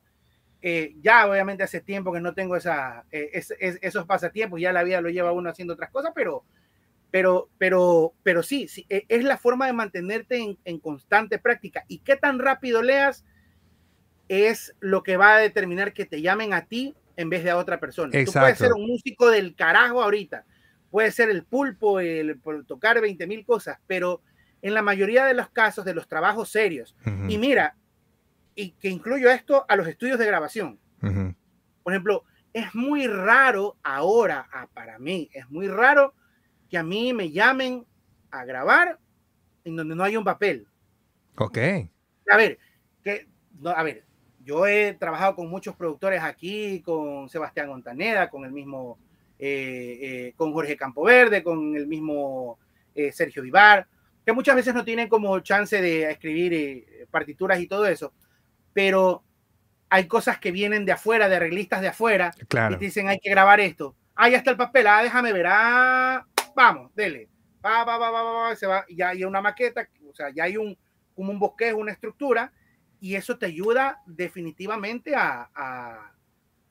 Eh, 0.62 0.96
ya 1.02 1.28
obviamente 1.28 1.64
hace 1.64 1.82
tiempo 1.82 2.12
que 2.12 2.20
no 2.20 2.34
tengo 2.34 2.56
esa, 2.56 3.06
eh, 3.12 3.30
esos 3.82 4.06
pasatiempos, 4.06 4.60
ya 4.60 4.74
la 4.74 4.84
vida 4.84 5.02
lo 5.02 5.10
lleva 5.10 5.32
uno 5.32 5.50
haciendo 5.50 5.76
otras 5.76 5.92
cosas, 5.92 6.12
pero, 6.16 6.46
pero, 7.12 7.50
pero, 7.60 8.14
pero 8.24 8.42
sí, 8.42 8.68
sí 8.68 8.86
e, 8.90 9.06
es 9.08 9.24
la 9.24 9.38
forma 9.38 9.68
de 9.68 9.74
mantenerte 9.74 10.58
en, 10.64 10.80
constante 10.80 11.38
práctica. 11.38 11.86
Y 11.88 12.00
qué 12.00 12.16
tan 12.16 12.40
rápido 12.40 12.82
leas 12.82 13.24
es 14.30 14.76
lo 14.80 15.04
que 15.04 15.16
va 15.16 15.36
a 15.36 15.40
determinar 15.40 15.94
que 15.94 16.06
te 16.06 16.22
llamen 16.22 16.54
a 16.54 16.66
ti 16.66 16.96
en 17.16 17.30
vez 17.30 17.44
de 17.44 17.52
a 17.52 17.58
otra 17.58 17.80
persona. 17.80 18.12
Tú 18.26 18.32
puedes 18.32 18.58
ser 18.58 18.74
un 18.74 18.88
músico 18.88 19.30
del 19.30 19.56
carajo 19.56 20.02
ahorita, 20.02 20.44
puede 20.90 21.12
ser 21.12 21.30
el 21.30 21.44
pulpo, 21.44 22.00
el, 22.00 22.40
por 22.40 22.66
tocar 22.66 23.00
20 23.00 23.28
mil 23.28 23.46
cosas, 23.46 23.78
pero 23.86 24.22
en 24.64 24.74
la 24.74 24.82
mayoría 24.82 25.24
de 25.26 25.36
los 25.36 25.50
casos 25.50 25.86
de 25.86 25.94
los 25.94 26.08
trabajos 26.08 26.50
serios, 26.50 26.96
y 27.30 27.38
mira, 27.38 27.76
y 28.58 28.72
que 28.72 28.90
incluyo 28.90 29.30
esto 29.30 29.66
a 29.70 29.76
los 29.76 29.88
estudios 29.88 30.18
de 30.18 30.26
grabación. 30.26 30.80
Por 31.00 31.94
ejemplo, 31.94 32.24
es 32.52 32.74
muy 32.74 33.06
raro 33.06 33.78
ahora, 33.84 34.50
ah, 34.52 34.68
para 34.74 34.98
mí, 34.98 35.30
es 35.32 35.48
muy 35.50 35.68
raro 35.68 36.16
que 36.68 36.78
a 36.78 36.84
mí 36.84 37.14
me 37.14 37.32
llamen 37.32 37.86
a 38.32 38.44
grabar 38.46 38.98
en 39.64 39.76
donde 39.76 39.96
no 39.96 40.04
hay 40.04 40.18
un 40.18 40.24
papel. 40.24 40.68
Ok. 41.38 41.58
A 42.30 42.36
ver, 42.36 42.58
que, 43.04 43.28
a 43.64 43.84
ver, 43.84 44.04
yo 44.44 44.66
he 44.66 44.94
trabajado 44.94 45.36
con 45.36 45.48
muchos 45.50 45.76
productores 45.76 46.24
aquí, 46.24 46.82
con 46.82 47.30
Sebastián 47.30 47.70
Montaneda, 47.70 48.28
con 48.28 48.44
el 48.44 48.52
mismo, 48.52 48.98
eh, 49.38 50.00
eh, 50.02 50.34
con 50.36 50.52
Jorge 50.52 50.76
Campoverde, 50.76 51.44
con 51.44 51.76
el 51.76 51.86
mismo 51.86 52.58
eh, 52.96 53.12
Sergio 53.12 53.44
Vivar, 53.44 53.88
que 54.26 54.34
muchas 54.34 54.56
veces 54.56 54.74
no 54.74 54.84
tienen 54.84 55.08
como 55.08 55.40
chance 55.42 55.80
de 55.80 56.10
escribir 56.10 57.08
partituras 57.12 57.60
y 57.60 57.68
todo 57.68 57.86
eso 57.86 58.12
pero 58.74 59.24
hay 59.90 60.08
cosas 60.08 60.40
que 60.40 60.52
vienen 60.52 60.86
de 60.86 60.92
afuera, 60.92 61.30
de 61.30 61.38
arreglistas 61.38 61.82
de 61.82 61.88
afuera, 61.90 62.34
y 62.40 62.46
te 62.46 62.78
dicen 62.78 63.08
hay 63.08 63.20
que 63.20 63.30
grabar 63.30 63.60
esto. 63.60 63.96
Ah, 64.16 64.30
ya 64.30 64.38
está 64.38 64.52
el 64.52 64.58
papel, 64.58 64.88
ah, 64.88 65.04
déjame 65.04 65.32
ver, 65.32 65.46
ah, 65.48 66.26
vamos, 66.56 66.94
dele. 66.96 67.30
Va, 67.64 67.84
va, 67.84 67.98
va, 67.98 68.10
va, 68.10 68.24
va, 68.24 68.56
se 68.56 68.68
va, 68.68 68.86
ya 68.90 69.10
hay 69.10 69.24
una 69.24 69.42
maqueta, 69.42 69.88
o 70.10 70.14
sea, 70.14 70.30
ya 70.30 70.46
hay 70.46 70.58
un, 70.58 70.78
como 71.16 71.32
un 71.32 71.40
bosquejo, 71.40 71.78
una 71.78 71.92
estructura, 71.92 72.52
y 73.00 73.16
eso 73.16 73.38
te 73.38 73.46
ayuda 73.46 74.02
definitivamente 74.06 75.16
a, 75.16 75.50
a, 75.54 76.12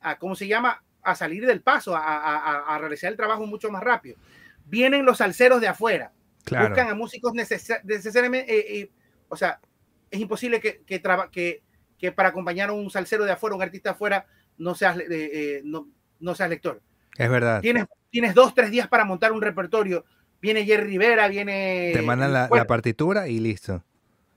a 0.01 0.19
¿cómo 0.19 0.35
se 0.35 0.49
llama? 0.49 0.83
A 1.03 1.15
salir 1.15 1.47
del 1.47 1.63
paso, 1.63 1.95
a, 1.95 2.01
a, 2.01 2.75
a, 2.75 2.79
realizar 2.79 3.11
el 3.11 3.17
trabajo 3.17 3.47
mucho 3.47 3.71
más 3.71 3.83
rápido. 3.83 4.17
Vienen 4.65 5.05
los 5.05 5.19
salseros 5.19 5.61
de 5.61 5.69
afuera, 5.69 6.13
buscan 6.45 6.89
a 6.89 6.95
músicos 6.95 7.33
necesariamente, 7.33 8.53
eh, 8.53 8.81
eh, 8.81 8.91
o 9.29 9.37
sea, 9.37 9.61
es 10.11 10.21
imposible 10.21 10.61
que, 10.61 10.83
que, 10.83 11.01
que 11.31 11.63
que 11.99 12.13
para 12.13 12.31
acompañar 12.31 12.71
a 12.71 12.73
un 12.73 12.91
salsero 12.91 13.25
de 13.25 13.33
afuera, 13.33 13.57
un 13.57 13.63
artista 13.63 13.91
de 13.91 13.95
afuera, 13.95 14.27
no 14.59 14.75
seas, 14.75 14.99
eh, 14.99 15.07
eh, 15.11 15.63
no, 15.65 15.89
no, 16.21 16.35
seas 16.35 16.51
lector. 16.51 16.81
Es 17.17 17.31
verdad. 17.31 17.61
Tienes, 17.61 17.87
tienes 18.11 18.35
dos, 18.35 18.55
tres 18.55 18.71
días 18.71 18.89
para 18.89 19.05
montar 19.05 19.33
un 19.33 19.43
repertorio. 19.43 20.05
Viene 20.41 20.65
Jerry 20.65 20.87
Rivera, 20.87 21.29
viene... 21.29 21.93
Te 21.95 22.03
mandan 22.03 22.33
la, 22.33 22.49
partitura 22.67 23.29
y 23.29 23.41
listo. 23.41 23.83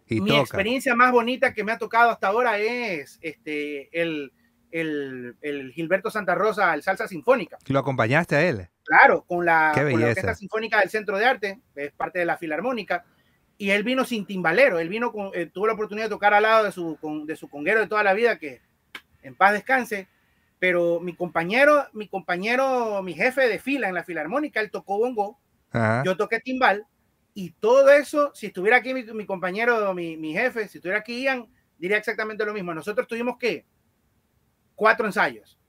Y 0.07 0.21
mi 0.21 0.35
experiencia 0.35 0.95
más 0.95 1.11
bonita 1.11 1.53
que 1.53 1.63
me 1.63 1.71
ha 1.71 1.77
tocado 1.77 2.09
hasta 2.09 2.27
ahora 2.27 2.57
es 2.57 3.19
este, 3.21 3.89
el, 4.01 4.31
el, 4.71 5.35
el, 5.41 5.71
Gilberto 5.71 6.09
Santa 6.09 6.33
Rosa, 6.33 6.73
el 6.73 6.81
Salsa 6.81 7.07
Sinfónica. 7.07 7.57
¿Lo 7.67 7.79
acompañaste 7.79 8.35
a 8.35 8.47
él? 8.47 8.69
Claro, 8.83 9.23
con 9.27 9.45
la, 9.45 9.71
con 9.75 10.01
la 10.01 10.07
Orquesta 10.07 10.33
Sinfónica 10.33 10.79
del 10.79 10.89
Centro 10.89 11.17
de 11.17 11.25
Arte, 11.25 11.59
es 11.75 11.91
parte 11.91 12.17
de 12.17 12.25
la 12.25 12.37
Filarmónica 12.37 13.05
y 13.59 13.71
él 13.71 13.83
vino 13.83 14.05
sin 14.05 14.25
timbalero, 14.25 14.79
él 14.79 14.87
vino 14.87 15.11
con, 15.11 15.31
eh, 15.33 15.45
tuvo 15.45 15.67
la 15.67 15.73
oportunidad 15.73 16.05
de 16.05 16.11
tocar 16.11 16.33
al 16.33 16.43
lado 16.43 16.63
de 16.63 16.71
su, 16.71 16.97
de 17.25 17.35
su 17.35 17.49
conguero 17.49 17.81
de 17.81 17.87
toda 17.87 18.03
la 18.03 18.13
vida, 18.13 18.39
que 18.39 18.61
en 19.21 19.35
paz 19.35 19.51
descanse, 19.51 20.07
pero 20.59 21.01
mi 21.01 21.13
compañero, 21.13 21.85
mi 21.91 22.07
compañero, 22.07 23.03
mi 23.03 23.13
jefe 23.13 23.49
de 23.49 23.59
fila 23.59 23.89
en 23.89 23.95
la 23.95 24.05
filarmónica, 24.05 24.61
él 24.61 24.71
tocó 24.71 24.97
bongo, 24.97 25.37
yo 26.05 26.15
toqué 26.15 26.39
timbal, 26.39 26.87
y 27.33 27.51
todo 27.51 27.91
eso, 27.91 28.31
si 28.33 28.47
estuviera 28.47 28.77
aquí 28.77 28.93
mi, 28.93 29.25
compañero, 29.25 29.93
mi, 29.93 30.15
mi, 30.15 30.31
jefe, 30.31 30.69
si 30.69 30.77
estuviera 30.77 30.99
aquí 30.99 31.23
Ian, 31.23 31.45
diría 31.77 31.97
exactamente 31.97 32.45
lo 32.45 32.53
mismo. 32.53 32.73
Nosotros 32.73 33.07
tuvimos 33.07 33.37
que 33.37 33.65
cuatro 34.73 35.05
ensayos. 35.05 35.59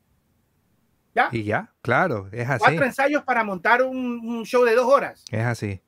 ¿Ya? 1.13 1.29
Y 1.33 1.43
ya, 1.43 1.73
claro, 1.83 2.29
es 2.31 2.49
así. 2.49 2.61
Cuatro 2.61 2.85
ensayos 2.85 3.25
para 3.25 3.43
montar 3.43 3.83
un, 3.83 3.97
un 3.97 4.45
show 4.45 4.65
de 4.65 4.77
dos 4.77 4.87
horas. 4.87 5.25
Es 5.31 5.45
así. 5.45 5.83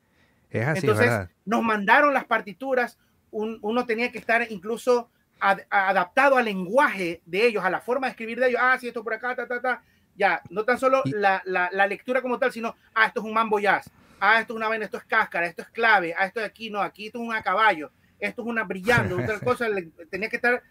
Entonces 0.53 1.29
nos 1.45 1.63
mandaron 1.63 2.13
las 2.13 2.25
partituras, 2.25 2.99
uno 3.31 3.85
tenía 3.85 4.11
que 4.11 4.19
estar 4.19 4.45
incluso 4.51 5.09
adaptado 5.39 6.37
al 6.37 6.45
lenguaje 6.45 7.21
de 7.25 7.45
ellos, 7.45 7.63
a 7.63 7.69
la 7.69 7.81
forma 7.81 8.07
de 8.07 8.11
escribir 8.11 8.39
de 8.39 8.49
ellos. 8.49 8.61
Ah, 8.63 8.77
sí, 8.79 8.87
esto 8.87 9.03
por 9.03 9.13
acá, 9.13 9.35
ta, 9.35 9.47
ta, 9.47 9.61
ta. 9.61 9.83
Ya, 10.15 10.41
no 10.49 10.63
tan 10.63 10.77
solo 10.77 11.01
la, 11.05 11.41
la, 11.45 11.87
lectura 11.87 12.21
como 12.21 12.37
tal, 12.37 12.51
sino, 12.51 12.75
ah, 12.93 13.07
esto 13.07 13.19
es 13.19 13.25
un 13.25 13.33
mambo 13.33 13.59
jazz. 13.59 13.89
Ah, 14.19 14.39
esto 14.39 14.53
es 14.53 14.57
una 14.57 14.69
vaina, 14.69 14.85
esto 14.85 14.97
es 14.97 15.03
cáscara, 15.03 15.47
esto 15.47 15.63
es 15.63 15.69
clave. 15.69 16.13
Ah, 16.17 16.25
esto 16.25 16.39
de 16.39 16.45
aquí, 16.45 16.69
no, 16.69 16.81
aquí 16.81 17.07
esto 17.07 17.19
es 17.19 17.27
un 17.27 17.33
a 17.33 17.41
caballo. 17.41 17.91
Esto 18.19 18.43
es 18.43 18.47
una 18.47 18.63
brillando, 18.63 19.17
otra 19.17 19.39
cosa. 19.43 19.67
tenía 20.09 20.29
que 20.29 20.37
estar, 20.37 20.61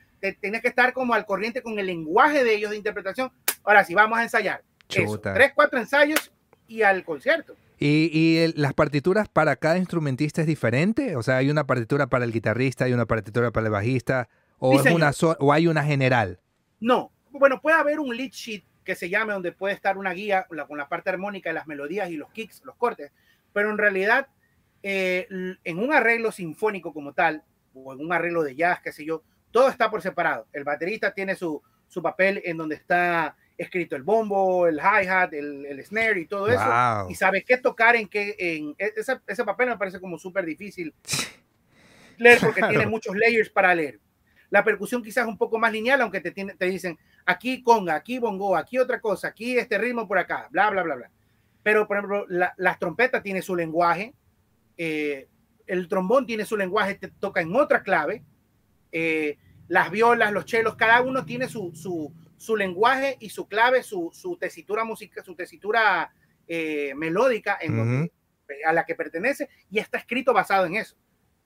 tenía 0.41 0.61
que 0.61 0.69
estar 0.69 0.93
como 0.93 1.13
al 1.13 1.27
corriente 1.27 1.61
con 1.61 1.79
el 1.79 1.87
lenguaje 1.87 2.45
de 2.45 2.55
ellos 2.55 2.71
de 2.71 2.77
interpretación. 2.77 3.31
Ahora 3.65 3.85
sí, 3.85 3.95
vamos 3.95 4.19
a 4.19 4.23
ensayar. 4.23 4.63
tres, 4.87 5.53
cuatro 5.55 5.79
ensayos 5.79 6.33
y 6.67 6.83
al 6.83 7.05
concierto. 7.05 7.57
¿Y, 7.85 8.53
las 8.55 8.75
partituras 8.75 9.29
para 9.29 9.57
cada 9.57 9.77
instrumentista 9.77 10.41
es 10.41 10.47
diferente? 10.47 11.17
O 11.17 11.23
sea, 11.23 11.39
¿hay 11.39 11.51
una 11.51 11.67
partitura 11.67 12.07
para 12.07 12.25
el 12.25 12.33
guitarrista, 12.33 12.85
hay 12.85 12.93
una 12.93 13.07
partitura 13.07 13.51
para 13.51 13.67
el 13.67 13.73
bajista? 13.73 14.29
¿O, 14.59 14.79
es 14.81 14.93
una 14.93 15.11
o 15.41 15.53
hay 15.53 15.67
una 15.67 15.83
general? 15.83 16.39
No. 16.79 17.11
Bueno, 17.31 17.61
puede 17.61 17.77
haber 17.77 17.99
un 17.99 18.17
lead 18.17 18.31
sheet 18.31 18.63
que 18.85 18.95
se 18.95 19.09
llame 19.09 19.33
donde 19.33 19.51
puede 19.51 19.75
estar 19.75 19.99
una 19.99 20.13
guía 20.13 20.47
con 20.69 20.79
la 20.79 20.89
parte 20.89 21.11
armónica 21.11 21.51
y 21.51 21.55
las 21.55 21.67
melodías 21.67 22.09
y 22.11 22.17
los 22.17 22.31
kicks, 22.31 22.63
los 22.65 22.77
cortes, 22.77 23.11
pero 23.53 23.71
en 23.71 23.79
realidad 23.79 24.29
eh, 24.85 25.27
en 25.65 25.79
un 25.79 25.93
arreglo 25.93 26.31
sinfónico 26.31 26.93
como 26.93 27.13
tal, 27.13 27.43
o 27.75 27.93
en 27.93 28.01
un 28.01 28.13
arreglo 28.13 28.43
de 28.43 28.55
jazz, 28.55 28.81
qué 28.81 28.93
sé 28.93 29.05
yo, 29.05 29.23
todo 29.51 29.69
está 29.69 29.91
por 29.91 30.03
separado. 30.03 30.47
El 30.53 30.65
baterista 30.65 31.15
tiene 31.15 31.35
su, 31.35 31.63
su 31.89 32.03
papel 32.03 32.43
en 32.45 32.57
donde 32.57 32.77
está 32.77 33.37
escrito 33.63 33.97
el 33.97 34.03
bombo, 34.03 34.67
el 34.67 34.77
hi-hat, 34.77 35.33
el, 35.33 35.83
snare 35.85 36.21
y 36.21 36.27
todo 36.27 36.49
eso. 36.49 37.07
Y 37.09 37.15
sabe 37.15 37.43
qué 37.43 37.57
tocar 37.57 37.97
en 37.97 38.09
qué. 38.09 38.35
En, 38.39 38.75
e, 38.79 38.93
ese, 38.97 39.21
ese 39.27 39.45
papel 39.45 39.69
me 39.71 39.79
parece 39.79 40.01
como 40.01 40.19
súper 40.19 40.45
difícil 40.45 40.95
leer 42.19 42.39
porque 42.41 42.63
tiene 42.63 42.87
muchos 42.87 43.17
layers 43.17 43.51
para 43.51 43.75
leer. 43.75 44.01
La 44.51 44.63
percusión 44.63 45.03
quizás 45.03 45.27
un 45.27 45.39
poco 45.39 45.59
más 45.59 45.73
lineal, 45.73 46.03
aunque 46.03 46.21
te, 46.21 46.31
tiene, 46.31 46.55
te 46.55 46.67
dicen 46.67 46.99
aquí 47.25 47.63
conga, 47.63 47.95
aquí 47.95 48.19
bongo, 48.19 48.57
aquí 48.57 48.79
otra 48.79 49.01
cosa, 49.01 49.29
aquí 49.29 49.57
este 49.57 49.79
ritmo 49.79 50.07
por 50.07 50.19
acá, 50.19 50.49
bla, 50.51 50.71
bla, 50.71 50.83
bla, 50.83 50.95
bla. 50.97 51.11
Pero, 51.63 51.87
por 51.87 51.97
ejemplo, 51.97 52.27
la, 52.29 52.53
las 52.57 52.79
trompetas 52.79 53.23
tiene 53.23 53.41
su 53.41 53.55
lenguaje, 53.55 54.15
eh, 54.77 55.29
el 55.67 55.89
trombón 55.89 56.27
tiene 56.27 56.45
su 56.45 56.57
lenguaje, 56.57 56.97
te 56.97 57.09
toca 57.09 57.41
en 57.41 57.55
otra 57.55 57.83
clave, 57.83 58.25
eh, 58.91 59.39
las 59.69 59.91
violas, 59.91 60.33
los 60.33 60.45
chelos, 60.45 60.75
cada 60.75 61.01
uno 61.01 61.25
tiene 61.25 61.49
su, 61.49 61.73
su, 61.75 62.13
su 62.43 62.57
lenguaje 62.57 63.17
y 63.21 63.31
su 63.31 63.47
clave, 63.47 63.85
su, 63.85 64.11
su 64.13 64.37
tesitura 64.37 64.83
música, 64.83 65.23
su 65.23 65.37
tesitura 65.37 66.13
eh, 66.49 66.93
melódica 66.97 67.57
en 67.61 68.11
a 68.67 68.73
la 68.73 68.85
que 68.85 68.97
pertenece 68.97 69.49
y 69.71 69.79
está 69.79 69.99
escrito 69.99 70.33
basado 70.33 70.67
en 70.67 70.75
eso. 70.75 70.97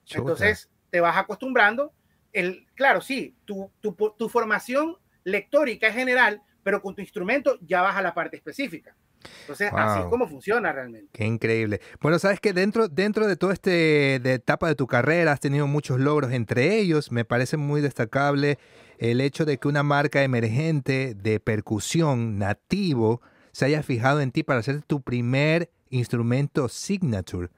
Entonces 0.09 0.71
te 0.89 0.99
vas 0.99 1.15
acostumbrando. 1.15 1.93
El, 2.33 2.65
claro, 2.73 3.01
sí, 3.01 3.35
tu, 3.45 3.71
tu, 3.79 3.95
tu 4.17 4.27
formación 4.27 4.97
lectórica 5.23 5.87
es 5.87 5.93
general, 5.93 6.41
pero 6.63 6.81
con 6.81 6.95
tu 6.95 7.01
instrumento 7.01 7.59
ya 7.61 7.83
vas 7.83 7.95
a 7.95 8.01
la 8.01 8.15
parte 8.15 8.37
específica. 8.37 8.95
Entonces, 9.41 9.71
así 9.73 10.01
es 10.01 10.05
como 10.05 10.27
funciona 10.27 10.71
realmente. 10.71 11.09
Qué 11.11 11.25
increíble. 11.25 11.81
Bueno, 12.01 12.19
sabes 12.19 12.39
que 12.39 12.53
dentro, 12.53 12.87
dentro 12.87 13.27
de 13.27 13.35
toda 13.35 13.53
esta 13.53 13.71
de 13.71 14.33
etapa 14.33 14.67
de 14.67 14.75
tu 14.75 14.87
carrera 14.87 15.31
has 15.31 15.39
tenido 15.39 15.67
muchos 15.67 15.99
logros. 15.99 16.31
Entre 16.31 16.77
ellos, 16.77 17.11
me 17.11 17.25
parece 17.25 17.57
muy 17.57 17.81
destacable 17.81 18.57
el 18.97 19.21
hecho 19.21 19.45
de 19.45 19.57
que 19.57 19.67
una 19.67 19.83
marca 19.83 20.23
emergente 20.23 21.15
de 21.15 21.39
percusión 21.39 22.39
nativo 22.39 23.21
se 23.51 23.65
haya 23.65 23.83
fijado 23.83 24.21
en 24.21 24.31
ti 24.31 24.43
para 24.43 24.59
hacer 24.59 24.81
tu 24.81 25.01
primer 25.01 25.69
instrumento 25.89 26.67
signature. 26.69 27.49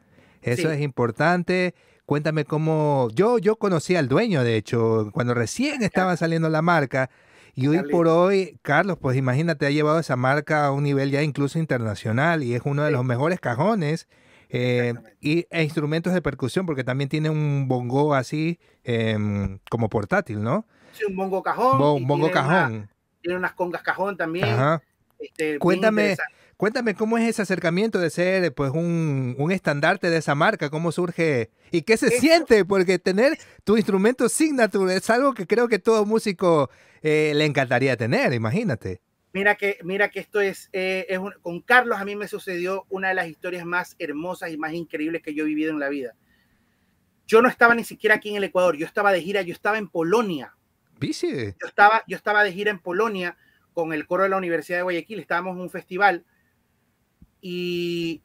Eso 0.41 0.71
es 0.71 0.81
importante. 0.81 1.75
Cuéntame 2.05 2.45
cómo. 2.45 3.09
Yo, 3.13 3.37
yo 3.37 3.57
conocí 3.57 3.95
al 3.95 4.07
dueño, 4.07 4.43
de 4.43 4.55
hecho, 4.55 5.09
cuando 5.13 5.33
recién 5.33 5.83
estaba 5.83 6.15
saliendo 6.17 6.49
la 6.49 6.61
marca. 6.61 7.09
Y 7.55 7.67
hoy 7.67 7.81
por 7.91 8.07
hoy, 8.07 8.59
Carlos, 8.61 8.97
pues 8.99 9.17
imagínate, 9.17 9.65
ha 9.65 9.71
llevado 9.71 9.99
esa 9.99 10.15
marca 10.15 10.65
a 10.65 10.71
un 10.71 10.83
nivel 10.83 11.11
ya 11.11 11.21
incluso 11.23 11.59
internacional 11.59 12.43
y 12.43 12.55
es 12.55 12.61
uno 12.65 12.83
de 12.83 12.91
los 12.91 13.03
mejores 13.03 13.39
cajones 13.39 14.07
eh, 14.49 14.93
y, 15.21 15.45
e 15.49 15.63
instrumentos 15.63 16.13
de 16.13 16.21
percusión, 16.21 16.65
porque 16.65 16.83
también 16.83 17.09
tiene 17.09 17.29
un 17.29 17.67
bongo 17.67 18.15
así 18.15 18.59
em, 18.83 19.59
como 19.69 19.89
portátil, 19.89 20.41
¿no? 20.41 20.65
Sí, 20.93 21.05
un 21.05 21.15
bongo 21.15 21.43
cajón. 21.43 21.81
un 21.81 22.07
bongo 22.07 22.31
cajón. 22.31 22.89
tiene 23.21 23.37
unas 23.37 23.53
congas 23.53 23.83
cajón 23.83 24.17
también. 24.17 24.47
Este, 25.19 25.59
cuéntame, 25.59 26.15
cuéntame 26.59 26.93
cómo 26.93 27.17
es 27.17 27.25
ese 27.25 27.41
acercamiento 27.41 27.99
de 27.99 28.09
ser 28.09 28.53
pues 28.53 28.71
un, 28.71 29.33
un 29.37 29.51
estandarte 29.53 30.09
de 30.09 30.17
esa 30.17 30.35
marca, 30.35 30.69
cómo 30.69 30.91
surge 30.91 31.51
y 31.71 31.83
qué 31.83 31.95
se 31.95 32.09
siente, 32.09 32.65
porque 32.65 32.99
tener 32.99 33.37
tu 33.63 33.77
instrumento 33.77 34.27
signature 34.27 34.93
es 34.93 35.09
algo 35.09 35.33
que 35.33 35.47
creo 35.47 35.69
que 35.69 35.79
todo 35.79 36.05
músico 36.05 36.69
eh, 37.01 37.31
le 37.33 37.45
encantaría 37.45 37.95
tener, 37.95 38.33
imagínate. 38.33 38.99
Mira 39.31 39.55
que, 39.55 39.77
mira 39.85 40.09
que 40.09 40.19
esto 40.19 40.41
es, 40.41 40.69
eh, 40.73 41.05
es 41.07 41.19
con 41.41 41.61
Carlos 41.61 41.97
a 41.97 42.03
mí 42.03 42.17
me 42.17 42.27
sucedió 42.27 42.85
una 42.89 43.07
de 43.07 43.13
las 43.13 43.29
historias 43.29 43.65
más 43.65 43.95
hermosas 43.97 44.51
y 44.51 44.57
más 44.57 44.73
increíbles 44.73 45.21
que 45.21 45.33
yo 45.33 45.45
he 45.45 45.47
vivido 45.47 45.71
en 45.71 45.79
la 45.79 45.87
vida. 45.87 46.13
Yo 47.25 47.41
no 47.41 47.47
estaba 47.47 47.73
ni 47.73 47.85
siquiera 47.85 48.15
aquí 48.15 48.31
en 48.31 48.35
el 48.35 48.43
Ecuador, 48.43 48.75
yo 48.75 48.85
estaba 48.85 49.13
de 49.13 49.21
gira, 49.21 49.43
yo 49.43 49.53
estaba 49.53 49.77
en 49.77 49.87
Polonia. 49.87 50.57
Yo 50.99 51.67
estaba, 51.67 52.03
yo 52.05 52.17
estaba 52.17 52.43
de 52.43 52.51
gira 52.51 52.69
en 52.69 52.79
Polonia 52.79 53.37
con 53.71 53.93
el 53.93 54.05
coro 54.05 54.23
de 54.23 54.29
la 54.29 54.35
Universidad 54.35 54.79
de 54.79 54.83
Guayaquil, 54.83 55.21
estábamos 55.21 55.55
en 55.55 55.61
un 55.61 55.69
festival 55.69 56.25
y 57.41 58.21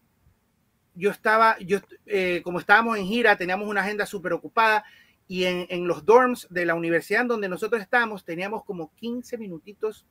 yo 0.94 1.10
estaba, 1.10 1.58
yo, 1.58 1.78
eh, 2.06 2.40
como 2.44 2.58
estábamos 2.58 2.98
en 2.98 3.06
gira, 3.06 3.36
teníamos 3.36 3.68
una 3.68 3.82
agenda 3.82 4.06
súper 4.06 4.32
ocupada 4.32 4.84
y 5.26 5.44
en, 5.44 5.66
en, 5.70 5.86
los 5.86 6.04
dorms 6.04 6.46
de 6.50 6.66
la 6.66 6.74
universidad 6.74 7.22
en 7.22 7.28
donde 7.28 7.48
nosotros 7.48 7.80
estábamos 7.80 8.24
teníamos 8.24 8.64
como 8.64 8.92
15 8.96 9.38
minutitos 9.38 10.06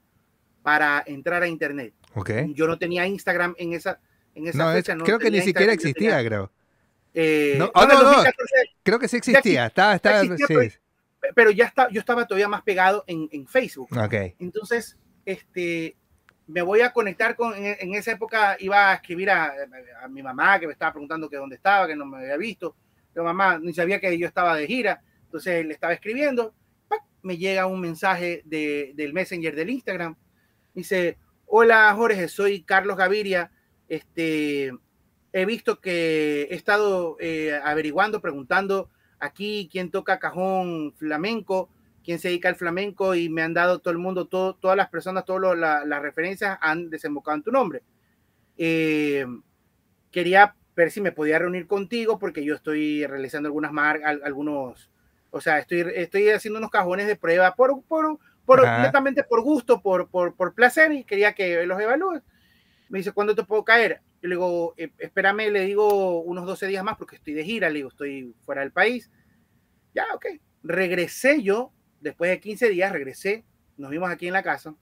para 0.62 1.04
entrar 1.06 1.44
a 1.44 1.48
internet. 1.48 1.94
Okay. 2.16 2.54
Yo 2.54 2.68
no 2.68 2.78
tenía 2.78 3.06
Instagram 3.06 3.56
en 3.58 3.74
esa, 3.74 4.00
en 4.34 4.48
esa 4.48 4.74
fecha. 4.74 4.98
creo 4.98 5.20
que 5.20 5.32
ni 5.32 5.42
siquiera 5.42 5.74
existía, 5.74 6.24
creo. 6.26 6.52
Eh, 7.14 7.56
no, 7.60 7.72
oh, 7.76 7.86
no, 7.86 8.24
creo 8.82 8.98
que 8.98 9.08
sí 9.08 9.18
existía. 9.18 9.68
Estaba, 9.68 9.96
estaba, 9.96 10.22
sí 10.24 10.36
pero 11.36 11.52
ya 11.52 11.66
está, 11.66 11.88
yo 11.90 12.00
estaba 12.00 12.28
todavía 12.28 12.48
más 12.48 12.64
pegado 12.64 13.04
en, 13.08 13.30
en 13.32 13.48
Facebook. 13.48 13.88
Okay. 13.96 14.36
Entonces, 14.40 14.98
este, 15.26 15.96
me 16.48 16.61
voy 16.61 16.82
a 16.82 16.91
conectar 16.91 17.36
con, 17.36 17.53
en, 17.56 17.95
esa 17.95 18.11
época 18.11 18.57
iba 18.60 18.91
a 18.91 18.95
escribir 18.95 19.30
a, 19.30 19.53
a, 20.02 20.07
mi 20.07 20.22
mamá 20.22 20.60
que 20.60 20.68
me 20.68 20.74
estaba 20.74 20.91
preguntando 20.91 21.30
que 21.30 21.38
dónde 21.38 21.56
estaba, 21.56 21.88
que 21.88 21.95
no 21.95 22.06
me 22.06 22.18
había 22.18 22.38
visto. 22.38 22.76
Pero 23.14 23.24
mamá 23.24 23.60
ni 23.60 23.74
sabía 23.74 23.99
que 23.99 24.18
yo 24.18 24.28
estaba 24.28 24.56
de 24.56 24.68
gira, 24.68 25.02
entonces 25.26 25.65
le 25.65 25.74
estaba 25.74 25.94
escribiendo. 25.94 26.53
Me 27.22 27.38
llega 27.38 27.68
un 27.68 27.80
mensaje 27.80 28.41
de, 28.45 28.91
del 28.95 29.14
Messenger 29.14 29.56
del 29.56 29.70
Instagram. 29.70 30.15
Dice, 30.74 31.18
hola 31.45 31.94
Jorge, 31.95 32.28
soy 32.28 32.64
Carlos 32.64 32.98
Gaviria. 32.98 33.52
Este, 33.88 34.74
he 35.32 35.45
visto 35.45 35.80
que 35.80 36.48
he 36.49 36.56
estado 36.56 37.18
eh, 37.20 37.60
averiguando, 37.64 38.22
preguntando 38.22 38.90
aquí 39.20 39.70
quién 39.72 39.90
toca 39.90 40.20
cajón 40.20 40.94
flamenco, 40.98 41.70
quién 42.04 42.20
se 42.20 42.28
dedica 42.28 42.50
al 42.50 42.56
flamenco 42.56 43.16
y 43.16 43.30
me 43.30 43.42
han 43.42 43.54
dado 43.54 43.80
todo 43.80 43.92
el 43.92 43.98
mundo, 43.98 44.28
todo, 44.28 44.56
todas 44.56 44.78
las 44.78 44.90
personas, 44.90 45.26
todas 45.26 45.58
las 45.58 46.02
referencias 46.02 46.58
han 46.62 46.90
desembocado 46.90 47.38
en 47.38 47.44
tu 47.44 47.52
nombre. 47.52 47.84
Eh, 48.58 49.26
quería 50.12 50.56
ver 50.76 50.92
si 50.92 51.02
me 51.02 51.12
podía 51.12 51.40
reunir 51.40 51.68
contigo 51.68 52.20
porque 52.20 52.44
yo 52.44 52.56
estoy 52.56 53.06
realizando 53.06 53.48
algunas 53.48 53.72
marcas, 53.72 54.18
algunos, 54.24 54.90
o 55.32 55.42
sea, 55.42 55.60
estoy, 55.60 55.86
estoy 55.96 56.30
haciendo 56.30 56.60
unos 56.60 56.72
cajones 56.72 57.08
de 57.08 57.16
prueba 57.16 57.56
por, 57.56 57.84
por, 57.84 58.20
por 58.46 58.64
netamente 58.64 59.24
por 59.24 59.42
gusto, 59.42 59.82
por, 59.82 60.10
por, 60.10 60.36
por 60.36 60.54
placer 60.54 60.92
y 60.92 61.04
quería 61.04 61.34
que 61.34 61.66
los 61.66 61.80
evalúes. 61.80 62.22
Me 62.90 63.00
dice, 63.00 63.12
¿cuándo 63.12 63.34
te 63.34 63.44
puedo 63.44 63.64
caer? 63.64 64.02
Yo 64.22 64.30
le 64.30 64.36
digo, 64.36 64.74
eh, 64.78 64.92
espérame, 65.00 65.52
le 65.52 65.62
digo 65.62 66.22
unos 66.22 66.46
12 66.46 66.68
días 66.68 66.84
más 66.84 66.98
porque 66.98 67.16
estoy 67.16 67.34
de 67.34 67.44
gira, 67.44 67.70
le 67.70 67.78
digo, 67.78 67.90
estoy 67.90 68.36
fuera 68.46 68.62
del 68.62 68.72
país. 68.72 69.10
Ya, 69.94 70.06
ok. 70.14 70.26
Regresé 70.64 71.42
yo, 71.42 71.72
después 72.04 72.30
de 72.30 72.40
15 72.40 72.70
días, 72.70 72.92
regresé, 72.92 73.44
nos 73.78 73.90
vimos 73.90 74.12
aquí 74.12 74.28
en 74.28 74.34
la 74.34 74.44
casa. 74.44 74.76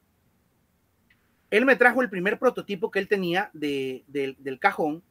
Él 1.49 1.65
me 1.65 1.75
trajo 1.75 2.01
el 2.01 2.09
primer 2.09 2.39
prototipo 2.39 2.91
que 2.91 2.99
él 2.99 3.07
tenía 3.07 3.49
de, 3.53 4.03
del 4.07 4.59
cajón 4.59 5.03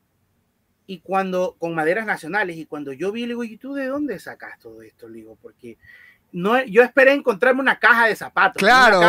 y 0.87 1.01
cuando, 1.01 1.57
con 1.59 1.75
maderas 1.75 2.05
nacionales, 2.05 2.57
y 2.57 2.67
cuando 2.67 2.93
yo 2.93 3.13
vi, 3.13 3.23
le 3.23 3.29
digo, 3.29 3.45
¿y 3.45 3.57
tú 3.57 3.75
de 3.75 3.87
dónde 3.87 4.19
sacas 4.19 4.59
todo 4.59 4.83
esto? 4.83 5.09
Le 5.09 5.19
digo, 5.19 5.39
porque 5.41 5.79
no, 6.33 6.65
yo 6.65 6.83
esperé 6.83 7.13
encontrarme 7.13 7.61
una 7.61 7.79
caja 7.79 8.07
de 8.07 8.17
zapatos. 8.17 8.61
Claro. 8.61 9.01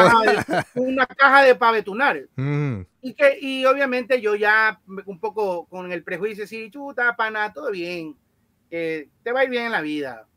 Una 0.75 1.07
caja 1.07 1.43
de, 1.43 1.55
pavetunar. 1.55 2.21
Mm. 2.35 2.81
Y 3.01 3.13
que, 3.13 3.37
y 3.41 3.65
obviamente 3.65 4.21
yo 4.21 4.35
ya 4.35 4.79
un 5.05 5.19
poco 5.19 5.65
con 5.65 5.91
el 5.91 6.03
prejuicio, 6.03 6.45
sí, 6.45 6.69
chuta, 6.69 7.15
pana, 7.15 7.51
todo 7.51 7.71
bien. 7.71 8.15
te 8.69 9.09
va 9.33 9.39
a 9.39 9.43
ir 9.43 9.49
bien 9.49 9.65
en 9.65 9.71
la 9.71 9.81
vida. 9.81 10.27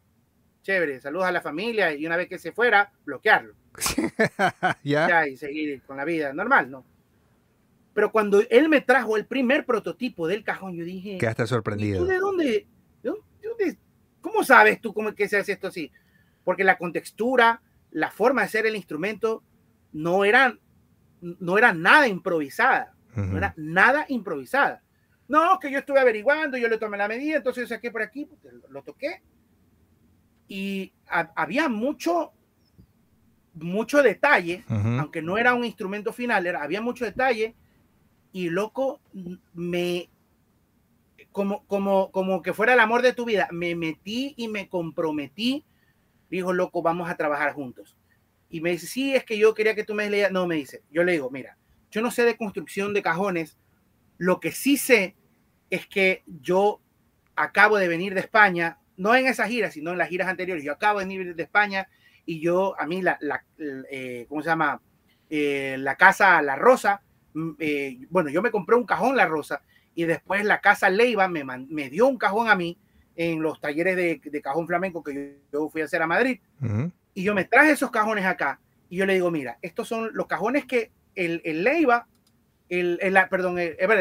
Chévere, 0.65 1.01
saludos 1.01 1.27
a 1.27 1.33
la 1.33 1.41
familia 1.41 1.95
y 1.95 2.05
una 2.05 2.17
vez 2.17 2.29
que 2.29 2.39
se 2.39 2.51
fuera, 2.51 2.93
bloquearlo. 3.05 3.55
¿Ya? 4.83 5.29
y 5.29 5.37
seguir 5.37 5.83
con 5.83 5.97
la 5.97 6.05
vida 6.05 6.33
normal, 6.33 6.71
¿no? 6.71 6.85
Pero 7.93 8.11
cuando 8.11 8.43
él 8.51 8.69
me 8.69 8.81
trajo 8.81 9.17
el 9.17 9.27
primer 9.27 9.65
prototipo 9.65 10.27
del 10.27 10.43
cajón, 10.43 10.75
yo 10.75 10.85
dije. 10.85 11.19
Quedaste 11.19 11.47
sorprendido. 11.47 12.01
¿Tú 12.01 12.07
de 12.07 12.19
dónde, 12.19 12.67
de 13.03 13.11
dónde? 13.49 13.79
¿Cómo 14.21 14.43
sabes 14.43 14.81
tú 14.81 14.93
cómo 14.93 15.15
que 15.15 15.29
se 15.29 15.37
hace 15.37 15.53
esto 15.53 15.69
así? 15.69 15.93
porque 16.45 16.63
la 16.63 16.79
contextura, 16.79 17.63
la 17.91 18.11
forma 18.11 18.43
de 18.43 18.47
hacer 18.47 18.67
el 18.67 18.77
instrumento 18.77 19.43
no 19.93 20.25
era, 20.25 20.57
no 21.21 21.59
era 21.59 21.73
nada 21.73 22.07
improvisada, 22.07 22.95
no 23.17 23.39
era 23.39 23.55
nada 23.57 24.05
improvisada. 24.09 24.83
No, 25.27 25.59
que 25.59 25.71
yo 25.71 25.79
estuve 25.79 26.01
averiguando, 26.01 26.59
yo 26.59 26.69
le 26.69 26.77
tomé 26.77 26.99
la 26.99 27.09
medida, 27.09 27.39
entonces 27.39 27.63
yo 27.63 27.75
saqué 27.75 27.91
por 27.91 28.03
aquí, 28.03 28.29
lo, 28.69 28.83
toqué. 28.83 29.23
Y 30.49 30.93
había 31.09 31.69
mucho, 31.69 32.33
mucho 33.55 34.03
detalle, 34.03 34.65
aunque 34.69 35.23
no 35.23 35.39
era 35.39 35.55
un 35.55 35.65
instrumento 35.65 36.13
final, 36.13 36.47
era, 36.47 36.63
había 36.63 36.81
mucho 36.81 37.05
detalle. 37.05 37.55
Y 38.33 38.51
loco, 38.51 39.01
me, 39.55 40.11
como, 41.31 41.65
como, 41.67 42.11
como 42.11 42.43
que 42.43 42.53
fuera 42.53 42.75
el 42.75 42.81
amor 42.81 43.03
de 43.03 43.13
tu 43.13 43.25
vida. 43.25 43.49
Me 43.53 43.75
metí 43.75 44.35
y 44.37 44.49
me 44.49 44.69
comprometí. 44.69 45.65
Dijo, 46.31 46.53
loco, 46.53 46.83
vamos 46.83 47.09
a 47.09 47.17
trabajar 47.17 47.55
juntos. 47.55 47.97
Y 48.51 48.61
me 48.61 48.71
dice, 48.71 48.87
sí, 48.87 49.15
es 49.15 49.25
que 49.25 49.39
yo 49.39 49.55
quería 49.55 49.75
que 49.75 49.85
tú 49.85 49.95
me 49.95 50.11
leas. 50.11 50.31
No, 50.31 50.47
me 50.47 50.57
dice, 50.57 50.83
yo 50.91 51.05
le 51.05 51.13
digo, 51.13 51.31
mira, 51.31 51.59
yo 51.91 52.03
no 52.03 52.11
sé 52.11 52.25
de 52.25 52.37
construcción 52.37 52.95
de 52.95 53.03
cajones. 53.03 53.59
Lo 54.19 54.41
que 54.41 54.53
sí 54.53 54.77
sé 54.77 55.17
es 55.71 55.87
que 55.87 56.23
yo 56.27 56.81
acabo 57.37 57.79
de 57.79 57.89
venir 57.89 58.15
de 58.15 58.21
España, 58.21 58.79
no 58.97 59.15
en 59.15 59.27
esa 59.27 59.47
gira, 59.47 59.71
sino 59.71 59.93
en 59.93 59.99
las 59.99 60.09
giras 60.09 60.29
anteriores. 60.29 60.65
Yo 60.65 60.73
acabo 60.73 60.99
de 60.99 61.07
venir 61.07 61.35
de 61.35 61.43
España 61.43 61.89
y 62.27 62.41
yo, 62.41 62.79
a 62.79 62.87
mí, 62.87 63.03
la, 63.03 63.19
la 63.21 63.45
eh, 63.59 64.27
¿cómo 64.29 64.43
se 64.43 64.49
llama? 64.49 64.81
Eh, 65.31 65.77
la 65.79 65.97
casa 65.97 66.41
La 66.43 66.57
Rosa, 66.57 67.03
mm, 67.35 67.51
eh, 67.59 67.99
bueno, 68.11 68.31
yo 68.31 68.43
me 68.43 68.51
compré 68.51 68.77
un 68.77 68.85
cajón 68.85 69.17
La 69.17 69.27
Rosa 69.27 69.63
y 69.95 70.05
después 70.05 70.45
la 70.45 70.61
casa 70.61 70.91
Leiva 70.91 71.29
me, 71.29 71.45
me 71.45 71.91
dio 71.91 72.07
un 72.07 72.19
cajón 72.19 72.49
a 72.49 72.55
mí 72.55 72.79
en 73.17 73.43
los 73.43 73.61
talleres 73.61 73.97
de, 73.97 74.21
de 74.25 74.43
cajón 74.43 74.67
flamenco 74.67 75.03
que 75.03 75.39
yo, 75.53 75.69
fui 75.69 75.83
a 75.83 75.85
hacer 75.85 76.03
a 76.03 76.07
Madrid. 76.07 76.41
Y 77.15 77.23
yo 77.23 77.35
me 77.35 77.45
traje 77.45 77.73
esos 77.73 77.91
cajones 77.91 78.25
acá 78.25 78.61
y 78.89 78.97
yo 78.97 79.07
le 79.07 79.15
digo, 79.15 79.31
mira, 79.31 79.59
estos 79.63 79.87
son 79.87 80.11
los 80.15 80.27
cajones 80.27 80.65
que 80.65 80.91
el, 81.15 81.41
el 81.45 81.63
Leiva, 81.63 82.09
el, 82.69 82.99
el, 83.01 83.17
perdón, 83.31 83.57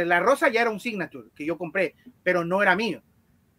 la 0.08 0.20
Rosa 0.20 0.50
ya 0.50 0.62
era 0.62 0.72
un 0.72 0.80
signature 0.80 1.30
que 1.36 1.46
yo 1.46 1.60
compré, 1.60 1.96
pero 2.24 2.44
no 2.44 2.64
era 2.64 2.76
mío 2.76 3.04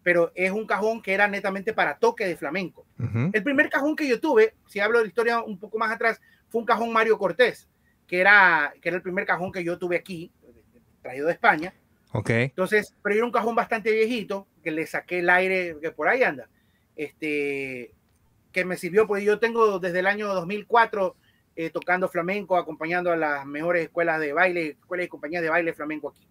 pero 0.05 0.31
es 0.35 0.51
un 0.51 0.67
cajón 0.67 1.01
que 1.01 1.15
era 1.15 1.27
netamente 1.27 1.73
para 1.73 1.97
toque 1.97 2.27
de 2.27 2.37
flamenco. 2.37 2.85
El 3.33 3.41
primer 3.41 3.71
cajón 3.71 3.95
que 3.95 4.07
yo 4.07 4.19
tuve, 4.19 4.53
si 4.67 4.79
hablo 4.79 4.99
de 4.99 5.05
la 5.05 5.07
historia 5.07 5.41
un 5.41 5.57
poco 5.57 5.79
más 5.79 5.91
atrás, 5.91 6.21
fue 6.47 6.61
un 6.61 6.67
cajón 6.67 6.93
Mario 6.93 7.17
Cortés, 7.17 7.67
que 8.05 8.19
era, 8.19 8.71
que 8.79 8.89
era 8.89 8.97
el 8.97 9.01
primer 9.01 9.25
cajón 9.25 9.51
que 9.51 9.63
yo 9.63 9.79
tuve 9.79 9.95
aquí, 9.95 10.31
traído 11.01 11.25
de 11.25 11.33
España. 11.33 11.73
Ok. 12.11 12.29
Entonces, 12.29 12.93
pero 13.01 13.15
era 13.15 13.25
un 13.25 13.31
cajón 13.31 13.55
bastante 13.55 13.91
viejito, 13.91 14.47
que 14.63 14.69
le 14.69 14.85
saqué 14.85 15.19
el 15.19 15.29
aire, 15.31 15.75
que 15.81 15.89
por 15.89 16.07
ahí 16.07 16.21
anda, 16.21 16.49
este, 16.95 17.91
que 18.51 18.63
me 18.63 18.77
sirvió, 18.77 19.07
porque 19.07 19.23
yo 19.23 19.39
tengo 19.39 19.79
desde 19.79 20.01
el 20.01 20.05
año 20.05 20.31
2004 20.35 21.15
eh, 21.55 21.71
tocando 21.71 22.07
flamenco, 22.09 22.57
acompañando 22.57 23.11
a 23.11 23.17
las 23.17 23.43
mejores 23.47 23.85
escuelas 23.85 24.19
de 24.19 24.33
baile, 24.33 24.67
escuelas 24.79 25.07
y 25.07 25.09
compañías 25.09 25.41
de 25.41 25.49
baile 25.49 25.73
flamenco 25.73 26.09
aquí. 26.09 26.27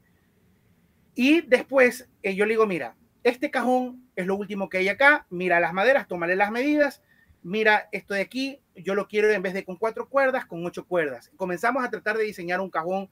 Y 1.16 1.40
después 1.40 2.08
eh, 2.22 2.36
yo 2.36 2.46
le 2.46 2.52
digo, 2.52 2.68
mira, 2.68 2.94
este 3.24 3.50
cajón 3.50 4.06
es 4.14 4.26
lo 4.26 4.36
último 4.36 4.68
que 4.68 4.78
hay 4.78 4.88
acá, 4.88 5.26
mira 5.30 5.58
las 5.58 5.72
maderas, 5.72 6.06
tómale 6.06 6.36
las 6.36 6.50
medidas, 6.50 7.02
mira 7.42 7.88
esto 7.90 8.12
de 8.14 8.20
aquí, 8.20 8.60
yo 8.76 8.94
lo 8.94 9.08
quiero 9.08 9.30
en 9.30 9.42
vez 9.42 9.54
de 9.54 9.64
con 9.64 9.76
cuatro 9.76 10.08
cuerdas, 10.08 10.44
con 10.44 10.64
ocho 10.64 10.86
cuerdas. 10.86 11.30
Comenzamos 11.36 11.82
a 11.82 11.90
tratar 11.90 12.18
de 12.18 12.24
diseñar 12.24 12.60
un 12.60 12.70
cajón 12.70 13.08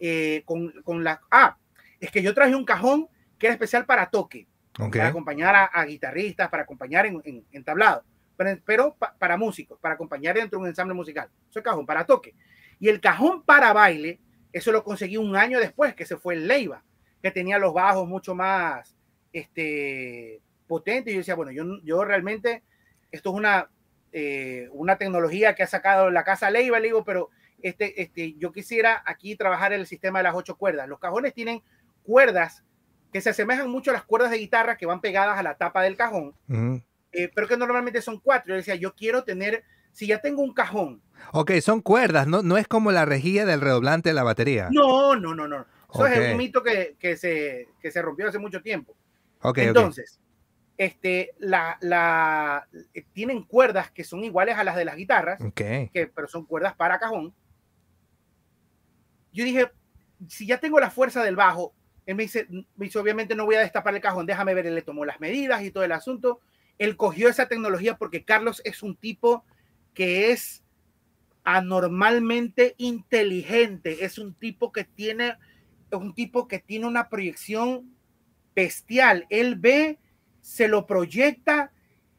eh, 0.00 0.42
con, 0.46 0.72
con, 0.82 1.04
la... 1.04 1.20
Ah, 1.30 1.56
es 2.00 2.10
que 2.10 2.22
yo 2.22 2.34
traje 2.34 2.56
un 2.56 2.64
cajón 2.64 3.08
que 3.38 3.46
era 3.46 3.54
especial 3.54 3.86
para 3.86 4.10
toque, 4.10 4.48
para 4.72 5.06
acompañar 5.06 5.70
a, 5.72 5.84
guitarristas, 5.84 6.48
para 6.48 6.64
acompañar 6.64 7.06
en, 7.06 7.44
en, 7.52 7.64
tablado, 7.64 8.04
pero, 8.64 8.96
para 9.18 9.36
músicos, 9.36 9.78
para 9.80 9.94
acompañar 9.94 10.34
dentro 10.34 10.58
de 10.58 10.62
un 10.64 10.68
ensamble 10.68 10.94
musical. 10.94 11.28
Eso 11.48 11.60
es 11.60 11.64
cajón 11.64 11.86
para 11.86 12.04
toque. 12.04 12.34
Y 12.80 12.88
el 12.88 13.00
cajón 13.00 13.44
para 13.44 13.72
baile, 13.72 14.18
eso 14.52 14.72
lo 14.72 14.82
conseguí 14.82 15.18
un 15.18 15.36
año 15.36 15.60
después, 15.60 15.94
que 15.94 16.04
se 16.04 16.16
fue 16.16 16.34
el 16.34 16.48
Leiva, 16.48 16.82
que 17.22 17.30
tenía 17.30 17.58
los 17.58 17.72
bajos 17.72 18.08
mucho 18.08 18.34
más 18.34 18.96
este, 19.32 20.40
potente. 20.66 21.10
Y 21.10 21.14
yo 21.14 21.18
decía, 21.18 21.34
bueno, 21.34 21.52
yo, 21.52 21.64
yo 21.84 22.04
realmente, 22.04 22.62
esto 23.10 23.30
es 23.30 23.36
una, 23.36 23.70
eh, 24.12 24.68
una 24.72 24.96
tecnología 24.96 25.54
que 25.54 25.62
ha 25.62 25.66
sacado 25.66 26.10
la 26.10 26.24
casa 26.24 26.50
Leiva, 26.50 26.80
le 26.80 26.88
digo, 26.88 27.04
pero 27.04 27.30
este, 27.62 28.00
este, 28.02 28.34
yo 28.34 28.52
quisiera 28.52 29.02
aquí 29.06 29.36
trabajar 29.36 29.72
el 29.72 29.86
sistema 29.86 30.18
de 30.18 30.24
las 30.24 30.34
ocho 30.34 30.56
cuerdas. 30.56 30.88
Los 30.88 30.98
cajones 30.98 31.34
tienen 31.34 31.62
cuerdas 32.02 32.64
que 33.12 33.20
se 33.20 33.30
asemejan 33.30 33.70
mucho 33.70 33.90
a 33.90 33.94
las 33.94 34.04
cuerdas 34.04 34.30
de 34.30 34.38
guitarra 34.38 34.76
que 34.76 34.86
van 34.86 35.00
pegadas 35.00 35.38
a 35.38 35.42
la 35.42 35.56
tapa 35.56 35.82
del 35.82 35.96
cajón, 35.96 36.34
eh, 37.12 37.30
pero 37.34 37.46
que 37.46 37.56
normalmente 37.56 38.00
son 38.00 38.18
cuatro. 38.18 38.54
Yo 38.54 38.56
decía, 38.56 38.74
yo 38.74 38.94
quiero 38.94 39.22
tener, 39.22 39.64
si 39.92 40.06
ya 40.06 40.20
tengo 40.20 40.42
un 40.42 40.54
cajón. 40.54 41.02
Ok, 41.32 41.52
son 41.60 41.82
cuerdas, 41.82 42.26
no, 42.26 42.42
no 42.42 42.56
es 42.56 42.66
como 42.66 42.90
la 42.90 43.04
rejilla 43.04 43.44
del 43.44 43.60
redoblante 43.60 44.08
de 44.08 44.14
la 44.14 44.22
batería. 44.22 44.68
No, 44.72 45.14
no, 45.14 45.34
no, 45.34 45.46
no. 45.46 45.66
Eso 45.94 46.06
es 46.06 46.32
un 46.32 46.38
mito 46.38 46.62
que, 46.62 46.96
que, 46.98 47.18
se, 47.18 47.68
que 47.78 47.90
se 47.90 48.00
rompió 48.00 48.26
hace 48.26 48.38
mucho 48.38 48.62
tiempo. 48.62 48.96
Entonces, 49.56 50.20
Este, 50.78 51.34
la, 51.38 51.76
la, 51.80 52.66
eh, 52.94 53.04
tienen 53.12 53.44
cuerdas 53.44 53.90
que 53.90 54.04
son 54.04 54.24
iguales 54.24 54.56
a 54.56 54.64
las 54.64 54.74
de 54.74 54.84
las 54.84 54.96
guitarras, 54.96 55.38
que, 55.54 56.10
pero 56.14 56.26
son 56.28 56.46
cuerdas 56.46 56.74
para 56.74 56.98
cajón. 56.98 57.34
Yo 59.32 59.44
dije, 59.44 59.70
si 60.28 60.46
ya 60.46 60.58
tengo 60.58 60.80
la 60.80 60.90
fuerza 60.90 61.22
del 61.22 61.36
bajo, 61.36 61.74
él 62.06 62.16
me 62.16 62.24
dice, 62.24 62.46
me 62.50 62.86
dice, 62.86 62.98
obviamente 62.98 63.34
no 63.34 63.44
voy 63.44 63.54
a 63.54 63.60
destapar 63.60 63.94
el 63.94 64.00
cajón, 64.00 64.26
déjame 64.26 64.54
ver, 64.54 64.66
él 64.66 64.74
le 64.74 64.82
tomó 64.82 65.04
las 65.04 65.20
medidas 65.20 65.62
y 65.62 65.70
todo 65.70 65.84
el 65.84 65.92
asunto. 65.92 66.40
Él 66.78 66.96
cogió 66.96 67.28
esa 67.28 67.46
tecnología 67.46 67.96
porque 67.96 68.24
Carlos 68.24 68.60
es 68.64 68.82
un 68.82 68.96
tipo 68.96 69.44
que 69.94 70.32
es 70.32 70.64
anormalmente 71.44 72.74
inteligente, 72.78 74.04
es 74.04 74.18
un 74.18 74.34
tipo 74.34 74.72
que 74.72 74.84
tiene, 74.84 75.36
es 75.90 75.98
un 75.98 76.14
tipo 76.14 76.48
que 76.48 76.58
tiene 76.58 76.86
una 76.86 77.08
proyección 77.08 77.91
bestial. 78.54 79.26
Él 79.30 79.56
ve, 79.56 79.98
se 80.40 80.68
lo 80.68 80.86
proyecta, 80.86 81.72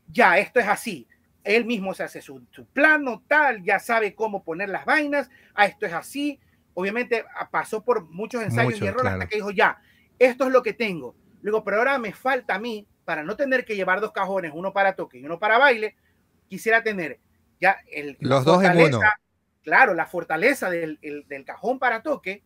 ya, 0.07 0.37
esto 0.37 0.59
es 0.59 0.67
así. 0.67 1.07
Él 1.43 1.65
mismo 1.65 1.93
se 1.93 2.03
hace 2.03 2.21
su, 2.21 2.45
plano 2.71 3.23
tal, 3.27 3.63
ya 3.63 3.79
sabe 3.79 4.15
cómo 4.15 4.43
poner 4.43 4.69
las 4.69 4.85
vainas, 4.85 5.27
a 5.53 5.63
ah, 5.63 5.65
esto 5.65 5.85
es 5.85 5.93
así. 5.93 6.39
Obviamente 6.73 7.25
ah, 7.37 7.49
pasó 7.49 7.83
por 7.83 8.09
muchos 8.09 8.41
ensayos 8.41 8.81
y 8.81 8.87
errores 8.87 9.13
hasta 9.13 9.27
que 9.27 9.35
dijo, 9.35 9.51
ya, 9.51 9.81
esto 10.19 10.45
es 10.45 10.51
lo 10.51 10.63
que 10.63 10.73
tengo. 10.73 11.15
Luego, 11.41 11.63
pero 11.63 11.77
ahora 11.77 11.97
me 11.99 12.13
falta 12.13 12.55
a 12.55 12.59
mí, 12.59 12.87
para 13.03 13.23
no 13.23 13.35
tener 13.35 13.65
que 13.65 13.75
llevar 13.75 13.99
dos 13.99 14.13
cajones, 14.13 14.51
uno 14.55 14.71
para 14.71 14.95
toque 14.95 15.19
y 15.19 15.25
uno 15.25 15.37
para 15.37 15.57
baile, 15.57 15.97
quisiera 16.47 16.81
tener 16.83 17.19
ya 17.59 17.77
el, 17.91 18.17
los 18.21 18.45
dos 18.45 18.63
en 18.63 18.77
uno. 18.77 18.99
Claro, 19.61 19.93
la 19.93 20.05
fortaleza 20.05 20.69
del, 20.69 20.99
del 21.01 21.45
cajón 21.45 21.79
para 21.79 22.01
toque, 22.01 22.43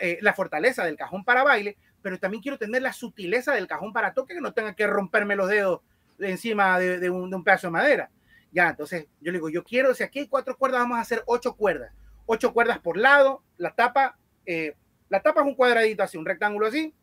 eh, 0.00 0.18
la 0.20 0.32
fortaleza 0.34 0.84
del 0.84 0.96
cajón 0.96 1.24
para 1.24 1.42
baile, 1.42 1.76
pero 2.02 2.18
también 2.18 2.42
quiero 2.42 2.58
tener 2.58 2.82
la 2.82 2.92
sutileza 2.92 3.52
del 3.54 3.66
cajón 3.66 3.92
para 3.92 4.14
toque, 4.14 4.34
que 4.34 4.40
no 4.40 4.52
tenga 4.52 4.74
que 4.74 4.86
romperme 4.86 5.36
los 5.36 5.48
dedos 5.48 5.80
encima 6.18 6.78
de, 6.78 7.10
un, 7.10 7.44
pedazo 7.44 7.68
de 7.68 7.72
madera. 7.72 8.10
Ya, 8.50 8.70
entonces 8.70 9.06
yo 9.20 9.30
le 9.30 9.38
digo, 9.38 9.50
yo 9.50 9.62
quiero, 9.62 9.94
si 9.94 10.02
aquí 10.02 10.20
hay 10.20 10.28
cuatro 10.28 10.56
cuerdas, 10.56 10.80
vamos 10.80 10.98
a 10.98 11.02
hacer 11.02 11.22
ocho 11.26 11.54
cuerdas. 11.54 11.92
Ocho 12.26 12.52
cuerdas 12.52 12.78
por 12.78 12.96
lado, 12.96 13.42
la 13.56 13.74
tapa, 13.74 14.18
eh, 14.46 14.74
la 15.08 15.20
tapa 15.20 15.40
es 15.40 15.46
un 15.46 15.54
cuadradito 15.54 16.02
así, 16.02 16.16
un 16.18 16.26
rectángulo 16.26 16.66
así. 16.66 16.94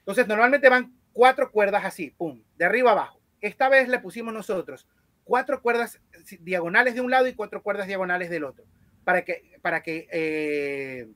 Entonces 0.00 0.26
normalmente 0.26 0.68
van 0.68 0.94
cuatro 1.12 1.50
cuerdas 1.50 1.84
así, 1.84 2.10
pum, 2.10 2.42
de 2.56 2.64
arriba 2.64 2.92
abajo. 2.92 3.20
Esta 3.40 3.68
vez 3.68 3.88
le 3.88 3.98
pusimos 3.98 4.32
nosotros 4.32 4.86
cuatro 5.26 5.60
cuerdas 5.60 6.00
diagonales 6.40 6.94
de 6.94 7.00
un 7.00 7.10
lado 7.10 7.26
y 7.26 7.34
cuatro 7.34 7.60
cuerdas 7.60 7.88
diagonales 7.88 8.30
del 8.30 8.44
otro, 8.44 8.64
para 9.04 9.24
que, 9.24 9.58
para 9.60 9.82
que, 9.82 10.06
eh, 10.10 11.08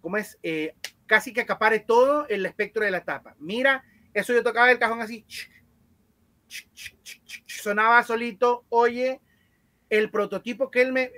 ¿cómo 0.00 0.16
es? 0.16 0.36
Eh, 0.42 0.74
casi 1.06 1.32
que 1.32 1.40
acapare 1.42 1.80
todo 1.80 2.26
el 2.28 2.44
espectro 2.46 2.84
de 2.84 2.90
la 2.90 3.04
tapa. 3.04 3.36
Mira, 3.38 3.84
eso 4.12 4.32
yo 4.32 4.42
tocaba 4.42 4.70
el 4.70 4.78
cajón 4.78 5.00
así, 5.00 5.24
sonaba 7.46 8.02
solito, 8.02 8.64
oye, 8.68 9.20
el 9.90 10.10
prototipo 10.10 10.70
que 10.70 10.82
él 10.82 10.92
me... 10.92 11.10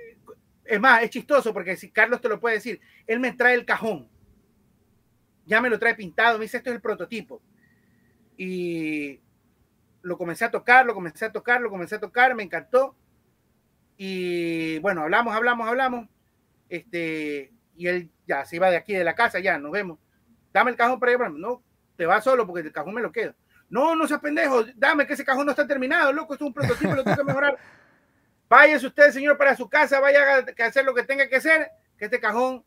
Es 0.65 0.79
más, 0.79 1.01
es 1.01 1.09
chistoso 1.09 1.53
porque 1.53 1.75
si 1.75 1.89
Carlos 1.89 2.21
te 2.21 2.29
lo 2.29 2.39
puede 2.39 2.55
decir, 2.55 2.79
él 3.07 3.19
me 3.19 3.33
trae 3.33 3.55
el 3.55 3.65
cajón, 3.65 4.07
ya 5.45 5.61
me 5.61 5.69
lo 5.69 5.79
trae 5.79 5.95
pintado, 5.95 6.37
me 6.37 6.45
dice, 6.45 6.57
esto 6.57 6.69
es 6.69 6.75
el 6.75 6.81
prototipo. 6.81 7.41
Y 8.37 9.19
lo 10.03 10.17
comencé 10.17 10.45
a 10.45 10.51
tocar, 10.51 10.85
lo 10.85 10.93
comencé 10.93 11.25
a 11.25 11.31
tocar, 11.31 11.59
lo 11.59 11.71
comencé 11.71 11.95
a 11.95 11.99
tocar, 11.99 12.35
me 12.35 12.43
encantó. 12.43 12.95
Y 13.97 14.77
bueno, 14.79 15.01
hablamos, 15.01 15.33
hablamos, 15.33 15.67
hablamos. 15.67 16.07
Este, 16.69 17.51
y 17.79 17.87
él 17.87 18.11
ya 18.27 18.43
se 18.43 18.57
iba 18.57 18.69
de 18.69 18.75
aquí 18.75 18.93
de 18.93 19.05
la 19.05 19.15
casa, 19.15 19.39
ya 19.39 19.57
nos 19.57 19.71
vemos. 19.71 19.97
Dame 20.51 20.71
el 20.71 20.75
cajón 20.75 20.99
para 20.99 21.13
llevarme. 21.13 21.39
No, 21.39 21.63
te 21.95 22.05
vas 22.05 22.25
solo 22.25 22.45
porque 22.45 22.67
el 22.67 22.73
cajón 22.73 22.93
me 22.93 23.01
lo 23.01 23.09
quedo. 23.09 23.33
No, 23.69 23.95
no 23.95 24.05
seas 24.05 24.19
pendejo, 24.19 24.65
dame 24.75 25.07
que 25.07 25.13
ese 25.13 25.23
cajón 25.23 25.45
no 25.45 25.51
está 25.51 25.65
terminado, 25.65 26.11
loco, 26.11 26.33
esto 26.33 26.43
es 26.43 26.47
un 26.49 26.53
prototipo, 26.53 26.93
lo 26.93 27.05
tengo 27.05 27.15
que 27.15 27.23
mejorar. 27.23 27.57
Váyase 28.49 28.85
usted, 28.85 29.11
señor, 29.11 29.37
para 29.37 29.55
su 29.55 29.69
casa, 29.69 30.01
vaya 30.01 30.19
a 30.37 30.65
hacer 30.65 30.83
lo 30.83 30.93
que 30.93 31.03
tenga 31.03 31.29
que 31.29 31.37
hacer, 31.37 31.69
que 31.97 32.05
este 32.05 32.19
cajón, 32.19 32.65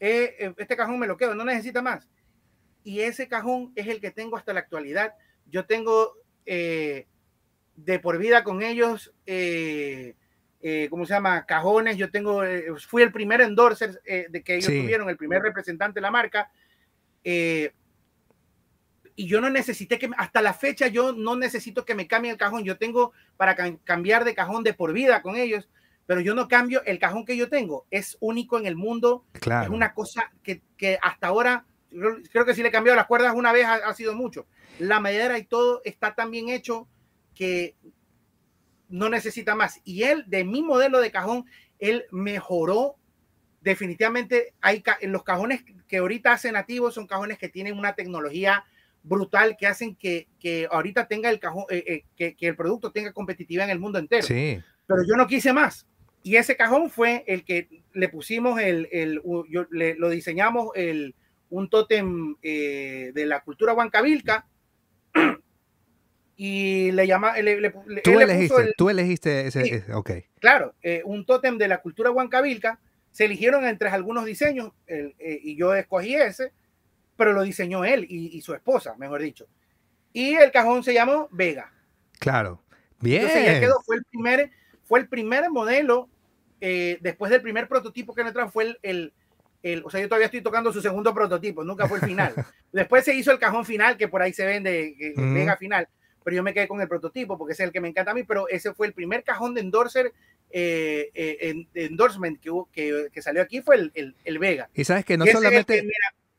eh, 0.00 0.36
eh, 0.38 0.54
este 0.58 0.76
cajón 0.76 0.98
me 0.98 1.06
lo 1.06 1.16
quedo, 1.16 1.34
no 1.34 1.44
necesita 1.44 1.80
más. 1.80 2.06
Y 2.84 3.00
ese 3.00 3.26
cajón 3.26 3.72
es 3.74 3.86
el 3.86 4.02
que 4.02 4.10
tengo 4.10 4.36
hasta 4.36 4.52
la 4.52 4.60
actualidad. 4.60 5.14
Yo 5.46 5.64
tengo 5.64 6.14
eh, 6.44 7.06
de 7.76 7.98
por 8.00 8.18
vida 8.18 8.44
con 8.44 8.62
ellos 8.62 9.14
eh, 9.24 10.16
¿cómo 10.90 11.06
se 11.06 11.14
llama? 11.14 11.46
Cajones. 11.46 11.96
Yo 11.96 12.10
tengo, 12.10 12.44
eh, 12.44 12.66
fui 12.86 13.02
el 13.02 13.12
primer 13.12 13.40
endorser 13.40 14.00
eh, 14.04 14.26
de 14.28 14.42
que 14.42 14.56
ellos 14.56 14.66
tuvieron, 14.66 15.08
el 15.08 15.16
primer 15.16 15.42
representante 15.42 15.98
de 15.98 16.02
la 16.02 16.10
marca. 16.10 16.50
y 17.22 17.70
yo 19.26 19.40
no 19.40 19.50
necesité 19.50 19.98
que, 19.98 20.10
hasta 20.16 20.40
la 20.40 20.54
fecha, 20.54 20.86
yo 20.86 21.12
no 21.12 21.36
necesito 21.36 21.84
que 21.84 21.94
me 21.94 22.06
cambie 22.06 22.30
el 22.30 22.36
cajón. 22.36 22.64
Yo 22.64 22.78
tengo 22.78 23.12
para 23.36 23.56
cambiar 23.84 24.24
de 24.24 24.34
cajón 24.34 24.64
de 24.64 24.74
por 24.74 24.92
vida 24.92 25.22
con 25.22 25.36
ellos, 25.36 25.68
pero 26.06 26.20
yo 26.20 26.34
no 26.34 26.48
cambio 26.48 26.82
el 26.84 26.98
cajón 26.98 27.24
que 27.24 27.36
yo 27.36 27.48
tengo. 27.48 27.86
Es 27.90 28.16
único 28.20 28.58
en 28.58 28.66
el 28.66 28.76
mundo. 28.76 29.24
Es 29.34 29.68
una 29.68 29.94
cosa 29.94 30.32
que, 30.42 30.62
que 30.76 30.98
hasta 31.02 31.28
ahora 31.28 31.66
creo 32.30 32.44
que 32.44 32.54
si 32.54 32.62
le 32.62 32.68
he 32.68 32.72
cambiado 32.72 32.96
las 32.96 33.06
cuerdas 33.06 33.34
una 33.34 33.52
vez 33.52 33.66
ha, 33.66 33.92
sido 33.94 34.14
mucho. 34.14 34.46
La 34.78 35.00
madera 35.00 35.38
y 35.38 35.44
todo 35.44 35.82
está 35.84 36.14
tan 36.14 36.30
bien 36.30 36.48
hecho 36.48 36.88
que 37.34 37.76
no 38.90 39.08
necesita 39.08 39.54
más. 39.54 39.80
Y 39.84 40.02
él, 40.02 40.24
de 40.26 40.44
mi 40.44 40.62
modelo 40.62 41.00
de 41.00 41.10
cajón, 41.10 41.46
él 41.78 42.04
mejoró 42.10 42.96
definitivamente. 43.60 44.54
Hay 44.60 44.82
en 45.00 45.12
los 45.12 45.22
cajones 45.22 45.64
que 45.88 45.98
ahorita 45.98 46.32
hace 46.32 46.52
nativos 46.52 46.94
son 46.94 47.06
cajones 47.06 47.38
que 47.38 47.48
tienen 47.48 47.78
una 47.78 47.94
tecnología 47.94 48.64
brutal 49.02 49.56
que 49.58 49.66
hacen 49.66 49.96
que, 49.96 50.28
que 50.38 50.68
ahorita 50.70 51.08
tenga 51.08 51.30
el 51.30 51.40
cajón, 51.40 51.64
eh, 51.70 51.84
eh, 51.86 52.04
que, 52.16 52.36
que, 52.36 52.48
el 52.48 52.56
producto 52.56 52.92
tenga 52.92 53.12
competitividad 53.12 53.64
en 53.64 53.72
el 53.72 53.78
mundo 53.78 53.98
entero. 53.98 54.26
Sí. 54.26 54.60
Pero 54.86 55.02
yo 55.08 55.16
no 55.16 55.26
quise 55.26 55.52
más. 55.52 55.86
Y 56.22 56.36
ese 56.36 56.56
cajón 56.56 56.90
fue 56.90 57.24
el 57.26 57.44
que 57.44 57.82
le 57.94 58.08
pusimos, 58.08 58.60
el, 58.60 58.88
el 58.92 59.22
yo, 59.48 59.66
le, 59.70 59.94
lo 59.94 60.10
diseñamos 60.10 60.68
el, 60.74 61.14
un 61.48 61.70
tótem 61.70 62.36
eh, 62.42 63.10
de 63.14 63.26
la 63.26 63.40
cultura 63.40 63.72
huancavilca. 63.72 64.46
Y 66.42 66.90
le 66.92 67.06
llama. 67.06 67.36
Le, 67.36 67.70
tú, 68.02 68.18
elegiste, 68.18 68.72
tú 68.76 68.88
elegiste 68.88 69.46
ese. 69.46 69.84
ok. 69.92 70.10
Claro, 70.38 70.74
un 71.04 71.26
tótem 71.26 71.58
de 71.58 71.68
la 71.68 71.82
cultura 71.82 72.10
huancavilca. 72.10 72.80
Se 73.10 73.24
eligieron 73.24 73.66
entre 73.66 73.88
algunos 73.88 74.24
diseños 74.24 74.72
y 75.18 75.56
yo 75.56 75.74
escogí 75.74 76.14
ese 76.14 76.52
pero 77.20 77.34
lo 77.34 77.42
diseñó 77.42 77.84
él 77.84 78.06
y, 78.08 78.40
su 78.40 78.54
esposa, 78.54 78.94
mejor 78.96 79.20
dicho. 79.20 79.46
Y 80.10 80.36
el 80.36 80.50
cajón 80.50 80.82
se 80.82 80.94
llamó 80.94 81.28
Vega. 81.30 81.70
Claro. 82.18 82.62
Bien. 82.98 83.26
Entonces 83.26 83.60
quedó, 83.60 83.82
fue 83.82 83.96
el 83.96 84.04
primer, 84.06 84.50
fue 84.84 85.00
el 85.00 85.06
primer 85.06 85.50
modelo, 85.50 86.08
eh, 86.62 86.96
después 87.02 87.30
del 87.30 87.42
primer 87.42 87.68
prototipo 87.68 88.14
que 88.14 88.24
me 88.24 88.32
trajo, 88.32 88.50
fue 88.50 88.74
el, 88.80 89.12
el, 89.62 89.84
o 89.84 89.90
sea, 89.90 90.00
yo 90.00 90.08
todavía 90.08 90.28
estoy 90.28 90.40
tocando 90.40 90.72
su 90.72 90.80
segundo 90.80 91.12
prototipo, 91.12 91.62
nunca 91.62 91.86
fue 91.86 91.98
el 91.98 92.06
final. 92.06 92.32
después 92.72 93.04
se 93.04 93.14
hizo 93.14 93.32
el 93.32 93.38
cajón 93.38 93.66
final, 93.66 93.98
que 93.98 94.08
por 94.08 94.22
ahí 94.22 94.32
se 94.32 94.46
vende, 94.46 95.12
Vega 95.14 95.58
final, 95.58 95.90
pero 96.24 96.36
yo 96.36 96.42
me 96.42 96.54
quedé 96.54 96.68
con 96.68 96.80
el 96.80 96.88
prototipo 96.88 97.38
porque 97.38 97.52
ese 97.52 97.62
es 97.62 97.68
el 97.68 97.72
que 97.72 97.80
me 97.80 97.88
encanta 97.88 98.10
a 98.10 98.14
mí, 98.14 98.24
pero 98.24 98.48
ese 98.48 98.74
fue 98.74 98.86
el 98.86 98.92
primer 98.92 99.24
cajón 99.24 99.54
de 99.54 99.60
endorser, 99.60 100.12
eh, 100.50 101.10
eh 101.14 101.66
endorsement 101.74 102.40
que, 102.40 103.08
que, 103.12 103.22
salió 103.22 103.42
aquí, 103.42 103.62
fue 103.62 103.76
el, 103.76 104.14
el, 104.24 104.38
Vega. 104.38 104.68
Y 104.74 104.84
sabes 104.84 105.04
que 105.04 105.16
no 105.16 105.26
solamente... 105.26 105.84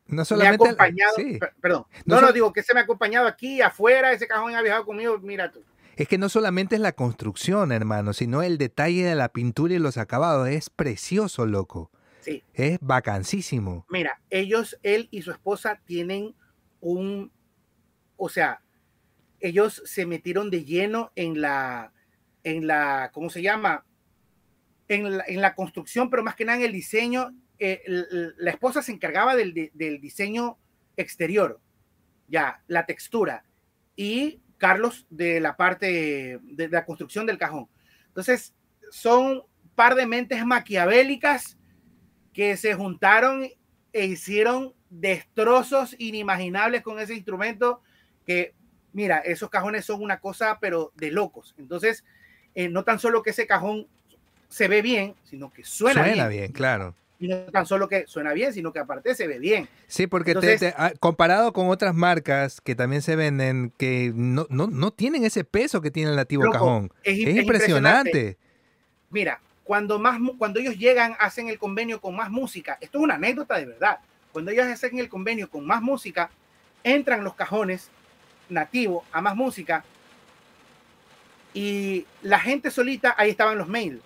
No 0.07 0.25
solamente. 0.25 0.63
Me 0.63 0.69
ha 0.69 0.73
acompañado, 0.73 1.15
perdón. 1.61 1.85
No, 2.05 2.19
no, 2.19 2.33
digo 2.33 2.51
que 2.51 2.63
se 2.63 2.73
me 2.73 2.81
ha 2.81 2.83
acompañado 2.83 3.27
aquí, 3.27 3.61
afuera, 3.61 4.11
ese 4.11 4.27
cajón 4.27 4.53
ha 4.55 4.61
viajado 4.61 4.85
conmigo, 4.85 5.17
mira 5.19 5.49
tú. 5.49 5.63
Es 5.95 6.07
que 6.07 6.17
no 6.17 6.29
solamente 6.29 6.75
es 6.75 6.81
la 6.81 6.93
construcción, 6.93 7.71
hermano, 7.71 8.13
sino 8.13 8.43
el 8.43 8.57
detalle 8.57 9.03
de 9.03 9.15
la 9.15 9.29
pintura 9.29 9.73
y 9.73 9.79
los 9.79 9.97
acabados. 9.97 10.49
Es 10.49 10.69
precioso, 10.69 11.45
loco. 11.45 11.91
Sí. 12.19 12.43
Es 12.53 12.79
vacancísimo. 12.81 13.85
Mira, 13.89 14.19
ellos, 14.29 14.77
él 14.83 15.07
y 15.11 15.21
su 15.21 15.31
esposa 15.31 15.79
tienen 15.85 16.35
un. 16.79 17.31
O 18.17 18.29
sea, 18.29 18.60
ellos 19.41 19.81
se 19.85 20.05
metieron 20.05 20.49
de 20.49 20.63
lleno 20.63 21.11
en 21.15 21.41
la. 21.41 21.93
En 22.43 22.67
la. 22.67 23.11
¿Cómo 23.13 23.29
se 23.29 23.41
llama? 23.41 23.85
En 24.87 25.17
la, 25.17 25.23
en 25.27 25.41
la 25.41 25.55
construcción, 25.55 26.09
pero 26.09 26.23
más 26.23 26.35
que 26.35 26.45
nada 26.45 26.57
en 26.59 26.65
el 26.65 26.71
diseño 26.73 27.33
eh, 27.63 27.83
la 28.37 28.49
esposa 28.49 28.81
se 28.81 28.91
encargaba 28.91 29.35
del, 29.35 29.53
diseño 30.01 30.57
exterior, 30.97 31.61
ya, 32.27 32.63
la 32.65 32.87
textura, 32.87 33.45
y 33.95 34.41
Carlos 34.57 35.05
de 35.11 35.39
la 35.39 35.55
parte 35.57 36.39
de, 36.41 36.69
la 36.69 36.85
construcción 36.85 37.27
del 37.27 37.37
cajón. 37.37 37.69
Entonces, 38.07 38.55
son 38.89 39.43
par 39.75 39.93
de 39.93 40.07
mentes 40.07 40.43
maquiavélicas 40.43 41.55
que 42.33 42.57
se 42.57 42.73
juntaron 42.73 43.47
e 43.93 44.05
hicieron 44.05 44.73
destrozos 44.89 45.95
inimaginables 45.99 46.81
con 46.81 46.97
ese 46.97 47.13
instrumento 47.13 47.83
que, 48.25 48.55
mira, 48.93 49.19
esos 49.19 49.49
cajones 49.49 49.85
son 49.85 50.01
una 50.01 50.19
cosa, 50.19 50.57
pero 50.59 50.91
de 50.95 51.11
locos. 51.11 51.55
Entonces, 51.57 52.03
eh, 52.55 52.69
no 52.69 52.83
tan 52.83 52.99
solo 52.99 53.23
que 53.23 53.31
ese 53.31 53.47
cajón 53.47 53.87
se 54.49 54.67
ve 54.67 54.81
bien, 54.81 55.15
sino 55.23 55.51
que 55.51 55.63
suena, 55.63 56.03
suena 56.03 56.27
bien, 56.27 56.51
claro 56.51 56.95
y 57.21 57.27
no 57.27 57.37
tan 57.37 57.67
solo 57.67 57.87
que 57.87 58.07
suena 58.07 58.33
bien, 58.33 58.51
sino 58.51 58.73
que 58.73 58.79
aparte 58.79 59.13
se 59.13 59.27
ve 59.27 59.37
bien. 59.37 59.69
Sí, 59.85 60.07
porque 60.07 60.33
ah, 60.75 60.91
comparado 60.99 61.53
con 61.53 61.69
otras 61.69 61.93
marcas 61.93 62.59
que 62.59 62.73
también 62.73 63.03
se 63.03 63.15
venden, 63.15 63.71
que 63.77 64.11
no, 64.13 64.47
no, 64.49 64.65
no 64.65 64.91
tienen 64.91 65.23
ese 65.23 65.43
peso 65.43 65.81
que 65.81 65.91
tiene 65.91 66.09
el 66.09 66.15
nativo 66.15 66.49
cajón. 66.51 66.91
Es, 67.03 67.19
impresionante. 67.19 68.39
Mira, 69.11 69.39
cuando, 69.63 69.99
más, 69.99 70.19
cuando 70.39 70.59
ellos 70.59 70.79
llegan, 70.79 71.15
hacen 71.19 71.47
el 71.47 71.59
convenio 71.59 72.01
con 72.01 72.15
más 72.15 72.31
música. 72.31 72.79
Esto 72.81 72.97
es 72.97 73.03
una 73.03 73.15
anécdota 73.15 73.59
de 73.59 73.67
verdad. 73.67 73.99
Cuando 74.31 74.49
ellos 74.49 74.65
hacen 74.65 74.97
el 74.97 75.07
convenio 75.07 75.47
con 75.47 75.63
más 75.63 75.83
música, 75.83 76.31
entran 76.83 77.23
los 77.23 77.35
cajones 77.35 77.91
nativos 78.51 79.03
a 79.11 79.21
más 79.21 79.35
música 79.35 79.83
y 81.53 82.05
la 82.21 82.39
gente 82.39 82.71
solita, 82.71 83.15
ahí 83.17 83.31
estaban 83.31 83.57
los 83.57 83.67
mails. 83.67 84.01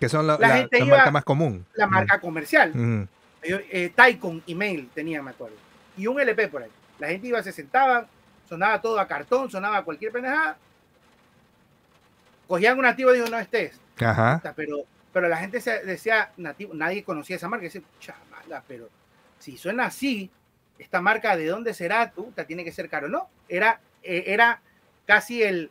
Que 0.00 0.08
son 0.08 0.26
la, 0.26 0.38
marca 0.38 1.10
más 1.10 1.24
común. 1.24 1.66
La 1.74 1.86
marca 1.86 2.20
comercial. 2.20 3.08
Eh, 3.42 3.92
Tycoon 3.94 4.42
email 4.46 4.88
tenía, 4.94 5.22
me 5.22 5.30
acuerdo. 5.30 5.56
Y 5.96 6.06
un 6.06 6.18
LP 6.18 6.48
por 6.48 6.62
ahí. 6.62 6.70
La 6.98 7.08
gente 7.08 7.26
iba, 7.26 7.42
se 7.42 7.52
sentaba, 7.52 8.06
sonaba 8.48 8.80
todo 8.80 8.98
a 8.98 9.06
cartón, 9.06 9.50
sonaba 9.50 9.82
cualquier 9.82 10.12
pendejada. 10.12 10.56
Cogían 12.46 12.78
un 12.78 12.84
nativo 12.84 13.12
y 13.12 13.18
dijo, 13.18 13.28
no, 13.28 13.38
este 13.38 13.66
es. 13.66 13.80
Pero, 14.56 14.84
pero 15.12 15.28
la 15.28 15.36
gente 15.36 15.60
decía 15.84 16.30
nativo, 16.36 16.72
nadie 16.74 17.04
conocía 17.04 17.36
esa 17.36 17.48
marca. 17.48 17.66
Chamala, 18.00 18.62
pero 18.66 18.88
si 19.38 19.58
suena 19.58 19.86
así, 19.86 20.30
esta 20.78 21.00
marca, 21.00 21.36
¿de 21.36 21.46
dónde 21.46 21.74
será? 21.74 22.10
Tú, 22.10 22.32
tiene 22.46 22.64
que 22.64 22.72
ser 22.72 22.88
caro. 22.88 23.08
No, 23.08 23.28
era, 23.48 23.80
eh, 24.02 24.24
era 24.26 24.60
casi 25.06 25.42
el, 25.42 25.70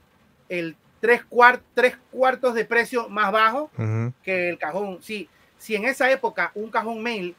el 0.49 0.75
tres, 0.99 1.21
tres 1.73 1.97
cuartos 2.11 2.53
de 2.53 2.65
precio 2.65 3.09
más 3.09 3.31
bajo 3.31 3.69
que 4.23 4.49
el 4.49 4.57
cajón. 4.57 4.99
Sí, 5.01 5.30
si 5.57 5.75
en 5.75 5.85
esa 5.85 6.09
época 6.11 6.51
un 6.55 6.69
cajón 6.69 7.01
mail 7.01 7.35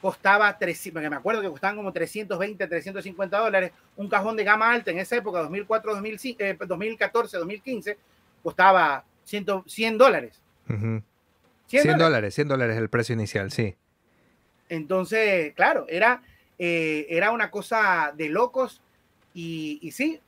costaba, 0.00 0.56
300, 0.56 0.92
porque 0.92 1.10
me 1.10 1.16
acuerdo 1.16 1.42
que 1.42 1.48
costaban 1.48 1.76
como 1.76 1.92
320, 1.92 2.66
350 2.66 3.38
dólares, 3.38 3.72
un 3.96 4.08
cajón 4.08 4.36
de 4.36 4.44
gama 4.44 4.70
alta 4.70 4.90
en 4.90 4.98
esa 4.98 5.16
época, 5.16 5.40
2004, 5.40 5.94
2005, 5.94 6.44
2014, 6.66 7.36
2015, 7.38 7.98
costaba 8.42 9.04
100, 9.24 9.64
100 9.66 9.98
dólares. 9.98 10.40
100, 11.66 11.98
dólares, 11.98 12.34
100 12.34 12.48
dólares 12.48 12.76
el 12.76 12.88
precio 12.88 13.14
inicial, 13.14 13.50
sí. 13.50 13.74
Entonces, 14.68 15.52
claro, 15.54 15.86
era, 15.88 16.22
eh, 16.58 17.06
era 17.10 17.30
una 17.30 17.50
cosa 17.50 18.12
de 18.16 18.28
locos 18.28 18.80
y, 19.34 19.78
y 19.82 19.92
sí, 19.92 20.20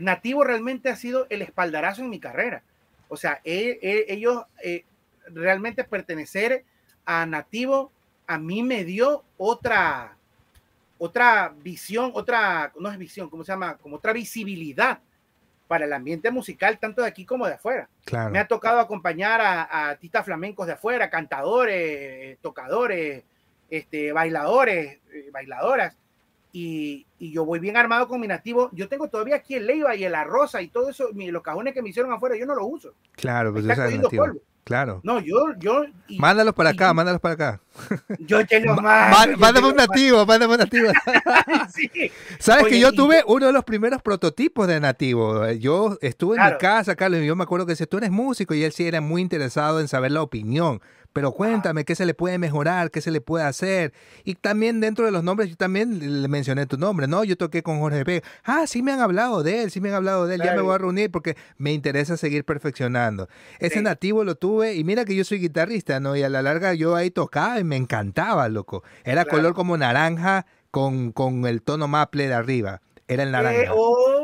Nativo 0.00 0.44
realmente 0.44 0.88
ha 0.88 0.96
sido 0.96 1.26
el 1.28 1.42
espaldarazo 1.42 2.02
en 2.02 2.10
mi 2.10 2.18
carrera. 2.18 2.62
O 3.08 3.16
sea, 3.16 3.40
ellos 3.44 4.44
eh, 4.62 4.84
realmente 5.26 5.84
pertenecer 5.84 6.64
a 7.04 7.26
Nativo 7.26 7.92
a 8.26 8.38
mí 8.38 8.62
me 8.62 8.84
dio 8.84 9.24
otra 9.36 10.16
otra 10.98 11.54
visión, 11.62 12.10
otra 12.14 12.72
no 12.78 12.90
es 12.90 12.96
visión, 12.96 13.28
¿cómo 13.28 13.44
se 13.44 13.52
llama? 13.52 13.76
Como 13.76 13.96
otra 13.96 14.14
visibilidad 14.14 15.00
para 15.68 15.84
el 15.84 15.92
ambiente 15.92 16.30
musical 16.30 16.78
tanto 16.78 17.02
de 17.02 17.08
aquí 17.08 17.26
como 17.26 17.46
de 17.46 17.54
afuera. 17.54 17.88
Me 18.30 18.38
ha 18.38 18.48
tocado 18.48 18.80
acompañar 18.80 19.40
a, 19.40 19.90
a 19.90 19.96
tistas 19.96 20.24
flamencos 20.24 20.66
de 20.66 20.72
afuera, 20.72 21.10
cantadores, 21.10 22.38
tocadores, 22.40 23.24
este, 23.70 24.12
bailadores, 24.12 24.98
eh, 25.12 25.30
bailadoras 25.32 25.96
y, 26.58 27.06
yo 27.18 27.44
voy 27.44 27.58
bien 27.58 27.76
armado 27.76 28.08
con 28.08 28.20
mi 28.20 28.26
nativo. 28.26 28.70
Yo 28.72 28.88
tengo 28.88 29.08
todavía 29.08 29.36
aquí 29.36 29.54
el 29.54 29.66
Leiva 29.66 29.94
y 29.94 30.04
el 30.04 30.14
Arroza 30.14 30.62
y 30.62 30.68
todo 30.68 30.88
eso, 30.88 31.08
los 31.14 31.42
cajones 31.42 31.74
que 31.74 31.82
me 31.82 31.90
hicieron 31.90 32.12
afuera, 32.12 32.36
yo 32.36 32.46
no 32.46 32.54
los 32.54 32.66
uso. 32.66 32.94
Claro, 33.12 33.52
pues 33.52 33.66
Está 33.66 33.88
es 33.88 34.00
nativo. 34.00 34.26
Claro. 34.64 35.00
No, 35.04 35.20
yo, 35.20 35.54
yo. 35.58 35.84
mándalos 36.18 36.52
para 36.52 36.70
acá, 36.70 36.92
mándalos 36.92 37.20
para 37.20 37.34
acá. 37.34 37.60
Yo 38.18 38.44
te 38.44 38.58
los 38.58 38.82
mando. 38.82 39.36
Mándame 39.38 39.68
un 39.68 39.76
nativo, 39.76 40.26
mándame 40.26 40.54
un 40.54 40.58
nativo. 40.58 40.88
sí. 41.72 42.10
Sabes 42.40 42.66
que 42.66 42.80
yo 42.80 42.90
tuve 42.90 43.22
uno 43.28 43.46
de 43.46 43.52
los 43.52 43.62
primeros 43.62 44.02
prototipos 44.02 44.66
de 44.66 44.80
nativo. 44.80 45.48
Yo 45.52 45.96
estuve 46.00 46.36
en 46.36 46.44
mi 46.44 46.58
casa, 46.58 46.96
Carlos, 46.96 47.20
y 47.20 47.26
yo 47.26 47.36
me 47.36 47.44
acuerdo 47.44 47.64
que 47.64 47.76
si 47.76 47.86
tú 47.86 47.98
eres 47.98 48.10
músico 48.10 48.54
y 48.54 48.64
él 48.64 48.72
sí 48.72 48.88
era 48.88 49.00
muy 49.00 49.22
interesado 49.22 49.78
en 49.78 49.86
saber 49.86 50.10
la 50.10 50.22
opinión 50.22 50.80
pero 51.16 51.32
cuéntame 51.32 51.86
qué 51.86 51.94
se 51.94 52.04
le 52.04 52.12
puede 52.12 52.36
mejorar, 52.36 52.90
qué 52.90 53.00
se 53.00 53.10
le 53.10 53.22
puede 53.22 53.42
hacer. 53.42 53.94
Y 54.22 54.34
también 54.34 54.82
dentro 54.82 55.06
de 55.06 55.12
los 55.12 55.24
nombres, 55.24 55.48
yo 55.48 55.56
también 55.56 56.20
le 56.20 56.28
mencioné 56.28 56.66
tu 56.66 56.76
nombre, 56.76 57.06
¿no? 57.06 57.24
Yo 57.24 57.38
toqué 57.38 57.62
con 57.62 57.78
Jorge 57.78 58.04
Vega. 58.04 58.28
Ah, 58.44 58.66
sí 58.66 58.82
me 58.82 58.92
han 58.92 59.00
hablado 59.00 59.42
de 59.42 59.62
él, 59.62 59.70
sí 59.70 59.80
me 59.80 59.88
han 59.88 59.94
hablado 59.94 60.26
de 60.26 60.34
él. 60.34 60.42
Ya 60.44 60.54
me 60.54 60.60
voy 60.60 60.74
a 60.74 60.78
reunir 60.78 61.10
porque 61.10 61.34
me 61.56 61.72
interesa 61.72 62.18
seguir 62.18 62.44
perfeccionando. 62.44 63.30
Ese 63.60 63.80
nativo 63.80 64.24
lo 64.24 64.34
tuve 64.34 64.74
y 64.74 64.84
mira 64.84 65.06
que 65.06 65.16
yo 65.16 65.24
soy 65.24 65.38
guitarrista, 65.38 66.00
¿no? 66.00 66.16
Y 66.16 66.22
a 66.22 66.28
la 66.28 66.42
larga 66.42 66.74
yo 66.74 66.94
ahí 66.94 67.10
tocaba 67.10 67.58
y 67.60 67.64
me 67.64 67.76
encantaba, 67.76 68.50
loco. 68.50 68.84
Era 69.02 69.24
color 69.24 69.54
como 69.54 69.78
naranja 69.78 70.44
con, 70.70 71.12
con 71.12 71.46
el 71.46 71.62
tono 71.62 71.88
maple 71.88 72.28
de 72.28 72.34
arriba. 72.34 72.82
Era 73.08 73.22
el 73.22 73.30
naranja. 73.30 73.62
Eh, 73.62 73.68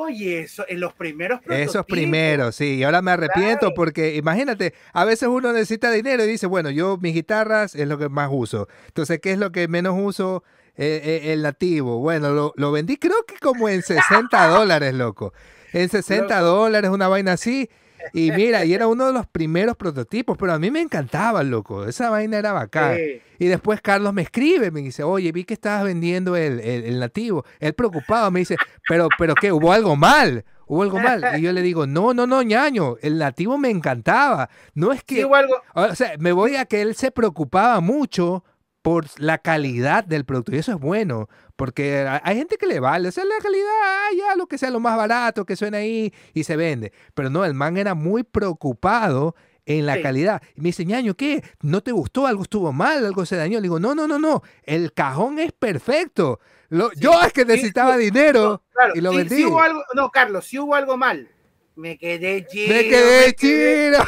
oye, 0.03 0.41
eso, 0.41 0.65
en 0.69 0.81
los 0.81 0.93
primeros 0.93 1.41
Esos 1.49 1.85
primeros, 1.87 2.57
sí. 2.57 2.77
Y 2.77 2.83
ahora 2.85 3.03
me 3.03 3.11
arrepiento 3.11 3.73
porque 3.75 4.15
imagínate, 4.17 4.75
a 4.93 5.05
veces 5.05 5.29
uno 5.29 5.53
necesita 5.53 5.91
dinero 5.91 6.25
y 6.25 6.29
dice, 6.29 6.47
bueno, 6.47 6.71
yo 6.71 6.99
mis 6.99 7.15
guitarras 7.15 7.75
es 7.75 7.89
lo 7.89 7.99
que 7.99 8.09
más 8.09 8.29
uso. 8.31 8.69
Entonces, 8.87 9.21
¿qué 9.21 9.33
es 9.33 9.39
lo 9.39 9.53
que 9.53 9.69
menos 9.69 9.95
uso? 9.99 10.43
eh, 10.77 11.01
eh, 11.05 11.33
el 11.33 11.43
nativo. 11.43 11.99
Bueno, 11.99 12.31
lo, 12.31 12.53
lo, 12.57 12.73
vendí 12.73 12.97
creo 12.97 13.25
que 13.27 13.37
como 13.39 13.69
en 13.69 13.83
60 13.83 14.47
dólares, 14.49 14.95
loco. 14.95 15.33
En 15.73 15.89
60 15.89 16.41
dólares, 16.41 16.91
una 16.91 17.09
vaina 17.09 17.33
así. 17.33 17.69
Y 18.13 18.31
mira, 18.33 18.65
y 18.65 18.75
era 18.75 18.87
uno 18.87 19.07
de 19.07 19.13
los 19.13 19.27
primeros 19.27 19.77
prototipos, 19.77 20.37
pero 20.39 20.53
a 20.53 20.59
mí 20.59 20.71
me 20.71 20.81
encantaba, 20.81 21.43
loco. 21.43 21.87
Esa 21.87 22.11
vaina 22.11 22.39
era 22.39 22.53
bacán. 22.53 22.97
Y 23.39 23.47
después 23.47 23.81
Carlos 23.81 24.13
me 24.13 24.23
escribe, 24.23 24.71
me 24.71 24.81
dice, 24.81 25.03
oye, 25.03 25.33
vi 25.33 25.45
que 25.45 25.55
estabas 25.55 25.85
vendiendo 25.85 26.37
el, 26.37 26.61
el, 26.61 26.99
nativo. 27.01 27.45
Él 27.61 27.75
preocupado 27.75 28.31
me 28.31 28.41
dice, 28.41 28.57
pero, 28.89 29.09
pero 29.19 29.35
¿qué? 29.35 29.53
¿Hubo 29.53 29.73
algo 29.73 29.97
mal? 29.97 30.45
¿Hubo 30.67 30.83
algo 30.83 30.99
mal? 30.99 31.25
Y 31.39 31.43
yo 31.43 31.53
le 31.53 31.61
digo, 31.61 31.87
no, 31.87 32.15
no, 32.15 32.27
no, 32.27 32.43
ñaño, 32.43 32.97
el 33.03 33.19
nativo 33.19 33.59
me 33.59 33.71
encantaba. 33.71 34.49
No 34.75 34.93
es 34.93 35.03
que... 35.03 35.23
algo... 35.23 35.55
O 35.75 35.95
sea, 35.95 36.13
me 36.19 36.33
voy 36.33 36.57
a 36.57 36.67
que 36.67 36.83
él 36.83 36.95
se 36.95 37.11
preocupaba 37.11 37.81
mucho 37.81 38.45
por 38.83 39.07
la 39.19 39.39
calidad 39.39 40.05
del 40.05 40.25
producto. 40.25 40.55
Y 40.55 40.59
eso 40.59 40.73
es 40.73 40.79
bueno, 40.79 41.29
porque 41.63 42.05
hay 42.25 42.37
gente 42.37 42.57
que 42.57 42.67
le 42.67 42.81
vale, 42.81 43.09
o 43.09 43.13
sea, 43.13 43.25
la 43.25 43.37
calidad, 43.41 43.71
ah, 43.85 44.09
ya 44.19 44.35
lo 44.35 44.49
que 44.49 44.59
sea 44.59 44.69
lo 44.69 44.81
más 44.81 44.97
barato 44.97 45.47
que 45.47 45.55
suena 45.55 45.79
ahí 45.79 46.13
y 46.35 46.43
se 46.43 46.57
vende. 46.57 46.93
Pero 47.15 47.31
no, 47.31 47.45
el 47.45 47.55
man 47.55 47.77
era 47.77 47.95
muy 47.95 48.25
preocupado 48.25 49.37
en 49.65 49.87
la 49.87 50.03
calidad. 50.03 50.43
Y 50.57 50.61
me 50.61 50.71
dice, 50.71 50.85
ñaño, 50.85 51.15
¿qué? 51.15 51.41
¿No 51.61 51.81
te 51.81 51.93
gustó? 51.93 52.27
¿Algo 52.27 52.43
estuvo 52.43 52.73
mal? 52.73 53.07
¿Algo 53.07 53.25
se 53.25 53.37
dañó? 53.37 53.59
Le 53.59 53.63
digo, 53.63 53.79
no, 53.79 53.95
no, 53.95 54.09
no, 54.09 54.19
no, 54.19 54.43
el 54.65 54.93
cajón 54.93 55.39
es 55.39 55.53
perfecto. 55.53 56.41
Yo 56.97 57.23
es 57.23 57.33
que 57.33 57.45
necesitaba 57.45 57.97
dinero 57.97 58.65
y 58.97 59.01
lo 59.01 59.15
vendí. 59.15 59.45
hubo 59.45 59.61
algo, 59.61 59.85
no, 59.95 60.11
Carlos, 60.11 60.45
si 60.45 60.59
hubo 60.59 60.75
algo 60.75 60.97
mal, 60.97 61.29
me 61.77 61.97
quedé 61.97 62.45
chido. 62.45 62.75
Me 62.75 62.89
quedé 62.89 63.35
chido. 63.37 64.05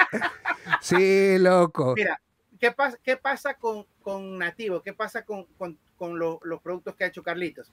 sí, 0.80 1.36
loco. 1.38 1.92
Mira, 1.94 2.18
¿qué 2.60 2.72
pasa, 2.72 2.98
qué 3.02 3.16
pasa 3.16 3.54
con, 3.54 3.86
con 4.02 4.38
Nativo? 4.38 4.82
¿Qué 4.82 4.92
pasa 4.92 5.24
con, 5.24 5.44
con, 5.58 5.78
con 5.96 6.18
los 6.18 6.60
productos 6.62 6.94
que 6.94 7.04
ha 7.04 7.08
hecho 7.08 7.22
Carlitos? 7.22 7.72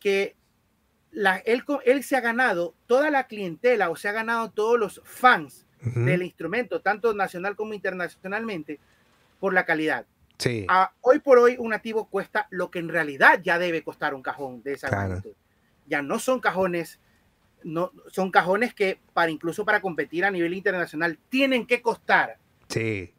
Que 0.00 0.36
la, 1.10 1.38
él, 1.38 1.64
él 1.84 2.02
se 2.02 2.16
ha 2.16 2.20
ganado 2.20 2.74
toda 2.86 3.10
la 3.10 3.26
clientela 3.26 3.90
o 3.90 3.96
se 3.96 4.08
ha 4.08 4.12
ganado 4.12 4.50
todos 4.50 4.78
los 4.78 5.00
fans 5.04 5.66
del 5.80 6.22
instrumento, 6.22 6.80
tanto 6.80 7.12
nacional 7.12 7.56
como 7.56 7.74
internacionalmente, 7.74 8.80
por 9.38 9.52
la 9.52 9.66
calidad. 9.66 10.06
Sí. 10.38 10.66
hoy 11.02 11.20
por 11.20 11.38
hoy 11.38 11.56
un 11.58 11.70
nativo 11.70 12.06
cuesta 12.08 12.48
lo 12.50 12.70
que 12.70 12.80
en 12.80 12.88
realidad 12.88 13.40
ya 13.42 13.58
debe 13.58 13.82
costar 13.82 14.14
un 14.14 14.22
cajón 14.22 14.62
de 14.62 14.72
esa 14.72 14.90
magnitud. 14.90 15.32
Ya 15.86 16.02
no 16.02 16.18
son 16.18 16.40
cajones, 16.40 16.98
no, 17.62 17.92
son 18.08 18.30
cajones 18.30 18.74
que 18.74 18.98
para 19.12 19.30
incluso 19.30 19.64
para 19.64 19.80
competir 19.80 20.24
a 20.24 20.30
nivel 20.30 20.54
internacional 20.54 21.18
tienen 21.28 21.66
que 21.66 21.82
costar. 21.82 22.38
Sí 22.74 23.14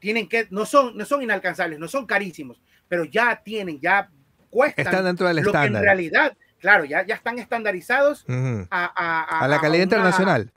tienen 0.00 0.28
que, 0.28 0.48
no 0.50 0.66
son, 0.66 0.96
no 0.96 1.04
son 1.04 1.22
inalcanzables, 1.22 1.78
no 1.78 1.86
son 1.86 2.06
carísimos, 2.06 2.60
pero 2.88 3.04
ya 3.04 3.40
tienen, 3.44 3.78
ya 3.78 4.10
cuestan. 4.48 4.86
Están 4.86 5.04
dentro 5.04 5.28
del 5.28 5.38
estándar. 5.38 5.82
en 5.82 5.86
realidad, 5.86 6.36
claro, 6.58 6.84
ya, 6.84 7.06
ya 7.06 7.14
están 7.14 7.38
estandarizados 7.38 8.24
a, 8.70 9.46
la 9.48 9.60
calidad 9.60 9.84
internacional. 9.84 10.50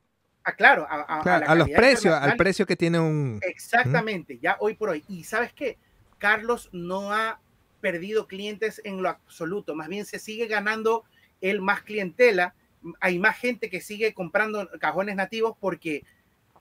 A, 0.45 0.53
claro, 0.53 0.87
a, 0.89 1.55
los 1.55 1.69
precios, 1.69 2.13
al 2.13 2.35
precio 2.35 2.65
que 2.65 2.75
tiene 2.75 2.99
un. 2.99 3.39
Exactamente, 3.43 4.39
ya 4.41 4.57
hoy 4.59 4.73
por 4.73 4.89
hoy. 4.89 5.03
Y 5.07 5.25
sabes 5.25 5.53
qué, 5.53 5.77
Carlos 6.17 6.69
no 6.71 7.13
ha 7.13 7.39
perdido 7.81 8.27
clientes 8.27 8.81
en 8.85 9.03
lo 9.03 9.09
absoluto, 9.09 9.75
más 9.75 9.89
bien 9.89 10.05
se 10.05 10.19
sigue 10.19 10.47
ganando 10.47 11.03
el 11.41 11.61
más 11.61 11.83
clientela. 11.83 12.55
Hay 12.99 13.17
más 13.17 13.37
gente 13.37 13.69
que 13.69 13.79
sigue 13.79 14.13
comprando 14.13 14.69
cajones 14.79 15.15
nativos 15.15 15.55
porque 15.57 16.03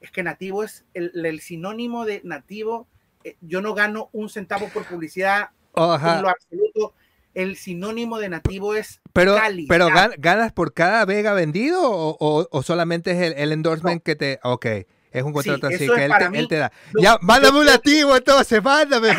es 0.03 0.11
que 0.11 0.23
nativo 0.23 0.65
es 0.65 0.85
el, 0.95 1.41
sinónimo 1.41 2.05
de 2.05 2.21
nativo. 2.25 2.89
Eh, 3.25 3.37
yo 3.41 3.63
no 3.63 3.73
gano 3.73 4.11
un 4.13 4.29
centavo 4.29 4.69
por 4.69 4.85
publicidad 4.85 5.51
en 5.77 6.23
lo 6.23 6.29
absoluto. 6.29 6.95
El 7.35 7.57
sinónimo 7.57 8.19
de 8.19 8.29
nativo 8.29 8.75
es 8.75 9.01
pero, 9.15 9.39
Pero 9.69 9.89
ganas 10.19 10.53
por 10.53 10.75
cada 10.75 11.05
vega 11.07 11.33
vendido 11.33 11.81
o, 11.83 12.63
solamente 12.63 13.13
es 13.13 13.35
el, 13.39 13.53
endorsement 13.53 14.03
que 14.03 14.17
te... 14.17 14.41
Ok. 14.43 14.67
Es 15.13 15.23
un 15.23 15.33
contrato 15.35 15.67
así 15.67 15.87
que 15.87 16.05
él 16.07 16.49
te, 16.49 16.57
da. 16.57 16.73
ya, 16.99 17.19
mándame 17.21 17.59
un 17.59 17.67
nativo 17.67 18.17
entonces, 18.17 18.65
mándame, 18.65 19.11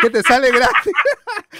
que 0.00 0.08
te 0.08 0.22
sale 0.22 0.52
gratis. 0.52 0.92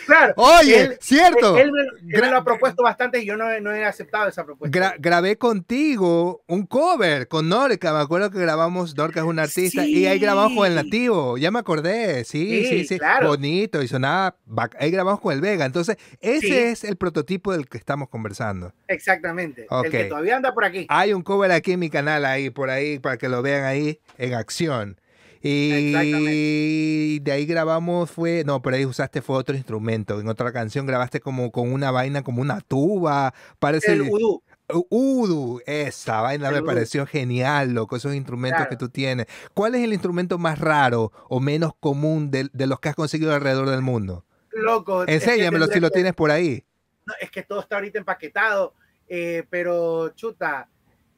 Claro. 0.07 0.35
Oye, 0.37 0.99
cierto. 1.01 1.57
Él, 1.59 1.71
me, 2.03 2.31
lo 2.31 2.37
ha 2.37 2.45
propuesto 2.45 2.83
bastante 2.83 3.21
y 3.21 3.27
yo 3.27 3.37
no, 3.37 3.51
he 3.51 3.85
aceptado 3.85 4.29
esa 4.29 4.45
propuesta. 4.45 4.95
grabé 4.99 5.37
contigo 5.37 6.43
un 6.47 6.67
cover 6.67 7.29
con 7.29 7.49
Norca. 7.49 7.93
Me 7.93 8.01
acuerdo 8.01 8.31
que 8.31 8.39
grabamos, 8.39 8.97
Norca 8.97 9.21
es 9.21 9.27
un 9.27 9.39
artista, 9.39 9.85
y 9.85 10.07
ahí 10.07 10.19
grabamos 10.19 10.57
con 10.57 10.67
el 10.67 10.75
nativo. 10.75 11.39
Ya 11.39 11.51
me 11.51 11.59
acordé. 11.59 12.25
Sí, 12.25 12.67
sí, 12.67 12.85
sí. 12.87 12.99
Bonito 13.23 13.83
y 13.83 13.89
sonaba. 13.89 14.37
Ahí 14.79 14.91
grabamos 14.91 15.21
con 15.21 15.33
el 15.33 15.41
Vega. 15.41 15.65
Entonces, 15.65 15.97
ese 16.21 16.71
es 16.71 16.85
el 16.85 16.97
prototipo 16.97 17.53
del 17.53 17.69
que 17.69 17.79
estamos 17.79 18.09
conversando. 18.09 18.73
Exactamente. 18.89 19.67
El 19.85 19.91
que 19.91 20.05
todavía 20.05 20.37
anda 20.37 20.53
por 20.55 20.65
aquí. 20.65 20.87
Hay 20.89 21.13
un 21.13 21.23
cover 21.23 21.53
aquí 21.53 21.73
en 21.73 21.81
mi 21.81 21.91
canal, 21.91 22.25
ahí, 22.25 22.51
por 22.51 22.71
ahí, 22.71 22.99
para 22.99 23.17
que 23.17 23.29
lo 23.29 23.43
vean 23.43 23.65
ahí 23.65 24.01
en 24.19 24.35
acción. 24.35 25.00
Y 25.43 27.19
de 27.21 27.33
ahí 27.33 27.47
grabamos 27.47 28.11
fue, 28.11 28.45
no, 28.45 28.61
pero 28.61 28.77
ahí 28.77 28.85
usaste 28.85 29.23
fue 29.23 29.37
otro 29.37 29.57
instrumento. 29.57 30.21
En 30.21 30.29
otra 30.29 30.53
canción 30.53 30.85
grabaste 30.85 31.21
como 31.21 31.51
con 31.51 31.73
una 31.73 31.91
vaina, 31.91 32.23
como 32.23 32.43
una 32.43 32.61
tuba. 32.61 33.33
Parece 33.59 33.93
el 33.93 34.03
udu. 34.03 34.43
Udu, 34.89 35.61
esa 35.67 36.21
vaina 36.21 36.51
me 36.51 36.63
pareció 36.63 37.05
genial, 37.05 37.73
loco, 37.73 37.97
esos 37.97 38.15
instrumentos 38.15 38.69
que 38.69 38.77
tú 38.77 38.89
tienes. 38.89 39.27
¿Cuál 39.53 39.75
es 39.75 39.83
el 39.83 39.93
instrumento 39.93 40.39
más 40.39 40.59
raro 40.61 41.11
o 41.29 41.41
menos 41.41 41.73
común 41.81 42.31
de, 42.31 42.49
los 42.53 42.79
que 42.79 42.91
has 42.91 42.95
conseguido 42.95 43.35
alrededor 43.35 43.69
del 43.71 43.83
mundo? 43.83 44.25
Loco. 44.53 45.07
Enséñamelo 45.09 45.67
si 45.67 45.81
lo 45.81 45.91
tienes 45.91 46.15
por 46.15 46.31
ahí. 46.31 46.65
No, 47.07 47.15
es 47.21 47.31
que 47.31 47.43
todo 47.43 47.61
está 47.61 47.77
ahorita 47.77 47.99
empaquetado, 47.99 48.75
eh, 49.09 49.45
pero 49.51 50.11
chuta, 50.11 50.69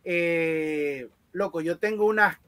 eh, 0.05 1.09
loco, 1.33 1.61
yo 1.61 1.77
tengo 1.79 2.07
unas 2.07 2.39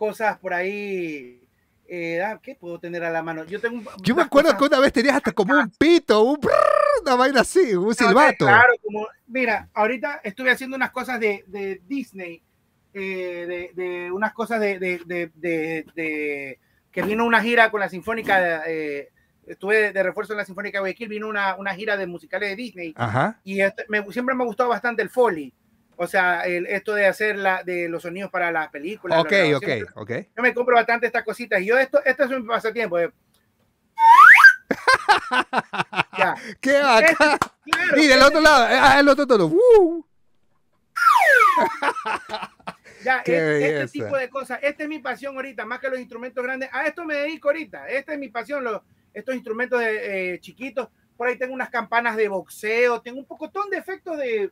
cosas 0.00 0.38
por 0.38 0.54
ahí. 0.54 1.42
Eh, 1.86 2.22
ah, 2.22 2.40
¿Qué 2.42 2.54
puedo 2.54 2.78
tener 2.78 3.04
a 3.04 3.10
la 3.10 3.22
mano? 3.22 3.44
Yo 3.44 3.60
tengo. 3.60 3.82
Yo 4.02 4.16
me 4.16 4.22
acuerdo 4.22 4.56
que 4.56 4.64
una 4.64 4.80
vez 4.80 4.94
tenías 4.94 5.16
hasta 5.16 5.32
como 5.32 5.52
un 5.52 5.70
pito, 5.78 6.22
un 6.22 6.38
una 7.02 7.14
vaina 7.16 7.40
así, 7.42 7.74
un 7.74 7.94
silbato. 7.94 8.46
Claro, 8.46 8.72
como, 8.82 9.06
mira, 9.26 9.68
ahorita 9.74 10.20
estuve 10.24 10.50
haciendo 10.50 10.76
unas 10.76 10.90
cosas 10.90 11.20
de, 11.20 11.44
de 11.46 11.82
Disney, 11.86 12.42
eh, 12.94 13.70
de, 13.76 13.82
de, 13.82 14.12
unas 14.12 14.32
cosas 14.32 14.60
de, 14.60 14.78
de, 14.78 16.58
que 16.90 17.02
vino 17.02 17.26
una 17.26 17.42
gira 17.42 17.70
con 17.70 17.80
la 17.80 17.88
Sinfónica, 17.88 18.62
eh, 18.66 19.10
estuve 19.46 19.92
de 19.92 20.02
refuerzo 20.02 20.32
en 20.32 20.38
la 20.38 20.44
Sinfónica 20.44 20.78
de 20.78 20.80
Guayaquil, 20.80 21.08
vino 21.08 21.28
una, 21.28 21.56
una 21.56 21.74
gira 21.74 21.96
de 21.96 22.06
musicales 22.06 22.50
de 22.50 22.56
Disney. 22.56 22.94
Ajá. 22.96 23.40
Y 23.44 23.60
este, 23.60 23.84
me, 23.88 24.02
siempre 24.12 24.34
me 24.34 24.44
ha 24.44 24.46
gustado 24.46 24.68
bastante 24.70 25.02
el 25.02 25.10
Foley. 25.10 25.52
O 26.02 26.06
sea, 26.06 26.46
el, 26.46 26.64
esto 26.64 26.94
de 26.94 27.06
hacer 27.06 27.36
la, 27.36 27.62
de 27.62 27.86
los 27.86 28.00
sonidos 28.00 28.30
para 28.30 28.50
las 28.50 28.70
películas. 28.70 29.20
Ok, 29.20 29.34
ok, 29.54 29.68
ok. 29.96 30.10
Yo 30.34 30.42
me 30.42 30.54
compro 30.54 30.74
bastante 30.74 31.06
estas 31.06 31.22
cositas. 31.22 31.60
Y 31.60 31.66
yo, 31.66 31.76
esto, 31.76 32.02
esto 32.02 32.24
es 32.24 32.30
un 32.30 32.46
pasatiempo. 32.46 32.98
Eh. 32.98 33.12
ya. 36.16 36.34
¡Qué 36.58 36.80
bacán! 36.80 37.38
y 37.98 38.06
del 38.06 38.22
otro 38.22 38.40
lado, 38.40 38.66
ah, 38.70 38.98
el 38.98 39.08
otro 39.10 39.26
todo. 39.26 39.48
¡Uh! 39.48 40.02
ya, 43.04 43.18
este, 43.26 43.88
tipo 43.88 44.16
de 44.16 44.30
cosas. 44.30 44.58
Esta 44.62 44.84
es 44.84 44.88
mi 44.88 45.00
pasión 45.00 45.36
ahorita, 45.36 45.66
más 45.66 45.80
que 45.80 45.90
los 45.90 46.00
instrumentos 46.00 46.42
grandes. 46.42 46.70
A 46.72 46.86
esto 46.86 47.04
me 47.04 47.16
dedico 47.16 47.48
ahorita. 47.48 47.88
Esta 47.88 48.14
es 48.14 48.18
mi 48.18 48.30
pasión, 48.30 48.64
los, 48.64 48.80
estos 49.12 49.34
instrumentos 49.34 49.78
de, 49.78 50.32
eh, 50.32 50.40
chiquitos. 50.40 50.88
Por 51.18 51.28
ahí 51.28 51.36
tengo 51.36 51.52
unas 51.52 51.68
campanas 51.68 52.16
de 52.16 52.28
boxeo, 52.28 53.02
tengo 53.02 53.18
un 53.18 53.26
pocotón 53.26 53.68
de 53.68 53.76
efectos 53.76 54.16
de, 54.16 54.50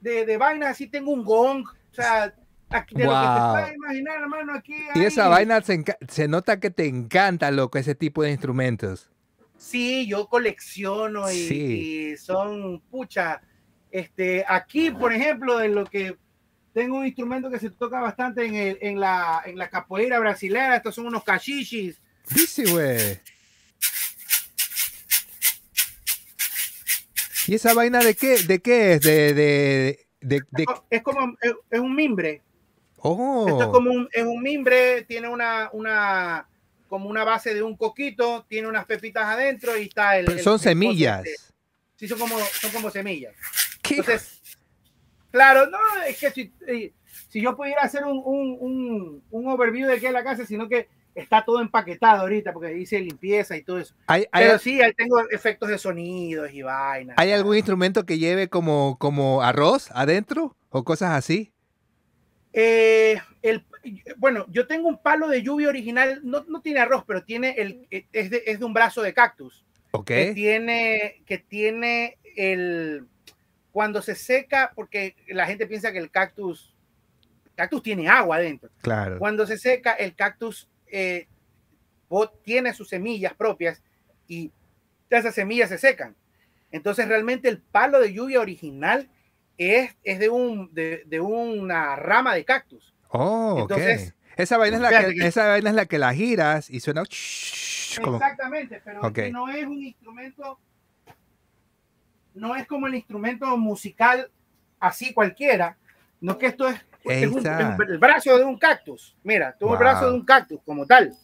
de, 0.00 0.26
de 0.26 0.36
vainas, 0.36 0.70
así 0.70 0.86
tengo 0.86 1.12
un 1.12 1.24
gong, 1.24 1.64
o 1.66 1.94
sea, 1.94 2.34
aquí, 2.70 2.94
de 2.94 3.04
lo 3.04 3.10
que 3.10 3.26
te 3.26 3.50
puedes 3.50 3.76
imaginar, 3.76 4.20
hermano, 4.20 4.54
aquí. 4.54 4.76
Y 4.94 5.04
esa 5.04 5.28
vaina 5.28 5.60
se, 5.60 5.84
se, 6.08 6.28
nota 6.28 6.60
que 6.60 6.70
te 6.70 6.86
encanta, 6.86 7.50
loco, 7.50 7.78
ese 7.78 7.94
tipo 7.94 8.22
de 8.22 8.30
instrumentos. 8.30 9.10
Sí, 9.56 10.06
yo 10.06 10.26
colecciono 10.26 11.30
y, 11.30 12.16
son, 12.16 12.80
pucha, 12.90 13.42
este, 13.90 14.44
aquí, 14.48 14.90
por 14.90 15.12
ejemplo, 15.12 15.58
de 15.58 15.68
lo 15.68 15.84
que 15.84 16.16
tengo 16.72 16.98
un 16.98 17.06
instrumento 17.06 17.50
que 17.50 17.58
se 17.58 17.70
toca 17.70 18.00
bastante 18.00 18.46
en, 18.46 18.54
el, 18.54 18.78
en, 18.80 19.00
la, 19.00 19.42
en 19.44 19.58
la 19.58 19.68
capoeira 19.68 20.18
brasilera, 20.18 20.76
estos 20.76 20.94
son 20.94 21.06
unos 21.06 21.24
cachichis. 21.24 22.00
Dice, 22.34 22.64
güey. 22.70 23.20
¿Y 27.46 27.54
esa 27.54 27.74
vaina 27.74 28.00
de 28.00 28.14
qué, 28.14 28.36
de 28.42 28.60
qué 28.60 28.94
es? 28.94 29.00
De, 29.00 29.34
de, 29.34 29.98
de, 30.20 30.42
Es 30.90 31.02
como 31.02 31.36
es 31.70 31.80
un 31.80 31.94
mimbre. 31.94 32.42
Oh. 32.98 33.46
Esto 33.48 33.62
es 33.62 33.68
como 33.68 33.90
un, 33.90 34.08
es 34.12 34.24
un 34.24 34.42
mimbre, 34.42 35.02
tiene 35.04 35.28
una, 35.28 35.70
una, 35.72 36.46
como 36.88 37.08
una 37.08 37.24
base 37.24 37.54
de 37.54 37.62
un 37.62 37.76
coquito, 37.76 38.44
tiene 38.48 38.68
unas 38.68 38.84
pepitas 38.84 39.24
adentro 39.24 39.76
y 39.76 39.84
está 39.84 40.18
el. 40.18 40.40
son 40.40 40.58
semillas. 40.58 41.24
Sí, 41.96 42.08
son 42.08 42.18
como, 42.18 42.38
son 42.38 42.70
como 42.72 42.90
semillas. 42.90 43.34
Entonces, 43.88 44.40
claro, 45.30 45.66
no, 45.66 45.78
es 46.06 46.18
que 46.18 46.30
si, 46.30 46.52
si 47.28 47.40
yo 47.40 47.56
pudiera 47.56 47.82
hacer 47.82 48.04
un, 48.04 48.22
un, 48.24 48.56
un, 48.60 49.22
un 49.30 49.48
overview 49.48 49.88
de 49.88 49.98
qué 49.98 50.08
es 50.08 50.12
la 50.12 50.24
casa, 50.24 50.46
sino 50.46 50.68
que 50.68 50.88
está 51.14 51.44
todo 51.44 51.60
empaquetado 51.60 52.22
ahorita 52.22 52.52
porque 52.52 52.68
dice 52.68 53.00
limpieza 53.00 53.56
y 53.56 53.62
todo 53.62 53.78
eso. 53.78 53.94
¿Hay, 54.06 54.26
Pero 54.32 54.58
sí, 54.58 54.80
ahí 54.80 54.92
tengo 54.94 55.20
efectos 55.30 55.68
de 55.68 55.78
sonidos 55.78 56.52
y 56.52 56.62
vainas. 56.62 57.16
¿Hay 57.18 57.32
algún 57.32 57.56
instrumento 57.56 58.06
que 58.06 58.18
lleve 58.18 58.48
como, 58.48 58.96
como 58.98 59.42
arroz 59.42 59.90
adentro 59.92 60.56
o 60.68 60.84
cosas 60.84 61.12
así? 61.12 61.52
Eh, 62.52 63.20
el, 63.42 63.64
bueno, 64.16 64.46
yo 64.48 64.66
tengo 64.66 64.88
un 64.88 65.00
palo 65.02 65.28
de 65.28 65.42
lluvia 65.42 65.68
original, 65.68 66.20
no, 66.22 66.44
no 66.48 66.60
tiene 66.60 66.80
arroz, 66.80 67.04
pero 67.06 67.24
tiene 67.24 67.54
el, 67.58 67.86
es, 67.90 68.30
de, 68.30 68.42
es 68.46 68.58
de 68.58 68.64
un 68.64 68.74
brazo 68.74 69.02
de 69.02 69.14
cactus. 69.14 69.64
Ok. 69.92 70.06
Que 70.06 70.32
tiene, 70.34 71.22
que 71.26 71.38
tiene 71.38 72.18
el, 72.36 73.06
cuando 73.72 74.02
se 74.02 74.14
seca, 74.14 74.72
porque 74.74 75.16
la 75.28 75.46
gente 75.46 75.66
piensa 75.66 75.92
que 75.92 75.98
el 75.98 76.10
cactus, 76.10 76.74
cactus 77.54 77.82
tiene 77.82 78.08
agua 78.08 78.36
adentro. 78.36 78.70
Claro. 78.82 79.18
Cuando 79.18 79.46
se 79.46 79.58
seca, 79.58 79.92
el 79.92 80.14
cactus 80.14 80.69
eh, 80.90 81.28
tiene 82.42 82.74
sus 82.74 82.88
semillas 82.88 83.34
propias 83.34 83.82
y 84.26 84.52
esas 85.08 85.34
semillas 85.34 85.68
se 85.68 85.78
secan. 85.78 86.16
Entonces 86.70 87.08
realmente 87.08 87.48
el 87.48 87.58
palo 87.58 88.00
de 88.00 88.12
lluvia 88.12 88.40
original 88.40 89.08
es, 89.58 89.96
es 90.04 90.18
de, 90.18 90.28
un, 90.28 90.72
de, 90.72 91.02
de 91.06 91.20
una 91.20 91.96
rama 91.96 92.34
de 92.34 92.44
cactus. 92.44 92.94
Oh, 93.08 93.58
Entonces. 93.62 94.14
Esa 94.36 94.56
vaina, 94.56 94.76
es 94.76 94.82
la 94.82 94.90
que, 94.90 95.26
esa 95.26 95.48
vaina 95.48 95.70
es 95.70 95.76
la 95.76 95.86
que 95.86 95.98
la 95.98 96.14
giras 96.14 96.70
y 96.70 96.80
suena 96.80 97.02
como... 98.00 98.16
Exactamente, 98.16 98.80
pero 98.82 99.02
no 99.30 99.48
es 99.48 99.66
un 99.66 99.82
instrumento, 99.82 100.58
no 102.32 102.56
es 102.56 102.66
como 102.66 102.86
el 102.86 102.94
instrumento 102.94 103.54
musical 103.58 104.30
así 104.78 105.12
cualquiera, 105.12 105.76
no 106.20 106.38
que 106.38 106.46
esto 106.46 106.68
es, 106.68 106.80
es 107.04 107.26
un- 107.30 107.46
el 107.88 107.98
brazo 107.98 108.36
de 108.38 108.44
un 108.44 108.58
cactus. 108.58 109.16
Mira, 109.22 109.56
tú 109.58 109.72
el 109.72 109.78
brazo 109.78 110.06
de 110.10 110.14
un 110.14 110.24
cactus 110.24 110.60
como 110.64 110.86
tal. 110.86 111.14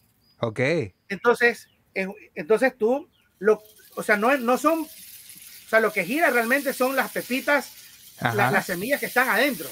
Ok. 0.41 0.61
Entonces, 1.09 1.69
es- 1.95 2.09
entonces 2.35 2.77
tú, 2.77 3.09
lo, 3.39 3.63
o 3.95 4.03
sea, 4.03 4.17
no, 4.17 4.31
es- 4.33 4.41
no 4.41 4.57
son, 4.59 4.81
o 4.81 5.69
sea, 5.69 5.81
lo 5.81 5.93
que 5.93 6.05
gira 6.05 6.31
realmente 6.31 6.73
son 6.73 6.97
las 6.97 7.13
pepitas, 7.13 7.73
las 8.21 8.67
semillas 8.67 9.01
que 9.01 9.07
están 9.07 9.29
adentro. 9.29 9.69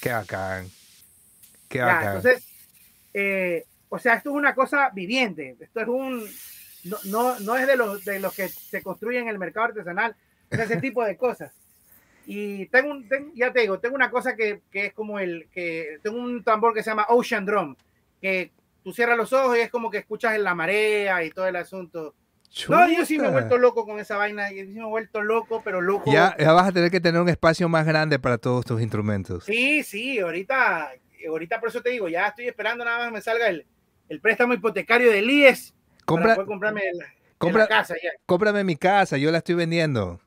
Qué 0.00 0.10
bacán. 0.10 0.68
Qué 1.68 1.78
Ya, 1.78 1.86
bacán. 1.86 2.16
entonces, 2.16 2.44
eh, 3.14 3.64
o 3.88 3.98
sea, 3.98 4.14
esto 4.14 4.30
es 4.30 4.36
una 4.36 4.54
cosa 4.54 4.90
viviente. 4.90 5.56
Esto 5.60 5.80
es 5.80 5.88
un, 5.88 6.28
no, 6.84 6.98
no, 7.04 7.40
no 7.40 7.56
es 7.56 7.66
de 7.66 7.76
los, 7.76 8.04
de 8.04 8.20
los 8.20 8.34
que 8.34 8.48
se 8.48 8.82
construyen 8.82 9.22
en 9.22 9.28
el 9.30 9.38
mercado 9.38 9.66
artesanal, 9.66 10.14
es 10.50 10.58
ese 10.60 10.76
tipo 10.80 11.02
de 11.04 11.16
cosas. 11.16 11.52
Y 12.26 12.66
tengo, 12.66 12.90
un, 12.90 13.08
ya 13.34 13.52
te 13.52 13.60
digo, 13.60 13.78
tengo 13.80 13.94
una 13.96 14.10
cosa 14.10 14.34
que, 14.36 14.62
que 14.70 14.86
es 14.86 14.92
como 14.94 15.18
el, 15.18 15.48
que 15.52 15.98
tengo 16.02 16.18
un 16.18 16.42
tambor 16.42 16.72
que 16.74 16.82
se 16.82 16.90
llama 16.90 17.06
Ocean 17.08 17.44
Drum, 17.44 17.76
que 18.20 18.50
tú 18.82 18.92
cierras 18.92 19.16
los 19.18 19.32
ojos 19.32 19.56
y 19.56 19.60
es 19.60 19.70
como 19.70 19.90
que 19.90 19.98
escuchas 19.98 20.34
en 20.34 20.44
la 20.44 20.54
marea 20.54 21.22
y 21.24 21.30
todo 21.30 21.46
el 21.46 21.56
asunto. 21.56 22.14
No, 22.68 22.88
yo 22.88 23.04
sí 23.04 23.18
me 23.18 23.24
he 23.24 23.26
Chuta. 23.26 23.30
vuelto 23.32 23.58
loco 23.58 23.84
con 23.84 23.98
esa 23.98 24.16
vaina, 24.16 24.50
yo 24.52 24.64
sí 24.64 24.70
me 24.70 24.80
he 24.80 24.84
vuelto 24.84 25.22
loco, 25.22 25.60
pero 25.64 25.80
loco. 25.80 26.10
Ya, 26.10 26.36
ya 26.38 26.52
vas 26.52 26.68
a 26.68 26.72
tener 26.72 26.90
que 26.90 27.00
tener 27.00 27.20
un 27.20 27.28
espacio 27.28 27.68
más 27.68 27.84
grande 27.84 28.18
para 28.18 28.38
todos 28.38 28.64
tus 28.64 28.80
instrumentos. 28.80 29.44
Sí, 29.44 29.82
sí, 29.82 30.18
ahorita, 30.20 30.92
ahorita 31.28 31.58
por 31.60 31.68
eso 31.70 31.82
te 31.82 31.90
digo, 31.90 32.08
ya 32.08 32.28
estoy 32.28 32.46
esperando 32.46 32.84
nada 32.84 32.98
más 32.98 33.06
que 33.08 33.12
me 33.14 33.20
salga 33.20 33.48
el, 33.48 33.66
el 34.08 34.20
préstamo 34.20 34.54
hipotecario 34.54 35.10
del 35.10 35.28
IES 35.28 35.72
para 35.72 36.04
Compra, 36.04 36.34
poder 36.36 36.46
comprarme 36.46 36.82
el- 36.88 37.00
en 37.00 37.06
compra- 37.38 37.62
la 37.62 37.68
casa 37.68 37.94
ya. 38.02 38.10
cómprame 38.24 38.62
mi 38.64 38.76
casa, 38.76 39.16
yo 39.18 39.30
la 39.32 39.38
estoy 39.38 39.56
vendiendo. 39.56 40.20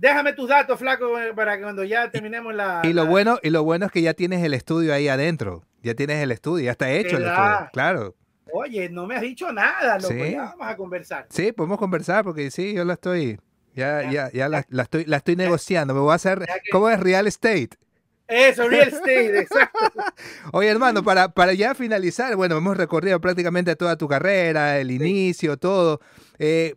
Déjame 0.00 0.32
tus 0.32 0.48
datos, 0.48 0.78
flaco, 0.78 1.12
para 1.36 1.56
que 1.56 1.62
cuando 1.62 1.84
ya 1.84 2.10
terminemos 2.10 2.54
la... 2.54 2.80
Y 2.84 2.92
lo 2.94 3.04
la- 3.04 3.10
bueno, 3.10 3.38
y 3.42 3.50
lo 3.50 3.62
bueno 3.64 3.86
es 3.86 3.92
que 3.92 4.00
ya 4.02 4.14
tienes 4.14 4.42
el 4.42 4.54
estudio 4.54 4.94
ahí 4.94 5.08
adentro. 5.08 5.62
Ya 5.82 5.94
tienes 5.94 6.22
el 6.22 6.32
estudio, 6.32 6.64
ya 6.64 6.70
está 6.72 6.90
hecho 6.90 7.16
el 7.18 7.24
estudio. 7.24 7.68
Claro. 7.72 8.16
Oye, 8.52 8.88
no 8.88 9.06
me 9.06 9.14
has 9.14 9.20
dicho 9.22 9.52
nada, 9.52 9.96
loco, 9.98 10.12
Sí. 10.12 10.32
ya 10.32 10.42
vamos 10.42 10.66
a 10.66 10.76
conversar. 10.76 11.26
Sí, 11.30 11.52
podemos 11.52 11.78
conversar 11.78 12.24
porque 12.24 12.50
sí, 12.50 12.72
yo 12.74 12.84
la 12.84 12.94
estoy. 12.94 13.38
Ya, 13.74 14.02
Ya. 14.02 14.10
ya, 14.10 14.32
ya 14.32 14.48
la, 14.48 14.64
la 14.70 14.82
estoy, 14.84 15.04
la 15.04 15.18
estoy 15.18 15.36
negociando. 15.36 15.94
Me 15.94 16.00
voy 16.00 16.12
a 16.12 16.14
hacer. 16.16 16.40
Que- 16.40 16.70
¿Cómo 16.72 16.88
es 16.90 16.98
real 16.98 17.26
estate? 17.26 17.70
Eso, 18.26 18.68
real 18.68 18.88
estate, 18.88 19.38
exacto. 19.40 19.78
Oye, 20.52 20.68
hermano, 20.68 21.02
para, 21.04 21.28
para 21.28 21.52
ya 21.52 21.74
finalizar, 21.74 22.34
bueno, 22.36 22.56
hemos 22.56 22.76
recorrido 22.76 23.20
prácticamente 23.20 23.76
toda 23.76 23.96
tu 23.96 24.08
carrera, 24.08 24.78
el 24.78 24.90
inicio, 24.90 25.56
todo. 25.56 26.00
Eh, 26.38 26.74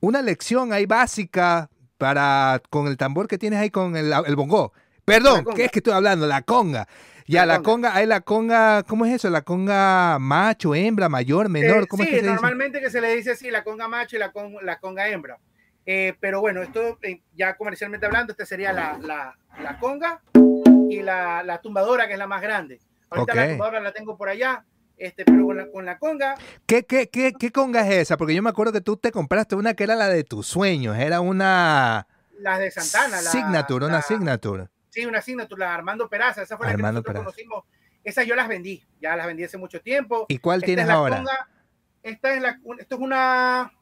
una 0.00 0.22
lección 0.22 0.72
ahí 0.72 0.86
básica 0.86 1.68
para 2.00 2.60
con 2.70 2.88
el 2.88 2.96
tambor 2.96 3.28
que 3.28 3.38
tienes 3.38 3.60
ahí 3.60 3.70
con 3.70 3.94
el, 3.94 4.12
el 4.26 4.34
bongo. 4.36 4.72
Perdón, 5.04 5.44
conga. 5.44 5.56
¿qué 5.56 5.64
es 5.66 5.70
que 5.70 5.78
estoy 5.80 5.92
hablando? 5.92 6.26
La 6.26 6.42
conga. 6.42 6.88
Ya, 7.26 7.46
La 7.46 7.54
la 7.58 7.62
conga, 7.62 7.94
hay 7.94 8.06
la 8.06 8.22
conga, 8.22 8.82
¿cómo 8.82 9.04
es 9.06 9.12
eso? 9.14 9.28
La 9.30 9.42
conga 9.42 10.18
macho, 10.18 10.74
hembra, 10.74 11.08
mayor, 11.08 11.48
menor, 11.48 11.84
Eh, 11.84 11.86
¿cómo 11.86 12.02
sí, 12.02 12.08
es 12.08 12.14
que 12.14 12.20
se 12.20 12.22
dice? 12.26 12.34
normalmente 12.34 12.80
que 12.80 12.90
se 12.90 13.00
le 13.00 13.14
dice 13.14 13.32
así, 13.32 13.50
la 13.50 13.62
conga 13.62 13.86
macho 13.86 14.16
y 14.16 14.18
la, 14.18 14.32
con- 14.32 14.54
la 14.62 14.80
conga 14.80 15.06
hembra. 15.08 15.38
Eh, 15.86 16.14
pero 16.20 16.40
bueno, 16.40 16.62
esto 16.62 16.98
eh, 17.02 17.20
ya 17.36 17.56
comercialmente 17.56 18.06
hablando, 18.06 18.32
esta 18.32 18.46
sería 18.46 18.72
la, 18.72 18.98
la, 18.98 19.36
la 19.62 19.78
conga 19.78 20.22
y 20.88 21.02
la, 21.02 21.42
la 21.44 21.60
tumbadora, 21.60 22.06
que 22.06 22.14
es 22.14 22.18
la 22.18 22.26
más 22.26 22.42
grande. 22.42 22.80
Ahorita 23.10 23.34
la 23.34 23.48
tumbadora 23.50 23.80
la 23.80 23.92
tengo 23.92 24.16
por 24.16 24.28
allá, 24.28 24.64
este, 25.00 25.24
pero 25.24 25.44
con 25.46 25.56
la, 25.56 25.70
con 25.70 25.84
la 25.86 25.98
conga, 25.98 26.34
¿Qué, 26.66 26.84
qué, 26.84 27.08
qué, 27.08 27.32
¿Qué 27.32 27.50
conga 27.50 27.86
es 27.88 27.94
esa? 28.02 28.16
Porque 28.16 28.34
yo 28.34 28.42
me 28.42 28.50
acuerdo 28.50 28.72
que 28.72 28.80
tú 28.80 28.96
te 28.96 29.10
compraste 29.10 29.56
una 29.56 29.74
que 29.74 29.84
era 29.84 29.96
la 29.96 30.08
de 30.08 30.22
tus 30.24 30.46
sueños, 30.46 30.96
era 30.96 31.20
una 31.20 32.06
las 32.38 32.58
de 32.58 32.70
Santana. 32.70 33.20
La, 33.22 33.30
signature, 33.30 33.84
una 33.86 33.94
la- 33.96 34.02
signature. 34.02 34.68
Sí, 34.90 35.06
una 35.06 35.20
signature, 35.22 35.58
la 35.60 35.74
Armando 35.74 36.08
Peraza, 36.08 36.42
esa 36.42 36.56
fue 36.56 36.66
la 36.66 36.72
Armando 36.72 37.02
que 37.02 37.12
nosotros 37.12 37.34
Peraza. 37.34 37.48
conocimos. 37.48 37.64
Esas 38.04 38.26
yo 38.26 38.34
las 38.34 38.48
vendí, 38.48 38.82
ya 39.00 39.14
las 39.16 39.26
vendí 39.26 39.44
hace 39.44 39.58
mucho 39.58 39.80
tiempo. 39.80 40.26
¿Y 40.28 40.38
cuál 40.38 40.58
Esta 40.58 40.66
tienes 40.66 40.84
es 40.86 40.90
ahora? 40.90 41.16
conga- 41.18 41.48
esta 42.02 42.34
es 42.34 42.40
la, 42.42 42.58
esto 42.78 42.94
es 42.94 43.00
una, 43.00 43.72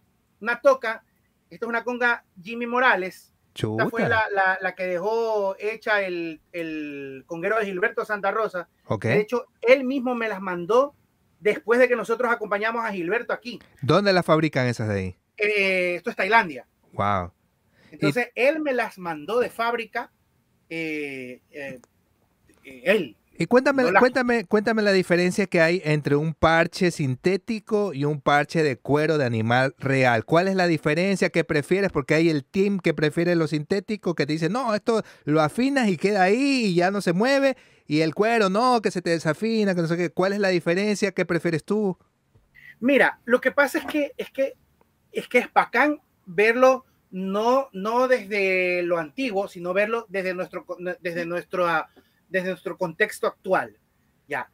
una 0.40 0.60
toca, 0.60 1.04
esto 1.50 1.66
es 1.66 1.68
una 1.68 1.84
conga 1.84 2.24
Jimmy 2.42 2.66
Morales. 2.66 3.32
Esta 3.54 3.88
fue 3.88 4.08
la, 4.08 4.24
la- 4.32 4.58
la 4.60 4.74
que 4.76 4.84
dejó 4.86 5.56
hecha 5.58 6.02
el, 6.02 6.40
el 6.52 7.24
conguero 7.26 7.58
de 7.58 7.64
Gilberto 7.66 8.04
Santa 8.04 8.30
Rosa. 8.30 8.68
Ok. 8.86 9.04
De 9.06 9.20
hecho, 9.20 9.46
él 9.62 9.82
mismo 9.84 10.14
me 10.14 10.28
las 10.28 10.40
mandó 10.40 10.94
después 11.40 11.78
de 11.78 11.88
que 11.88 11.96
nosotros 11.96 12.30
acompañamos 12.30 12.84
a 12.84 12.92
Gilberto 12.92 13.32
aquí. 13.32 13.60
¿Dónde 13.82 14.12
las 14.12 14.24
fabrican 14.24 14.66
esas 14.66 14.88
de 14.88 14.94
ahí? 14.94 15.16
Eh, 15.36 15.94
esto 15.96 16.10
es 16.10 16.16
Tailandia. 16.16 16.66
Wow. 16.92 17.32
Entonces, 17.90 18.28
él 18.34 18.60
me 18.60 18.72
las 18.72 18.98
mandó 18.98 19.40
de 19.40 19.50
fábrica. 19.50 20.10
eh, 20.68 21.40
eh, 21.50 21.80
él. 22.64 23.16
Y 23.40 23.46
cuéntame, 23.46 23.84
No 23.84 24.00
cuéntame, 24.00 24.44
cuéntame 24.46 24.82
la 24.82 24.90
diferencia 24.90 25.46
que 25.46 25.60
hay 25.60 25.80
entre 25.84 26.16
un 26.16 26.34
parche 26.34 26.90
sintético 26.90 27.94
y 27.94 28.04
un 28.04 28.20
parche 28.20 28.64
de 28.64 28.76
cuero 28.76 29.16
de 29.16 29.24
animal 29.24 29.76
real. 29.78 30.24
¿Cuál 30.24 30.48
es 30.48 30.56
la 30.56 30.66
diferencia 30.66 31.30
que 31.30 31.44
prefieres? 31.44 31.92
Porque 31.92 32.14
hay 32.14 32.30
el 32.30 32.44
team 32.44 32.80
que 32.80 32.94
prefiere 32.94 33.36
lo 33.36 33.46
sintético, 33.46 34.16
que 34.16 34.26
te 34.26 34.32
dice, 34.32 34.48
no, 34.48 34.74
esto 34.74 35.04
lo 35.24 35.40
afinas 35.40 35.88
y 35.88 35.96
queda 35.96 36.24
ahí 36.24 36.64
y 36.66 36.74
ya 36.74 36.90
no 36.90 37.00
se 37.00 37.12
mueve. 37.12 37.56
Y 37.88 38.02
el 38.02 38.14
cuero, 38.14 38.50
no, 38.50 38.82
que 38.82 38.90
se 38.90 39.02
te 39.02 39.10
desafina, 39.10 39.74
que 39.74 39.80
no 39.80 39.88
sé 39.88 39.96
qué. 39.96 40.10
¿Cuál 40.10 40.34
es 40.34 40.38
la 40.38 40.48
diferencia? 40.48 41.10
¿Qué 41.10 41.24
prefieres 41.24 41.64
tú? 41.64 41.98
Mira, 42.78 43.18
lo 43.24 43.40
que 43.40 43.50
pasa 43.50 43.78
es 43.78 43.86
que 43.86 44.12
es 44.16 44.30
que 44.30 44.52
es 45.10 45.26
que 45.26 45.38
es 45.38 45.52
bacán 45.52 46.00
verlo 46.26 46.84
no, 47.10 47.70
no 47.72 48.06
desde 48.06 48.82
lo 48.82 48.98
antiguo, 48.98 49.48
sino 49.48 49.72
verlo 49.72 50.04
desde 50.10 50.34
nuestro, 50.34 50.66
desde 51.00 51.24
nuestro, 51.24 51.66
desde 52.28 52.48
nuestro 52.50 52.76
contexto 52.76 53.26
actual. 53.26 53.78
Ya. 54.28 54.50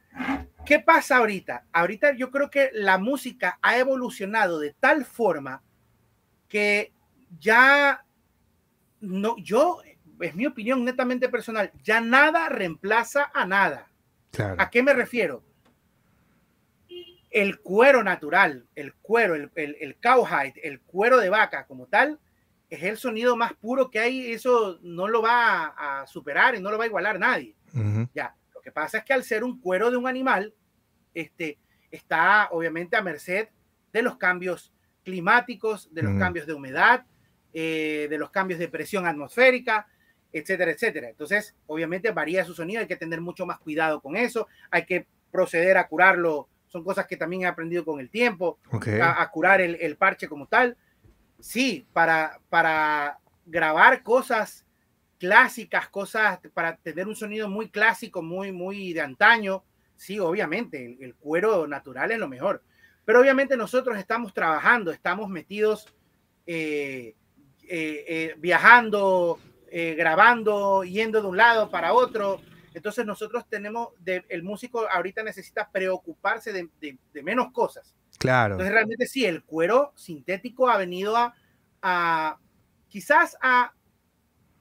¿Qué 0.65 0.79
pasa 0.79 1.17
ahorita? 1.17 1.67
Ahorita 1.73 2.15
yo 2.15 2.31
creo 2.31 2.49
que 2.49 2.71
la 2.73 2.99
música 2.99 3.59
ha 3.61 3.77
evolucionado 3.77 4.61
de 4.61 4.73
tal 4.79 5.05
forma 5.05 5.63
que 6.49 6.93
ya 7.41 8.05
no, 9.01 9.37
yo, 9.39 9.83
es 10.25 10.35
mi 10.35 10.47
opinión 10.47 10.85
netamente 10.85 11.29
personal, 11.29 11.71
ya 11.83 12.01
nada 12.01 12.49
reemplaza 12.49 13.31
a 13.35 13.47
nada. 13.47 13.91
Claro. 14.31 14.57
¿A 14.59 14.71
qué 14.71 14.83
me 14.83 14.95
refiero? 14.95 15.45
El 17.31 17.61
cuero 17.61 18.03
natural, 18.03 18.67
el 18.75 18.95
cuero, 18.95 19.35
el, 19.35 19.51
el, 19.55 19.77
el 19.81 19.97
cowhide, 19.97 20.55
el 20.63 20.81
cuero 20.81 21.19
de 21.19 21.29
vaca 21.29 21.67
como 21.67 21.87
tal, 21.87 22.21
es 22.71 22.83
el 22.83 22.97
sonido 22.97 23.37
más 23.37 23.53
puro 23.55 23.91
que 23.91 23.99
hay. 23.99 24.33
Eso 24.33 24.79
no 24.83 25.09
lo 25.09 25.21
va 25.21 25.67
a, 25.67 26.03
a 26.03 26.07
superar 26.07 26.55
y 26.55 26.61
no 26.61 26.71
lo 26.71 26.79
va 26.79 26.85
a 26.85 26.89
igualar 26.89 27.19
nadie. 27.19 27.57
Ya, 28.15 28.37
lo 28.55 28.61
que 28.61 28.71
pasa 28.71 28.99
es 28.99 29.05
que 29.05 29.13
al 29.13 29.25
ser 29.25 29.43
un 29.43 29.61
cuero 29.61 29.91
de 29.91 29.97
un 29.97 30.07
animal, 30.07 30.55
este, 31.13 31.59
está 31.91 32.49
obviamente 32.53 32.97
a 32.97 33.03
merced 33.03 33.49
de 33.93 34.03
los 34.03 34.17
cambios 34.17 34.73
climáticos, 35.03 35.93
de 35.93 36.03
los 36.03 36.19
cambios 36.19 36.47
de 36.47 36.55
humedad, 36.55 37.05
eh, 37.53 38.07
de 38.09 38.19
los 38.19 38.31
cambios 38.31 38.61
de 38.61 38.69
presión 38.69 39.07
atmosférica, 39.07 39.89
etcétera, 40.35 40.73
etcétera. 40.73 41.09
Entonces, 41.09 41.55
obviamente 41.67 42.11
varía 42.11 42.45
su 42.45 42.53
sonido, 42.53 42.81
hay 42.81 42.87
que 42.87 42.97
tener 42.97 43.21
mucho 43.21 43.47
más 43.47 43.59
cuidado 43.59 44.01
con 44.01 44.17
eso, 44.17 44.49
hay 44.71 44.85
que 44.85 45.07
proceder 45.31 45.79
a 45.79 45.89
curarlo, 45.89 46.49
son 46.69 46.85
cosas 46.85 47.07
que 47.07 47.17
también 47.17 47.43
he 47.43 47.47
aprendido 47.47 47.85
con 47.85 48.01
el 48.01 48.11
tiempo, 48.11 48.59
a, 49.01 49.23
a 49.23 49.31
curar 49.31 49.61
el, 49.61 49.77
el 49.81 49.97
parche 49.97 50.29
como 50.29 50.47
tal. 50.47 50.77
Sí, 51.41 51.87
para, 51.93 52.41
para 52.49 53.19
grabar 53.47 54.03
cosas 54.03 54.65
clásicas, 55.19 55.89
cosas 55.89 56.39
para 56.53 56.77
tener 56.77 57.07
un 57.07 57.17
sonido 57.17 57.49
muy 57.49 57.71
clásico, 57.71 58.23
muy, 58.23 58.53
muy 58.53 58.93
de 58.93 59.01
antaño, 59.01 59.63
sí, 59.97 60.19
obviamente, 60.19 60.99
el, 61.01 61.15
cuero 61.15 61.67
natural 61.67 62.11
es 62.13 62.19
lo 62.19 62.29
mejor. 62.29 62.63
Pero 63.05 63.21
obviamente 63.21 63.57
nosotros 63.57 63.99
estamos 63.99 64.33
trabajando, 64.33 64.91
estamos 64.91 65.29
metidos 65.29 65.87
eh, 66.47 67.15
eh, 67.69 68.05
eh, 68.09 68.35
viajando, 68.39 69.39
grabando, 69.97 70.85
yendo 70.85 71.21
de 71.21 71.27
un 71.27 71.37
lado 71.37 71.69
para 71.71 71.93
otro. 71.93 72.41
Entonces 72.75 73.05
nosotros 73.05 73.45
tenemos, 73.49 73.89
el 74.05 74.43
músico 74.43 74.89
ahorita 74.89 75.23
necesita 75.23 75.69
preocuparse 75.71 76.53
de, 76.53 76.99
menos 77.23 77.53
cosas. 77.53 77.95
Claro. 78.19 78.55
Entonces 78.55 78.73
realmente 78.73 79.07
sí, 79.07 79.25
el 79.25 79.43
cuero 79.43 79.93
sintético 79.97 80.69
ha 80.69 80.77
venido 80.77 81.15
a, 81.83 82.39
quizás 82.89 83.37
a 83.43 83.75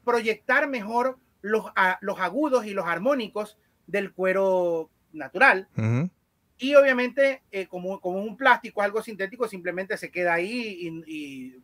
proyectar 0.03 0.67
mejor 0.67 1.17
los, 1.41 1.65
los 2.01 2.19
agudos 2.19 2.65
y 2.65 2.73
los 2.73 2.85
armónicos 2.85 3.57
del 3.85 4.13
cuero 4.13 4.89
natural. 5.11 5.67
Y 6.57 6.75
obviamente, 6.75 7.41
eh, 7.51 7.67
como, 7.67 7.99
como 7.99 8.21
un 8.21 8.37
plástico, 8.37 8.81
algo 8.81 9.01
sintético, 9.01 9.47
simplemente 9.47 9.97
se 9.97 10.11
queda 10.11 10.33
ahí 10.33 11.03
y, 11.05 11.55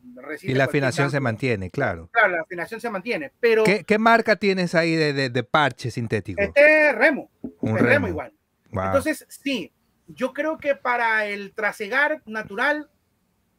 y 0.46 0.54
la 0.54 0.66
afinación 0.66 1.12
se 1.12 1.20
mantiene, 1.20 1.70
claro. 1.70 2.10
Claro, 2.12 2.36
la 2.36 2.42
afinación 2.42 2.82
se 2.82 2.90
mantiene. 2.90 3.32
Pero, 3.40 3.64
¿Qué, 3.64 3.98
marca 3.98 4.36
tienes 4.36 4.76
ahí 4.76 4.96
de, 4.96 5.30
de, 5.30 5.44
parche 5.44 5.92
sintético? 5.92 6.42
Este 6.42 6.90
es 6.90 6.96
Remo. 6.96 7.30
Un 7.62 7.78
Remo. 7.78 8.08
igual. 8.08 8.34
Entonces, 8.72 9.26
sí, 9.30 9.72
yo 10.08 10.34
creo 10.34 10.58
que 10.58 10.76
para 10.76 11.26
el 11.26 11.54
trasegar 11.54 12.22
natural 12.26 12.90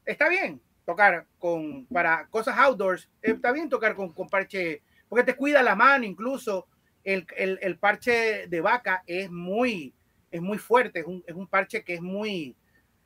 está 0.04 0.28
bien 0.28 0.60
tocar 0.84 1.26
con, 1.38 1.86
para 1.86 2.26
cosas 2.28 2.58
outdoors, 2.58 3.08
está 3.22 3.52
bien 3.52 3.68
tocar 3.68 3.94
con, 3.94 4.12
con 4.12 4.28
parche, 4.28 4.82
porque 5.08 5.24
te 5.24 5.36
cuida 5.36 5.62
la 5.62 5.76
mano 5.76 6.04
incluso 6.04 6.66
el, 7.04 7.78
parche 7.78 8.46
de 8.48 8.60
vaca 8.60 9.02
es 9.06 9.30
muy, 9.30 9.94
es 10.30 10.40
muy 10.40 10.58
fuerte, 10.58 11.00
es 11.00 11.06
un, 11.06 11.22
es 11.26 11.34
un 11.34 11.46
parche 11.46 11.82
que 11.82 11.94
es 11.94 12.00
muy, 12.00 12.56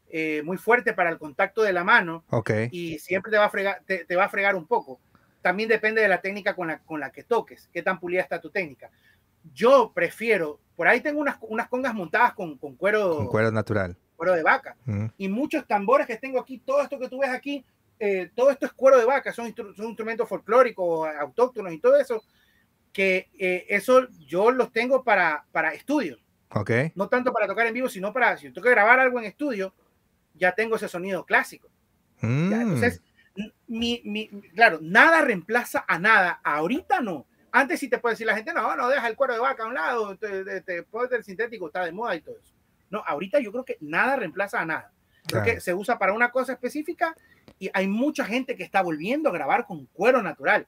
eh, 0.09 0.43
muy 0.45 0.57
fuerte 0.57 0.93
para 0.93 1.11
el 1.11 1.19
contacto 1.19 1.63
de 1.63 1.73
la 1.73 1.85
mano 1.85 2.25
okay. 2.31 2.69
y 2.71 2.99
siempre 2.99 3.31
te 3.31 3.39
va, 3.39 3.47
a 3.47 3.51
fregar, 3.51 3.83
te, 3.87 4.17
va 4.17 4.25
a 4.25 4.29
fregar 4.29 4.55
un 4.55 4.67
poco. 4.67 5.01
También 5.43 5.69
depende 5.69 6.01
de 6.01 6.09
la 6.09 6.21
técnica 6.21 6.55
con 6.55 6.69
la, 6.69 6.79
con 6.79 7.01
la 7.01 7.11
que 7.11 7.25
toques, 7.25 7.69
qué 7.73 7.83
tan 7.83 8.01
pulida 8.01 8.23
está 8.23 8.41
tu 8.41 8.51
técnica. 8.51 8.91
Yo 9.53 9.93
prefiero, 9.95 10.59
por 10.75 10.89
ahí 10.89 11.01
tengo 11.01 11.21
unas, 11.21 11.37
unas 11.43 11.69
congas 11.69 11.95
montadas 11.95 12.33
con, 12.33 12.57
con 12.57 12.77
cuero. 12.77 13.17
Con 13.17 13.27
cuero 13.27 13.51
natural. 13.51 13.97
Cuero 14.17 14.33
de 14.33 14.43
vaca. 14.43 14.77
Y 15.19 15.29
muchos 15.29 15.67
tambores 15.67 16.07
que 16.07 16.17
tengo 16.17 16.41
aquí, 16.41 16.59
todo 16.59 16.81
esto 16.81 16.99
que 16.99 17.09
tú 17.09 17.19
ves 17.19 17.31
aquí, 17.31 17.65
eh, 17.99 18.31
todo 18.35 18.51
esto 18.51 18.67
es 18.67 18.73
cuero 18.73 18.99
de 18.99 19.05
vaca, 19.05 19.33
son, 19.33 19.55
son 19.77 19.87
instrumentos 19.87 20.29
folclóricos, 20.29 21.09
autóctonos 21.19 21.73
y 21.73 21.79
todo 21.79 21.97
eso 21.97 22.23
que 22.95 23.29
eh, 23.39 23.67
eso 23.69 24.09
yo 24.21 24.53
los 24.53 24.73
tengo 24.73 25.03
para, 25.03 25.45
para 25.53 25.75
estudio. 25.75 26.17
Okay. 26.55 26.93
No 26.95 27.09
tanto 27.09 27.33
para 27.33 27.49
tocar 27.49 27.67
en 27.67 27.75
vivo, 27.75 27.89
sino 27.89 28.13
para, 28.13 28.37
si 28.37 28.51
tengo 28.51 28.63
que 28.63 28.71
grabar 28.71 29.01
algo 29.01 29.19
en 29.19 29.25
estudio, 29.25 29.75
ya 30.35 30.53
tengo 30.53 30.77
ese 30.77 30.89
sonido 30.89 31.25
clásico. 31.25 31.69
Mm. 32.21 32.53
entonces, 32.53 33.03
mi, 33.67 34.01
mi, 34.05 34.29
claro, 34.55 34.79
nada 34.81 35.23
reemplaza 35.23 35.85
a 35.87 35.99
nada. 35.99 36.41
Ahorita 36.45 37.01
no. 37.01 37.27
Antes 37.51 37.81
sí 37.81 37.89
te 37.89 37.99
puede 37.99 38.15
decir 38.15 38.27
la 38.27 38.37
gente, 38.37 38.53
no, 38.53 38.75
no, 38.77 38.89
deja 38.89 39.07
el 39.09 39.17
cuero 39.17 39.35
de 39.35 39.41
vaca 39.41 39.65
a 39.65 39.67
un 39.67 39.75
lado, 39.75 40.17
te, 40.17 40.61
te, 40.63 40.87
el 41.13 41.25
sintético, 41.25 41.67
está 41.67 41.85
de 41.85 41.93
moda 41.93 42.15
y 42.17 42.21
todo 42.21 42.37
eso. 42.37 42.53
No, 42.91 43.03
ahorita 43.07 43.41
yo 43.41 43.51
creo 43.53 43.65
que 43.65 43.77
nada 43.81 44.17
reemplaza 44.17 44.61
a 44.61 44.67
nada. 44.67 44.93
Creo 45.27 45.43
que 45.43 45.61
se 45.61 45.73
usa 45.73 45.99
para 45.99 46.13
una 46.13 46.31
cosa 46.31 46.53
específica 46.53 47.17
y 47.59 47.71
hay 47.73 47.87
mucha 47.89 48.25
gente 48.25 48.57
que 48.57 48.63
está 48.63 48.83
volviendo 48.83 49.29
a 49.29 49.33
grabar 49.33 49.67
con 49.67 49.87
cuero 49.87 50.23
natural. 50.23 50.67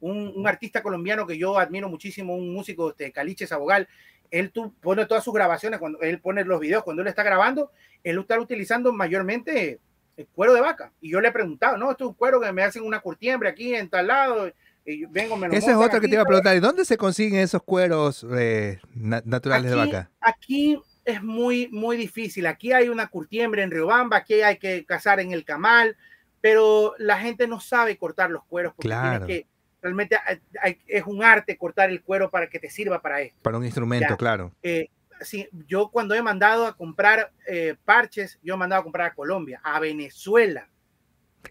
un, 0.00 0.46
artista 0.46 0.82
colombiano 0.82 1.26
que 1.26 1.38
yo 1.38 1.58
admiro 1.58 1.88
muchísimo, 1.88 2.36
un 2.36 2.52
músico, 2.52 2.90
este, 2.90 3.10
Caliche 3.10 3.46
Sabogal, 3.46 3.88
él 4.30 4.50
tú, 4.50 4.72
pone 4.80 5.06
todas 5.06 5.24
sus 5.24 5.34
grabaciones, 5.34 5.78
cuando 5.78 6.00
él 6.00 6.20
pone 6.20 6.44
los 6.44 6.60
videos, 6.60 6.84
cuando 6.84 7.02
él 7.02 7.08
está 7.08 7.22
grabando, 7.22 7.70
él 8.02 8.18
está 8.18 8.38
utilizando 8.38 8.92
mayormente 8.92 9.80
el 10.16 10.26
cuero 10.28 10.54
de 10.54 10.60
vaca. 10.60 10.92
Y 11.00 11.10
yo 11.10 11.20
le 11.20 11.28
he 11.28 11.32
preguntado, 11.32 11.76
no, 11.76 11.90
esto 11.90 12.04
es 12.04 12.08
un 12.08 12.14
cuero 12.14 12.40
que 12.40 12.52
me 12.52 12.62
hacen 12.62 12.84
una 12.84 13.00
curtiembre 13.00 13.48
aquí 13.48 13.74
en 13.74 13.88
tal 13.88 14.06
lado. 14.06 14.52
Y 14.84 15.04
vengo, 15.06 15.36
me 15.36 15.48
Ese 15.48 15.72
es 15.72 15.76
otro 15.76 16.00
que 16.00 16.08
te 16.08 16.14
iba 16.14 16.22
a 16.22 16.26
preguntar, 16.26 16.56
¿y 16.56 16.60
dónde 16.60 16.84
se 16.84 16.96
consiguen 16.96 17.40
esos 17.40 17.62
cueros 17.62 18.24
eh, 18.36 18.78
naturales 18.94 19.70
de 19.70 19.76
vaca? 19.76 20.10
Aquí 20.20 20.80
es 21.04 21.22
muy, 21.22 21.68
muy 21.68 21.96
difícil. 21.96 22.46
Aquí 22.46 22.72
hay 22.72 22.88
una 22.88 23.08
curtiembre 23.08 23.62
en 23.62 23.70
Riobamba, 23.70 24.18
aquí 24.18 24.34
hay 24.42 24.58
que 24.58 24.84
cazar 24.84 25.20
en 25.20 25.32
el 25.32 25.44
Camal, 25.44 25.96
pero 26.40 26.94
la 26.98 27.18
gente 27.18 27.46
no 27.46 27.60
sabe 27.60 27.96
cortar 27.96 28.30
los 28.30 28.44
cueros 28.44 28.74
porque 28.74 29.26
que, 29.26 29.46
realmente 29.86 30.18
es 30.86 31.04
un 31.06 31.22
arte 31.22 31.56
cortar 31.56 31.90
el 31.90 32.02
cuero 32.02 32.30
para 32.30 32.48
que 32.48 32.58
te 32.58 32.70
sirva 32.70 33.00
para 33.00 33.20
esto. 33.20 33.38
Para 33.42 33.58
un 33.58 33.64
instrumento, 33.64 34.16
claro. 34.16 34.52
Eh, 34.62 34.90
sí, 35.20 35.48
yo 35.66 35.88
cuando 35.88 36.14
he 36.14 36.22
mandado 36.22 36.66
a 36.66 36.76
comprar 36.76 37.32
eh, 37.46 37.74
parches, 37.84 38.38
yo 38.42 38.54
he 38.54 38.56
mandado 38.56 38.80
a 38.80 38.84
comprar 38.84 39.08
a 39.08 39.14
Colombia, 39.14 39.60
a 39.62 39.80
Venezuela. 39.80 40.68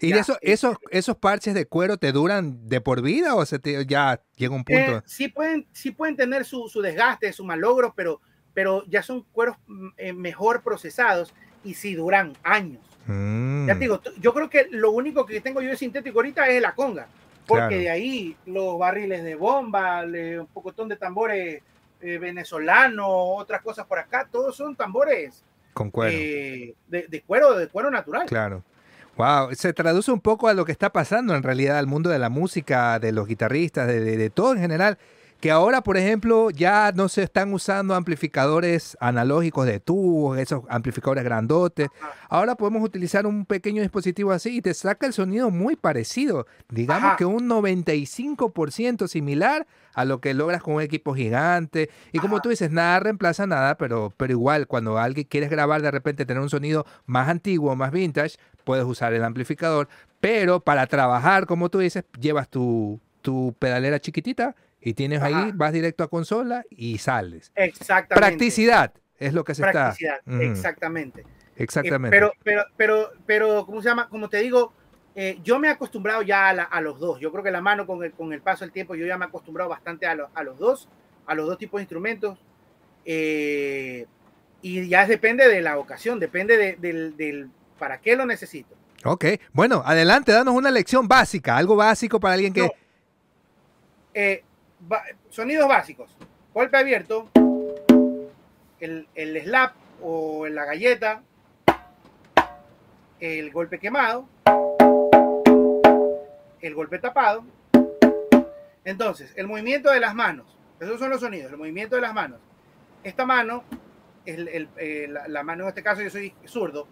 ¿Y 0.01 0.11
eso, 0.11 0.37
esos, 0.41 0.75
esos 0.91 1.15
parches 1.15 1.53
de 1.53 1.67
cuero 1.67 1.97
te 1.97 2.11
duran 2.11 2.67
de 2.67 2.81
por 2.81 3.01
vida 3.01 3.33
o 3.33 3.45
se 3.45 3.59
te, 3.59 3.85
ya 3.85 4.21
llega 4.35 4.53
un 4.53 4.65
punto? 4.65 4.97
Eh, 4.97 5.01
sí, 5.05 5.29
pueden, 5.29 5.65
sí 5.71 5.91
pueden 5.91 6.17
tener 6.17 6.43
su, 6.43 6.67
su 6.67 6.81
desgaste, 6.81 7.31
su 7.31 7.45
malogro, 7.45 7.93
pero 7.95 8.19
pero 8.55 8.83
ya 8.87 9.03
son 9.03 9.21
cueros 9.31 9.57
mm, 9.67 9.87
eh, 9.97 10.13
mejor 10.13 10.63
procesados 10.63 11.35
y 11.63 11.75
si 11.75 11.93
duran 11.93 12.33
años. 12.41 12.81
Mm. 13.05 13.67
Ya 13.67 13.73
te 13.73 13.81
digo, 13.81 14.01
yo 14.19 14.33
creo 14.33 14.49
que 14.49 14.67
lo 14.71 14.89
único 14.89 15.27
que 15.27 15.41
tengo 15.41 15.61
yo 15.61 15.69
de 15.69 15.77
sintético 15.77 16.17
ahorita 16.17 16.47
es 16.47 16.59
la 16.59 16.73
conga, 16.73 17.07
porque 17.47 17.77
de 17.77 17.89
ahí 17.89 18.35
los 18.45 18.77
barriles 18.77 19.23
de 19.23 19.35
bomba, 19.35 20.03
un 20.03 20.47
pocotón 20.53 20.89
de 20.89 20.95
tambores 20.95 21.61
eh, 22.01 22.17
venezolanos, 22.17 23.07
otras 23.09 23.61
cosas 23.61 23.85
por 23.85 23.99
acá, 23.99 24.27
todos 24.31 24.55
son 24.55 24.76
tambores 24.76 25.43
con 25.73 25.91
cuero. 25.91 26.15
Eh, 26.15 26.73
de, 26.88 27.23
cuero, 27.26 27.55
de 27.55 27.67
cuero 27.67 27.91
natural. 27.91 28.27
Claro. 28.27 28.63
Wow, 29.17 29.53
se 29.53 29.73
traduce 29.73 30.11
un 30.11 30.19
poco 30.19 30.47
a 30.47 30.53
lo 30.53 30.65
que 30.65 30.72
está 30.72 30.89
pasando 30.91 31.35
en 31.35 31.43
realidad 31.43 31.77
al 31.77 31.88
mundo 31.88 32.09
de 32.09 32.19
la 32.19 32.30
música, 32.30 32.99
de 32.99 33.11
los 33.11 33.27
guitarristas, 33.27 33.88
de, 33.88 33.99
de 34.01 34.30
todo 34.30 34.53
en 34.53 34.59
general 34.59 34.97
que 35.45 35.51
ahora, 35.51 35.81
por 35.84 35.95
ejemplo, 35.95 36.49
ya 36.49 36.91
no 36.95 37.07
se 37.07 37.22
están 37.22 37.53
usando 37.53 37.93
amplificadores 37.93 38.97
analógicos 38.99 39.67
de 39.67 39.80
tubos, 39.80 40.39
esos 40.39 40.63
amplificadores 40.69 41.23
grandotes. 41.23 41.89
Ahora 42.30 42.55
podemos 42.55 42.84
utilizar 42.84 43.27
un 43.27 43.45
pequeño 43.45 43.84
dispositivo 43.84 44.31
así 44.31 44.57
y 44.57 44.61
te 44.63 44.73
saca 44.73 45.05
el 45.05 45.13
sonido 45.13 45.51
muy 45.51 45.76
parecido. 45.76 46.47
Digamos 46.69 47.15
que 47.15 47.26
un 47.26 47.47
95% 47.47 49.07
similar 49.07 49.67
a 49.93 50.03
lo 50.03 50.19
que 50.19 50.34
logras 50.34 50.63
con 50.63 50.73
un 50.73 50.81
equipo 50.81 51.13
gigante. 51.13 51.91
Y 52.11 52.17
como 52.17 52.41
tú 52.41 52.49
dices, 52.49 52.72
nada 52.72 52.99
reemplaza 53.01 53.45
nada, 53.45 53.77
pero, 53.77 54.15
pero 54.17 54.31
igual 54.31 54.65
cuando 54.65 54.97
alguien 54.97 55.27
quieres 55.30 55.51
grabar 55.51 55.84
de 55.84 55.91
repente 55.91 56.26
tener 56.26 56.41
un 56.41 56.49
sonido 56.49 56.88
más 57.05 57.30
antiguo, 57.30 57.76
más 57.76 57.91
vintage, 57.91 58.38
puedes 58.63 58.85
usar 58.85 59.13
el 59.13 59.23
amplificador. 59.23 59.89
Pero 60.19 60.61
para 60.61 60.88
trabajar, 60.88 61.45
como 61.45 61.69
tú 61.69 61.77
dices, 61.77 62.03
llevas 62.19 62.49
tu, 62.49 62.99
tu 63.22 63.55
pedalera 63.59 63.99
chiquitita 63.99 64.55
y 64.85 64.93
tienes 64.93 65.19
ahí, 65.23 65.51
vas 65.55 65.73
directo 65.73 66.03
a 66.03 66.07
consola 66.07 66.63
y 66.69 66.99
sales. 66.99 67.51
Exactamente. 67.55 68.15
Practicidad 68.15 68.93
es 69.17 69.33
lo 69.33 69.43
que 69.43 69.55
se 69.55 69.63
Practicidad, 69.63 70.19
exactamente. 70.39 71.25
Exactamente. 71.55 72.15
Eh, 72.15 72.19
pero, 72.19 72.33
pero, 72.43 72.63
pero, 72.77 73.11
pero, 73.25 73.65
¿cómo 73.65 73.81
se 73.81 73.89
llama? 73.89 74.07
Como 74.07 74.29
te 74.29 74.37
digo, 74.37 74.73
eh, 75.15 75.39
yo 75.43 75.57
me 75.57 75.69
he 75.69 75.71
acostumbrado 75.71 76.21
ya 76.21 76.49
a, 76.49 76.81
los 76.81 76.99
dos. 76.99 77.19
Yo 77.19 77.31
creo 77.31 77.43
que 77.43 77.49
la 77.49 77.61
mano 77.61 77.87
con 77.87 78.03
el, 78.03 78.11
con 78.11 78.31
el 78.31 78.41
paso 78.41 78.63
del 78.63 78.71
tiempo, 78.71 78.93
yo 78.93 79.07
ya 79.07 79.17
me 79.17 79.25
he 79.25 79.27
acostumbrado 79.27 79.71
bastante 79.71 80.05
a, 80.05 80.15
a 80.31 80.43
los 80.43 80.59
dos, 80.59 80.87
a 81.25 81.33
los 81.33 81.47
dos 81.47 81.57
tipos 81.57 81.79
de 81.79 81.83
instrumentos. 81.83 82.37
Eh, 83.05 84.05
y 84.61 84.87
ya 84.87 85.07
depende 85.07 85.47
de 85.47 85.61
la 85.61 85.79
ocasión, 85.79 86.19
depende 86.19 86.77
del, 86.79 87.17
del 87.17 87.49
para 87.79 87.99
qué 88.01 88.15
lo 88.15 88.27
necesito. 88.27 88.75
Ok, 89.03 89.25
bueno, 89.51 89.81
adelante, 89.83 90.31
danos 90.31 90.53
una 90.53 90.69
lección 90.69 91.07
básica, 91.07 91.57
algo 91.57 91.75
básico 91.75 92.19
para 92.19 92.35
alguien 92.35 92.53
que 92.53 92.69
sonidos 95.30 95.68
básicos. 95.68 96.15
Golpe 96.53 96.77
abierto, 96.77 97.30
el, 98.80 99.07
el 99.15 99.41
slap 99.43 99.73
o 100.02 100.47
la 100.47 100.65
galleta, 100.65 101.23
el 103.19 103.52
golpe 103.52 103.80
quemado, 103.80 104.27
el 106.61 106.76
golpe 106.76 106.99
tapado. 106.99 107.43
Entonces, 108.84 109.34
el 109.35 109.47
movimiento 109.47 109.89
de 109.91 109.99
las 109.99 110.14
manos. 110.14 110.56
Esos 110.80 110.99
son 110.99 111.10
los 111.10 111.22
sonidos, 111.22 111.52
el 111.52 111.57
movimiento 111.57 111.95
de 111.95 112.02
las 112.02 112.14
manos. 112.14 112.39
Esta 113.03 113.26
mano, 113.26 113.64
el, 114.26 114.69
eh, 114.77 115.07
la, 115.27 115.43
mano 115.43 115.64
en 115.64 115.69
este 115.69 115.84
caso 115.84 116.02
yo 116.02 116.10
soy 116.10 116.34
zurdo, 116.45 116.88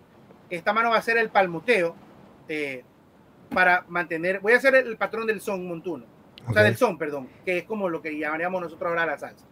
esta 0.50 0.74
mano 0.74 0.92
va 0.92 0.98
a 0.98 1.02
ser 1.02 1.18
el 1.18 1.30
palmoteo 1.30 1.96
eh, 2.48 2.84
para 3.50 3.86
mantener, 3.88 4.40
voy 4.40 4.54
a 4.54 4.58
hacer 4.58 4.76
el 4.76 4.98
patrón 4.98 5.28
del 5.28 5.42
son 5.42 5.68
montuno. 5.68 6.06
O 6.48 6.54
sea, 6.54 6.64
del 6.64 6.78
son, 6.78 6.98
perdón, 6.98 7.30
que 7.46 7.60
es 7.60 7.64
como 7.64 7.90
lo 7.90 8.02
que 8.02 8.18
llamaríamos 8.18 8.62
nosotros 8.62 8.90
ahora 8.90 9.06
la 9.06 9.18
salsa. 9.18 9.46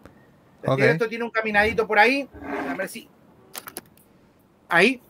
Esto 0.78 1.08
tiene 1.08 1.24
un 1.24 1.32
caminadito 1.32 1.88
por 1.88 1.98
ahí. 1.98 2.30
A 2.70 2.74
ver 2.76 2.88
si. 2.88 3.10
Ahí. 4.70 5.02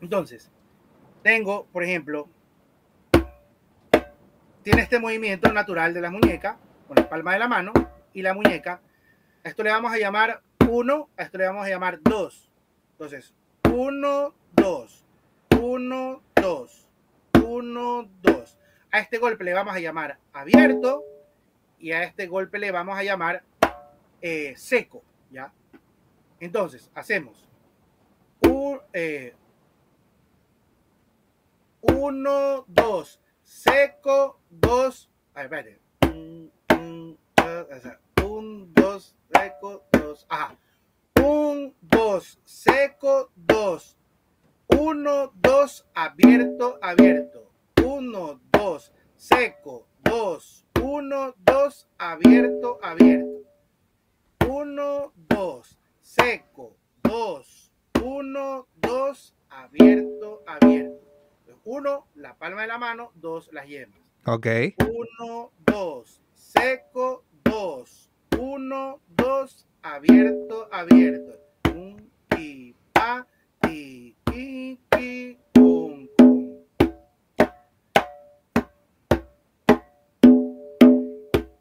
Entonces, 0.00 0.50
tengo, 1.22 1.66
por 1.72 1.82
ejemplo, 1.82 2.28
tiene 4.62 4.82
este 4.82 4.98
movimiento 4.98 5.52
natural 5.52 5.94
de 5.94 6.00
la 6.00 6.10
muñeca 6.10 6.58
con 6.86 6.96
la 6.96 7.08
palma 7.08 7.32
de 7.32 7.38
la 7.38 7.48
mano 7.48 7.72
y 8.12 8.22
la 8.22 8.34
muñeca. 8.34 8.80
A 9.44 9.48
esto 9.48 9.62
le 9.62 9.70
vamos 9.70 9.92
a 9.92 9.98
llamar 9.98 10.42
1, 10.68 11.08
a 11.16 11.22
esto 11.22 11.38
le 11.38 11.46
vamos 11.46 11.64
a 11.64 11.68
llamar 11.68 12.00
2. 12.02 12.50
Entonces, 12.92 13.34
1, 13.70 14.34
2, 14.52 15.04
1, 15.60 16.22
2, 16.34 16.88
1, 17.44 18.08
2. 18.22 18.58
A 18.90 19.00
este 19.00 19.18
golpe 19.18 19.44
le 19.44 19.52
vamos 19.52 19.74
a 19.74 19.80
llamar 19.80 20.18
abierto 20.32 21.04
y 21.78 21.92
a 21.92 22.04
este 22.04 22.26
golpe 22.26 22.58
le 22.58 22.70
vamos 22.70 22.98
a 22.98 23.02
llamar 23.02 23.42
eh, 24.22 24.54
seco, 24.56 25.02
¿ya? 25.30 25.52
Entonces, 26.40 26.90
hacemos 26.94 27.48
un, 28.40 28.80
eh, 28.92 29.34
uno, 31.80 32.64
dos, 32.68 33.20
seco, 33.42 34.40
dos, 34.50 35.10
a 35.34 35.46
ver, 35.46 35.46
espérate, 35.46 35.80
un, 36.02 36.52
un, 36.70 37.18
un, 38.22 38.74
dos, 38.74 39.14
seco, 39.32 39.84
dos, 39.92 40.26
ajá, 40.28 40.56
un, 41.22 41.74
dos, 41.80 42.40
seco, 42.44 43.30
dos, 43.34 43.96
uno, 44.68 45.32
dos, 45.34 45.86
abierto, 45.94 46.78
abierto, 46.82 47.50
uno, 47.86 48.40
dos, 48.50 48.92
seco, 49.16 49.86
dos, 50.02 50.66
uno, 50.82 51.34
dos, 51.38 51.88
abierto, 51.98 52.80
abierto, 52.82 53.44
uno, 54.48 55.12
dos, 55.28 55.78
seco, 56.00 56.76
dos, 57.02 57.72
uno, 58.02 58.66
dos, 58.76 59.34
abierto, 59.48 60.42
abierto. 60.46 60.96
Uno, 61.64 62.06
la 62.14 62.34
palma 62.34 62.62
de 62.62 62.68
la 62.68 62.78
mano, 62.78 63.12
dos, 63.14 63.52
las 63.52 63.66
yemas. 63.68 64.00
Ok. 64.26 64.46
Uno, 64.80 65.52
dos, 65.64 66.20
seco, 66.34 67.24
dos, 67.44 68.10
uno, 68.38 69.00
dos, 69.08 69.66
abierto, 69.82 70.68
abierto. 70.72 71.40
Un, 71.72 72.10
ti, 72.28 72.74
pa, 72.92 73.26
ti, 73.60 74.16
ti, 74.24 74.80
ti, 74.90 75.38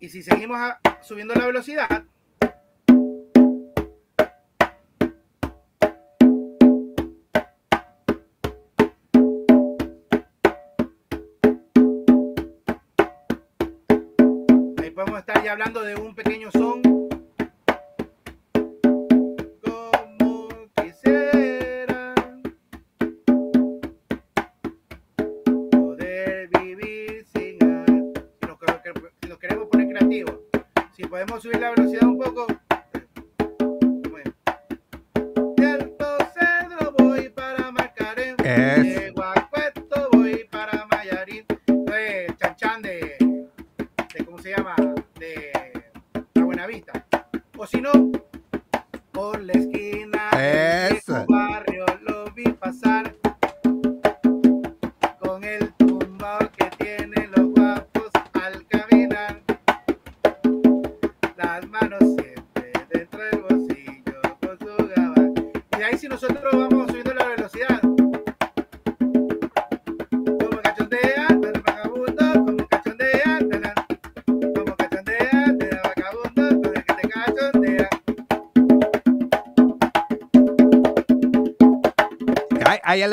Y 0.05 0.09
si 0.09 0.21
seguimos 0.21 0.59
subiendo 1.01 1.33
la 1.33 1.47
velocidad, 1.47 2.05
ahí 14.77 14.91
podemos 14.91 15.17
estar 15.17 15.43
ya 15.43 15.53
hablando 15.53 15.81
de 15.81 15.95
un 15.95 16.13
pequeño 16.13 16.51
son. 16.51 16.94
Podemos 31.35 31.43
subir 31.43 31.59
la 31.59 31.69
velocidad 31.71 31.84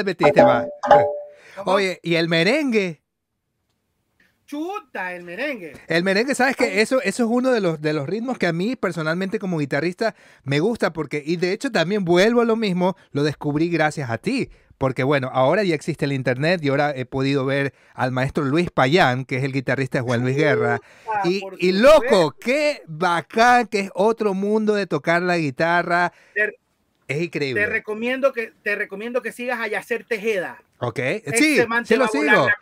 le 0.02 0.10
metiste. 0.10 0.42
¿Cómo? 0.42 1.72
Oye, 1.72 2.00
y 2.02 2.14
el 2.14 2.28
merengue. 2.28 3.02
chuta 4.46 5.14
el 5.14 5.22
merengue. 5.22 5.72
El 5.88 6.04
merengue, 6.04 6.34
¿sabes 6.34 6.56
qué? 6.56 6.82
Eso, 6.82 7.00
eso 7.00 7.24
es 7.24 7.28
uno 7.30 7.50
de 7.52 7.60
los, 7.60 7.80
de 7.80 7.94
los 7.94 8.06
ritmos 8.06 8.36
que 8.36 8.46
a 8.46 8.52
mí 8.52 8.76
personalmente 8.76 9.38
como 9.38 9.58
guitarrista 9.58 10.14
me 10.44 10.60
gusta 10.60 10.92
porque, 10.92 11.22
y 11.24 11.36
de 11.36 11.52
hecho 11.52 11.72
también 11.72 12.04
vuelvo 12.04 12.42
a 12.42 12.44
lo 12.44 12.56
mismo, 12.56 12.96
lo 13.12 13.22
descubrí 13.22 13.70
gracias 13.70 14.10
a 14.10 14.18
ti. 14.18 14.50
Porque 14.76 15.04
bueno, 15.04 15.30
ahora 15.32 15.62
ya 15.62 15.76
existe 15.76 16.06
el 16.06 16.12
internet 16.12 16.60
y 16.62 16.68
ahora 16.68 16.92
he 16.94 17.06
podido 17.06 17.44
ver 17.44 17.72
al 17.94 18.10
maestro 18.10 18.44
Luis 18.44 18.70
Payán, 18.70 19.24
que 19.24 19.36
es 19.36 19.44
el 19.44 19.52
guitarrista 19.52 19.98
de 19.98 20.02
Juan 20.02 20.22
Luis 20.22 20.36
Guerra. 20.36 20.80
Y, 21.24 21.40
y 21.60 21.70
loco, 21.72 22.34
qué 22.40 22.82
bacán 22.88 23.68
que 23.68 23.78
es 23.80 23.90
otro 23.94 24.34
mundo 24.34 24.74
de 24.74 24.88
tocar 24.88 25.22
la 25.22 25.38
guitarra. 25.38 26.12
Te- 27.06 27.14
Es 27.14 27.18
Te 27.18 27.24
increíble. 27.24 27.66
recomiendo 27.66 28.32
que 28.32 28.52
te 28.62 28.74
recomiendo 28.76 29.22
que 29.22 29.32
sigas 29.32 29.60
a 29.60 29.66
Yacer 29.68 30.04
Tejeda. 30.04 30.62
¿Ok? 30.78 30.98
Sí, 31.36 31.60
man 31.68 31.84
sí 31.86 31.94
te 31.94 31.98
lo 31.98 32.08
sigo. 32.08 32.24
la 32.24 32.56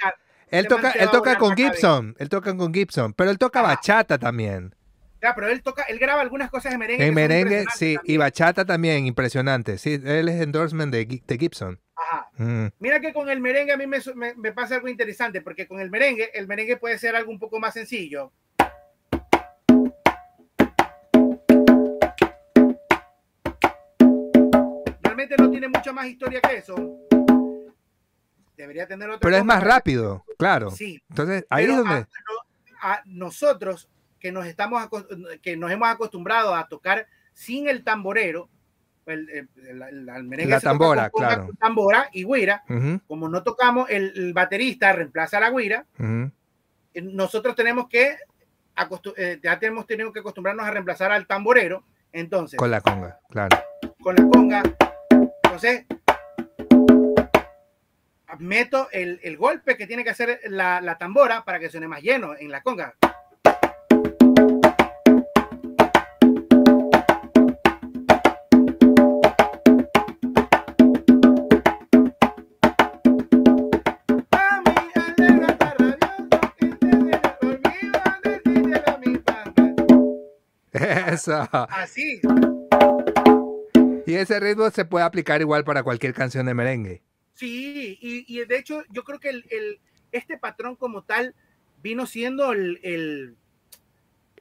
Él 0.50 0.66
toca, 0.66 0.92
te 0.92 1.02
él 1.02 1.10
toca 1.10 1.36
con. 1.38 1.56
Gibson, 1.56 2.16
él 2.18 2.28
toca 2.28 2.56
con 2.56 2.74
Gibson, 2.74 3.12
pero 3.14 3.30
él 3.30 3.38
toca 3.38 3.60
Ah. 3.60 3.62
bachata 3.62 4.18
también. 4.18 4.74
Ya, 5.22 5.34
pero 5.34 5.48
él 5.48 5.62
toca, 5.62 5.82
él 5.82 5.98
graba 5.98 6.22
algunas 6.22 6.50
cosas 6.50 6.72
de 6.72 6.78
merengue. 6.78 7.06
En 7.06 7.14
merengue, 7.14 7.66
sí, 7.76 7.90
y 7.92 7.96
también. 7.96 8.18
bachata 8.20 8.64
también, 8.64 9.06
impresionante. 9.06 9.76
Sí, 9.76 10.00
él 10.02 10.28
es 10.30 10.40
endorsement 10.40 10.90
de, 10.92 11.04
de 11.26 11.38
Gibson. 11.38 11.78
Ajá. 11.94 12.30
Mm. 12.38 12.68
Mira 12.78 13.00
que 13.00 13.12
con 13.12 13.28
el 13.28 13.38
merengue 13.40 13.72
a 13.72 13.76
mí 13.76 13.86
me, 13.86 13.98
me- 14.14 14.34
me 14.34 14.52
pasa 14.52 14.76
algo 14.76 14.88
interesante, 14.88 15.42
porque 15.42 15.68
con 15.68 15.78
el 15.78 15.90
merengue, 15.90 16.30
el 16.32 16.48
merengue 16.48 16.78
puede 16.78 16.96
ser 16.98 17.14
algo 17.16 17.30
un 17.30 17.38
poco 17.38 17.60
más 17.60 17.74
sencillo. 17.74 18.32
Realmente 25.20 25.42
no 25.42 25.50
tiene 25.50 25.68
mucha 25.68 25.92
más 25.92 26.06
historia 26.06 26.40
que 26.40 26.56
eso. 26.56 26.74
Debería 28.56 28.86
tener 28.86 29.10
otra 29.10 29.20
Pero 29.20 29.36
es 29.36 29.44
más 29.44 29.62
rápido, 29.62 30.24
claro. 30.38 30.70
Sí, 30.70 30.98
Entonces, 31.10 31.44
ahí 31.50 31.64
pero 31.66 31.72
es 31.72 31.78
donde... 31.78 31.94
a, 31.94 31.98
no- 31.98 32.80
a 32.82 33.02
nosotros 33.04 33.90
que 34.18 34.32
nos 34.32 34.46
estamos 34.46 34.88
que 35.42 35.56
nos 35.58 35.70
hemos 35.70 35.88
acostumbrado 35.90 36.54
a 36.54 36.66
tocar 36.68 37.06
sin 37.34 37.68
el 37.68 37.84
tamborero, 37.84 38.48
el, 39.04 39.28
el- 39.28 39.48
el- 39.66 40.06
La 40.50 40.60
tambora, 40.60 41.10
con 41.10 41.22
claro. 41.22 41.46
con 41.48 41.56
tambora 41.56 42.08
y 42.12 42.22
güira, 42.22 42.64
Ujú, 42.70 43.00
como 43.06 43.28
no 43.28 43.42
tocamos, 43.42 43.90
el, 43.90 44.32
baterista 44.32 44.92
reemplaza 44.94 45.36
a 45.36 45.40
la 45.40 45.48
güira, 45.50 45.84
ujú. 45.98 46.30
eh, 46.94 47.02
nosotros 47.02 47.54
tenemos 47.54 47.88
que 47.88 48.16
eh, 49.18 49.40
ya 49.42 49.58
tenemos 49.58 49.86
tenido 49.86 50.12
que 50.14 50.20
acostumbrarnos 50.20 50.64
a 50.66 50.70
reemplazar 50.70 51.12
al 51.12 51.26
tamborero, 51.26 51.84
entonces 52.12 52.56
Con 52.56 52.70
la 52.70 52.80
conga, 52.80 53.18
claro. 53.28 53.58
con 54.02 54.14
la 54.16 54.24
conga. 54.30 54.62
Entonces, 55.50 55.84
meto 58.38 58.88
el, 58.92 59.18
el 59.24 59.36
golpe 59.36 59.76
que 59.76 59.88
tiene 59.88 60.04
que 60.04 60.10
hacer 60.10 60.38
la, 60.44 60.80
la 60.80 60.96
tambora 60.96 61.44
para 61.44 61.58
que 61.58 61.68
suene 61.68 61.88
más 61.88 62.02
lleno 62.02 62.36
en 62.38 62.52
la 62.52 62.62
conga. 62.62 62.94
Mami, 74.30 74.76
alegra, 74.94 75.56
Y 84.10 84.16
ese 84.16 84.40
ritmo 84.40 84.68
se 84.70 84.84
puede 84.84 85.04
aplicar 85.04 85.40
igual 85.40 85.62
para 85.62 85.84
cualquier 85.84 86.12
canción 86.14 86.44
de 86.46 86.52
merengue. 86.54 87.00
Sí, 87.34 87.96
y, 88.00 88.24
y 88.26 88.44
de 88.44 88.58
hecho 88.58 88.82
yo 88.90 89.04
creo 89.04 89.20
que 89.20 89.28
el, 89.28 89.44
el- 89.50 89.78
este 90.10 90.36
patrón 90.36 90.74
como 90.74 91.02
tal 91.04 91.32
vino 91.80 92.06
siendo 92.06 92.52
el, 92.52 92.80
el, 92.82 93.36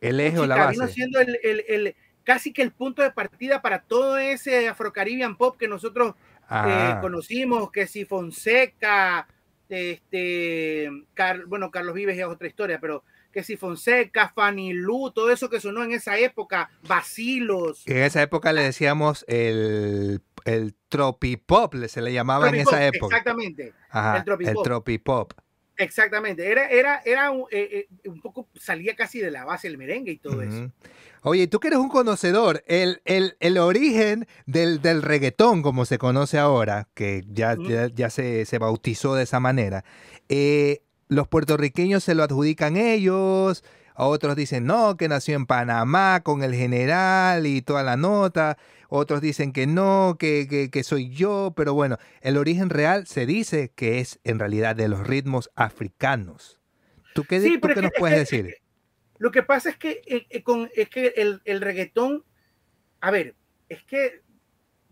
El 0.01 0.19
eje 0.19 0.39
o 0.39 0.47
la 0.47 0.55
chica, 0.55 0.71
vino 0.71 0.83
base. 0.85 0.93
siendo 0.95 1.19
el- 1.19 1.95
casi 2.23 2.51
que 2.51 2.63
el 2.63 2.71
punto 2.71 3.03
de 3.03 3.11
partida 3.11 3.61
para 3.61 3.83
todo 3.83 4.17
ese 4.17 4.67
afro-caribbean 4.67 5.37
pop 5.37 5.55
que 5.55 5.67
nosotros 5.67 6.15
eh, 6.15 6.15
Ah, 6.49 6.97
conocimos, 6.99 7.71
que 7.71 7.85
si 7.85 8.05
Fonseca, 8.05 9.27
este, 9.69 10.89
Car- 11.13 11.45
bueno, 11.45 11.69
Carlos 11.69 11.93
Vives 11.93 12.17
es 12.17 12.25
otra 12.25 12.47
historia, 12.47 12.79
pero 12.79 13.03
que 13.31 13.43
si 13.43 13.57
Fonseca, 13.57 14.29
Fanny 14.29 14.73
Lu, 14.73 15.11
todo 15.11 15.31
eso 15.31 15.49
que 15.49 15.59
sonó 15.59 15.83
en 15.83 15.91
esa 15.91 16.17
época, 16.17 16.69
Basilos. 16.87 17.87
En 17.87 17.97
esa 17.97 18.21
época 18.21 18.53
le 18.53 18.63
decíamos 18.63 19.25
el, 19.27 20.21
el 20.45 20.75
tropipop, 20.89 21.75
se 21.87 22.01
le 22.01 22.13
llamaba 22.13 22.49
en 22.49 22.55
esa 22.55 22.85
época. 22.85 23.17
Exactamente. 23.17 23.73
el 23.93 24.55
tropipop. 24.63 25.33
Exactamente. 25.79 26.51
Era, 26.51 26.67
era, 26.67 27.01
era 27.05 27.31
un, 27.31 27.45
eh, 27.51 27.87
eh, 28.03 28.09
un, 28.09 28.19
poco, 28.21 28.49
salía 28.53 28.95
casi 28.95 29.19
de 29.19 29.31
la 29.31 29.45
base 29.45 29.69
del 29.69 29.77
merengue 29.77 30.11
y 30.11 30.17
todo 30.17 30.41
eso. 30.41 30.71
Oye, 31.21 31.47
tú 31.47 31.59
que 31.59 31.69
eres 31.69 31.79
un 31.79 31.89
conocedor, 31.89 32.63
el, 32.67 33.01
el, 33.05 33.37
el 33.39 33.57
origen 33.57 34.27
del, 34.45 34.81
del, 34.81 35.01
reggaetón, 35.01 35.61
como 35.61 35.85
se 35.85 35.97
conoce 35.97 36.37
ahora, 36.37 36.89
que 36.93 37.23
ya, 37.27 37.55
ya, 37.93 38.09
se, 38.09 38.45
se, 38.45 38.57
bautizó 38.57 39.15
de 39.15 39.23
esa 39.23 39.39
manera, 39.39 39.85
eh, 40.27 40.81
los 41.09 41.27
puertorriqueños 41.27 42.03
se 42.03 42.15
lo 42.15 42.23
adjudican 42.23 42.77
ellos, 42.77 43.63
otros 43.95 44.35
dicen 44.35 44.65
no, 44.65 44.95
que 44.95 45.09
nació 45.09 45.35
en 45.35 45.45
Panamá 45.45 46.21
con 46.23 46.43
el 46.43 46.53
general 46.53 47.45
y 47.45 47.61
toda 47.61 47.83
la 47.83 47.97
nota, 47.97 48.57
otros 48.87 49.19
dicen 49.19 49.51
que 49.51 49.67
no, 49.67 50.15
que, 50.17 50.69
que, 50.71 50.83
soy 50.83 51.09
yo, 51.09 51.53
pero 51.55 51.73
bueno, 51.73 51.97
el 52.21 52.37
origen 52.37 52.69
real 52.69 53.07
se 53.07 53.25
dice 53.25 53.71
que 53.75 53.99
es 53.99 54.19
en 54.23 54.39
realidad 54.39 54.75
de 54.75 54.87
los 54.87 55.05
ritmos 55.05 55.51
africanos. 55.55 56.61
¿Tú 57.13 57.25
qué, 57.25 57.59
¿tú 57.59 57.67
qué 57.67 57.81
nos 57.81 57.91
puedes 57.97 58.17
decir? 58.17 58.55
Lo 59.17 59.31
que 59.31 59.43
pasa 59.43 59.69
es 59.69 59.77
que, 59.77 60.01
eh, 60.05 60.27
eh, 60.29 60.43
con, 60.43 60.69
es 60.75 60.89
que 60.89 61.13
el, 61.17 61.41
el, 61.43 61.59
reggaetón, 61.59 62.23
a 63.01 63.11
ver, 63.11 63.35
es 63.67 63.83
que 63.83 64.21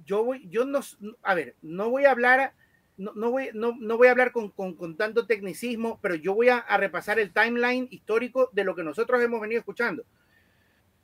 yo 0.03 0.23
voy, 0.23 0.47
yo 0.49 0.65
no, 0.65 0.81
a 1.23 1.33
ver, 1.33 1.55
no 1.61 1.89
voy 1.89 2.05
a 2.05 2.11
hablar, 2.11 2.53
no, 2.97 3.13
no 3.13 3.29
voy, 3.29 3.49
no, 3.53 3.75
no, 3.79 3.97
voy 3.97 4.07
a 4.07 4.11
hablar 4.11 4.31
con, 4.31 4.49
con, 4.49 4.97
tanto 4.97 5.27
tecnicismo, 5.27 5.99
pero 6.01 6.15
yo 6.15 6.33
voy 6.33 6.49
a, 6.49 6.65
repasar 6.77 7.19
el 7.19 7.31
timeline 7.31 7.87
histórico 7.91 8.49
de 8.53 8.63
lo 8.63 8.75
que 8.75 8.83
nosotros 8.83 9.21
hemos 9.21 9.39
venido 9.39 9.59
escuchando. 9.59 10.03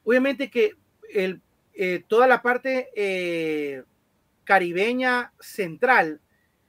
Obviamente 0.03 0.49
que 0.49 0.73
el, 1.13 1.41
eh, 1.73 2.03
toda 2.07 2.27
la 2.27 2.41
parte 2.41 2.89
eh, 2.95 3.83
caribeña 4.43 5.33
central, 5.39 6.19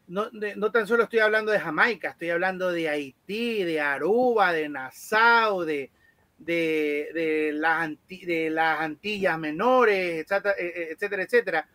no, 0.06 0.28
no, 0.30 0.70
tan 0.70 0.86
solo 0.86 1.04
estoy 1.04 1.20
hablando 1.20 1.50
de 1.50 1.60
Jamaica, 1.60 2.10
estoy 2.10 2.28
hablando 2.28 2.70
de 2.70 2.90
Haití, 2.90 3.64
de 3.64 3.80
Aruba, 3.80 4.52
de 4.52 4.68
Nassau, 4.68 5.62
de, 5.62 5.90
de, 6.36 7.08
de, 7.14 7.52
las, 7.54 7.90
de 8.08 8.50
las 8.50 8.80
Antillas 8.80 9.38
menores, 9.38 10.26
etcétera, 10.26 10.54
eh, 10.58 10.88
etcétera. 10.92 11.22
etcétera. 11.22 11.68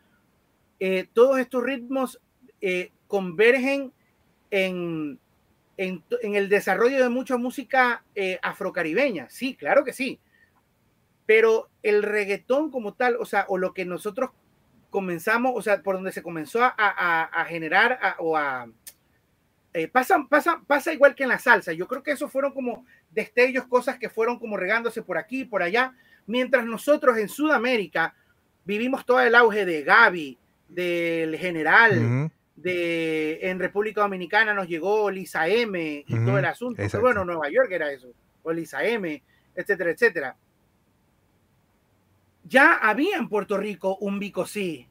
todos 1.14 1.40
estos 1.40 1.64
ritmos 1.64 2.22
convergen 3.10 3.92
en, 4.52 5.20
en, 5.76 6.04
el 6.22 6.48
desarrollo 6.48 7.04
de 7.04 7.10
mucha 7.10 7.36
música 7.36 8.06
afrocaribeña. 8.42 9.30
Sí, 9.30 9.56
claro 9.56 9.84
que 9.84 9.92
sí. 9.92 10.20
Pero 11.26 11.70
el 11.84 12.04
reggaetón 12.04 12.72
como 12.72 12.94
tal, 12.94 13.18
o 13.18 13.26
sea, 13.26 13.46
o 13.50 13.58
lo 13.58 13.74
que 13.74 13.84
nosotros 13.84 14.30
comenzamos, 14.90 15.54
o 15.56 15.62
sea, 15.62 15.82
por 15.82 15.96
donde 15.96 16.12
se 16.12 16.24
comenzó 16.24 16.64
a, 16.64 16.74
a, 16.78 17.24
a 17.24 17.46
generar 17.46 18.00
o 18.20 18.38
a... 18.38 18.68
Eh, 19.74 19.88
pasa, 19.88 20.26
pasa, 20.30 20.62
pasa 20.66 20.94
igual 20.94 21.14
que 21.14 21.24
en 21.24 21.30
la 21.30 21.38
salsa. 21.38 21.74
Yo 21.74 21.88
creo 21.88 22.02
que 22.02 22.12
eso 22.12 22.28
fueron 22.28 22.54
como 22.54 22.86
destellos, 23.12 23.68
cosas 23.68 24.00
que 24.00 24.10
fueron 24.10 24.40
como 24.40 24.58
regándose 24.58 25.02
por 25.02 25.18
aquí, 25.18 25.46
por 25.46 25.62
allá, 25.62 25.94
mientras 26.26 26.66
nosotros 26.66 27.18
en 27.18 27.30
Sudamérica 27.30 28.16
vivimos 28.66 29.06
todo 29.06 29.20
el 29.22 29.36
auge 29.36 29.66
de 29.66 29.84
Gaby, 29.84 30.38
del 30.68 31.38
General, 31.38 32.32
de 32.62 33.40
en 33.42 33.60
República 33.60 34.02
Dominicana 34.02 34.54
nos 34.54 34.68
llegó 34.68 35.10
Lisa 35.10 35.48
M 35.48 36.04
y 36.06 36.26
todo 36.26 36.38
el 36.38 36.46
asunto. 36.46 36.82
Pero 36.82 37.02
bueno, 37.02 37.26
Nueva 37.26 37.50
York 37.50 37.72
era 37.72 37.92
eso, 37.92 38.08
o 38.44 38.52
Lisa 38.52 38.84
M, 38.84 39.22
etcétera, 39.56 39.92
etcétera 39.92 40.36
ya 42.50 42.74
había 42.76 43.18
en 43.18 43.30
Puerto 43.30 43.58
Rico 43.58 43.98
un 43.98 44.20
sí 44.48 44.90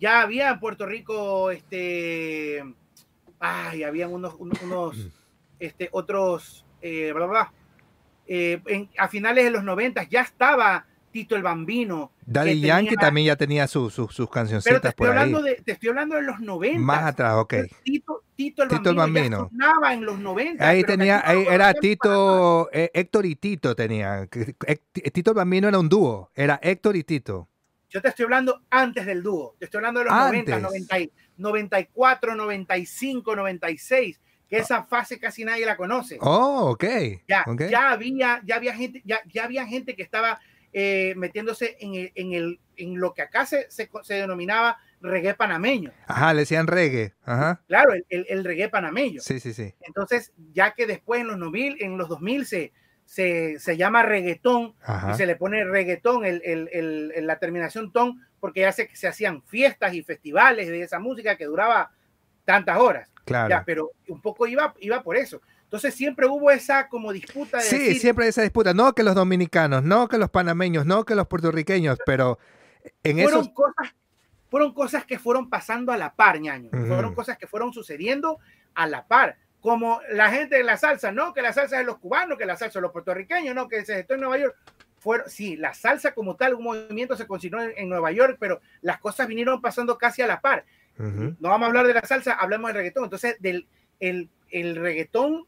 ya 0.00 0.22
había 0.22 0.48
en 0.48 0.60
Puerto 0.60 0.86
Rico, 0.86 1.50
este, 1.50 2.64
ay, 3.38 3.82
habían 3.82 4.12
unos, 4.12 4.34
unos, 4.38 4.96
este, 5.58 5.90
otros, 5.92 6.64
eh, 6.80 7.12
bla, 7.12 7.26
bla, 7.26 7.52
eh, 8.26 8.88
a 8.96 9.08
finales 9.08 9.44
de 9.44 9.50
los 9.50 9.62
90 9.62 10.04
ya 10.04 10.22
estaba 10.22 10.86
Tito 11.10 11.36
el 11.36 11.42
Bambino. 11.42 12.12
Daddy 12.30 12.60
Yankee 12.60 12.94
también 12.94 13.26
ya 13.26 13.36
tenía 13.36 13.66
sus 13.66 14.08
cancioncitas 14.32 14.80
te 14.80 14.92
por 14.92 15.08
hablando 15.08 15.42
De, 15.42 15.56
te 15.56 15.72
estoy 15.72 15.88
hablando 15.88 16.14
de 16.14 16.22
los 16.22 16.38
90. 16.38 16.78
Más 16.80 17.02
atrás, 17.04 17.34
ok. 17.34 17.54
Tito, 17.82 18.22
Tito, 18.36 18.62
el, 18.62 18.68
Tito 18.68 18.94
Bambino, 18.94 19.24
el 19.24 19.32
Bambino. 19.32 19.48
sonaba 19.50 19.94
en 19.94 20.04
los 20.04 20.18
90. 20.20 20.68
Ahí 20.68 20.84
tenía, 20.84 21.22
ahí 21.24 21.44
era 21.50 21.74
Tito, 21.74 22.70
eh, 22.72 22.90
Héctor 22.94 23.26
y 23.26 23.34
Tito 23.34 23.74
tenía. 23.74 24.28
Tito 25.12 25.30
el 25.32 25.36
Bambino 25.36 25.68
era 25.68 25.78
un 25.78 25.88
dúo, 25.88 26.30
era 26.34 26.60
Héctor 26.62 26.96
y 26.96 27.02
Tito. 27.02 27.48
Yo 27.88 28.00
te 28.00 28.08
estoy 28.08 28.24
hablando 28.24 28.62
antes 28.70 29.04
del 29.04 29.22
dúo. 29.24 29.56
Te 29.58 29.64
estoy 29.64 29.78
hablando 29.78 29.98
de 29.98 30.06
los 30.06 30.14
90, 30.14 30.60
90, 30.60 30.96
94, 31.36 32.36
95, 32.36 33.36
96 33.36 34.20
que 34.48 34.58
esa 34.58 34.82
fase 34.82 35.20
casi 35.20 35.44
nadie 35.44 35.64
la 35.64 35.76
conoce. 35.76 36.18
Oh, 36.20 36.70
ok. 36.70 36.84
Ya, 37.28 37.44
ya 37.70 37.92
había, 37.92 38.40
ya 38.44 38.56
había 38.56 38.74
gente, 38.74 39.00
ya, 39.04 39.20
ya 39.32 39.44
había 39.44 39.64
gente 39.64 39.94
que 39.94 40.02
estaba 40.02 40.40
eh, 40.72 41.14
metiéndose 41.16 41.76
en, 41.80 41.94
el, 41.94 42.12
en, 42.14 42.32
el, 42.32 42.60
en, 42.76 43.00
lo 43.00 43.12
que 43.12 43.22
acá 43.22 43.44
se, 43.46 43.66
se, 43.70 43.88
denominaba 44.14 44.78
reggae 45.00 45.34
panameño. 45.34 45.92
Ajá, 46.06 46.32
le 46.32 46.40
decían 46.40 46.66
reggae. 46.66 47.14
Ajá. 47.24 47.60
Claro, 47.66 47.92
el, 47.92 48.26
el, 48.28 48.44
reggae 48.44 48.68
panameño. 48.68 49.20
Sí, 49.20 49.40
sí, 49.40 49.52
sí. 49.52 49.74
Entonces, 49.80 50.32
ya 50.52 50.72
que 50.72 50.86
después 50.86 51.22
en 51.22 51.28
los 51.28 51.38
2000, 51.38 51.82
en 51.82 51.98
los 51.98 52.08
2000 52.08 52.46
se, 52.46 52.72
se, 53.04 53.58
se 53.58 53.76
llama 53.76 54.02
reggaetón 54.02 54.76
y 55.10 55.14
se 55.14 55.26
le 55.26 55.34
pone 55.34 55.64
reggaetón, 55.64 56.24
el, 56.24 57.12
la 57.26 57.38
terminación 57.40 57.92
ton, 57.92 58.24
porque 58.38 58.60
ya 58.60 58.70
se, 58.70 58.88
se 58.94 59.08
hacían 59.08 59.42
fiestas 59.42 59.94
y 59.94 60.02
festivales 60.02 60.68
de 60.68 60.82
esa 60.82 61.00
música 61.00 61.36
que 61.36 61.46
duraba 61.46 61.90
tantas 62.44 62.78
horas. 62.78 63.08
Claro. 63.24 63.48
Ya, 63.48 63.64
pero 63.64 63.90
un 64.08 64.20
poco 64.20 64.46
iba, 64.46 64.74
iba 64.78 65.02
por 65.02 65.16
eso. 65.16 65.42
Entonces 65.70 65.94
siempre 65.94 66.26
hubo 66.26 66.50
esa 66.50 66.88
como 66.88 67.12
disputa 67.12 67.58
de 67.58 67.62
Sí, 67.62 67.94
siempre 67.94 68.26
esa 68.26 68.42
disputa. 68.42 68.74
No 68.74 68.92
que 68.92 69.04
los 69.04 69.14
dominicanos, 69.14 69.84
no 69.84 70.08
que 70.08 70.18
los 70.18 70.28
panameños, 70.28 70.84
no 70.84 71.04
que 71.04 71.14
los 71.14 71.28
puertorriqueños, 71.28 71.96
pero 72.04 72.40
en 73.04 73.18
fueron 73.18 73.42
esos... 73.42 73.52
Cosas, 73.54 73.94
fueron 74.48 74.74
cosas 74.74 75.04
que 75.04 75.20
fueron 75.20 75.48
pasando 75.48 75.92
a 75.92 75.96
la 75.96 76.12
par, 76.12 76.40
ñaño. 76.40 76.70
Fueron 76.70 77.14
cosas 77.14 77.38
que 77.38 77.46
fueron 77.46 77.72
sucediendo 77.72 78.40
a 78.74 78.88
la 78.88 79.06
par. 79.06 79.36
Como 79.60 80.00
la 80.10 80.32
gente 80.32 80.56
de 80.56 80.64
la 80.64 80.76
salsa, 80.76 81.12
no 81.12 81.32
que 81.32 81.40
la 81.40 81.52
salsa 81.52 81.76
es 81.76 81.82
de 81.82 81.86
los 81.86 81.98
cubanos, 81.98 82.36
que 82.36 82.46
la 82.46 82.54
salsa 82.56 82.66
es 82.66 82.74
de 82.74 82.80
los 82.80 82.90
puertorriqueños, 82.90 83.54
no 83.54 83.68
que 83.68 83.84
se 83.84 83.94
gestó 83.94 84.14
en 84.14 84.22
Nueva 84.22 84.38
York. 84.38 84.56
Fueron, 84.98 85.30
sí, 85.30 85.54
la 85.54 85.72
salsa 85.72 86.14
como 86.14 86.34
tal, 86.34 86.54
un 86.54 86.64
movimiento 86.64 87.16
se 87.16 87.28
continuó 87.28 87.60
en, 87.62 87.88
Nueva 87.88 88.10
York, 88.10 88.38
pero 88.40 88.60
las 88.82 88.98
cosas 88.98 89.28
vinieron 89.28 89.60
pasando 89.60 89.96
casi 89.98 90.20
a 90.20 90.26
la 90.26 90.40
par. 90.40 90.64
No 90.98 91.48
vamos 91.48 91.66
a 91.66 91.68
hablar 91.68 91.86
de 91.86 91.94
la 91.94 92.02
salsa, 92.02 92.32
hablemos 92.32 92.70
del 92.70 92.76
reggaetón. 92.76 93.04
Entonces, 93.04 93.36
del, 93.38 93.68
el, 94.00 94.30
el 94.50 94.74
reggaetón 94.74 95.46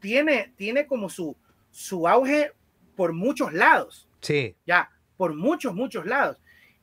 tiene, 0.00 0.52
tiene 0.56 0.86
como 0.86 1.08
su, 1.08 1.36
su 1.70 2.08
auge 2.08 2.52
por 2.96 3.12
muchos 3.12 3.52
lados. 3.52 4.08
Sí. 4.20 4.56
Ya, 4.66 4.90
por 5.16 5.34
muchos, 5.34 5.74
muchos 5.74 6.06
lados. 6.06 6.38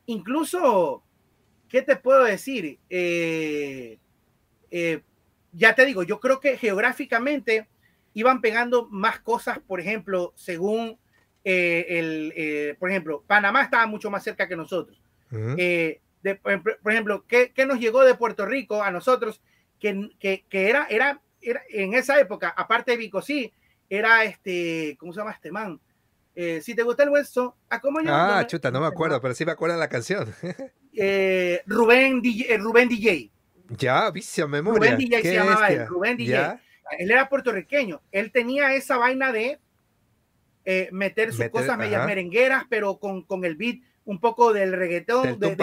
Incluso, 0.06 1.02
¿qué 1.68 1.82
te 1.82 1.96
puedo 1.96 2.24
decir? 2.24 2.78
Eh, 2.88 3.98
eh, 4.70 5.02
ya 5.52 5.74
te 5.74 5.84
digo, 5.84 6.02
yo 6.02 6.20
creo 6.20 6.40
que 6.40 6.56
geográficamente 6.56 7.68
iban 8.12 8.40
pegando 8.40 8.88
más 8.90 9.20
cosas, 9.20 9.58
por 9.58 9.80
ejemplo, 9.80 10.32
según 10.36 10.98
eh, 11.44 11.86
el, 11.88 12.76
por 12.78 12.90
ejemplo, 12.90 13.24
Panamá 13.26 13.62
estaba 13.62 13.86
mucho 13.86 14.10
más 14.10 14.22
cerca 14.22 14.48
que 14.48 14.56
nosotros. 14.56 15.00
por 15.30 16.92
ejemplo, 16.92 17.24
¿qué, 17.26 17.52
¿qué, 17.54 17.66
nos 17.66 17.80
llegó 17.80 18.04
de 18.04 18.14
Puerto 18.14 18.46
Rico 18.46 18.82
a 18.82 18.90
nosotros? 18.90 19.42
Que, 19.80 20.10
que, 20.18 20.44
que 20.48 20.70
era, 20.70 20.86
era 20.88 21.20
en 21.70 21.94
esa 21.94 22.18
época, 22.20 22.54
aparte 22.56 22.92
de 22.92 22.96
Vico, 22.96 23.22
sí, 23.22 23.52
era 23.88 24.24
este, 24.24 24.96
¿cómo 24.98 25.12
se 25.12 25.20
llama 25.20 25.32
este 25.32 25.52
man? 25.52 25.80
Eh, 26.34 26.60
si 26.62 26.74
te 26.74 26.82
gusta 26.82 27.04
el 27.04 27.10
hueso, 27.10 27.56
¿a 27.68 27.80
cómo 27.80 28.00
yo? 28.00 28.12
Ah, 28.12 28.44
chuta, 28.46 28.70
no 28.70 28.80
me 28.80 28.86
acuerdo, 28.86 29.20
pero 29.20 29.34
sí 29.34 29.44
me 29.44 29.52
acuerdo 29.52 29.76
de 29.76 29.80
la 29.80 29.88
canción. 29.88 30.34
eh, 30.92 31.62
Rubén, 31.66 32.20
DJ, 32.20 32.54
eh, 32.54 32.58
Rubén 32.58 32.88
DJ. 32.88 33.30
Ya, 33.68 34.10
vicia 34.10 34.46
memoria. 34.46 34.78
Rubén 34.78 34.98
DJ 34.98 35.22
se 35.22 35.34
llamaba 35.34 35.68
él, 35.68 35.86
Rubén 35.86 36.16
DJ. 36.16 36.58
Él 36.98 37.10
era 37.10 37.28
puertorriqueño. 37.28 38.02
Él 38.10 38.30
tenía 38.30 38.74
esa 38.74 38.98
vaina 38.98 39.32
de 39.32 39.58
eh, 40.64 40.88
meter 40.92 41.32
sus 41.32 41.48
cosas 41.48 41.78
medias 41.78 42.06
merengueras, 42.06 42.64
pero 42.68 42.98
con, 42.98 43.22
con, 43.22 43.44
el 43.44 43.56
beat 43.56 43.78
un 44.04 44.18
poco 44.18 44.52
del 44.52 44.72
reggaetón, 44.72 45.38
de, 45.38 45.54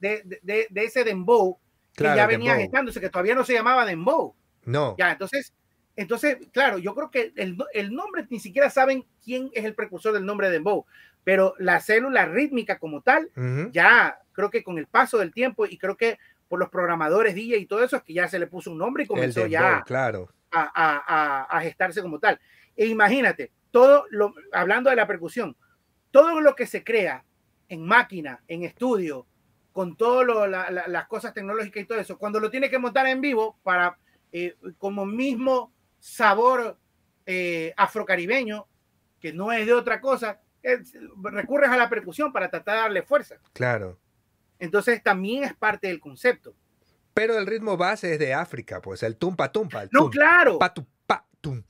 de, 0.00 0.66
de, 0.70 0.84
ese 0.84 1.04
dembow 1.04 1.58
que 1.94 2.04
ya 2.04 2.26
venía 2.26 2.56
gestándose, 2.56 3.00
que 3.00 3.10
todavía 3.10 3.34
no 3.34 3.44
se 3.44 3.52
llamaba 3.52 3.84
dembow. 3.84 4.34
No. 4.64 4.96
Ya, 4.98 5.12
entonces, 5.12 5.52
entonces, 5.96 6.38
claro, 6.52 6.78
yo 6.78 6.94
creo 6.94 7.10
que 7.10 7.32
el, 7.36 7.56
el, 7.72 7.94
nombre 7.94 8.26
ni 8.30 8.40
siquiera 8.40 8.70
saben 8.70 9.04
quién 9.24 9.50
es 9.52 9.64
el 9.64 9.74
precursor 9.74 10.12
del 10.12 10.24
nombre 10.24 10.48
de 10.48 10.54
Dembow, 10.54 10.86
pero 11.24 11.54
la 11.58 11.80
célula 11.80 12.26
rítmica 12.26 12.78
como 12.78 13.02
tal, 13.02 13.30
ya 13.72 14.18
creo 14.32 14.50
que 14.50 14.62
con 14.62 14.78
el 14.78 14.86
paso 14.86 15.18
del 15.18 15.32
tiempo 15.32 15.66
y 15.66 15.76
creo 15.76 15.96
que 15.96 16.18
por 16.48 16.58
los 16.58 16.70
programadores 16.70 17.34
DJ 17.34 17.58
y 17.58 17.66
todo 17.66 17.84
eso 17.84 17.96
es 17.96 18.02
que 18.02 18.14
ya 18.14 18.28
se 18.28 18.38
le 18.38 18.46
puso 18.46 18.72
un 18.72 18.78
nombre 18.78 19.04
y 19.04 19.06
comenzó 19.06 19.46
ya 19.46 19.82
claro. 19.86 20.28
a, 20.50 20.70
a, 20.74 21.56
a, 21.56 21.60
gestarse 21.60 22.02
como 22.02 22.18
tal. 22.18 22.40
E 22.76 22.86
imagínate, 22.86 23.52
todo 23.70 24.06
lo, 24.10 24.34
hablando 24.52 24.90
de 24.90 24.96
la 24.96 25.06
percusión, 25.06 25.56
todo 26.10 26.40
lo 26.40 26.56
que 26.56 26.66
se 26.66 26.82
crea 26.82 27.24
en 27.68 27.86
máquina, 27.86 28.42
en 28.48 28.64
estudio, 28.64 29.26
con 29.72 29.96
todas 29.96 30.50
las 30.88 31.06
cosas 31.06 31.32
tecnológicas 31.32 31.82
y 31.82 31.86
todo 31.86 32.00
eso, 32.00 32.18
cuando 32.18 32.40
lo 32.40 32.50
tiene 32.50 32.68
que 32.68 32.78
montar 32.78 33.06
en 33.06 33.20
vivo 33.20 33.58
para 33.62 33.96
eh, 34.32 34.56
como 34.78 35.06
mismo 35.06 35.72
sabor 35.98 36.78
eh, 37.26 37.72
afrocaribeño, 37.76 38.66
que 39.20 39.32
no 39.32 39.52
es 39.52 39.66
de 39.66 39.74
otra 39.74 40.00
cosa, 40.00 40.40
recurres 41.22 41.70
a 41.70 41.76
la 41.76 41.88
percusión 41.88 42.32
para 42.32 42.50
tratar 42.50 42.76
de 42.76 42.80
darle 42.82 43.02
fuerza. 43.02 43.36
Claro. 43.52 43.98
Entonces 44.58 45.02
también 45.02 45.44
es 45.44 45.54
parte 45.54 45.88
del 45.88 46.00
concepto. 46.00 46.54
Pero 47.14 47.38
el 47.38 47.46
ritmo 47.46 47.76
base 47.76 48.12
es 48.12 48.18
de 48.18 48.34
África, 48.34 48.80
pues 48.80 49.02
el 49.02 49.16
tumpa 49.16 49.50
tumpa. 49.50 49.86
no, 49.90 50.10
claro. 50.10 50.58
Tum. 51.40 51.62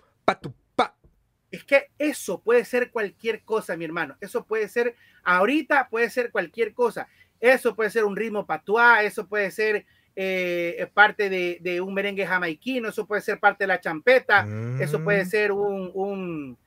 Es 1.50 1.64
que 1.64 1.90
eso 1.98 2.40
puede 2.40 2.64
ser 2.64 2.90
cualquier 2.90 3.42
cosa, 3.42 3.76
mi 3.76 3.84
hermano. 3.84 4.16
Eso 4.20 4.44
puede 4.44 4.68
ser, 4.68 4.94
ahorita 5.24 5.88
puede 5.88 6.10
ser 6.10 6.30
cualquier 6.30 6.74
cosa. 6.74 7.08
Eso 7.40 7.74
puede 7.74 7.90
ser 7.90 8.04
un 8.04 8.16
ritmo 8.16 8.46
patuá, 8.46 9.02
eso 9.02 9.26
puede 9.26 9.50
ser 9.50 9.86
eh, 10.22 10.86
parte 10.92 11.30
de, 11.30 11.80
un 11.80 11.94
merengue 11.94 12.26
jamaiquino, 12.26 12.90
eso 12.90 13.06
puede 13.06 13.22
ser 13.22 13.40
parte 13.40 13.64
de 13.64 13.68
la 13.68 13.80
champeta, 13.80 14.46
eso 14.78 15.02
puede 15.02 15.24
mm. 15.24 15.26
ser 15.26 15.50
un, 15.50 15.90
un 15.94 16.58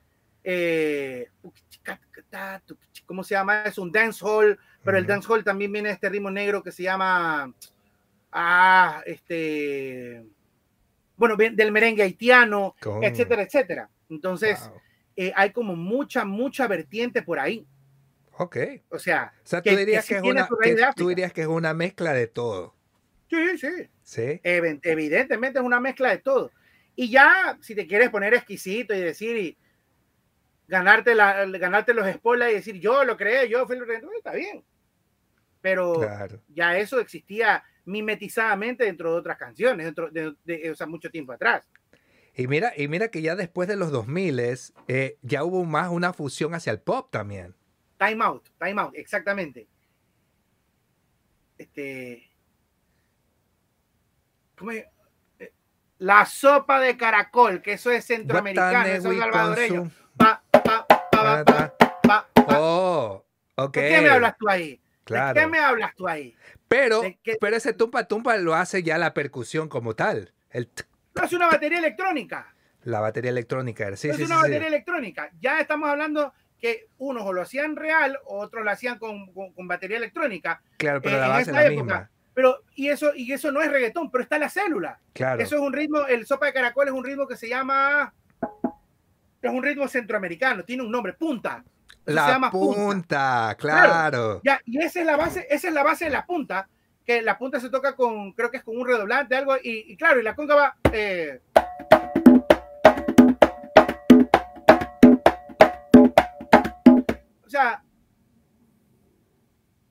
eh, 0.42 1.28
¿cómo 3.06 3.22
se 3.22 3.36
llama? 3.36 3.62
Es 3.62 3.78
un 3.78 3.92
dancehall, 3.92 4.58
pero 4.82 4.98
el 4.98 5.06
dancehall 5.06 5.44
también 5.44 5.70
viene 5.70 5.90
de 5.90 5.94
este 5.94 6.08
ritmo 6.08 6.32
negro 6.32 6.64
que 6.64 6.72
se 6.72 6.82
llama, 6.82 7.54
ah, 8.32 9.02
este, 9.06 10.24
bueno, 11.16 11.36
del 11.36 11.70
merengue 11.70 12.02
haitiano, 12.02 12.74
etcétera, 13.02 13.42
etcétera. 13.42 13.88
Entonces, 14.10 14.68
eh, 15.14 15.32
hay 15.36 15.52
como 15.52 15.76
mucha, 15.76 16.24
mucha 16.24 16.66
vertiente 16.66 17.22
por 17.22 17.38
ahí. 17.38 17.64
Ok. 18.36 18.56
O 18.88 18.98
sea, 18.98 19.32
tú, 19.48 19.60
dirías 19.62 20.04
que, 20.08 20.16
es 20.16 20.22
una, 20.24 20.48
tú 20.96 21.06
dirías 21.06 21.32
que 21.32 21.42
es 21.42 21.46
una 21.46 21.72
mezcla 21.72 22.12
de 22.12 22.26
todo. 22.26 22.74
Sí, 23.28 23.58
sí. 23.58 23.88
Sí. 24.02 24.40
Evidentemente 24.42 25.58
es 25.58 25.64
una 25.64 25.80
mezcla 25.80 26.10
de 26.10 26.18
todo. 26.18 26.50
Y 26.96 27.10
ya, 27.10 27.58
si 27.60 27.74
te 27.74 27.86
quieres 27.86 28.10
poner 28.10 28.34
exquisito 28.34 28.94
y 28.94 29.00
decir, 29.00 29.36
y 29.36 29.58
ganarte, 30.68 31.14
la, 31.14 31.44
ganarte 31.46 31.94
los 31.94 32.10
spoilers 32.12 32.52
y 32.52 32.56
decir, 32.56 32.80
yo 32.80 33.04
lo 33.04 33.16
creé, 33.16 33.48
yo 33.48 33.66
fui 33.66 33.76
el 33.76 33.84
está 34.16 34.32
bien. 34.32 34.64
Pero 35.60 36.00
ya 36.48 36.78
eso 36.78 37.00
existía 37.00 37.64
mimetizadamente 37.86 38.84
dentro 38.84 39.12
de 39.12 39.18
otras 39.18 39.38
canciones, 39.38 39.86
dentro 39.86 40.10
de, 40.10 40.70
o 40.70 40.74
sea, 40.74 40.86
mucho 40.86 41.10
tiempo 41.10 41.32
atrás. 41.32 41.68
Y 42.36 42.46
mira, 42.46 42.72
y 42.76 42.88
mira 42.88 43.08
que 43.08 43.22
ya 43.22 43.36
después 43.36 43.68
de 43.68 43.76
los 43.76 43.90
2000 43.92 44.40
eh, 44.88 45.18
ya 45.22 45.44
hubo 45.44 45.64
más 45.64 45.90
una 45.90 46.12
fusión 46.12 46.54
hacia 46.54 46.72
el 46.72 46.80
pop 46.80 47.10
también. 47.10 47.54
Time 47.98 48.24
Out, 48.24 48.48
Time 48.58 48.80
Out, 48.80 48.94
exactamente. 48.96 49.68
Este. 51.56 52.30
¿Cómo 54.56 54.70
es? 54.70 54.84
Eh, 55.38 55.52
la 55.98 56.26
sopa 56.26 56.80
de 56.80 56.96
caracol, 56.96 57.62
que 57.62 57.74
eso 57.74 57.90
es 57.90 58.04
centroamericano, 58.04 58.86
eso 58.86 59.12
es 59.12 59.18
salvadoreño. 59.18 59.90
Pa, 60.16 60.42
pa, 60.50 60.86
pa, 61.10 61.44
pa, 62.02 62.28
Oh, 62.48 63.24
ok. 63.56 63.74
¿De 63.76 63.88
qué 63.88 64.00
me 64.00 64.08
hablas 64.10 64.36
tú 64.38 64.48
ahí? 64.48 64.80
Claro. 65.04 65.34
¿De 65.34 65.40
qué 65.40 65.46
me 65.46 65.58
hablas 65.58 65.94
tú 65.94 66.06
ahí? 66.08 66.36
Pero, 66.68 67.02
pero 67.40 67.56
ese 67.56 67.72
tumpa 67.72 68.04
tumpa 68.04 68.36
lo 68.36 68.54
hace 68.54 68.82
ya 68.82 68.98
la 68.98 69.14
percusión 69.14 69.68
como 69.68 69.94
tal. 69.94 70.32
El 70.50 70.68
lo 71.14 71.22
hace 71.22 71.36
una 71.36 71.46
batería 71.46 71.78
electrónica. 71.78 72.54
La 72.82 73.00
batería 73.00 73.30
electrónica, 73.30 73.96
sí, 73.96 74.08
es 74.08 74.18
una 74.20 74.36
batería 74.36 74.68
electrónica. 74.68 75.30
Ya 75.40 75.58
estamos 75.58 75.88
hablando 75.88 76.34
que 76.60 76.88
unos 76.98 77.32
lo 77.32 77.40
hacían 77.40 77.76
real, 77.76 78.18
otros 78.26 78.64
lo 78.64 78.70
hacían 78.70 78.98
con, 78.98 79.32
con, 79.32 79.68
batería 79.68 79.96
electrónica. 79.96 80.62
Claro, 80.76 81.00
pero 81.00 81.18
la 81.18 81.28
base 81.28 81.50
es 81.50 81.56
la 81.56 81.70
misma. 81.70 82.10
Pero, 82.34 82.62
y 82.74 82.88
eso, 82.88 83.14
y 83.14 83.32
eso 83.32 83.52
no 83.52 83.62
es 83.62 83.70
reggaetón, 83.70 84.10
pero 84.10 84.22
está 84.22 84.38
la 84.38 84.48
célula. 84.48 84.98
Claro. 85.12 85.42
Eso 85.42 85.54
es 85.56 85.60
un 85.60 85.72
ritmo, 85.72 86.06
el 86.06 86.26
sopa 86.26 86.46
de 86.46 86.52
caracol 86.52 86.88
es 86.88 86.94
un 86.94 87.04
ritmo 87.04 87.26
que 87.26 87.36
se 87.36 87.48
llama, 87.48 88.12
es 89.40 89.50
un 89.50 89.62
ritmo 89.62 89.86
centroamericano, 89.86 90.64
tiene 90.64 90.82
un 90.82 90.90
nombre, 90.90 91.12
punta. 91.12 91.64
la 92.04 92.26
se 92.26 92.32
llama 92.32 92.50
punta, 92.50 93.56
claro. 93.58 94.40
Ya, 94.44 94.60
y 94.66 94.78
esa 94.78 95.00
es 95.00 95.06
la 95.06 95.16
base, 95.16 95.46
esa 95.48 95.68
es 95.68 95.74
la 95.74 95.84
base 95.84 96.06
de 96.06 96.10
la 96.10 96.26
punta, 96.26 96.68
que 97.06 97.22
la 97.22 97.38
punta 97.38 97.60
se 97.60 97.70
toca 97.70 97.94
con, 97.94 98.32
creo 98.32 98.50
que 98.50 98.56
es 98.56 98.64
con 98.64 98.76
un 98.76 98.86
redoblante, 98.86 99.36
algo, 99.36 99.54
y, 99.62 99.96
claro, 99.96 100.18
y 100.18 100.24
la 100.24 100.34
conga 100.34 100.54
va, 100.56 100.76
eh, 100.92 101.40
sea, 107.54 107.84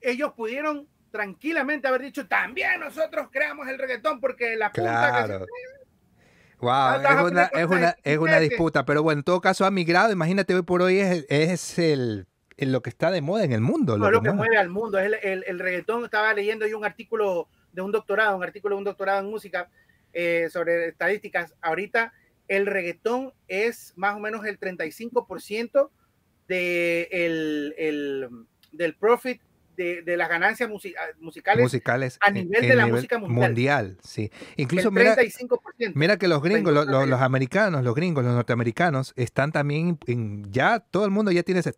ellos 0.02 0.34
pudieron 0.34 0.86
tranquilamente 1.14 1.86
haber 1.86 2.02
dicho, 2.02 2.26
también 2.26 2.80
nosotros 2.80 3.28
creamos 3.30 3.68
el 3.68 3.78
reggaetón 3.78 4.18
porque 4.20 4.56
la 4.56 4.72
punta 4.72 5.24
claro. 5.24 5.46
Wow, 6.58 6.94
es 6.96 7.30
una, 7.30 7.94
es, 8.02 8.18
una, 8.18 8.40
disputa, 8.40 8.84
pero 8.84 9.04
bueno, 9.04 9.20
en 9.20 9.24
todo 9.24 9.40
caso 9.40 9.64
ha 9.64 9.70
migrado, 9.70 10.10
imagínate 10.10 10.56
hoy 10.56 10.62
por 10.62 10.82
hoy 10.82 10.98
es, 10.98 11.24
es 11.28 11.78
el, 11.78 12.26
lo 12.58 12.82
que 12.82 12.90
está 12.90 13.12
de 13.12 13.20
moda 13.20 13.44
en 13.44 13.52
el 13.52 13.60
mundo. 13.60 13.96
lo, 13.96 14.20
que, 14.22 14.32
mueve 14.32 14.56
al 14.56 14.70
mundo, 14.70 14.98
es 14.98 15.12
el, 15.22 15.44
el, 15.46 15.58
reggaetón, 15.60 16.04
estaba 16.04 16.34
leyendo 16.34 16.66
yo 16.66 16.76
un 16.76 16.84
artículo 16.84 17.46
de 17.72 17.82
un 17.82 17.92
doctorado, 17.92 18.36
un 18.36 18.42
artículo 18.42 18.74
de 18.74 18.78
un 18.78 18.84
doctorado 18.84 19.20
en 19.20 19.30
música 19.30 19.68
eh, 20.12 20.48
sobre 20.50 20.88
estadísticas, 20.88 21.54
ahorita 21.60 22.12
el 22.48 22.66
reggaetón 22.66 23.32
es 23.46 23.92
más 23.94 24.16
o 24.16 24.18
menos 24.18 24.44
el 24.46 24.58
35% 24.58 25.90
de 26.48 27.08
el, 27.12 28.46
del 28.72 28.96
profit 28.96 29.40
de, 29.76 30.02
de, 30.02 30.16
las 30.16 30.28
ganancias 30.28 30.68
musicales, 30.68 31.16
musicales 31.18 32.18
a 32.20 32.30
nivel 32.30 32.62
de 32.62 32.76
la 32.76 32.86
música 32.86 33.18
mundial. 33.18 33.48
mundial. 33.48 33.98
sí. 34.02 34.30
Incluso 34.56 34.90
mira, 34.90 35.16
mira, 35.94 36.16
que 36.16 36.28
los 36.28 36.42
gringos, 36.42 36.72
los, 36.72 37.20
americanos, 37.20 37.82
los 37.82 37.94
gringos, 37.94 38.24
los 38.24 38.34
norteamericanos 38.34 39.12
están 39.16 39.52
también 39.52 39.98
en, 40.06 40.50
ya 40.52 40.80
todo 40.80 41.04
el 41.04 41.10
mundo 41.10 41.30
ya 41.30 41.42
tiene 41.42 41.60
ese 41.60 41.74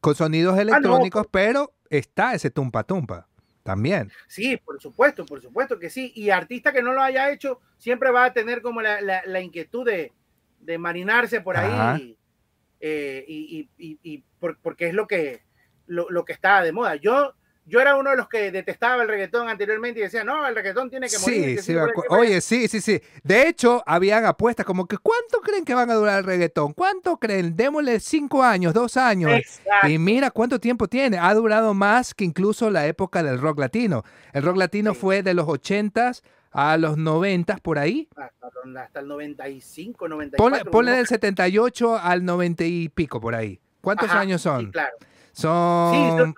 con 0.00 0.14
sonidos 0.14 0.56
ah, 0.56 0.62
electrónicos, 0.62 1.26
pero 1.30 1.74
está 1.90 2.34
ese 2.34 2.50
tumpa 2.50 2.84
tumpa 2.84 3.28
también. 3.62 4.12
Sí, 4.28 4.56
por 4.58 4.80
supuesto, 4.80 5.24
por 5.24 5.40
supuesto 5.40 5.78
que 5.78 5.90
sí. 5.90 6.12
Y 6.14 6.30
artista 6.30 6.72
que 6.72 6.82
no 6.82 6.92
lo 6.92 7.02
haya 7.02 7.30
hecho 7.30 7.60
siempre 7.78 8.10
va 8.10 8.26
a 8.26 8.32
tener 8.32 8.62
como 8.62 8.82
la, 8.82 9.00
la, 9.00 9.40
inquietud 9.40 9.84
de, 9.84 10.12
de, 10.60 10.78
marinarse 10.78 11.40
por 11.40 11.56
ahí. 11.56 12.16
Eh, 12.80 13.24
y, 13.26 13.70
y, 13.78 13.98
y, 14.02 14.22
porque 14.62 14.88
es 14.88 14.94
lo 14.94 15.06
que, 15.06 15.43
lo, 15.86 16.08
lo, 16.10 16.24
que 16.24 16.32
estaba 16.32 16.62
de 16.62 16.72
moda. 16.72 16.96
Yo, 16.96 17.34
yo 17.66 17.80
era 17.80 17.96
uno 17.96 18.10
de 18.10 18.16
los 18.16 18.28
que 18.28 18.50
detestaba 18.50 19.02
el 19.02 19.08
reggaetón 19.08 19.48
anteriormente 19.48 20.00
y 20.00 20.02
decía, 20.02 20.22
no, 20.22 20.46
el 20.46 20.54
reggaetón 20.54 20.90
tiene 20.90 21.08
que 21.08 21.18
morir. 21.18 21.62
Sí, 21.62 21.72
sí, 21.72 21.78
oye, 22.10 22.40
sí, 22.40 22.68
sí, 22.68 22.80
sí. 22.80 23.00
De 23.22 23.48
hecho, 23.48 23.82
habían 23.86 24.26
apuestas 24.26 24.66
como 24.66 24.86
que, 24.86 24.98
¿cuánto 24.98 25.40
creen 25.40 25.64
que 25.64 25.74
van 25.74 25.90
a 25.90 25.94
durar 25.94 26.18
el 26.18 26.24
reggaetón? 26.24 26.74
¿Cuánto 26.74 27.16
creen? 27.16 27.56
Démosle 27.56 28.00
cinco 28.00 28.42
años, 28.42 28.74
dos 28.74 28.96
años. 28.96 29.40
Y 29.84 29.98
mira 29.98 30.30
cuánto 30.30 30.60
tiempo 30.60 30.88
tiene. 30.88 31.16
Ha 31.18 31.32
durado 31.32 31.72
más 31.72 32.12
que 32.14 32.24
incluso 32.24 32.70
la 32.70 32.86
época 32.86 33.22
del 33.22 33.40
rock 33.40 33.60
latino. 33.60 34.04
El 34.32 34.42
rock 34.42 34.58
latino 34.58 34.92
fue 34.92 35.22
de 35.22 35.32
los 35.32 35.48
ochentas 35.48 36.22
a 36.50 36.76
los 36.76 36.98
90 36.98 37.56
por 37.58 37.78
ahí. 37.78 38.08
Hasta, 38.14 39.00
el 39.00 39.08
95, 39.08 40.06
94. 40.06 40.70
Ponle, 40.70 40.92
del 40.92 41.06
78 41.06 41.98
al 41.98 42.24
90 42.24 42.64
y 42.64 42.88
pico 42.90 43.20
por 43.20 43.34
ahí. 43.34 43.58
¿Cuántos 43.80 44.10
años 44.10 44.42
son? 44.42 44.66
Sí, 44.66 44.70
claro. 44.70 44.96
Son, 45.34 46.34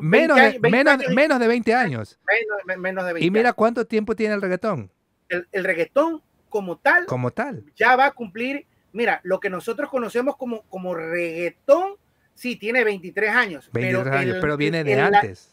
menos, 0.00 0.36
de, 0.36 0.58
menos, 0.60 0.98
menos, 1.14 1.38
de 1.38 1.46
20 1.46 1.74
años. 1.74 2.18
Menos, 2.66 3.06
de 3.06 3.12
20 3.12 3.26
y 3.26 3.30
mira 3.30 3.52
cuánto 3.52 3.86
tiempo 3.86 4.16
tiene 4.16 4.34
el 4.34 4.42
reggaetón. 4.42 4.90
El, 5.28 5.46
el, 5.52 5.64
reggaetón 5.64 6.22
como 6.48 6.78
tal, 6.78 7.06
como 7.06 7.30
tal, 7.30 7.64
ya 7.76 7.96
va 7.96 8.06
a 8.06 8.10
cumplir, 8.12 8.66
mira, 8.92 9.20
lo 9.22 9.40
que 9.40 9.48
nosotros 9.48 9.88
conocemos 9.88 10.36
como, 10.36 10.62
como 10.62 10.94
reggaetón, 10.94 11.96
sí, 12.34 12.56
tiene 12.56 12.84
23 12.84 13.30
años. 13.30 13.70
23 13.72 14.04
pero 14.04 14.16
años, 14.16 14.36
pero 14.40 14.56
viene 14.56 14.84
de 14.84 15.00
antes 15.00 15.52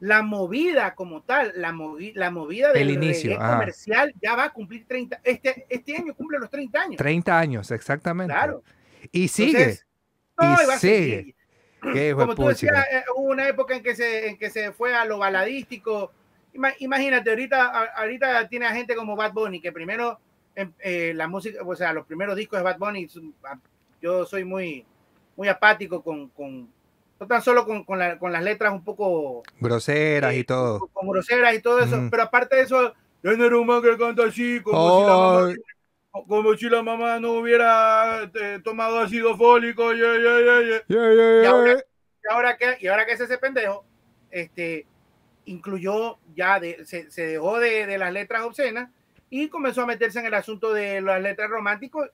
la 0.00 0.22
movida 0.22 0.94
como 0.94 1.22
tal, 1.22 1.52
la, 1.56 1.74
la 2.14 2.30
movida 2.30 2.72
del 2.72 2.90
inicio 2.90 3.36
comercial 3.36 4.14
ya 4.22 4.36
va 4.36 4.44
a 4.44 4.52
cumplir 4.52 4.86
30, 4.86 5.20
este, 5.24 5.66
este 5.68 5.96
año 5.96 6.14
cumple 6.14 6.38
los 6.38 6.50
30 6.50 6.80
años. 6.80 6.96
30 6.96 7.38
años, 7.38 7.70
exactamente. 7.70 8.32
Claro. 8.32 8.62
Y 9.10 9.28
sigue. 9.28 9.78
y 10.40 10.78
sigue. 10.78 11.34
Como 12.14 12.34
tú 12.34 12.48
decías, 12.48 12.86
eh, 12.92 13.04
hubo 13.14 13.30
una 13.30 13.48
época 13.48 13.74
en 13.76 13.82
que, 13.82 13.94
se, 13.94 14.28
en 14.28 14.38
que 14.38 14.50
se 14.50 14.72
fue 14.72 14.94
a 14.94 15.04
lo 15.04 15.18
baladístico. 15.18 16.12
Imagínate, 16.80 17.30
ahorita, 17.30 17.92
ahorita 17.94 18.48
tiene 18.48 18.66
a 18.66 18.72
gente 18.72 18.96
como 18.96 19.16
Bad 19.16 19.32
Bunny, 19.32 19.60
que 19.60 19.70
primero 19.70 20.18
em, 20.54 20.72
eh, 20.80 21.12
la 21.14 21.28
música, 21.28 21.60
o 21.64 21.76
sea, 21.76 21.92
los 21.92 22.06
primeros 22.06 22.36
discos 22.36 22.58
de 22.58 22.64
Bad 22.64 22.78
Bunny, 22.78 23.08
yo 24.00 24.26
soy 24.26 24.44
muy, 24.44 24.84
muy 25.36 25.48
apático 25.48 26.02
con, 26.02 26.28
con 26.30 26.68
no 27.20 27.26
tan 27.26 27.42
solo 27.42 27.64
con, 27.64 27.84
con, 27.84 27.98
las 27.98 28.42
letras 28.42 28.72
un 28.72 28.84
poco 28.84 29.42
groseras 29.60 30.34
y 30.34 30.40
eh, 30.40 30.44
todo. 30.44 30.88
Con, 30.92 31.08
groseras 31.08 31.54
y 31.54 31.60
todo 31.60 31.80
eso, 31.80 32.08
pero 32.10 32.24
aparte 32.24 32.56
de 32.56 32.62
eso, 32.62 32.94
yo 33.22 33.36
no 33.36 33.44
era 33.44 33.56
un 33.56 33.66
man 33.66 33.82
que 33.82 33.96
canta 33.96 34.24
así, 34.24 34.60
como 34.62 35.00
si 35.00 35.06
la 35.06 35.16
mamá... 35.16 35.54
como 36.10 36.54
si 36.56 36.68
la 36.68 36.82
mamá 36.82 37.20
no 37.20 37.32
hubiera 37.32 38.30
eh, 38.34 38.60
tomado 38.62 39.00
ácido 39.00 39.36
fólico. 39.36 39.94
y, 39.94 40.02
ahora, 40.02 40.82
y, 40.88 42.28
ahora, 42.30 42.56
que, 42.56 42.76
y 42.80 42.86
ahora 42.86 43.06
que 43.06 43.12
es 43.12 43.20
ese 43.20 43.38
pendejo, 43.38 43.84
este, 44.30 44.86
incluyó 45.44 46.18
ya, 46.34 46.60
de, 46.60 46.84
se, 46.84 47.10
se, 47.10 47.26
dejó 47.26 47.58
de, 47.58 47.86
de, 47.86 47.98
las 47.98 48.12
letras 48.12 48.42
obscenas 48.42 48.90
y 49.30 49.48
comenzó 49.48 49.82
a 49.82 49.86
meterse 49.86 50.18
en 50.20 50.26
el 50.26 50.34
asunto 50.34 50.72
de 50.72 51.00
las 51.00 51.20
letras 51.20 51.50
románticas. 51.50 52.10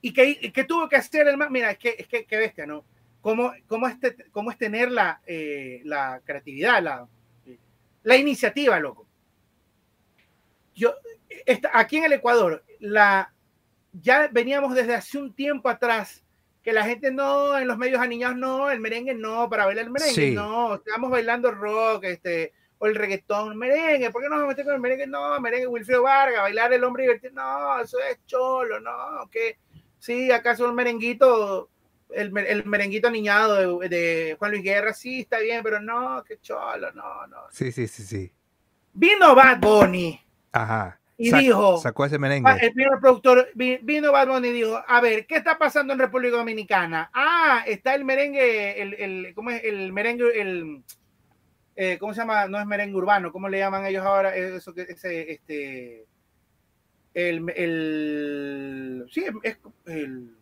¿Y 0.00 0.12
qué, 0.12 0.52
qué 0.52 0.64
tuvo 0.64 0.88
que 0.88 0.96
hacer 0.96 1.26
el 1.26 1.36
más? 1.36 1.50
Mira, 1.50 1.70
es 1.70 1.78
que, 1.78 1.96
es 1.98 2.06
que, 2.06 2.36
bestia, 2.36 2.66
¿no? 2.66 2.84
¿Cómo, 3.20 3.52
cómo, 3.66 3.88
es, 3.88 3.96
cómo 4.30 4.50
es 4.50 4.58
tener 4.58 4.92
la, 4.92 5.20
eh, 5.26 5.82
la 5.84 6.20
creatividad, 6.24 6.82
la, 6.82 7.06
la 8.04 8.16
iniciativa, 8.16 8.78
loco? 8.78 9.06
Yo, 10.74 10.94
aquí 11.72 11.96
en 11.96 12.04
el 12.04 12.12
Ecuador, 12.12 12.64
la, 12.80 13.32
ya 13.92 14.28
veníamos 14.28 14.74
desde 14.74 14.94
hace 14.94 15.18
un 15.18 15.34
tiempo 15.34 15.68
atrás 15.68 16.24
que 16.62 16.72
la 16.72 16.84
gente 16.84 17.10
no, 17.10 17.58
en 17.58 17.66
los 17.66 17.78
medios 17.78 18.00
aniñados 18.00 18.36
no, 18.36 18.70
el 18.70 18.80
merengue 18.80 19.14
no, 19.14 19.48
para 19.48 19.66
bailar 19.66 19.86
el 19.86 19.90
merengue 19.90 20.32
no, 20.32 20.74
estamos 20.74 21.10
bailando 21.10 21.50
rock, 21.50 22.04
este, 22.04 22.52
o 22.78 22.86
el 22.86 22.94
reggaetón, 22.94 23.56
merengue, 23.56 24.10
¿por 24.10 24.22
qué 24.22 24.28
no 24.28 24.36
nos 24.36 24.48
metemos 24.48 24.66
con 24.66 24.74
el 24.74 24.80
merengue? 24.80 25.06
No, 25.06 25.40
merengue 25.40 25.66
Wilfredo 25.66 26.02
Vargas, 26.02 26.42
bailar 26.42 26.72
el 26.72 26.84
hombre 26.84 27.04
divertido, 27.04 27.32
no, 27.34 27.80
eso 27.80 27.98
es 28.00 28.18
cholo, 28.26 28.80
no, 28.80 29.28
que 29.30 29.58
sí, 29.98 30.30
acaso 30.30 30.66
el 30.66 30.74
merenguito, 30.74 31.70
el, 32.10 32.36
el 32.36 32.64
merenguito 32.66 33.08
aniñado 33.08 33.78
de, 33.78 33.88
de, 33.88 34.36
Juan 34.38 34.50
Luis 34.50 34.62
Guerra, 34.62 34.92
sí, 34.92 35.20
está 35.20 35.38
bien, 35.38 35.62
pero 35.62 35.80
no, 35.80 36.22
qué 36.24 36.38
cholo, 36.40 36.92
no, 36.92 37.26
no. 37.28 37.38
Sí, 37.50 37.72
sí, 37.72 37.88
sí, 37.88 38.02
sí. 38.02 38.32
Vino 38.92 39.34
Bad 39.34 39.58
Bunny. 39.60 40.20
Ajá 40.52 40.98
y 41.20 41.32
dijo, 41.32 41.78
sacó 41.78 42.04
ese 42.04 42.16
merengue. 42.16 42.48
El 42.60 42.72
primer 42.72 43.00
productor 43.00 43.48
vino 43.54 44.12
Bad 44.12 44.28
Bunny 44.28 44.48
y 44.48 44.52
dijo, 44.52 44.80
a 44.86 45.00
ver, 45.00 45.26
¿qué 45.26 45.34
está 45.34 45.58
pasando 45.58 45.92
en 45.92 45.98
República 45.98 46.36
Dominicana? 46.36 47.10
Ah, 47.12 47.64
está 47.66 47.96
el 47.96 48.04
merengue, 48.04 48.80
el, 48.80 48.94
el 48.94 49.34
¿cómo 49.34 49.50
es? 49.50 49.64
El 49.64 49.92
merengue, 49.92 50.40
el, 50.40 50.84
eh, 51.74 51.98
¿cómo 51.98 52.14
se 52.14 52.20
llama? 52.20 52.46
No 52.46 52.60
es 52.60 52.66
merengue 52.66 52.96
urbano, 52.96 53.32
¿cómo 53.32 53.48
le 53.48 53.58
llaman 53.58 53.84
ellos 53.84 54.06
ahora? 54.06 54.36
Eso 54.36 54.72
que, 54.72 54.82
ese, 54.82 55.32
este, 55.32 56.06
el, 57.14 57.50
el, 57.50 59.06
sí, 59.10 59.24
es 59.42 59.58
el, 59.86 60.36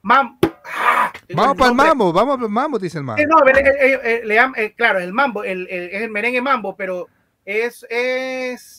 mam, 0.00 0.38
¡Ah! 0.64 1.12
Vamos 1.34 1.56
para 1.56 1.70
el 1.70 1.76
mambo, 1.76 2.12
vamos 2.14 2.36
para 2.36 2.46
el 2.46 2.52
mambo, 2.52 2.78
dice 2.78 2.96
el 2.96 3.04
mambo. 3.04 3.22
no, 3.26 3.44
le, 3.44 4.24
le, 4.24 4.74
claro, 4.74 5.00
el 5.00 5.12
mambo, 5.12 5.44
el, 5.44 5.66
es 5.68 6.02
el 6.02 6.10
merengue 6.10 6.40
mambo, 6.40 6.76
pero 6.76 7.08
es, 7.44 7.86
es, 7.90 8.77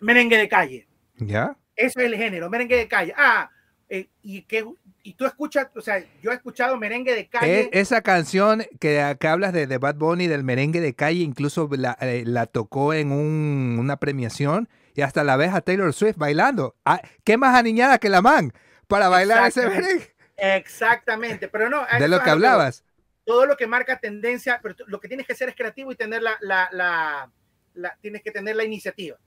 merengue 0.00 0.36
de 0.36 0.48
calle. 0.48 0.88
¿Ya? 1.16 1.56
Eso 1.74 2.00
es 2.00 2.06
el 2.06 2.16
género, 2.16 2.50
merengue 2.50 2.76
de 2.76 2.88
calle. 2.88 3.14
Ah, 3.16 3.50
eh, 3.88 4.08
y 4.22 4.42
que 4.42 4.64
y 5.02 5.14
tú 5.14 5.24
escuchas, 5.24 5.68
o 5.74 5.80
sea, 5.80 6.04
yo 6.20 6.30
he 6.30 6.34
escuchado 6.34 6.76
merengue 6.76 7.14
de 7.14 7.28
calle. 7.28 7.70
Esa 7.72 8.02
canción 8.02 8.66
que, 8.78 9.16
que 9.18 9.28
hablas 9.28 9.52
de, 9.54 9.66
de, 9.66 9.78
Bad 9.78 9.94
Bunny, 9.94 10.26
del 10.26 10.44
merengue 10.44 10.80
de 10.80 10.94
calle, 10.94 11.20
incluso 11.20 11.68
la, 11.72 11.96
eh, 12.00 12.24
la 12.26 12.46
tocó 12.46 12.92
en 12.92 13.12
un, 13.12 13.78
una 13.80 13.96
premiación 13.98 14.68
y 14.94 15.00
hasta 15.00 15.24
la 15.24 15.36
ves 15.36 15.54
a 15.54 15.62
Taylor 15.62 15.94
Swift 15.94 16.16
bailando. 16.16 16.76
Ah, 16.84 17.00
¿Qué 17.24 17.38
más 17.38 17.56
aniñada 17.56 17.98
que 17.98 18.10
la 18.10 18.20
man 18.20 18.52
para 18.86 19.08
bailar 19.08 19.46
ese 19.48 19.66
merengue? 19.66 20.14
Exactamente, 20.36 21.48
pero 21.48 21.70
no. 21.70 21.86
De 21.98 22.08
lo 22.08 22.22
que 22.22 22.30
hablabas. 22.30 22.84
Todo 23.24 23.46
lo 23.46 23.56
que 23.56 23.66
marca 23.66 23.98
tendencia, 23.98 24.60
pero 24.62 24.74
lo 24.86 25.00
que 25.00 25.08
tienes 25.08 25.26
que 25.26 25.32
hacer 25.32 25.48
es 25.48 25.54
creativo 25.54 25.92
y 25.92 25.96
tener 25.96 26.22
la, 26.22 26.36
la, 26.40 26.68
la, 26.72 27.30
la 27.74 27.96
tienes 28.00 28.22
que 28.22 28.30
tener 28.30 28.56
la 28.56 28.64
iniciativa 28.64 29.18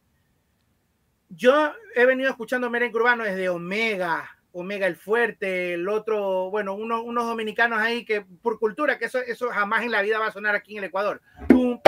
yo 1.35 1.73
he 1.95 2.05
venido 2.05 2.29
escuchando 2.29 2.69
merengue 2.69 2.97
urbano 2.97 3.23
desde 3.23 3.49
Omega, 3.49 4.29
Omega 4.51 4.87
el 4.87 4.95
Fuerte, 4.95 5.73
el 5.73 5.87
otro, 5.87 6.49
bueno, 6.49 6.73
unos, 6.73 7.01
unos 7.03 7.25
dominicanos 7.25 7.79
ahí 7.79 8.05
que 8.05 8.21
por 8.21 8.59
cultura, 8.59 8.97
que 8.97 9.05
eso, 9.05 9.19
eso 9.19 9.49
jamás 9.49 9.83
en 9.83 9.91
la 9.91 10.01
vida 10.01 10.19
va 10.19 10.27
a 10.27 10.31
sonar 10.31 10.55
aquí 10.55 10.73
en 10.73 10.79
el 10.79 10.85
Ecuador. 10.85 11.21
no 11.49 11.81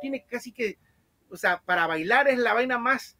tiene 0.00 0.24
casi 0.24 0.52
que, 0.52 0.78
o 1.28 1.36
sea, 1.36 1.60
para 1.64 1.86
bailar 1.86 2.28
es 2.28 2.38
la 2.38 2.54
vaina 2.54 2.78
más, 2.78 3.18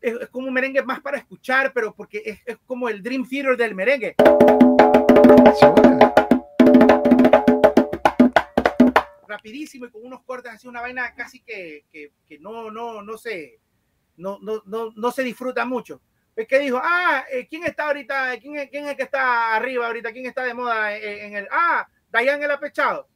es, 0.00 0.28
como 0.30 0.48
un 0.48 0.54
merengue 0.54 0.82
más 0.82 1.00
para 1.00 1.18
escuchar, 1.18 1.72
pero 1.74 1.94
porque 1.94 2.22
es, 2.24 2.40
es 2.46 2.58
como 2.66 2.88
el 2.88 3.02
Dream 3.02 3.28
Theater 3.28 3.56
del 3.56 3.74
merengue 3.74 4.14
rapidísimo 9.36 9.86
y 9.86 9.90
con 9.90 10.04
unos 10.04 10.22
cortes 10.22 10.52
así, 10.52 10.66
una 10.66 10.80
vaina 10.80 11.14
casi 11.14 11.40
que, 11.40 11.84
que, 11.92 12.12
que 12.26 12.38
no, 12.38 12.70
no, 12.70 13.02
no 13.02 13.18
se, 13.18 13.60
no, 14.16 14.38
no, 14.40 14.62
no, 14.66 14.92
no 14.94 15.10
se 15.12 15.22
disfruta 15.22 15.64
mucho. 15.64 16.00
Es 16.34 16.46
que 16.46 16.58
dijo, 16.58 16.78
ah, 16.82 17.24
eh, 17.32 17.46
¿quién 17.48 17.64
está 17.64 17.86
ahorita? 17.86 18.38
¿Quién 18.38 18.56
es, 18.56 18.70
¿Quién 18.70 18.84
es 18.84 18.90
el 18.90 18.96
que 18.96 19.04
está 19.04 19.54
arriba 19.56 19.86
ahorita? 19.86 20.12
¿Quién 20.12 20.26
está 20.26 20.44
de 20.44 20.52
moda 20.52 20.94
en, 20.96 21.34
el, 21.34 21.48
ah, 21.50 21.88
Dayan 22.10 22.42
el 22.42 22.50
apechado? 22.50 23.08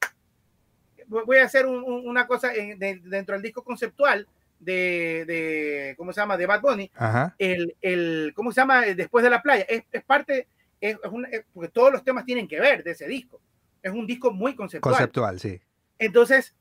Voy 1.07 1.39
a 1.39 1.45
hacer 1.45 1.67
un, 1.67 1.83
una 1.85 2.27
cosa 2.27 2.49
de, 2.49 3.01
dentro 3.03 3.35
del 3.35 3.43
disco 3.43 3.63
conceptual 3.63 4.27
de, 4.59 5.25
de, 5.27 5.95
¿cómo 5.97 6.13
se 6.13 6.21
llama? 6.21 6.37
De 6.37 6.47
Bad 6.47 6.61
Bunny. 6.63 6.91
El, 7.37 7.77
el, 7.83 8.33
¿cómo 8.35 8.53
se 8.53 8.61
llama? 8.61 8.83
Después 8.83 9.23
de 9.23 9.31
la 9.31 9.43
playa. 9.43 9.67
Es, 9.69 9.83
es 9.91 10.05
parte, 10.05 10.47
es, 10.81 10.97
es 11.31 11.45
porque 11.53 11.69
todos 11.69 11.93
los 11.93 12.05
temas 12.05 12.25
tienen 12.25 12.49
que 12.49 12.61
ver 12.61 12.83
de 12.85 12.93
ese 12.93 13.07
disco. 13.07 13.41
Es 13.83 13.93
un 13.93 14.07
disco 14.07 14.31
muy 14.31 14.55
conceptual. 14.55 14.95
Conceptual, 14.95 15.41
sí. 15.41 15.61
Entonces, 16.01 16.55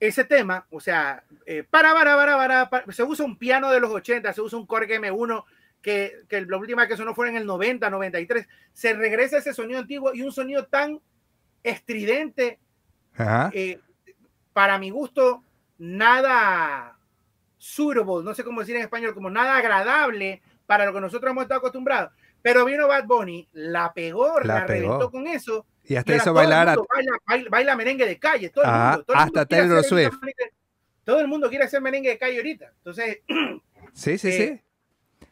ese 0.00 0.24
tema, 0.24 0.66
o 0.70 0.80
sea, 0.80 1.22
eh, 1.46 1.62
para, 1.62 1.94
para, 1.94 2.16
para, 2.16 2.68
para, 2.68 2.92
se 2.92 3.04
usa 3.04 3.24
un 3.24 3.38
piano 3.38 3.70
de 3.70 3.78
los 3.78 3.92
80, 3.92 4.32
se 4.32 4.40
usa 4.40 4.58
un 4.58 4.66
Korg 4.66 4.88
M1 4.88 5.44
que, 5.80 6.24
que 6.28 6.40
la 6.40 6.56
última 6.56 6.88
que 6.88 6.96
sonó 6.96 7.14
fue 7.14 7.28
en 7.28 7.36
el 7.36 7.46
90, 7.46 7.88
93, 7.88 8.48
se 8.72 8.94
regresa 8.94 9.38
ese 9.38 9.54
sonido 9.54 9.78
antiguo 9.78 10.12
y 10.12 10.22
un 10.22 10.32
sonido 10.32 10.66
tan 10.66 11.00
estridente, 11.62 12.58
eh, 13.52 13.78
para 14.52 14.78
mi 14.78 14.90
gusto, 14.90 15.44
nada 15.78 16.98
suitable, 17.56 18.24
no 18.24 18.34
sé 18.34 18.42
cómo 18.42 18.60
decir 18.60 18.74
en 18.74 18.82
español, 18.82 19.14
como 19.14 19.30
nada 19.30 19.56
agradable 19.56 20.42
para 20.66 20.86
lo 20.86 20.92
que 20.92 21.00
nosotros 21.00 21.30
hemos 21.30 21.42
estado 21.42 21.58
acostumbrados. 21.58 22.12
Pero 22.42 22.64
vino 22.64 22.88
Bad 22.88 23.06
Bunny, 23.06 23.48
la 23.52 23.92
pegó, 23.92 24.40
la, 24.40 24.66
reventó 24.66 25.12
con 25.12 25.28
eso 25.28 25.64
y 25.84 25.96
hasta 25.96 26.16
hizo 26.16 26.32
bailar 26.32 26.68
a... 26.68 26.76
baila, 27.50 27.76
merengue 27.76 28.06
de 28.06 28.18
calle. 28.18 28.50
Todo 28.50 28.64
el 28.64 28.70
ah, 28.70 28.94
mundo, 28.96 29.14
hasta 29.14 29.46
Taylor 29.46 29.84
Swift. 29.84 30.14
todo 31.04 31.20
el 31.20 31.28
mundo 31.28 31.48
quiere 31.48 31.64
hacer 31.64 31.80
merengue 31.80 32.10
de 32.10 32.18
calle 32.18 32.36
ahorita. 32.36 32.72
Entonces. 32.78 33.18
Sí, 33.92 34.16
sí, 34.16 34.32
sí. 34.32 34.42
Eh, 34.42 34.62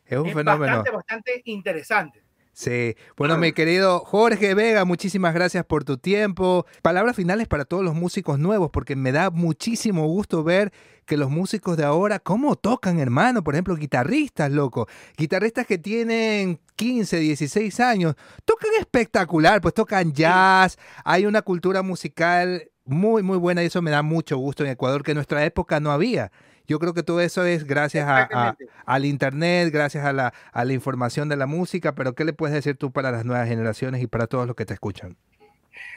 es 0.06 0.18
un 0.18 0.32
fenómeno. 0.32 0.76
Bastante, 0.76 0.90
bastante 0.90 1.42
interesante. 1.46 2.22
Sí, 2.52 2.96
bueno, 3.16 3.38
mi 3.38 3.52
querido 3.52 4.00
Jorge 4.00 4.54
Vega, 4.54 4.84
muchísimas 4.84 5.32
gracias 5.32 5.64
por 5.64 5.84
tu 5.84 5.98
tiempo. 5.98 6.66
Palabras 6.82 7.16
finales 7.16 7.48
para 7.48 7.64
todos 7.64 7.84
los 7.84 7.94
músicos 7.94 8.38
nuevos, 8.38 8.70
porque 8.70 8.96
me 8.96 9.12
da 9.12 9.30
muchísimo 9.30 10.06
gusto 10.06 10.42
ver 10.42 10.72
que 11.06 11.16
los 11.16 11.30
músicos 11.30 11.76
de 11.76 11.84
ahora, 11.84 12.18
¿cómo 12.18 12.56
tocan, 12.56 12.98
hermano? 12.98 13.42
Por 13.42 13.54
ejemplo, 13.54 13.76
guitarristas, 13.76 14.50
loco. 14.50 14.88
Guitarristas 15.16 15.66
que 15.66 15.78
tienen 15.78 16.60
15, 16.76 17.18
16 17.18 17.80
años, 17.80 18.14
tocan 18.44 18.70
espectacular, 18.78 19.60
pues 19.60 19.74
tocan 19.74 20.12
jazz, 20.12 20.76
hay 21.04 21.26
una 21.26 21.42
cultura 21.42 21.82
musical 21.82 22.70
muy, 22.84 23.22
muy 23.22 23.38
buena 23.38 23.62
y 23.62 23.66
eso 23.66 23.80
me 23.80 23.90
da 23.90 24.02
mucho 24.02 24.36
gusto 24.36 24.64
en 24.64 24.70
Ecuador, 24.70 25.02
que 25.02 25.12
en 25.12 25.16
nuestra 25.16 25.44
época 25.44 25.80
no 25.80 25.92
había. 25.92 26.30
Yo 26.70 26.78
creo 26.78 26.94
que 26.94 27.02
todo 27.02 27.20
eso 27.20 27.44
es 27.44 27.64
gracias 27.64 28.06
a, 28.08 28.56
al 28.86 29.04
Internet, 29.04 29.72
gracias 29.72 30.04
a 30.04 30.12
la, 30.12 30.32
a 30.52 30.64
la 30.64 30.72
información 30.72 31.28
de 31.28 31.36
la 31.36 31.46
música, 31.46 31.96
pero 31.96 32.14
¿qué 32.14 32.24
le 32.24 32.32
puedes 32.32 32.54
decir 32.54 32.76
tú 32.76 32.92
para 32.92 33.10
las 33.10 33.24
nuevas 33.24 33.48
generaciones 33.48 34.00
y 34.00 34.06
para 34.06 34.28
todos 34.28 34.46
los 34.46 34.54
que 34.54 34.64
te 34.64 34.74
escuchan? 34.74 35.16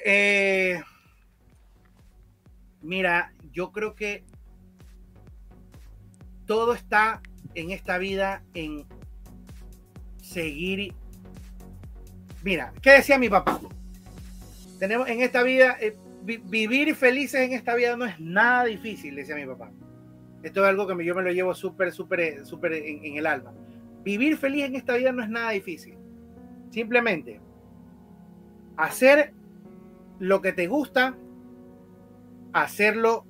Eh, 0.03 0.81
mira, 2.81 3.33
yo 3.51 3.71
creo 3.71 3.93
que 3.93 4.23
todo 6.47 6.73
está 6.73 7.21
en 7.53 7.69
esta 7.69 7.99
vida 7.99 8.41
en 8.55 8.87
seguir. 10.23 10.95
Mira, 12.41 12.73
¿qué 12.81 12.93
decía 12.93 13.19
mi 13.19 13.29
papá? 13.29 13.61
Tenemos 14.79 15.07
en 15.07 15.21
esta 15.21 15.43
vida, 15.43 15.77
eh, 15.79 15.95
vivir 16.23 16.95
felices 16.95 17.41
en 17.41 17.53
esta 17.53 17.75
vida 17.75 17.95
no 17.95 18.05
es 18.05 18.19
nada 18.19 18.65
difícil, 18.65 19.15
decía 19.15 19.35
mi 19.35 19.45
papá. 19.45 19.69
Esto 20.43 20.61
es 20.61 20.69
algo 20.69 20.85
que 20.85 21.05
yo 21.05 21.15
me 21.15 21.23
lo 21.23 21.31
llevo 21.31 21.55
súper, 21.55 21.93
súper, 21.93 22.45
súper 22.45 22.73
en, 22.73 23.15
el 23.17 23.25
alma. 23.25 23.53
Vivir 24.03 24.37
feliz 24.37 24.65
en 24.65 24.75
esta 24.75 24.97
vida 24.97 25.13
no 25.13 25.23
es 25.23 25.29
nada 25.29 25.51
difícil. 25.51 25.97
Simplemente 26.69 27.39
hacer 28.75 29.33
lo 30.19 30.41
que 30.41 30.51
te 30.51 30.67
gusta, 30.67 31.15
hacerlo 32.51 33.25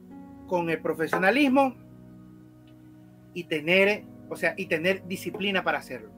con 0.47 0.71
el 0.71 0.81
profesionalismo 0.81 1.75
y 3.35 3.43
tener, 3.43 4.05
o 4.29 4.35
sea, 4.35 4.55
y 4.57 4.65
tener 4.65 5.07
disciplina 5.07 5.63
para 5.63 5.77
hacerlo. 5.77 6.09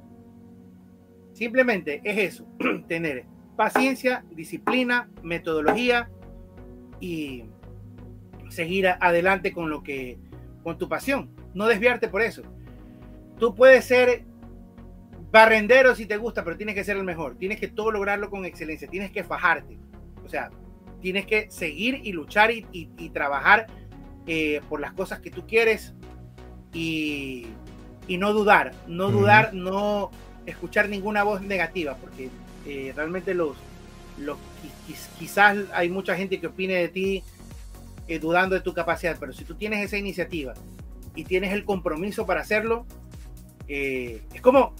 Simplemente 1.33 1.99
es 2.05 2.35
eso, 2.35 2.47
tener 2.87 3.25
paciencia, 3.57 4.23
disciplina, 4.31 5.09
metodología 5.23 6.09
y 7.01 7.43
seguir 8.49 8.87
adelante 8.87 9.51
con 9.51 9.69
lo 9.69 9.83
que 9.83 10.17
con 10.65 10.79
tu 10.79 10.89
pasión, 10.89 11.29
no 11.53 11.67
desviarte 11.67 12.07
por 12.07 12.23
eso. 12.23 12.41
tú 13.37 13.53
puedes 13.53 13.85
ser 13.85 14.23
barrendero 15.31 15.93
si 15.93 16.07
te 16.07 16.17
gusta, 16.17 16.43
pero 16.43 16.57
tienes 16.57 16.73
que 16.73 16.83
ser 16.83 16.97
el 16.97 17.03
mejor. 17.03 17.37
Tienes 17.37 17.59
que 17.59 17.67
todo 17.67 17.91
lograrlo 17.91 18.31
con 18.31 18.45
excelencia. 18.45 18.87
Tienes 18.87 19.11
que 19.11 19.23
fajarte. 19.23 19.77
O 20.25 20.27
sea, 20.27 20.49
tienes 21.01 21.27
que 21.27 21.51
seguir 21.51 22.01
y 22.03 22.13
luchar 22.13 22.49
y, 22.51 23.09
trabajar 23.09 23.67
eh, 24.25 24.59
por 24.67 24.79
las 24.79 24.93
cosas 24.93 25.19
que 25.19 25.29
tú 25.29 25.45
quieres 25.45 25.93
y, 26.73 27.45
no 28.09 28.33
dudar. 28.33 28.73
No 28.87 29.11
dudar, 29.11 29.53
no 29.53 30.09
escuchar 30.47 30.89
ninguna 30.89 31.21
voz 31.21 31.41
negativa, 31.41 31.95
porque 31.97 32.29
eh, 32.65 32.91
realmente 32.95 33.35
los, 33.35 33.55
los 34.17 34.39
quizás 35.19 35.57
hay 35.73 35.89
mucha 35.89 36.15
gente 36.15 36.39
que 36.39 36.47
opine 36.47 36.73
de 36.73 36.87
ti 36.87 37.23
eh, 38.07 38.19
dudando 38.19 38.55
de 38.55 38.61
tu 38.61 38.73
capacidad, 38.73 39.17
pero 39.19 39.33
si 39.33 39.43
tú 39.43 39.55
tienes 39.55 39.83
esa 39.83 39.97
iniciativa 39.97 40.53
y 41.15 41.23
tienes 41.23 41.53
el 41.53 41.65
compromiso 41.65 42.25
para 42.25 42.41
hacerlo, 42.41 42.85
eh, 43.67 44.21
es 44.33 44.41
como, 44.41 44.75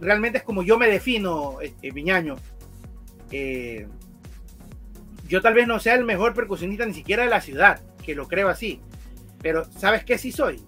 realmente 0.00 0.38
es 0.38 0.44
como 0.44 0.62
yo 0.62 0.78
me 0.78 0.88
defino, 0.88 1.58
Viñaño. 1.82 2.36
yo 5.28 5.40
tal 5.40 5.54
vez 5.54 5.66
no 5.66 5.78
sea 5.78 5.94
el 5.94 6.04
mejor 6.04 6.34
percusionista 6.34 6.84
ni 6.86 6.94
siquiera 6.94 7.22
de 7.22 7.30
la 7.30 7.40
ciudad, 7.40 7.80
que 8.04 8.14
lo 8.14 8.28
creo 8.28 8.48
así, 8.48 8.80
pero 9.42 9.64
¿sabes 9.78 10.04
qué 10.04 10.18
sí 10.18 10.32
soy? 10.32 10.60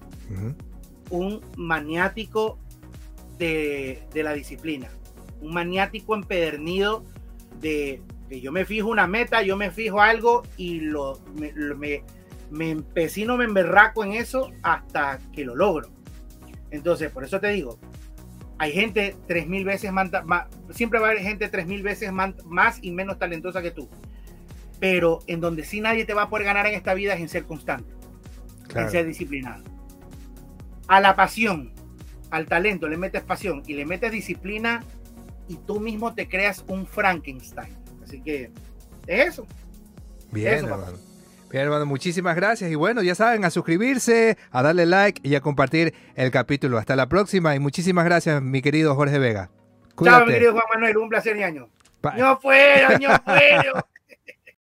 Un 1.10 1.42
maniático 1.56 2.58
de, 3.38 4.22
la 4.22 4.32
disciplina. 4.32 4.88
Un 5.40 5.54
maniático 5.54 6.14
empedernido 6.14 7.04
de 7.60 8.00
yo 8.40 8.52
me 8.52 8.64
fijo 8.64 8.88
una 8.88 9.06
meta, 9.06 9.42
yo 9.42 9.56
me 9.56 9.70
fijo 9.70 10.00
algo 10.00 10.42
y 10.56 10.80
lo, 10.80 11.20
me, 11.34 11.52
me, 11.52 12.04
me 12.50 12.70
empecino, 12.70 13.36
me 13.36 13.44
emberraco 13.44 14.04
en 14.04 14.12
eso 14.12 14.50
hasta 14.62 15.18
que 15.32 15.44
lo 15.44 15.54
logro. 15.54 15.88
Entonces, 16.70 17.10
por 17.10 17.24
eso 17.24 17.40
te 17.40 17.48
digo, 17.48 17.78
hay 18.58 18.72
gente 18.72 19.16
tres 19.26 19.46
mil 19.48 19.64
veces 19.64 19.92
más, 19.92 20.10
siempre 20.70 21.00
va 21.00 21.08
a 21.08 21.10
haber 21.10 21.22
gente 21.22 21.48
tres 21.48 21.66
mil 21.66 21.82
veces 21.82 22.12
más, 22.12 22.78
y 22.80 22.92
menos 22.92 23.18
talentosa 23.18 23.60
que 23.60 23.72
tú. 23.72 23.88
Pero 24.78 25.18
en 25.26 25.40
donde 25.40 25.64
sí 25.64 25.80
nadie 25.80 26.04
te 26.04 26.14
va 26.14 26.22
a 26.22 26.28
poder 26.30 26.46
ganar 26.46 26.66
en 26.66 26.74
esta 26.74 26.94
vida 26.94 27.14
es 27.14 27.20
en 27.20 27.28
ser 27.28 27.44
constante, 27.44 27.92
en 28.74 28.90
ser 28.90 29.06
disciplinado. 29.06 29.64
A 30.88 31.00
la 31.00 31.16
pasión, 31.16 31.72
al 32.30 32.46
talento 32.46 32.88
le 32.88 32.96
metes 32.96 33.22
pasión 33.22 33.62
y 33.66 33.74
le 33.74 33.84
metes 33.84 34.12
disciplina 34.12 34.84
y 35.48 35.56
tú 35.56 35.80
mismo 35.80 36.14
te 36.14 36.28
creas 36.28 36.64
un 36.68 36.86
Frankenstein. 36.86 37.81
Así 38.12 38.20
que 38.20 38.50
es 39.06 39.28
eso. 39.28 39.46
Bien, 40.32 40.66
hermano. 40.66 40.98
Bien, 41.50 41.64
hermano, 41.64 41.86
muchísimas 41.86 42.36
gracias. 42.36 42.70
Y 42.70 42.74
bueno, 42.74 43.02
ya 43.02 43.14
saben, 43.14 43.42
a 43.46 43.50
suscribirse, 43.50 44.36
a 44.50 44.62
darle 44.62 44.84
like 44.84 45.26
y 45.26 45.34
a 45.34 45.40
compartir 45.40 45.94
el 46.14 46.30
capítulo. 46.30 46.76
Hasta 46.76 46.94
la 46.94 47.08
próxima 47.08 47.54
y 47.54 47.58
muchísimas 47.58 48.04
gracias, 48.04 48.42
mi 48.42 48.60
querido 48.60 48.94
Jorge 48.96 49.18
Vega. 49.18 49.48
Chao, 50.04 50.26
mi 50.26 50.32
querido 50.34 50.52
Juan 50.52 50.64
Manuel, 50.74 50.98
un 50.98 51.08
placer 51.08 51.38
y 51.38 51.42
año. 51.42 51.70
No 52.18 52.38
puedo, 52.38 52.98
no 52.98 53.24
puedo. 53.24 53.86